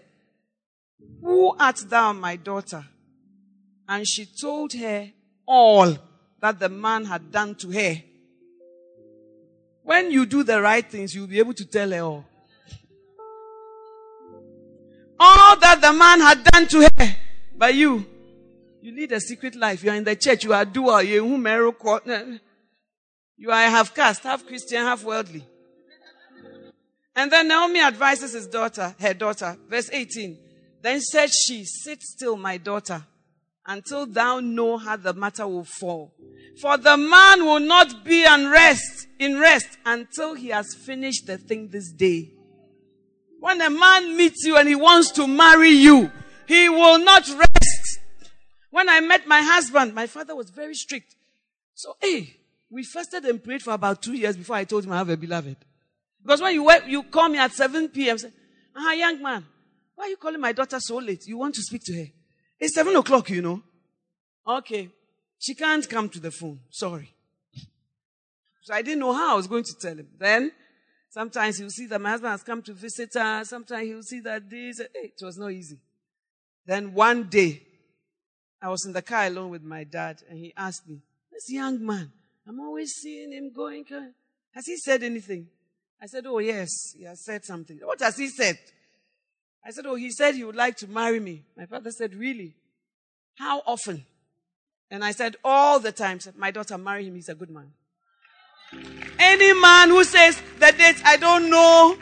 Who 1.22 1.56
art 1.58 1.84
thou, 1.90 2.14
my 2.14 2.38
daughter? 2.38 2.86
And 3.88 4.08
she 4.08 4.26
told 4.26 4.74
her 4.74 5.10
all 5.50 5.98
that 6.40 6.60
the 6.60 6.70
man 6.70 7.06
had 7.06 7.32
done 7.32 7.56
to 7.56 7.72
her. 7.72 7.96
When 9.84 10.12
you 10.12 10.28
do 10.28 10.44
the 10.44 10.62
right 10.62 10.90
things, 10.90 11.16
you'll 11.16 11.26
be 11.28 11.40
able 11.40 11.56
to 11.56 11.66
tell 11.66 11.90
her 11.90 12.02
all. 12.02 12.26
All 15.20 15.58
that 15.58 15.82
the 15.82 15.92
man 15.92 16.22
had 16.22 16.44
done 16.44 16.68
to 16.68 16.82
her. 16.82 17.16
But 17.58 17.74
you, 17.74 18.06
you 18.82 18.96
lead 18.96 19.12
a 19.12 19.20
secret 19.20 19.56
life. 19.56 19.84
You 19.84 19.90
are 19.90 19.96
in 19.96 20.04
the 20.04 20.16
church. 20.16 20.44
You 20.44 20.54
are 20.54 20.64
dual. 20.64 21.02
You 21.02 21.26
are 21.26 22.40
you 23.36 23.52
are 23.52 23.70
half 23.70 23.96
caste, 23.96 24.24
half 24.24 24.46
Christian, 24.46 24.80
half 24.84 25.04
worldly. 25.04 25.44
And 27.16 27.32
then 27.32 27.48
Naomi 27.48 27.82
advises 27.82 28.34
his 28.34 28.48
daughter, 28.48 28.96
her 29.00 29.14
daughter, 29.14 29.58
verse 29.68 29.90
18. 29.92 30.38
Then 30.82 31.02
said 31.02 31.32
she, 31.34 31.66
Sit 31.66 32.02
still, 32.02 32.38
my 32.38 32.58
daughter, 32.58 33.04
until 33.66 34.06
thou 34.06 34.40
know 34.40 34.78
how 34.78 34.96
the 34.96 35.14
matter 35.14 35.48
will 35.48 35.64
fall. 35.64 36.14
For 36.62 36.78
the 36.78 36.98
man 36.98 37.46
will 37.46 37.60
not 37.60 38.04
be 38.04 38.26
unrest, 38.26 39.08
in 39.20 39.40
rest 39.40 39.68
until 39.86 40.34
he 40.34 40.50
has 40.50 40.74
finished 40.74 41.28
the 41.28 41.38
thing 41.38 41.70
this 41.70 41.92
day. 41.92 42.32
When 43.40 43.62
a 43.62 43.70
man 43.70 44.18
meets 44.18 44.46
you 44.46 44.58
and 44.58 44.68
he 44.68 44.76
wants 44.76 45.12
to 45.12 45.28
marry 45.28 45.70
you, 45.70 46.12
he 46.48 46.68
will 46.68 47.00
not 47.00 47.28
rest. 47.30 48.00
When 48.72 48.90
I 48.90 49.00
met 49.00 49.28
my 49.28 49.42
husband, 49.42 49.94
my 49.94 50.08
father 50.08 50.36
was 50.36 50.50
very 50.50 50.74
strict. 50.74 51.16
So, 51.74 51.96
hey, 52.02 52.36
we 52.70 52.84
fasted 52.84 53.24
and 53.26 53.44
prayed 53.44 53.62
for 53.62 53.74
about 53.74 54.02
two 54.02 54.14
years 54.14 54.36
before 54.36 54.56
I 54.56 54.64
told 54.64 54.86
him 54.86 54.92
I 54.92 54.98
have 54.98 55.10
a 55.10 55.18
beloved. 55.18 55.58
Because 56.22 56.42
when 56.42 56.54
you 56.54 56.70
you 56.88 57.04
call 57.04 57.30
me 57.30 57.38
at 57.38 57.54
7 57.54 57.90
p.m., 57.90 58.18
say, 58.18 58.32
ah, 58.76 58.92
young 58.94 59.22
man, 59.22 59.46
why 59.96 60.06
are 60.06 60.10
you 60.10 60.18
calling 60.18 60.42
my 60.42 60.52
daughter 60.52 60.80
so 60.80 60.98
late? 60.98 61.26
You 61.26 61.38
want 61.38 61.56
to 61.56 61.62
speak 61.62 61.84
to 61.86 61.94
her. 61.94 62.08
It's 62.60 62.76
7 62.76 62.96
o'clock, 62.96 63.30
you 63.30 63.42
know. 63.42 63.62
Okay. 64.46 64.90
She 65.38 65.56
can't 65.56 65.88
come 65.90 66.10
to 66.10 66.20
the 66.20 66.32
phone. 66.32 66.60
Sorry. 66.70 67.14
So 68.62 68.74
I 68.74 68.82
didn't 68.82 69.00
know 69.00 69.14
how 69.14 69.34
I 69.34 69.36
was 69.36 69.48
going 69.48 69.64
to 69.64 69.74
tell 69.80 69.96
him. 69.96 70.08
Then, 70.18 70.52
sometimes 71.10 71.58
he'll 71.58 71.70
see 71.70 71.88
that 71.88 72.02
my 72.02 72.12
husband 72.12 72.32
has 72.32 72.44
come 72.44 72.62
to 72.64 72.74
visit 72.74 73.14
her. 73.14 73.44
Sometimes 73.46 73.88
he'll 73.88 74.04
see 74.04 74.20
that 74.22 74.50
this. 74.50 74.80
Hey, 74.80 75.14
it 75.18 75.22
was 75.22 75.38
not 75.38 75.52
easy. 75.52 75.80
Then 76.66 76.94
one 76.94 77.30
day, 77.30 77.64
I 78.62 78.70
was 78.70 78.86
in 78.86 78.92
the 78.92 79.02
car 79.02 79.28
alone 79.28 79.50
with 79.50 79.64
my 79.64 79.86
dad, 79.86 80.22
and 80.30 80.38
he 80.38 80.54
asked 80.56 80.88
me, 80.88 81.00
This 81.32 81.50
young 81.50 81.84
man, 81.84 82.12
I'm 82.48 82.60
always 82.60 82.92
seeing 82.92 83.32
him 83.32 83.52
going. 83.54 83.86
Has 84.54 84.66
he 84.66 84.76
said 84.78 85.02
anything? 85.02 85.48
I 86.02 86.06
said, 86.06 86.26
Oh, 86.28 86.40
yes, 86.40 86.94
he 86.98 87.06
has 87.06 87.24
said 87.24 87.46
something. 87.46 87.80
What 87.82 88.02
has 88.02 88.18
he 88.18 88.28
said? 88.28 88.60
I 89.66 89.72
said, 89.72 89.86
Oh, 89.86 89.96
he 89.96 90.12
said 90.12 90.36
he 90.36 90.44
would 90.44 90.56
like 90.56 90.78
to 90.78 90.88
marry 90.88 91.20
me. 91.20 91.44
My 91.58 91.66
father 91.66 91.92
said, 91.92 92.16
Really? 92.16 92.56
How 93.38 93.62
often? 93.66 94.06
And 94.92 95.04
I 95.04 95.12
said 95.12 95.36
all 95.44 95.80
the 95.80 95.92
time, 95.92 96.20
said, 96.20 96.36
my 96.36 96.52
daughter, 96.52 96.78
marry 96.78 97.06
him. 97.06 97.16
He's 97.16 97.30
a 97.30 97.36
good 97.36 97.50
man. 97.50 97.72
Any 99.20 99.54
man 99.60 99.90
who 99.90 100.04
says 100.04 100.42
the 100.60 100.74
date, 100.78 101.02
I 101.06 101.18
don't 101.18 101.50
know, 101.50 101.98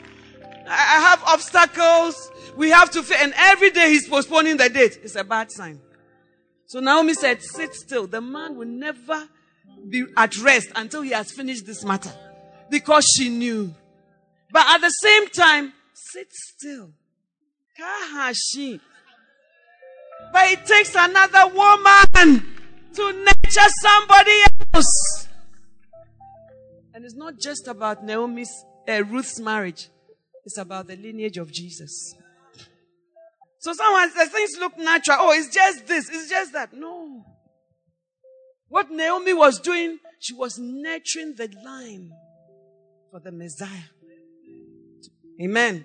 I 0.66 1.00
have 1.00 1.22
obstacles, 1.24 2.30
we 2.56 2.70
have 2.70 2.90
to, 2.90 3.04
and 3.20 3.32
every 3.36 3.70
day 3.70 3.88
he's 3.90 4.08
postponing 4.08 4.56
the 4.56 4.68
date, 4.68 4.98
it's 5.02 5.16
a 5.16 5.24
bad 5.24 5.50
sign. 5.50 5.80
So 6.66 6.80
Naomi 6.80 7.14
said, 7.14 7.42
sit 7.42 7.74
still. 7.74 8.06
The 8.06 8.20
man 8.20 8.56
will 8.56 8.66
never 8.66 9.28
be 9.88 10.04
at 10.16 10.36
rest 10.38 10.68
until 10.76 11.00
he 11.00 11.10
has 11.10 11.32
finished 11.32 11.64
this 11.64 11.82
matter. 11.84 12.12
Because 12.68 13.06
she 13.16 13.30
knew. 13.30 13.74
But 14.50 14.66
at 14.68 14.82
the 14.82 14.90
same 14.90 15.28
time, 15.28 15.72
sit 15.94 16.28
still. 16.30 16.90
But 20.32 20.50
it 20.50 20.66
takes 20.66 20.94
another 20.96 21.46
woman 21.54 22.56
to 22.94 23.12
nurture 23.12 23.68
somebody 23.80 24.42
else. 24.74 25.28
And 26.94 27.04
it's 27.04 27.14
not 27.14 27.38
just 27.38 27.68
about 27.68 28.04
Naomi's, 28.04 28.50
uh, 28.88 29.04
Ruth's 29.04 29.38
marriage. 29.38 29.88
It's 30.44 30.58
about 30.58 30.88
the 30.88 30.96
lineage 30.96 31.38
of 31.38 31.52
Jesus. 31.52 32.14
So 33.60 33.72
someone 33.72 34.10
says 34.10 34.30
things 34.30 34.56
look 34.58 34.76
natural. 34.78 35.18
Oh, 35.20 35.32
it's 35.32 35.54
just 35.54 35.86
this. 35.86 36.08
It's 36.08 36.28
just 36.28 36.52
that. 36.54 36.72
No. 36.72 37.24
What 38.68 38.90
Naomi 38.90 39.34
was 39.34 39.60
doing, 39.60 39.98
she 40.20 40.34
was 40.34 40.58
nurturing 40.58 41.34
the 41.36 41.48
line 41.64 42.10
for 43.10 43.20
the 43.20 43.32
Messiah. 43.32 43.68
Amen. 45.40 45.84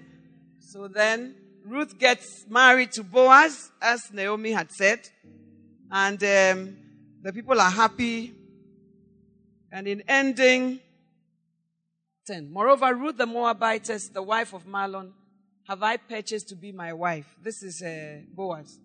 So 0.60 0.88
then 0.88 1.36
Ruth 1.66 1.98
gets 1.98 2.46
married 2.50 2.92
to 2.94 3.04
Boaz, 3.04 3.72
as 3.82 4.12
Naomi 4.12 4.52
had 4.52 4.72
said. 4.72 5.00
And 5.92 6.22
um, 6.24 6.78
the 7.22 7.32
people 7.34 7.60
are 7.60 7.72
happy. 7.72 8.34
And 9.72 9.88
in 9.88 10.04
ending 10.08 10.80
10, 12.28 12.52
moreover, 12.52 12.94
Ruth 12.94 13.18
the 13.18 13.26
Moabitess, 13.26 14.10
the 14.10 14.22
wife 14.22 14.54
of 14.54 14.66
Mahlon, 14.66 15.12
have 15.68 15.82
I 15.82 15.98
purchased 15.98 16.50
to 16.50 16.56
be 16.56 16.72
my 16.72 16.94
wife. 16.94 17.36
This 17.42 17.64
is 17.64 17.82
uh, 17.82 18.22
Boaz. 18.34 18.80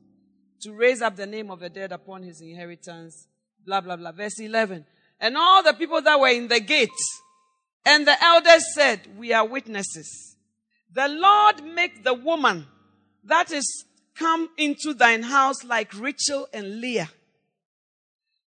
To 0.62 0.72
raise 0.72 1.02
up 1.02 1.16
the 1.16 1.26
name 1.26 1.50
of 1.50 1.60
the 1.60 1.68
dead 1.68 1.92
upon 1.92 2.22
his 2.22 2.40
inheritance. 2.40 3.26
Blah, 3.64 3.80
blah, 3.80 3.96
blah. 3.96 4.12
Verse 4.12 4.40
11. 4.40 4.84
and 5.20 5.36
all 5.36 5.62
the 5.62 5.72
people 5.72 6.00
that 6.02 6.18
were 6.18 6.28
in 6.28 6.48
the 6.48 6.60
gate. 6.60 6.88
And 7.84 8.06
the 8.06 8.22
elders 8.22 8.64
said, 8.74 9.00
we 9.16 9.32
are 9.32 9.46
witnesses. 9.46 10.36
The 10.92 11.08
Lord 11.08 11.64
make 11.64 12.02
the 12.02 12.14
woman 12.14 12.66
that 13.24 13.50
is 13.50 13.84
come 14.14 14.48
into 14.56 14.94
thine 14.94 15.22
house 15.22 15.62
like 15.64 15.98
Rachel 15.98 16.48
and 16.52 16.80
Leah, 16.80 17.10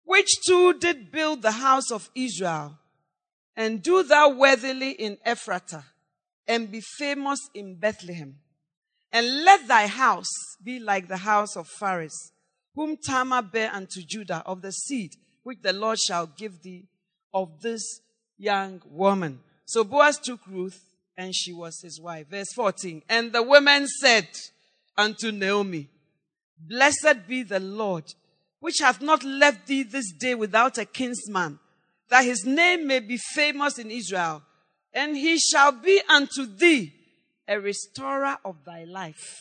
which 0.04 0.28
two 0.46 0.78
did 0.78 1.10
build 1.10 1.42
the 1.42 1.52
house 1.52 1.90
of 1.90 2.10
Israel, 2.14 2.78
and 3.56 3.82
do 3.82 4.02
thou 4.02 4.28
worthily 4.30 4.90
in 4.90 5.16
Ephratah, 5.26 5.84
and 6.46 6.70
be 6.70 6.80
famous 6.98 7.40
in 7.54 7.74
Bethlehem. 7.76 8.36
And 9.12 9.44
let 9.44 9.66
thy 9.66 9.86
house 9.86 10.30
be 10.62 10.78
like 10.78 11.08
the 11.08 11.16
house 11.16 11.56
of 11.56 11.68
Pharez, 11.80 12.32
whom 12.74 12.96
Tamar 12.96 13.42
bare 13.42 13.72
unto 13.72 14.02
Judah 14.02 14.42
of 14.44 14.62
the 14.62 14.72
seed 14.72 15.12
which 15.42 15.62
the 15.62 15.72
Lord 15.72 15.98
shall 15.98 16.26
give 16.26 16.62
thee 16.62 16.86
of 17.32 17.62
this 17.62 18.00
young 18.36 18.82
woman. 18.84 19.40
So 19.64 19.84
Boaz 19.84 20.18
took 20.18 20.40
Ruth, 20.46 20.78
and 21.16 21.34
she 21.34 21.52
was 21.52 21.80
his 21.80 22.00
wife. 22.00 22.28
Verse 22.28 22.52
14. 22.54 23.02
And 23.08 23.32
the 23.32 23.42
women 23.42 23.86
said 23.86 24.28
unto 24.96 25.32
Naomi, 25.32 25.88
Blessed 26.58 27.26
be 27.26 27.42
the 27.42 27.60
Lord, 27.60 28.04
which 28.60 28.78
hath 28.80 29.00
not 29.00 29.24
left 29.24 29.66
thee 29.66 29.82
this 29.82 30.12
day 30.12 30.34
without 30.34 30.78
a 30.78 30.84
kinsman, 30.84 31.58
that 32.10 32.24
his 32.24 32.44
name 32.44 32.86
may 32.86 33.00
be 33.00 33.16
famous 33.16 33.78
in 33.78 33.90
Israel. 33.90 34.42
And 34.92 35.16
he 35.16 35.38
shall 35.38 35.72
be 35.72 36.00
unto 36.08 36.46
thee 36.46 36.92
a 37.46 37.60
restorer 37.60 38.38
of 38.44 38.64
thy 38.64 38.84
life 38.84 39.40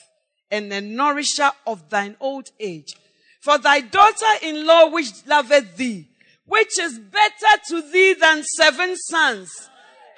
and 0.52 0.72
a 0.72 0.81
nourisher 0.81 1.52
of 1.65 1.89
thine 1.89 2.15
old 2.19 2.49
age. 2.60 2.95
For 3.41 3.57
thy 3.57 3.81
daughter 3.81 4.34
in 4.41 4.65
law, 4.65 4.89
which 4.89 5.26
loveth 5.26 5.77
thee, 5.77 6.07
which 6.45 6.80
is 6.80 6.99
better 6.99 7.61
to 7.69 7.81
thee 7.91 8.14
than 8.14 8.43
seven 8.43 8.95
sons, 8.97 9.69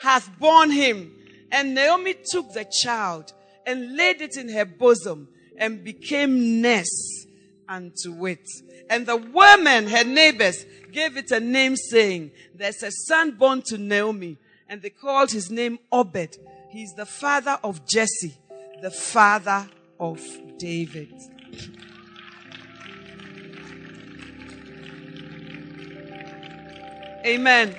hath 0.02 0.30
borne 0.40 0.72
him. 0.72 1.14
And 1.52 1.74
Naomi 1.74 2.16
took 2.30 2.54
the 2.54 2.66
child 2.66 3.34
and 3.66 3.96
laid 3.96 4.22
it 4.22 4.38
in 4.38 4.50
her 4.50 4.66
bosom 4.66 5.30
and 5.58 5.84
became 5.84 6.62
nurse 6.62 7.26
unto 7.68 8.26
it. 8.28 8.48
And 8.90 9.06
the 9.06 9.18
women, 9.18 9.88
her 9.88 10.04
neighbors, 10.04 10.66
gave 10.92 11.18
it 11.18 11.32
a 11.32 11.40
name 11.40 11.76
saying, 11.76 12.32
There's 12.56 12.84
a 12.84 12.92
son 12.92 13.32
born 13.32 13.62
to 13.64 13.78
Naomi. 13.78 14.38
And 14.70 14.82
they 14.82 14.90
called 14.90 15.32
his 15.32 15.50
name 15.50 15.80
Obed. 15.92 16.38
He's 16.70 16.94
the 16.94 17.06
father 17.06 17.58
of 17.64 17.88
Jesse, 17.88 18.36
the 18.82 18.92
father 18.92 19.68
of 20.00 20.22
David. 20.58 21.14
Amen. 27.26 27.76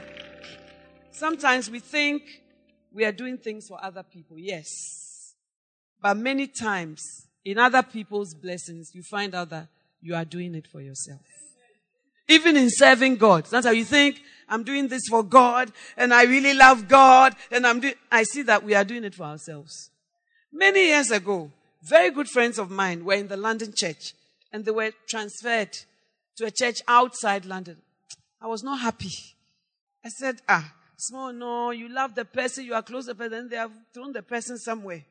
Sometimes 1.11 1.71
we 1.71 1.81
think 1.81 2.23
we 2.93 3.05
are 3.05 3.13
doing 3.13 3.39
things 3.39 3.69
for 3.69 3.83
other 3.83 4.03
people. 4.03 4.39
Yes. 4.39 5.35
But 6.01 6.17
many 6.17 6.47
times, 6.47 7.27
in 7.45 7.59
other 7.59 7.83
people's 7.83 8.35
blessings, 8.35 8.95
you 8.95 9.03
find 9.03 9.35
out 9.35 9.51
that 9.51 9.69
you 10.01 10.15
are 10.15 10.25
doing 10.25 10.55
it 10.55 10.67
for 10.67 10.81
yourself. 10.81 11.21
Even 12.29 12.57
in 12.57 12.69
serving 12.71 13.17
God. 13.17 13.47
That's 13.47 13.67
how 13.67 13.73
you 13.73 13.85
think, 13.85 14.21
I'm 14.49 14.63
doing 14.63 14.89
this 14.89 15.03
for 15.09 15.23
God, 15.23 15.73
and 15.97 16.13
I 16.13 16.25
really 16.25 16.55
love 16.55 16.87
God, 16.87 17.35
and 17.51 17.67
I'm 17.67 17.81
doing, 17.81 17.95
I 18.13 18.23
see 18.23 18.43
that 18.43 18.63
we 18.63 18.75
are 18.75 18.85
doing 18.85 19.05
it 19.05 19.15
for 19.15 19.25
ourselves. 19.25 19.91
Many 20.53 20.89
years 20.89 21.11
ago, 21.11 21.51
very 21.83 22.11
good 22.11 22.29
friends 22.29 22.59
of 22.59 22.71
mine 22.71 23.05
were 23.05 23.15
in 23.15 23.29
the 23.29 23.37
London 23.37 23.73
church, 23.75 24.13
and 24.53 24.65
they 24.65 24.71
were 24.71 24.93
transferred 25.09 25.71
to 26.37 26.47
a 26.47 26.51
church 26.51 26.77
outside 26.87 27.45
London. 27.45 27.79
I 28.41 28.47
was 28.47 28.63
not 28.63 28.81
happy. 28.81 29.13
I 30.05 30.09
said, 30.11 30.41
ah, 30.49 30.73
small, 30.99 31.33
no, 31.33 31.71
you 31.71 31.89
love 31.89 32.15
the 32.15 32.25
person, 32.25 32.65
you 32.65 32.75
are 32.75 32.83
close 32.83 33.07
to 33.07 33.13
the 33.13 33.15
person, 33.15 33.33
then 33.33 33.49
they 33.49 33.57
have 33.57 33.73
thrown 33.95 34.13
the 34.13 34.23
person 34.23 34.59
somewhere. 34.59 35.05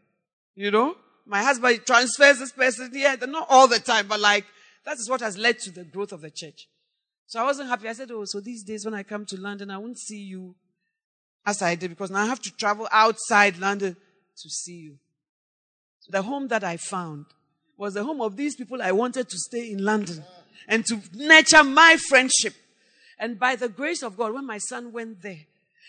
You 0.55 0.71
know? 0.71 0.95
My 1.25 1.41
husband 1.41 1.81
transfers 1.85 2.39
this 2.39 2.51
person 2.51 2.91
here, 2.93 3.17
not 3.27 3.47
all 3.49 3.67
the 3.67 3.79
time, 3.79 4.07
but 4.07 4.19
like, 4.19 4.45
that 4.85 4.97
is 4.97 5.09
what 5.09 5.21
has 5.21 5.37
led 5.37 5.59
to 5.59 5.71
the 5.71 5.83
growth 5.83 6.11
of 6.11 6.21
the 6.21 6.29
church. 6.29 6.67
So 7.25 7.41
I 7.41 7.43
wasn't 7.43 7.69
happy. 7.69 7.89
I 7.89 7.93
said, 7.93 8.09
oh, 8.11 8.23
so 8.25 8.39
these 8.39 8.63
days 8.63 8.85
when 8.85 8.93
I 8.93 9.03
come 9.03 9.25
to 9.25 9.37
London, 9.37 9.69
I 9.69 9.77
won't 9.77 9.97
see 9.99 10.19
you 10.19 10.55
as 11.45 11.61
I 11.61 11.75
did 11.75 11.89
because 11.89 12.11
now 12.11 12.21
I 12.21 12.25
have 12.25 12.41
to 12.41 12.51
travel 12.55 12.87
outside 12.91 13.57
London 13.57 13.95
to 14.37 14.49
see 14.49 14.77
you. 14.77 14.97
So 15.99 16.11
the 16.11 16.21
home 16.21 16.47
that 16.49 16.63
I 16.63 16.77
found 16.77 17.25
was 17.77 17.95
the 17.95 18.03
home 18.03 18.21
of 18.21 18.37
these 18.37 18.55
people 18.55 18.81
I 18.81 18.93
wanted 18.93 19.29
to 19.29 19.37
stay 19.37 19.71
in 19.71 19.83
London 19.83 20.23
and 20.67 20.85
to 20.85 21.01
nurture 21.13 21.63
my 21.63 21.97
friendship. 22.07 22.53
And 23.19 23.37
by 23.37 23.55
the 23.55 23.69
grace 23.69 24.03
of 24.03 24.15
God, 24.15 24.33
when 24.33 24.45
my 24.45 24.57
son 24.57 24.93
went 24.93 25.21
there, 25.21 25.45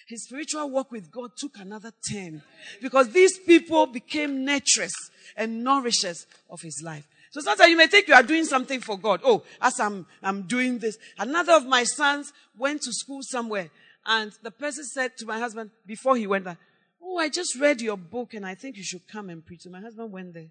his 0.08 0.24
spiritual 0.24 0.70
walk 0.70 0.90
with 0.90 1.10
God 1.10 1.32
took 1.36 1.58
another 1.58 1.92
turn 2.10 2.42
because 2.80 3.10
these 3.10 3.38
people 3.38 3.86
became 3.86 4.46
nurturers 4.46 4.94
and 5.36 5.62
nourishers 5.62 6.26
of 6.48 6.62
his 6.62 6.82
life. 6.82 7.06
So 7.30 7.42
sometimes 7.42 7.70
you 7.70 7.76
may 7.76 7.88
think 7.88 8.08
you 8.08 8.14
are 8.14 8.22
doing 8.22 8.46
something 8.46 8.80
for 8.80 8.98
God. 8.98 9.20
Oh, 9.22 9.42
as 9.60 9.78
I'm, 9.78 10.06
I'm 10.22 10.42
doing 10.42 10.78
this. 10.78 10.96
Another 11.18 11.52
of 11.52 11.66
my 11.66 11.84
sons 11.84 12.32
went 12.56 12.80
to 12.82 12.92
school 12.92 13.20
somewhere 13.22 13.70
and 14.06 14.32
the 14.42 14.50
person 14.50 14.84
said 14.84 15.14
to 15.18 15.26
my 15.26 15.38
husband 15.38 15.70
before 15.86 16.16
he 16.16 16.26
went 16.26 16.44
there, 16.44 16.56
Oh, 17.02 17.18
I 17.18 17.28
just 17.28 17.60
read 17.60 17.82
your 17.82 17.98
book 17.98 18.32
and 18.32 18.46
I 18.46 18.54
think 18.54 18.78
you 18.78 18.84
should 18.84 19.06
come 19.06 19.28
and 19.28 19.44
preach. 19.44 19.60
So 19.62 19.70
my 19.70 19.80
husband 19.80 20.10
went 20.10 20.32
there 20.32 20.50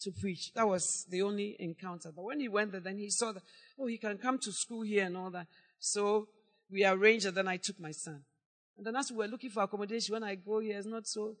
to 0.00 0.10
preach. 0.10 0.52
That 0.54 0.66
was 0.66 1.06
the 1.08 1.22
only 1.22 1.56
encounter. 1.60 2.10
But 2.14 2.24
when 2.24 2.40
he 2.40 2.48
went 2.48 2.72
there, 2.72 2.80
then 2.80 2.98
he 2.98 3.10
saw 3.10 3.30
that, 3.30 3.44
oh, 3.78 3.86
he 3.86 3.96
can 3.96 4.18
come 4.18 4.38
to 4.38 4.52
school 4.52 4.82
here 4.82 5.04
and 5.04 5.16
all 5.16 5.30
that. 5.30 5.46
So 5.78 6.26
we 6.70 6.84
arranged 6.84 7.26
and 7.26 7.36
then 7.36 7.46
I 7.46 7.58
took 7.58 7.78
my 7.78 7.92
son. 7.92 8.22
And 8.78 8.86
then 8.86 8.96
as 8.96 9.10
we 9.10 9.18
were 9.18 9.26
looking 9.26 9.50
for 9.50 9.64
accommodation, 9.64 10.12
when 10.14 10.22
I 10.22 10.36
go 10.36 10.60
here, 10.60 10.78
it's 10.78 10.86
not 10.86 11.06
so, 11.06 11.34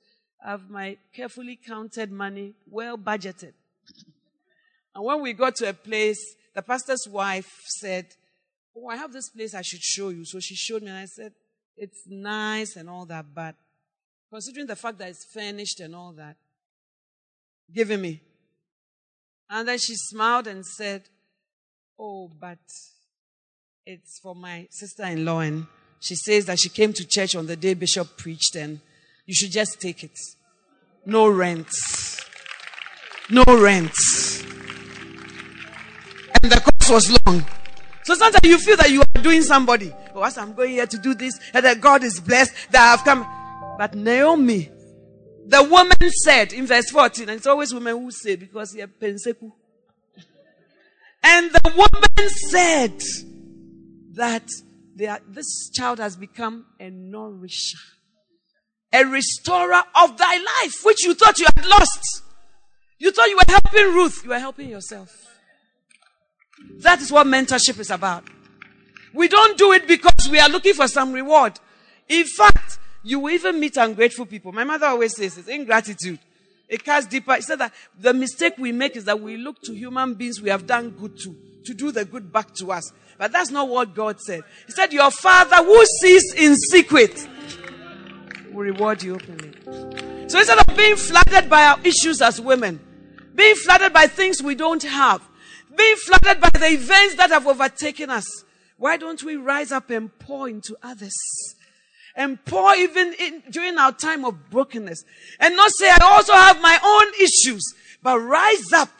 I 0.44 0.50
have 0.50 0.68
my 0.68 0.98
carefully 1.14 1.56
counted 1.56 2.10
money, 2.10 2.54
well 2.68 2.98
budgeted. 2.98 3.52
And 4.94 5.04
when 5.04 5.22
we 5.22 5.32
got 5.32 5.54
to 5.56 5.68
a 5.68 5.72
place, 5.72 6.18
the 6.54 6.62
pastor's 6.62 7.06
wife 7.08 7.48
said, 7.66 8.06
Oh, 8.76 8.88
I 8.88 8.96
have 8.96 9.12
this 9.12 9.30
place 9.30 9.54
I 9.54 9.62
should 9.62 9.80
show 9.80 10.08
you. 10.08 10.24
So 10.24 10.40
she 10.40 10.56
showed 10.56 10.82
me 10.82 10.88
and 10.88 10.98
I 10.98 11.04
said, 11.04 11.32
It's 11.76 12.02
nice 12.08 12.74
and 12.74 12.90
all 12.90 13.06
that, 13.06 13.26
but 13.32 13.54
considering 14.30 14.66
the 14.66 14.76
fact 14.76 14.98
that 14.98 15.08
it's 15.08 15.24
furnished 15.32 15.78
and 15.78 15.94
all 15.94 16.12
that, 16.14 16.36
giving 17.72 18.00
me. 18.00 18.20
And 19.48 19.66
then 19.66 19.78
she 19.78 19.94
smiled 19.94 20.48
and 20.48 20.66
said, 20.66 21.04
Oh, 21.98 22.28
but 22.40 22.58
it's 23.86 24.18
for 24.20 24.34
my 24.34 24.66
sister 24.70 25.04
in 25.04 25.24
law. 25.24 25.40
And 25.40 25.66
she 26.00 26.14
says 26.14 26.46
that 26.46 26.58
she 26.58 26.68
came 26.68 26.92
to 26.92 27.06
church 27.06 27.34
on 27.34 27.46
the 27.46 27.56
day 27.56 27.74
Bishop 27.74 28.16
preached, 28.16 28.56
and 28.56 28.80
you 29.26 29.34
should 29.34 29.50
just 29.50 29.80
take 29.80 30.04
it. 30.04 30.18
No 31.04 31.28
rent. 31.28 31.68
No 33.30 33.44
rent 33.44 33.94
and 36.42 36.52
the 36.52 36.60
course 36.60 36.90
was 36.90 37.26
long. 37.26 37.44
So 38.04 38.14
sometimes 38.14 38.44
you 38.44 38.58
feel 38.58 38.76
that 38.76 38.90
you 38.90 39.02
are 39.02 39.22
doing 39.22 39.42
somebody. 39.42 39.92
Oh, 40.14 40.22
as 40.22 40.38
I'm 40.38 40.54
going 40.54 40.70
here 40.70 40.86
to 40.86 40.98
do 40.98 41.14
this, 41.14 41.38
and 41.52 41.64
that 41.64 41.80
God 41.80 42.02
is 42.02 42.20
blessed 42.20 42.52
that 42.70 42.80
I 42.80 42.90
have 42.92 43.04
come. 43.04 43.26
But 43.76 43.94
Naomi, 43.94 44.70
the 45.46 45.62
woman 45.62 46.10
said 46.10 46.52
in 46.52 46.66
verse 46.66 46.90
14, 46.90 47.28
and 47.28 47.38
it's 47.38 47.46
always 47.46 47.72
women 47.72 47.98
who 47.98 48.10
say 48.10 48.36
because 48.36 48.74
are 48.76 48.86
penseku. 48.86 49.52
And 51.22 51.50
the 51.50 51.72
woman 51.76 52.30
said 52.30 53.00
that 54.14 54.48
are, 55.06 55.20
this 55.28 55.70
child 55.70 55.98
has 55.98 56.16
become 56.16 56.66
a 56.80 56.90
nourisher, 56.90 57.78
a 58.92 59.04
restorer 59.04 59.82
of 60.02 60.16
thy 60.18 60.36
life, 60.36 60.84
which 60.84 61.04
you 61.04 61.14
thought 61.14 61.38
you 61.38 61.46
had 61.54 61.66
lost. 61.66 62.22
You 62.98 63.12
thought 63.12 63.28
you 63.28 63.36
were 63.36 63.42
helping 63.46 63.94
Ruth, 63.94 64.22
you 64.24 64.30
were 64.30 64.38
helping 64.38 64.70
yourself. 64.70 65.14
That 66.78 67.00
is 67.00 67.12
what 67.12 67.26
mentorship 67.26 67.78
is 67.78 67.90
about. 67.90 68.24
We 69.14 69.28
don't 69.28 69.56
do 69.56 69.72
it 69.72 69.86
because 69.86 70.28
we 70.28 70.40
are 70.40 70.48
looking 70.48 70.74
for 70.74 70.88
some 70.88 71.12
reward. 71.12 71.58
In 72.08 72.24
fact, 72.26 72.78
you 73.02 73.20
will 73.20 73.32
even 73.32 73.60
meet 73.60 73.76
ungrateful 73.76 74.26
people. 74.26 74.52
My 74.52 74.64
mother 74.64 74.86
always 74.86 75.16
says 75.16 75.36
this 75.36 75.48
ingratitude. 75.48 76.18
It 76.68 76.84
cuts 76.84 77.06
deeper. 77.06 77.36
She 77.36 77.42
said 77.42 77.60
that 77.60 77.72
the 77.98 78.12
mistake 78.12 78.54
we 78.58 78.72
make 78.72 78.96
is 78.96 79.04
that 79.04 79.20
we 79.20 79.36
look 79.36 79.62
to 79.62 79.74
human 79.74 80.14
beings 80.14 80.40
we 80.40 80.50
have 80.50 80.66
done 80.66 80.90
good 80.90 81.16
to, 81.20 81.34
to 81.64 81.74
do 81.74 81.90
the 81.90 82.04
good 82.04 82.30
back 82.32 82.54
to 82.56 82.72
us. 82.72 82.92
But 83.18 83.32
that's 83.32 83.50
not 83.50 83.68
what 83.68 83.94
God 83.94 84.20
said. 84.20 84.42
He 84.66 84.72
said, 84.72 84.92
Your 84.92 85.10
father 85.10 85.56
who 85.56 85.84
sees 86.00 86.32
in 86.34 86.54
secret 86.54 87.28
will 88.52 88.62
reward 88.62 89.02
you 89.02 89.16
openly. 89.16 89.52
So 90.28 90.38
instead 90.38 90.58
of 90.58 90.76
being 90.76 90.96
flooded 90.96 91.50
by 91.50 91.64
our 91.64 91.80
issues 91.84 92.22
as 92.22 92.40
women, 92.40 92.80
being 93.34 93.56
flooded 93.56 93.92
by 93.92 94.06
things 94.06 94.42
we 94.42 94.54
don't 94.54 94.82
have, 94.84 95.22
being 95.76 95.96
flooded 95.96 96.40
by 96.40 96.50
the 96.50 96.68
events 96.68 97.16
that 97.16 97.30
have 97.30 97.46
overtaken 97.46 98.10
us, 98.10 98.44
why 98.76 98.96
don't 98.96 99.22
we 99.24 99.36
rise 99.36 99.72
up 99.72 99.90
and 99.90 100.16
pour 100.20 100.48
into 100.48 100.76
others? 100.82 101.16
And 102.14 102.42
pour 102.44 102.74
even 102.74 103.14
in, 103.18 103.42
during 103.50 103.78
our 103.78 103.92
time 103.92 104.24
of 104.24 104.50
brokenness. 104.50 105.04
And 105.40 105.56
not 105.56 105.70
say, 105.72 105.88
I 105.88 105.98
also 106.02 106.32
have 106.32 106.60
my 106.60 106.78
own 106.82 107.14
issues, 107.22 107.62
but 108.02 108.18
rise 108.18 108.72
up 108.72 108.90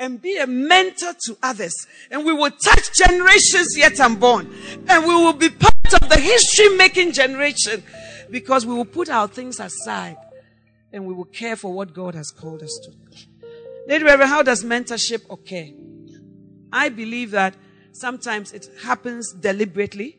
and 0.00 0.20
be 0.20 0.38
a 0.38 0.46
mentor 0.46 1.12
to 1.26 1.36
others. 1.42 1.74
And 2.10 2.24
we 2.24 2.32
will 2.32 2.50
touch 2.50 2.92
generations 2.94 3.76
yet 3.76 4.00
unborn. 4.00 4.52
And 4.88 5.04
we 5.04 5.14
will 5.14 5.34
be 5.34 5.50
part 5.50 6.02
of 6.02 6.08
the 6.08 6.18
history 6.18 6.74
making 6.76 7.12
generation 7.12 7.84
because 8.30 8.64
we 8.64 8.74
will 8.74 8.86
put 8.86 9.10
our 9.10 9.28
things 9.28 9.60
aside 9.60 10.16
and 10.92 11.06
we 11.06 11.12
will 11.12 11.26
care 11.26 11.54
for 11.54 11.72
what 11.72 11.92
God 11.92 12.14
has 12.14 12.30
called 12.30 12.62
us 12.62 12.80
to. 12.84 12.92
Lady 13.86 14.04
Reverend, 14.04 14.30
how 14.30 14.42
does 14.42 14.64
mentorship 14.64 15.30
occur? 15.30 15.68
I 16.72 16.88
believe 16.88 17.32
that 17.32 17.54
sometimes 17.92 18.52
it 18.52 18.68
happens 18.82 19.32
deliberately, 19.32 20.16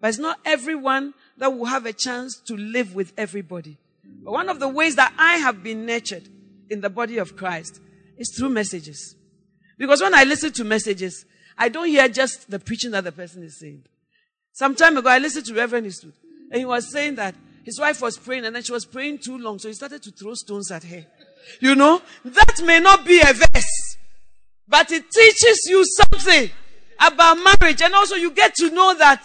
but 0.00 0.08
it's 0.08 0.18
not 0.18 0.38
everyone 0.44 1.12
that 1.36 1.48
will 1.48 1.66
have 1.66 1.84
a 1.84 1.92
chance 1.92 2.40
to 2.46 2.56
live 2.56 2.94
with 2.94 3.12
everybody. 3.18 3.76
But 4.22 4.32
one 4.32 4.48
of 4.48 4.58
the 4.58 4.68
ways 4.68 4.96
that 4.96 5.12
I 5.18 5.36
have 5.36 5.62
been 5.62 5.84
nurtured 5.84 6.28
in 6.70 6.80
the 6.80 6.90
body 6.90 7.18
of 7.18 7.36
Christ 7.36 7.80
is 8.16 8.34
through 8.36 8.50
messages. 8.50 9.16
Because 9.78 10.02
when 10.02 10.14
I 10.14 10.24
listen 10.24 10.52
to 10.54 10.64
messages, 10.64 11.24
I 11.56 11.68
don't 11.68 11.86
hear 11.86 12.08
just 12.08 12.50
the 12.50 12.58
preaching 12.58 12.90
that 12.90 13.04
the 13.04 13.12
person 13.12 13.42
is 13.42 13.58
saying. 13.58 13.84
Some 14.52 14.74
time 14.74 14.96
ago, 14.96 15.08
I 15.08 15.18
listened 15.18 15.46
to 15.46 15.54
Reverend 15.54 15.86
Eastwood, 15.86 16.14
and 16.50 16.58
he 16.58 16.64
was 16.64 16.90
saying 16.90 17.14
that 17.14 17.34
his 17.64 17.78
wife 17.78 18.02
was 18.02 18.18
praying, 18.18 18.44
and 18.44 18.54
then 18.54 18.62
she 18.62 18.72
was 18.72 18.84
praying 18.84 19.18
too 19.18 19.38
long, 19.38 19.58
so 19.58 19.68
he 19.68 19.74
started 19.74 20.02
to 20.02 20.10
throw 20.10 20.34
stones 20.34 20.70
at 20.70 20.82
her. 20.84 21.04
You 21.60 21.74
know, 21.74 22.02
that 22.24 22.60
may 22.64 22.80
not 22.80 23.06
be 23.06 23.20
a 23.20 23.32
verse, 23.32 23.96
but 24.66 24.90
it 24.90 25.10
teaches 25.10 25.66
you 25.68 25.84
something 25.84 26.50
about 27.00 27.36
marriage, 27.36 27.80
and 27.82 27.94
also 27.94 28.16
you 28.16 28.32
get 28.32 28.54
to 28.56 28.70
know 28.70 28.94
that 28.94 29.22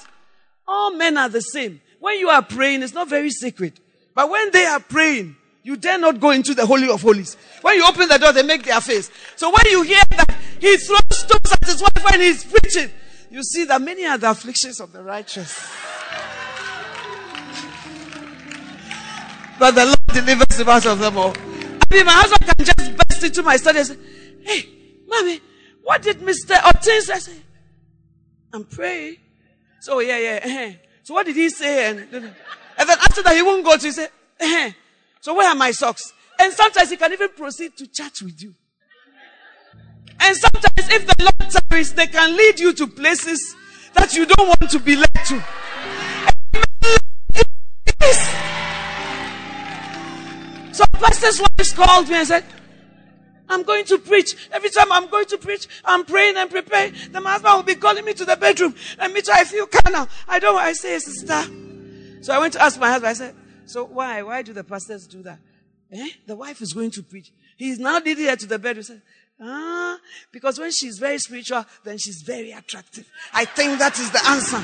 all 0.67 0.95
men 0.95 1.17
are 1.17 1.29
the 1.29 1.41
same. 1.41 1.81
When 1.99 2.19
you 2.19 2.29
are 2.29 2.41
praying, 2.41 2.83
it's 2.83 2.93
not 2.93 3.09
very 3.09 3.29
sacred. 3.29 3.79
But 4.13 4.29
when 4.29 4.51
they 4.51 4.65
are 4.65 4.79
praying, 4.79 5.35
you 5.63 5.77
dare 5.77 5.97
not 5.97 6.19
go 6.19 6.31
into 6.31 6.53
the 6.53 6.65
Holy 6.65 6.89
of 6.89 7.01
Holies. 7.01 7.37
When 7.61 7.75
you 7.77 7.87
open 7.87 8.09
the 8.09 8.17
door, 8.17 8.33
they 8.33 8.43
make 8.43 8.63
their 8.63 8.81
face. 8.81 9.09
So 9.35 9.49
when 9.49 9.65
you 9.71 9.81
hear 9.83 10.01
that 10.11 10.37
he 10.63 10.77
throws 10.77 11.01
stones 11.09 11.51
at 11.51 11.65
his 11.65 11.81
wife 11.81 12.03
when 12.09 12.21
he's 12.21 12.45
preaching, 12.45 12.89
you 13.29 13.43
see 13.43 13.65
that 13.65 13.81
many 13.81 14.05
are 14.05 14.17
the 14.17 14.31
afflictions 14.31 14.79
of 14.79 14.93
the 14.93 15.03
righteous. 15.03 15.69
But 19.59 19.71
the 19.71 19.85
Lord 19.85 20.05
delivers 20.07 20.57
him 20.57 20.69
out 20.69 20.85
of 20.85 20.99
them 20.99 21.17
all. 21.17 21.33
I 21.35 21.93
mean, 21.93 22.05
my 22.05 22.13
husband 22.13 22.49
can 22.57 22.65
just 22.65 22.97
burst 22.97 23.23
into 23.25 23.43
my 23.43 23.57
study 23.57 23.79
and 23.79 23.87
say, 23.87 23.97
Hey, 24.41 24.69
mommy, 25.05 25.41
what 25.83 26.01
did 26.01 26.19
Mr. 26.19 26.55
Ortiz 26.65 27.07
say? 27.07 27.41
I'm 28.53 28.63
praying. 28.63 29.17
So, 29.81 29.99
yeah, 29.99 30.17
yeah. 30.17 30.39
Uh-huh. 30.45 30.77
So, 31.03 31.13
what 31.13 31.25
did 31.25 31.35
he 31.35 31.49
say? 31.49 31.89
And, 31.89 31.99
and 31.99 32.23
then 32.23 32.97
after 32.99 33.21
that, 33.21 33.35
he 33.35 33.41
won't 33.41 33.65
go 33.65 33.75
to, 33.75 33.85
he 33.85 33.91
say, 33.91 34.05
uh-huh. 34.05 34.71
So 35.19 35.33
where 35.33 35.49
are 35.49 35.55
my 35.55 35.71
socks? 35.71 36.13
And 36.39 36.53
sometimes 36.53 36.89
he 36.89 36.95
can 36.95 37.11
even 37.11 37.29
proceed 37.29 37.75
to 37.77 37.87
chat 37.87 38.13
with 38.21 38.41
you. 38.41 38.55
And 40.23 40.37
sometimes 40.37 40.89
if 40.89 41.05
the 41.05 41.23
Lord 41.23 41.51
tarries, 41.51 41.93
they 41.93 42.07
can 42.07 42.35
lead 42.37 42.59
you 42.59 42.73
to 42.73 42.87
places 42.87 43.55
that 43.93 44.13
you 44.15 44.25
don't 44.25 44.47
want 44.47 44.71
to 44.71 44.79
be 44.79 44.95
led 44.95 45.13
to. 45.27 45.43
So 50.73 50.85
pastor's 50.93 51.39
wife 51.39 51.75
called 51.75 52.09
me 52.09 52.15
and 52.15 52.27
said, 52.27 52.45
I'm 53.49 53.63
going 53.63 53.85
to 53.85 53.99
preach. 53.99 54.35
Every 54.51 54.69
time 54.69 54.91
I'm 54.91 55.07
going 55.09 55.25
to 55.25 55.37
preach, 55.37 55.67
I'm 55.85 56.05
praying 56.05 56.37
and 56.37 56.49
preparing. 56.49 56.93
The 57.11 57.19
husband 57.21 57.53
will 57.55 57.63
be 57.63 57.75
calling 57.75 58.05
me 58.05 58.13
to 58.13 58.25
the 58.25 58.35
bedroom. 58.35 58.73
And 58.97 59.13
me 59.13 59.21
too, 59.21 59.31
I 59.33 59.43
feel 59.43 59.67
carnal. 59.67 60.07
I 60.27 60.39
don't 60.39 60.57
I 60.57 60.73
say, 60.73 60.97
sister. 60.99 61.43
So 62.21 62.33
I 62.33 62.39
went 62.39 62.53
to 62.53 62.63
ask 62.63 62.79
my 62.79 62.89
husband. 62.89 63.09
I 63.09 63.13
said, 63.13 63.35
so 63.65 63.85
why? 63.85 64.23
Why 64.23 64.41
do 64.41 64.53
the 64.53 64.63
pastors 64.63 65.05
do 65.05 65.21
that? 65.23 65.39
Eh? 65.91 66.09
The 66.25 66.35
wife 66.35 66.61
is 66.61 66.73
going 66.73 66.91
to 66.91 67.03
preach. 67.03 67.31
He's 67.57 67.77
now 67.77 67.99
leading 67.99 68.25
her 68.25 68.35
to 68.35 68.47
the 68.47 68.57
bedroom. 68.57 68.83
Said, 68.83 69.01
ah, 69.39 69.99
because 70.33 70.59
when 70.59 70.71
she's 70.71 70.97
very 70.97 71.19
spiritual, 71.19 71.63
then 71.83 71.97
she's 71.99 72.23
very 72.23 72.51
attractive. 72.51 73.07
I 73.33 73.45
think 73.45 73.77
that 73.79 73.97
is 73.99 74.11
the 74.11 74.27
answer. 74.27 74.59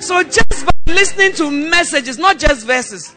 So 0.00 0.22
just 0.24 0.66
by 0.66 0.72
listening 0.92 1.32
to 1.34 1.48
messages, 1.48 2.18
not 2.18 2.40
just 2.40 2.66
verses, 2.66 3.14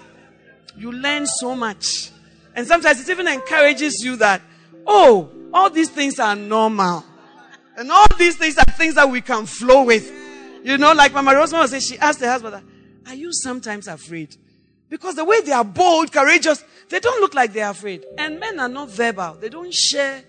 you 0.77 0.91
learn 0.91 1.25
so 1.25 1.55
much. 1.55 2.11
And 2.53 2.67
sometimes 2.67 3.01
it 3.01 3.09
even 3.11 3.27
encourages 3.27 4.03
you 4.03 4.15
that, 4.17 4.43
oh, 4.85 5.31
all 5.51 5.71
these 5.71 5.89
things 5.89 6.19
are 6.19 6.35
normal. 6.35 7.03
And 7.75 7.91
all 7.91 8.05
these 8.19 8.37
things 8.37 8.55
are 8.59 8.71
things 8.73 8.93
that 8.95 9.09
we 9.09 9.21
can 9.21 9.47
flow 9.47 9.83
with. 9.83 10.11
You 10.63 10.77
know, 10.77 10.93
like 10.93 11.11
Mama 11.11 11.33
Rosemary 11.33 11.67
said, 11.69 11.81
she 11.81 11.97
asked 11.97 12.19
her 12.19 12.29
husband, 12.29 12.63
Are 13.07 13.15
you 13.15 13.33
sometimes 13.33 13.87
afraid? 13.87 14.37
Because 14.89 15.15
the 15.15 15.25
way 15.25 15.41
they 15.41 15.51
are 15.51 15.63
bold, 15.63 16.11
courageous, 16.11 16.63
they 16.89 16.99
don't 16.99 17.19
look 17.21 17.33
like 17.33 17.53
they 17.53 17.61
are 17.61 17.71
afraid. 17.71 18.05
And 18.17 18.39
men 18.39 18.59
are 18.59 18.69
not 18.69 18.89
verbal, 18.89 19.37
they 19.39 19.49
don't 19.49 19.73
share 19.73 20.23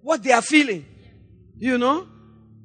what 0.00 0.22
they 0.22 0.32
are 0.32 0.42
feeling. 0.42 0.84
You 1.56 1.78
know? 1.78 2.08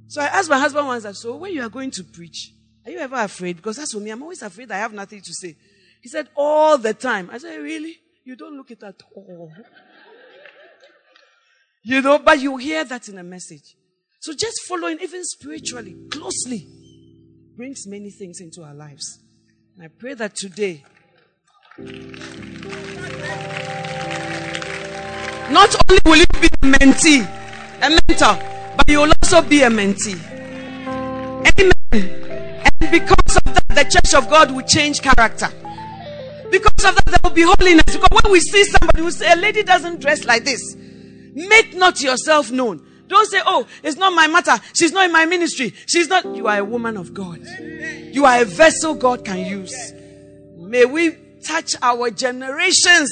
So 0.08 0.22
I 0.22 0.26
asked 0.26 0.50
my 0.50 0.58
husband 0.58 0.88
once, 0.88 1.06
I 1.06 1.12
So 1.12 1.36
when 1.36 1.54
you 1.54 1.62
are 1.62 1.70
going 1.70 1.92
to 1.92 2.04
preach, 2.04 2.54
are 2.86 2.92
you 2.92 3.00
ever 3.00 3.18
afraid? 3.18 3.58
Because 3.58 3.76
that's 3.76 3.94
for 3.94 4.00
me, 4.00 4.10
I'm 4.12 4.22
always 4.22 4.42
afraid 4.42 4.72
I 4.72 4.78
have 4.78 4.94
nothing 4.94 5.22
to 5.22 5.34
say. 5.34 5.56
He 6.02 6.10
said, 6.10 6.30
All 6.36 6.78
the 6.78 6.94
time. 6.94 7.30
I 7.32 7.38
said, 7.38 7.58
Really? 7.60 7.98
You 8.24 8.36
don't 8.36 8.56
look 8.56 8.72
it 8.72 8.82
at 8.84 9.02
all. 9.14 9.52
you 11.84 12.02
know, 12.02 12.20
but 12.20 12.40
you 12.40 12.56
hear 12.58 12.84
that 12.86 13.10
in 13.10 13.18
a 13.18 13.24
message. 13.24 13.76
So 14.22 14.34
just 14.34 14.62
following, 14.68 15.00
even 15.02 15.24
spiritually, 15.24 15.96
closely, 16.12 16.68
brings 17.56 17.86
many 17.88 18.10
things 18.10 18.40
into 18.40 18.64
our 18.64 18.74
lives. 18.74 19.20
And 19.76 19.86
I 19.86 19.88
pray 19.90 20.14
that 20.14 20.36
today, 20.36 20.84
not 21.78 21.86
only 25.88 26.00
will 26.06 26.18
you 26.18 26.26
be 26.42 26.48
a 26.48 26.66
mentee, 26.66 27.22
a 27.84 27.90
mentor, 27.90 28.36
but 28.76 28.90
you 28.90 28.98
will 29.00 29.14
also 29.22 29.44
be 29.44 29.62
a 29.62 29.70
mentee. 29.70 30.18
Amen. 30.88 31.72
And 31.92 32.92
because 32.92 33.38
of 33.38 33.44
that, 33.54 33.68
the 33.70 33.84
church 33.84 34.16
of 34.16 34.28
God 34.28 34.56
will 34.56 34.64
change 34.64 35.02
character. 35.02 35.50
Because 36.50 36.86
of 36.86 36.96
that, 36.96 37.06
there 37.06 37.20
will 37.24 37.30
be 37.30 37.44
holiness. 37.44 37.84
Because 37.86 38.24
when 38.24 38.32
we 38.32 38.40
see 38.40 38.64
somebody 38.64 39.02
who 39.02 39.12
say, 39.12 39.32
a 39.32 39.36
lady 39.36 39.62
doesn't 39.62 40.02
dress 40.02 40.26
like 40.26 40.46
this, 40.46 40.76
make 40.76 41.76
not 41.76 42.02
yourself 42.02 42.50
known. 42.50 42.84
Don't 43.08 43.30
say, 43.30 43.40
oh, 43.46 43.68
it's 43.84 43.98
not 43.98 44.14
my 44.14 44.26
matter. 44.26 44.60
She's 44.74 44.92
not 44.92 45.06
in 45.06 45.12
my 45.12 45.26
ministry. 45.26 45.76
She's 45.86 46.08
not. 46.08 46.26
You 46.36 46.48
are 46.48 46.58
a 46.58 46.66
woman 46.66 46.98
of 46.98 47.14
God. 47.14 47.40
You 48.12 48.26
are 48.26 48.42
a 48.42 48.46
vessel 48.46 48.96
God 48.96 49.24
can 49.24 49.46
use. 49.46 49.94
May 50.58 50.86
we 50.86 51.27
touch 51.46 51.76
our 51.82 52.10
generations 52.10 53.12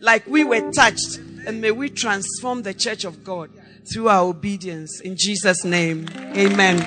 like 0.00 0.26
we 0.26 0.44
were 0.44 0.70
touched. 0.72 1.18
And 1.46 1.60
may 1.60 1.70
we 1.70 1.88
transform 1.88 2.62
the 2.62 2.74
church 2.74 3.04
of 3.04 3.24
God 3.24 3.50
through 3.92 4.08
our 4.08 4.24
obedience. 4.24 5.00
In 5.00 5.16
Jesus' 5.16 5.64
name. 5.64 6.06
Amen. 6.36 6.78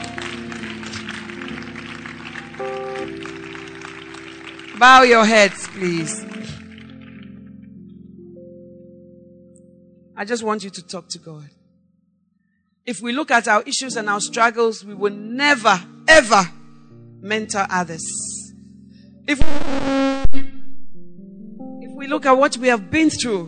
Bow 4.80 5.04
your 5.04 5.26
heads, 5.26 5.68
please. 5.70 6.26
I 10.16 10.26
just 10.26 10.44
want 10.44 10.64
you 10.64 10.70
to 10.70 10.82
talk 10.86 11.10
to 11.10 11.20
God 11.20 11.50
if 12.86 13.02
we 13.02 13.14
look 13.14 13.32
at 13.32 13.48
our 13.48 13.64
issues 13.64 13.96
and 13.96 14.10
our 14.10 14.20
struggles, 14.20 14.84
we 14.84 14.94
will 14.94 15.14
never, 15.14 15.82
ever 16.08 16.44
mentor 17.22 17.66
others. 17.70 18.04
If, 19.26 19.40
we 22.04 22.10
look 22.10 22.26
at 22.26 22.34
what 22.34 22.58
we 22.58 22.68
have 22.68 22.92
been 22.92 23.10
through, 23.10 23.46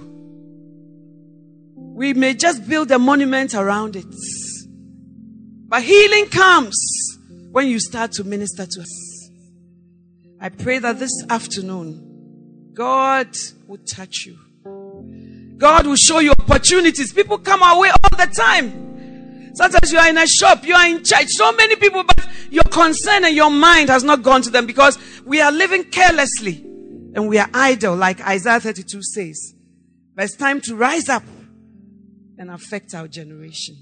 we 1.76 2.14
may 2.14 2.34
just 2.34 2.66
build 2.70 2.90
a 2.90 2.98
monument 2.98 3.54
around 3.54 3.98
it. 3.98 4.06
But 5.68 5.84
healing 5.84 6.28
comes 6.28 6.74
when 7.52 7.68
you 7.68 7.82
start 7.82 8.14
to 8.14 8.24
minister 8.24 8.66
to 8.66 8.80
us. 8.80 9.30
I 10.40 10.48
pray 10.48 10.80
that 10.80 11.00
this 11.00 11.12
afternoon, 11.30 12.72
God 12.74 13.36
will 13.68 13.80
touch 13.94 14.26
you. 14.26 14.38
God 15.58 15.86
will 15.86 15.98
show 15.98 16.20
you 16.20 16.32
opportunities. 16.32 17.12
People 17.12 17.38
come 17.40 17.62
our 17.62 17.78
way 17.78 17.90
all 17.90 18.18
the 18.18 18.34
time. 18.34 19.52
Sometimes 19.54 19.92
you 19.92 20.00
are 20.00 20.08
in 20.08 20.18
a 20.18 20.28
shop, 20.28 20.66
you 20.66 20.76
are 20.76 20.88
in 20.88 21.04
church, 21.04 21.28
so 21.28 21.52
many 21.52 21.76
people, 21.76 22.06
but 22.06 22.26
your 22.50 22.64
concern 22.64 23.26
and 23.26 23.36
your 23.36 23.52
mind 23.52 23.90
has 23.90 24.06
not 24.06 24.24
gone 24.24 24.42
to 24.44 24.50
them 24.50 24.66
because 24.66 24.98
we 25.26 25.42
are 25.42 25.52
living 25.52 25.84
carelessly 25.84 26.65
and 27.16 27.28
we 27.28 27.40
are 27.40 27.50
idle, 27.54 27.96
like 27.96 28.22
Isaiah 28.22 28.60
32 28.60 29.02
says. 29.02 29.56
But 30.14 30.26
it's 30.26 30.36
time 30.36 30.62
to 30.62 30.76
rise 30.76 31.10
up 31.10 31.24
and 32.38 32.52
affect 32.52 32.94
our 32.94 33.08
generation. 33.08 33.78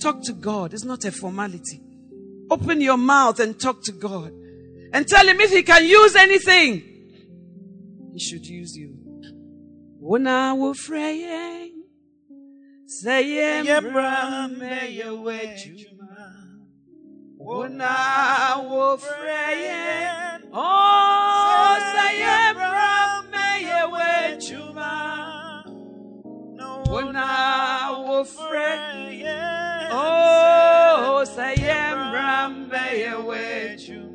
Talk 0.00 0.22
to 0.24 0.32
God. 0.32 0.72
It's 0.72 0.84
not 0.84 1.04
a 1.04 1.12
formality. 1.12 1.82
Open 2.50 2.80
your 2.80 2.96
mouth 2.96 3.40
and 3.40 3.58
talk 3.58 3.82
to 3.84 3.92
God. 3.92 4.32
And 4.92 5.06
tell 5.06 5.26
him 5.28 5.40
if 5.40 5.50
he 5.50 5.62
can 5.62 5.84
use 5.84 6.14
anything, 6.16 6.82
he 8.12 8.18
should 8.20 8.46
use 8.46 8.76
you. 8.76 8.94
Sayembra 10.04 10.08
meye 10.08 10.14
wejuma. 10.14 10.14
Ona 10.14 10.54
wo 10.54 10.74
freyen. 10.76 11.70
Oh, 12.30 12.84
sayembra 13.02 14.48
meye 14.58 15.08
wejuma. 15.24 16.24
Ona 17.40 18.62
wo 18.68 18.96
freyen. 18.98 20.33
Oh, 20.56 20.84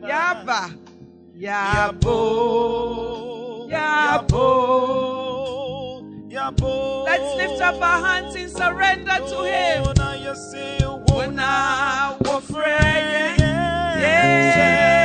yaba 0.08 0.72
yabo 1.36 2.18
yabo. 6.32 7.04
Let's 7.06 7.36
lift 7.36 7.62
up 7.62 7.82
our 7.82 8.06
hands 8.06 8.36
in 8.36 8.50
surrender 8.50 9.18
to 9.28 9.44
Him. 9.44 9.84
Wona 11.10 12.16
wofre 12.24 12.80
yes, 14.00 14.56
yemrambe 14.56 14.99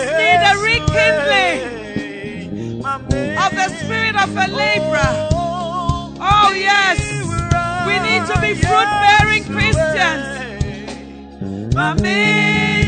Of 0.00 0.06
need 0.16 0.40
a 0.40 0.54
rekindling 0.62 1.60
of 2.84 3.52
the 3.54 3.68
spirit 3.68 4.16
of 4.16 4.34
a 4.34 4.46
laborer. 4.48 5.28
Oh, 6.22 6.52
yes. 6.56 6.98
We 7.86 7.98
need 8.00 8.24
to 8.32 8.40
be 8.40 8.54
fruit 8.54 8.90
bearing 9.02 9.44
Christians. 9.44 10.26
Mami 11.74 12.79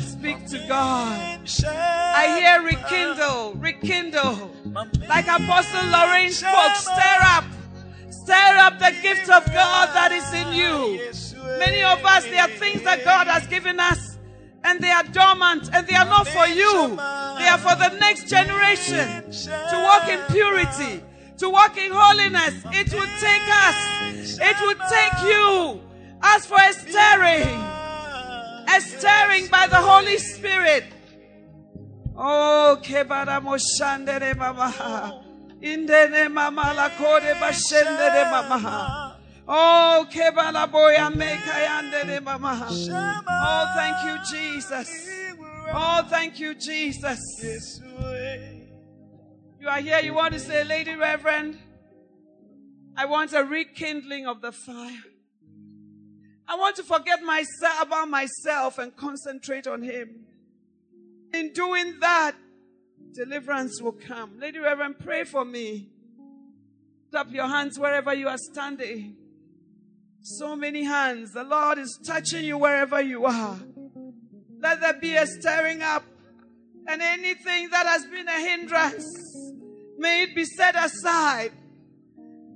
Speak 0.00 0.46
to 0.48 0.58
God. 0.66 1.40
I 2.16 2.38
hear 2.38 2.62
rekindle, 2.62 3.52
rekindle. 3.56 4.50
Like 5.08 5.26
Apostle 5.28 5.86
Lorraine 5.90 6.30
spoke, 6.30 6.76
stir 6.76 7.18
up. 7.20 7.44
Stir 8.08 8.56
up 8.56 8.78
the 8.78 8.94
gift 9.02 9.28
of 9.28 9.44
God 9.52 9.90
that 9.94 10.10
is 10.12 10.32
in 10.32 10.54
you. 10.54 10.98
Many 11.58 11.82
of 11.82 12.02
us, 12.04 12.24
there 12.24 12.40
are 12.40 12.48
things 12.48 12.82
that 12.84 13.04
God 13.04 13.26
has 13.26 13.46
given 13.46 13.78
us, 13.78 14.18
and 14.64 14.80
they 14.80 14.90
are 14.90 15.04
dormant, 15.04 15.68
and 15.74 15.86
they 15.86 15.94
are 15.96 16.06
not 16.06 16.26
for 16.26 16.46
you. 16.46 16.96
They 17.38 17.46
are 17.48 17.58
for 17.58 17.76
the 17.76 17.90
next 18.00 18.28
generation 18.28 19.30
to 19.30 19.82
walk 19.84 20.08
in 20.08 20.20
purity, 20.32 21.02
to 21.38 21.50
walk 21.50 21.76
in 21.76 21.92
holiness. 21.92 22.54
It 22.72 22.92
will 22.92 23.10
take 23.20 23.48
us, 23.66 24.38
it 24.40 24.56
will 24.60 24.80
take 24.88 25.22
you. 25.30 25.80
As 26.22 26.46
for 26.46 26.56
a 26.58 26.72
stirring, 26.72 27.60
a 28.66 28.80
stirring 28.80 29.48
by 29.48 29.66
the 29.66 29.76
Holy 29.76 30.16
Spirit. 30.18 30.84
Oh, 32.16 32.78
kebara 32.82 33.40
moshandere 33.42 34.36
mama. 34.36 35.22
Indene 35.60 36.30
mama 36.30 36.72
la 36.76 36.88
kode 36.90 37.34
bashendere 37.34 38.30
mama. 38.30 39.18
Oh, 39.46 40.06
kebala 40.10 40.70
boya 40.70 41.10
mekayandere 41.12 42.22
mama. 42.22 42.68
Oh, 43.28 43.72
thank 43.74 43.96
you, 44.06 44.18
Jesus. 44.30 45.08
Oh, 45.74 46.06
thank 46.08 46.38
you, 46.38 46.54
Jesus. 46.54 47.20
You 49.64 49.70
are 49.70 49.80
here, 49.80 50.00
you 50.00 50.12
want 50.12 50.34
to 50.34 50.40
say, 50.40 50.62
Lady 50.62 50.94
Reverend, 50.94 51.58
I 52.98 53.06
want 53.06 53.32
a 53.32 53.42
rekindling 53.42 54.26
of 54.26 54.42
the 54.42 54.52
fire. 54.52 55.00
I 56.46 56.56
want 56.56 56.76
to 56.76 56.82
forget 56.82 57.22
myself 57.22 57.80
about 57.80 58.10
myself 58.10 58.76
and 58.76 58.94
concentrate 58.94 59.66
on 59.66 59.80
Him. 59.80 60.26
In 61.32 61.54
doing 61.54 61.98
that, 62.00 62.32
deliverance 63.14 63.80
will 63.80 63.92
come. 63.92 64.38
Lady 64.38 64.58
Reverend, 64.58 64.98
pray 64.98 65.24
for 65.24 65.46
me. 65.46 65.88
Lift 67.10 67.14
up 67.14 67.32
your 67.32 67.48
hands 67.48 67.78
wherever 67.78 68.12
you 68.12 68.28
are 68.28 68.36
standing. 68.36 69.16
So 70.20 70.54
many 70.56 70.84
hands. 70.84 71.32
The 71.32 71.42
Lord 71.42 71.78
is 71.78 71.98
touching 72.06 72.44
you 72.44 72.58
wherever 72.58 73.00
you 73.00 73.24
are. 73.24 73.58
Let 74.60 74.82
there 74.82 74.92
be 74.92 75.16
a 75.16 75.26
stirring 75.26 75.80
up. 75.80 76.04
And 76.86 77.00
anything 77.00 77.70
that 77.70 77.86
has 77.86 78.04
been 78.04 78.28
a 78.28 78.40
hindrance, 78.40 79.43
may 79.98 80.24
it 80.24 80.34
be 80.34 80.44
set 80.44 80.74
aside. 80.76 81.52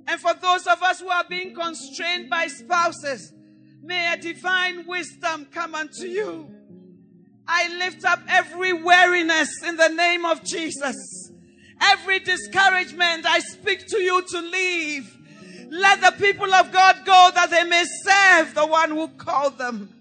And 0.07 0.19
for 0.19 0.33
those 0.33 0.65
of 0.65 0.81
us 0.81 0.99
who 0.99 1.09
are 1.09 1.25
being 1.29 1.53
constrained 1.53 2.29
by 2.29 2.47
spouses, 2.47 3.31
may 3.81 4.13
a 4.13 4.17
divine 4.17 4.87
wisdom 4.87 5.47
come 5.51 5.75
unto 5.75 6.05
you. 6.05 6.49
I 7.47 7.67
lift 7.77 8.05
up 8.05 8.19
every 8.27 8.73
weariness 8.73 9.49
in 9.63 9.75
the 9.75 9.89
name 9.89 10.25
of 10.25 10.43
Jesus. 10.43 11.31
Every 11.81 12.19
discouragement, 12.19 13.25
I 13.25 13.39
speak 13.39 13.87
to 13.87 13.99
you 13.99 14.21
to 14.21 14.41
leave. 14.41 15.15
Let 15.71 16.01
the 16.01 16.11
people 16.11 16.53
of 16.53 16.71
God 16.71 16.97
go 17.05 17.31
that 17.33 17.49
they 17.51 17.63
may 17.63 17.85
serve 18.03 18.53
the 18.53 18.65
one 18.65 18.91
who 18.91 19.07
called 19.09 19.57
them. 19.57 19.93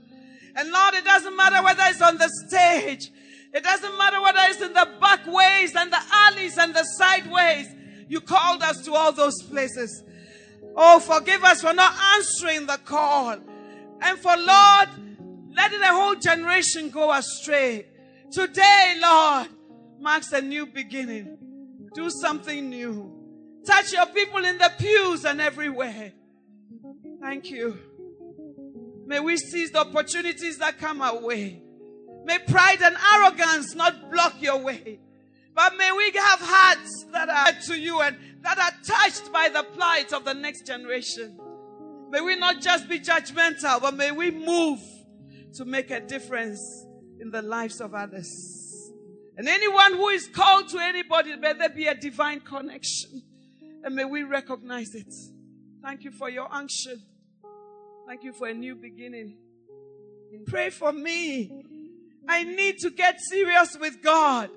And 0.56 0.70
Lord, 0.70 0.94
it 0.94 1.04
doesn't 1.04 1.36
matter 1.36 1.62
whether 1.62 1.82
it's 1.86 2.02
on 2.02 2.18
the 2.18 2.28
stage. 2.48 3.10
It 3.52 3.64
doesn't 3.64 3.98
matter 3.98 4.20
whether 4.20 4.40
it's 4.42 4.62
in 4.62 4.72
the 4.72 4.88
back 5.00 5.26
ways 5.26 5.74
and 5.74 5.92
the 5.92 6.00
alleys 6.12 6.58
and 6.58 6.74
the 6.74 6.84
sideways. 6.84 7.66
You 8.08 8.20
called 8.20 8.62
us 8.62 8.84
to 8.84 8.94
all 8.94 9.12
those 9.12 9.42
places. 9.42 10.04
Oh, 10.76 11.00
forgive 11.00 11.44
us 11.44 11.62
for 11.62 11.72
not 11.72 11.94
answering 12.16 12.66
the 12.66 12.78
call. 12.84 13.38
And 14.00 14.18
for 14.18 14.36
Lord, 14.36 14.88
letting 15.54 15.80
a 15.80 15.88
whole 15.88 16.14
generation 16.14 16.90
go 16.90 17.12
astray. 17.12 17.86
Today, 18.30 18.98
Lord, 19.00 19.48
marks 19.98 20.32
a 20.32 20.40
new 20.40 20.66
beginning. 20.66 21.36
Do 21.94 22.10
something 22.10 22.68
new. 22.70 23.14
Touch 23.66 23.92
your 23.92 24.06
people 24.06 24.44
in 24.44 24.58
the 24.58 24.70
pews 24.78 25.24
and 25.24 25.40
everywhere. 25.40 26.12
Thank 27.20 27.50
you. 27.50 27.78
May 29.06 29.20
we 29.20 29.36
seize 29.36 29.72
the 29.72 29.80
opportunities 29.80 30.58
that 30.58 30.78
come 30.78 31.02
our 31.02 31.18
way. 31.18 31.62
May 32.28 32.38
pride 32.40 32.82
and 32.82 32.94
arrogance 33.14 33.74
not 33.74 34.10
block 34.12 34.34
your 34.42 34.58
way. 34.58 35.00
But 35.54 35.78
may 35.78 35.90
we 35.92 36.10
have 36.10 36.38
hearts 36.38 37.06
that 37.10 37.30
are 37.30 37.58
to 37.68 37.80
you 37.80 38.02
and 38.02 38.18
that 38.42 38.58
are 38.58 38.72
touched 38.84 39.32
by 39.32 39.48
the 39.48 39.62
plight 39.62 40.12
of 40.12 40.26
the 40.26 40.34
next 40.34 40.66
generation. 40.66 41.40
May 42.10 42.20
we 42.20 42.36
not 42.36 42.60
just 42.60 42.86
be 42.86 43.00
judgmental, 43.00 43.80
but 43.80 43.96
may 43.96 44.12
we 44.12 44.30
move 44.30 44.78
to 45.54 45.64
make 45.64 45.90
a 45.90 46.00
difference 46.00 46.60
in 47.18 47.30
the 47.30 47.40
lives 47.40 47.80
of 47.80 47.94
others. 47.94 48.92
And 49.38 49.48
anyone 49.48 49.94
who 49.94 50.08
is 50.08 50.28
called 50.28 50.68
to 50.68 50.78
anybody, 50.80 51.34
may 51.34 51.54
there 51.54 51.70
be 51.70 51.86
a 51.86 51.94
divine 51.94 52.40
connection. 52.40 53.22
And 53.82 53.94
may 53.94 54.04
we 54.04 54.22
recognize 54.24 54.94
it. 54.94 55.14
Thank 55.82 56.04
you 56.04 56.10
for 56.10 56.28
your 56.28 56.52
unction. 56.52 57.00
Thank 58.06 58.22
you 58.22 58.34
for 58.34 58.48
a 58.48 58.54
new 58.54 58.74
beginning. 58.74 59.38
Pray 60.46 60.68
for 60.68 60.92
me. 60.92 61.64
I 62.28 62.44
need 62.44 62.78
to 62.80 62.90
get 62.90 63.20
serious 63.20 63.76
with 63.80 64.02
God. 64.02 64.50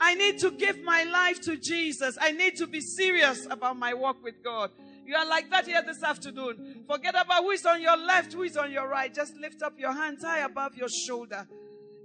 I 0.00 0.14
need 0.14 0.38
to 0.40 0.50
give 0.50 0.82
my 0.82 1.04
life 1.04 1.40
to 1.42 1.56
Jesus. 1.56 2.18
I 2.20 2.32
need 2.32 2.56
to 2.56 2.66
be 2.66 2.80
serious 2.80 3.46
about 3.50 3.78
my 3.78 3.94
walk 3.94 4.22
with 4.24 4.42
God. 4.42 4.70
You 5.04 5.14
are 5.14 5.26
like 5.26 5.50
that 5.50 5.66
here 5.66 5.82
this 5.82 6.02
afternoon. 6.02 6.84
Forget 6.86 7.14
about 7.14 7.42
who 7.42 7.50
is 7.50 7.66
on 7.66 7.82
your 7.82 7.96
left, 7.96 8.32
who 8.32 8.42
is 8.42 8.56
on 8.56 8.72
your 8.72 8.88
right. 8.88 9.12
Just 9.14 9.34
lift 9.36 9.62
up 9.62 9.74
your 9.78 9.92
hands 9.92 10.24
high 10.24 10.40
above 10.40 10.74
your 10.74 10.88
shoulder. 10.88 11.46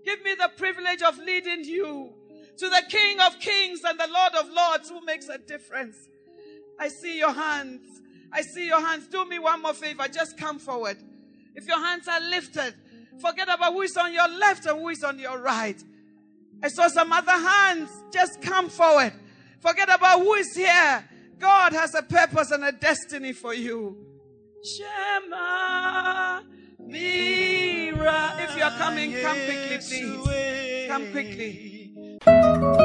Give 0.04 0.24
me 0.24 0.36
the 0.36 0.52
privilege 0.58 1.02
of 1.02 1.18
leading 1.18 1.64
you 1.64 2.14
to 2.58 2.70
the 2.70 2.84
King 2.90 3.20
of 3.22 3.40
Kings 3.40 3.82
and 3.84 4.00
the 4.00 4.08
Lord 4.08 4.34
of 4.36 4.52
Lords 4.52 4.90
who 4.90 5.04
makes 5.06 5.30
a 5.30 5.38
difference. 5.38 5.96
I 6.80 6.90
see 6.90 7.18
your 7.18 7.32
hands. 7.32 7.82
I 8.32 8.42
see 8.42 8.68
your 8.68 8.82
hands. 8.82 9.08
Do 9.08 9.26
me 9.26 9.40
one 9.40 9.62
more 9.62 9.74
favor. 9.74 10.08
Just 10.08 10.38
come 10.38 10.60
forward. 10.60 10.98
If 11.56 11.68
your 11.68 11.80
hands 11.80 12.08
are 12.08 12.20
lifted, 12.20 12.76
forget 13.20 13.48
about 13.48 13.74
who 13.74 13.82
is 13.82 13.96
on 13.98 14.14
your 14.14 14.28
left 14.28 14.66
and 14.66 14.80
who 14.80 14.90
is 14.90 15.04
on 15.04 15.20
your 15.20 15.40
right. 15.40 15.82
I 16.64 16.68
saw 16.70 16.88
some 16.88 17.12
other 17.12 17.32
hands. 17.32 17.90
Just 18.12 18.42
come 18.42 18.70
forward. 18.70 19.14
Forget 19.60 19.90
about 19.90 20.20
who 20.20 20.34
is 20.36 20.56
here. 20.56 21.04
God 21.40 21.74
has 21.74 21.94
a 21.96 22.04
purpose 22.04 22.52
and 22.52 22.64
a 22.64 22.72
destiny 22.72 23.34
for 23.34 23.54
you. 23.54 23.98
Shema 24.64 26.42
Mira. 26.80 28.36
If 28.40 28.58
you're 28.58 28.70
coming, 28.72 29.14
come 29.22 29.38
quickly, 29.38 29.78
please. 29.78 30.88
Come 30.88 31.12
quickly. 31.12 32.85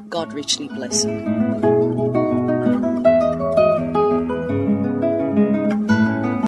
God 0.11 0.33
richly 0.33 0.67
bless. 0.67 1.05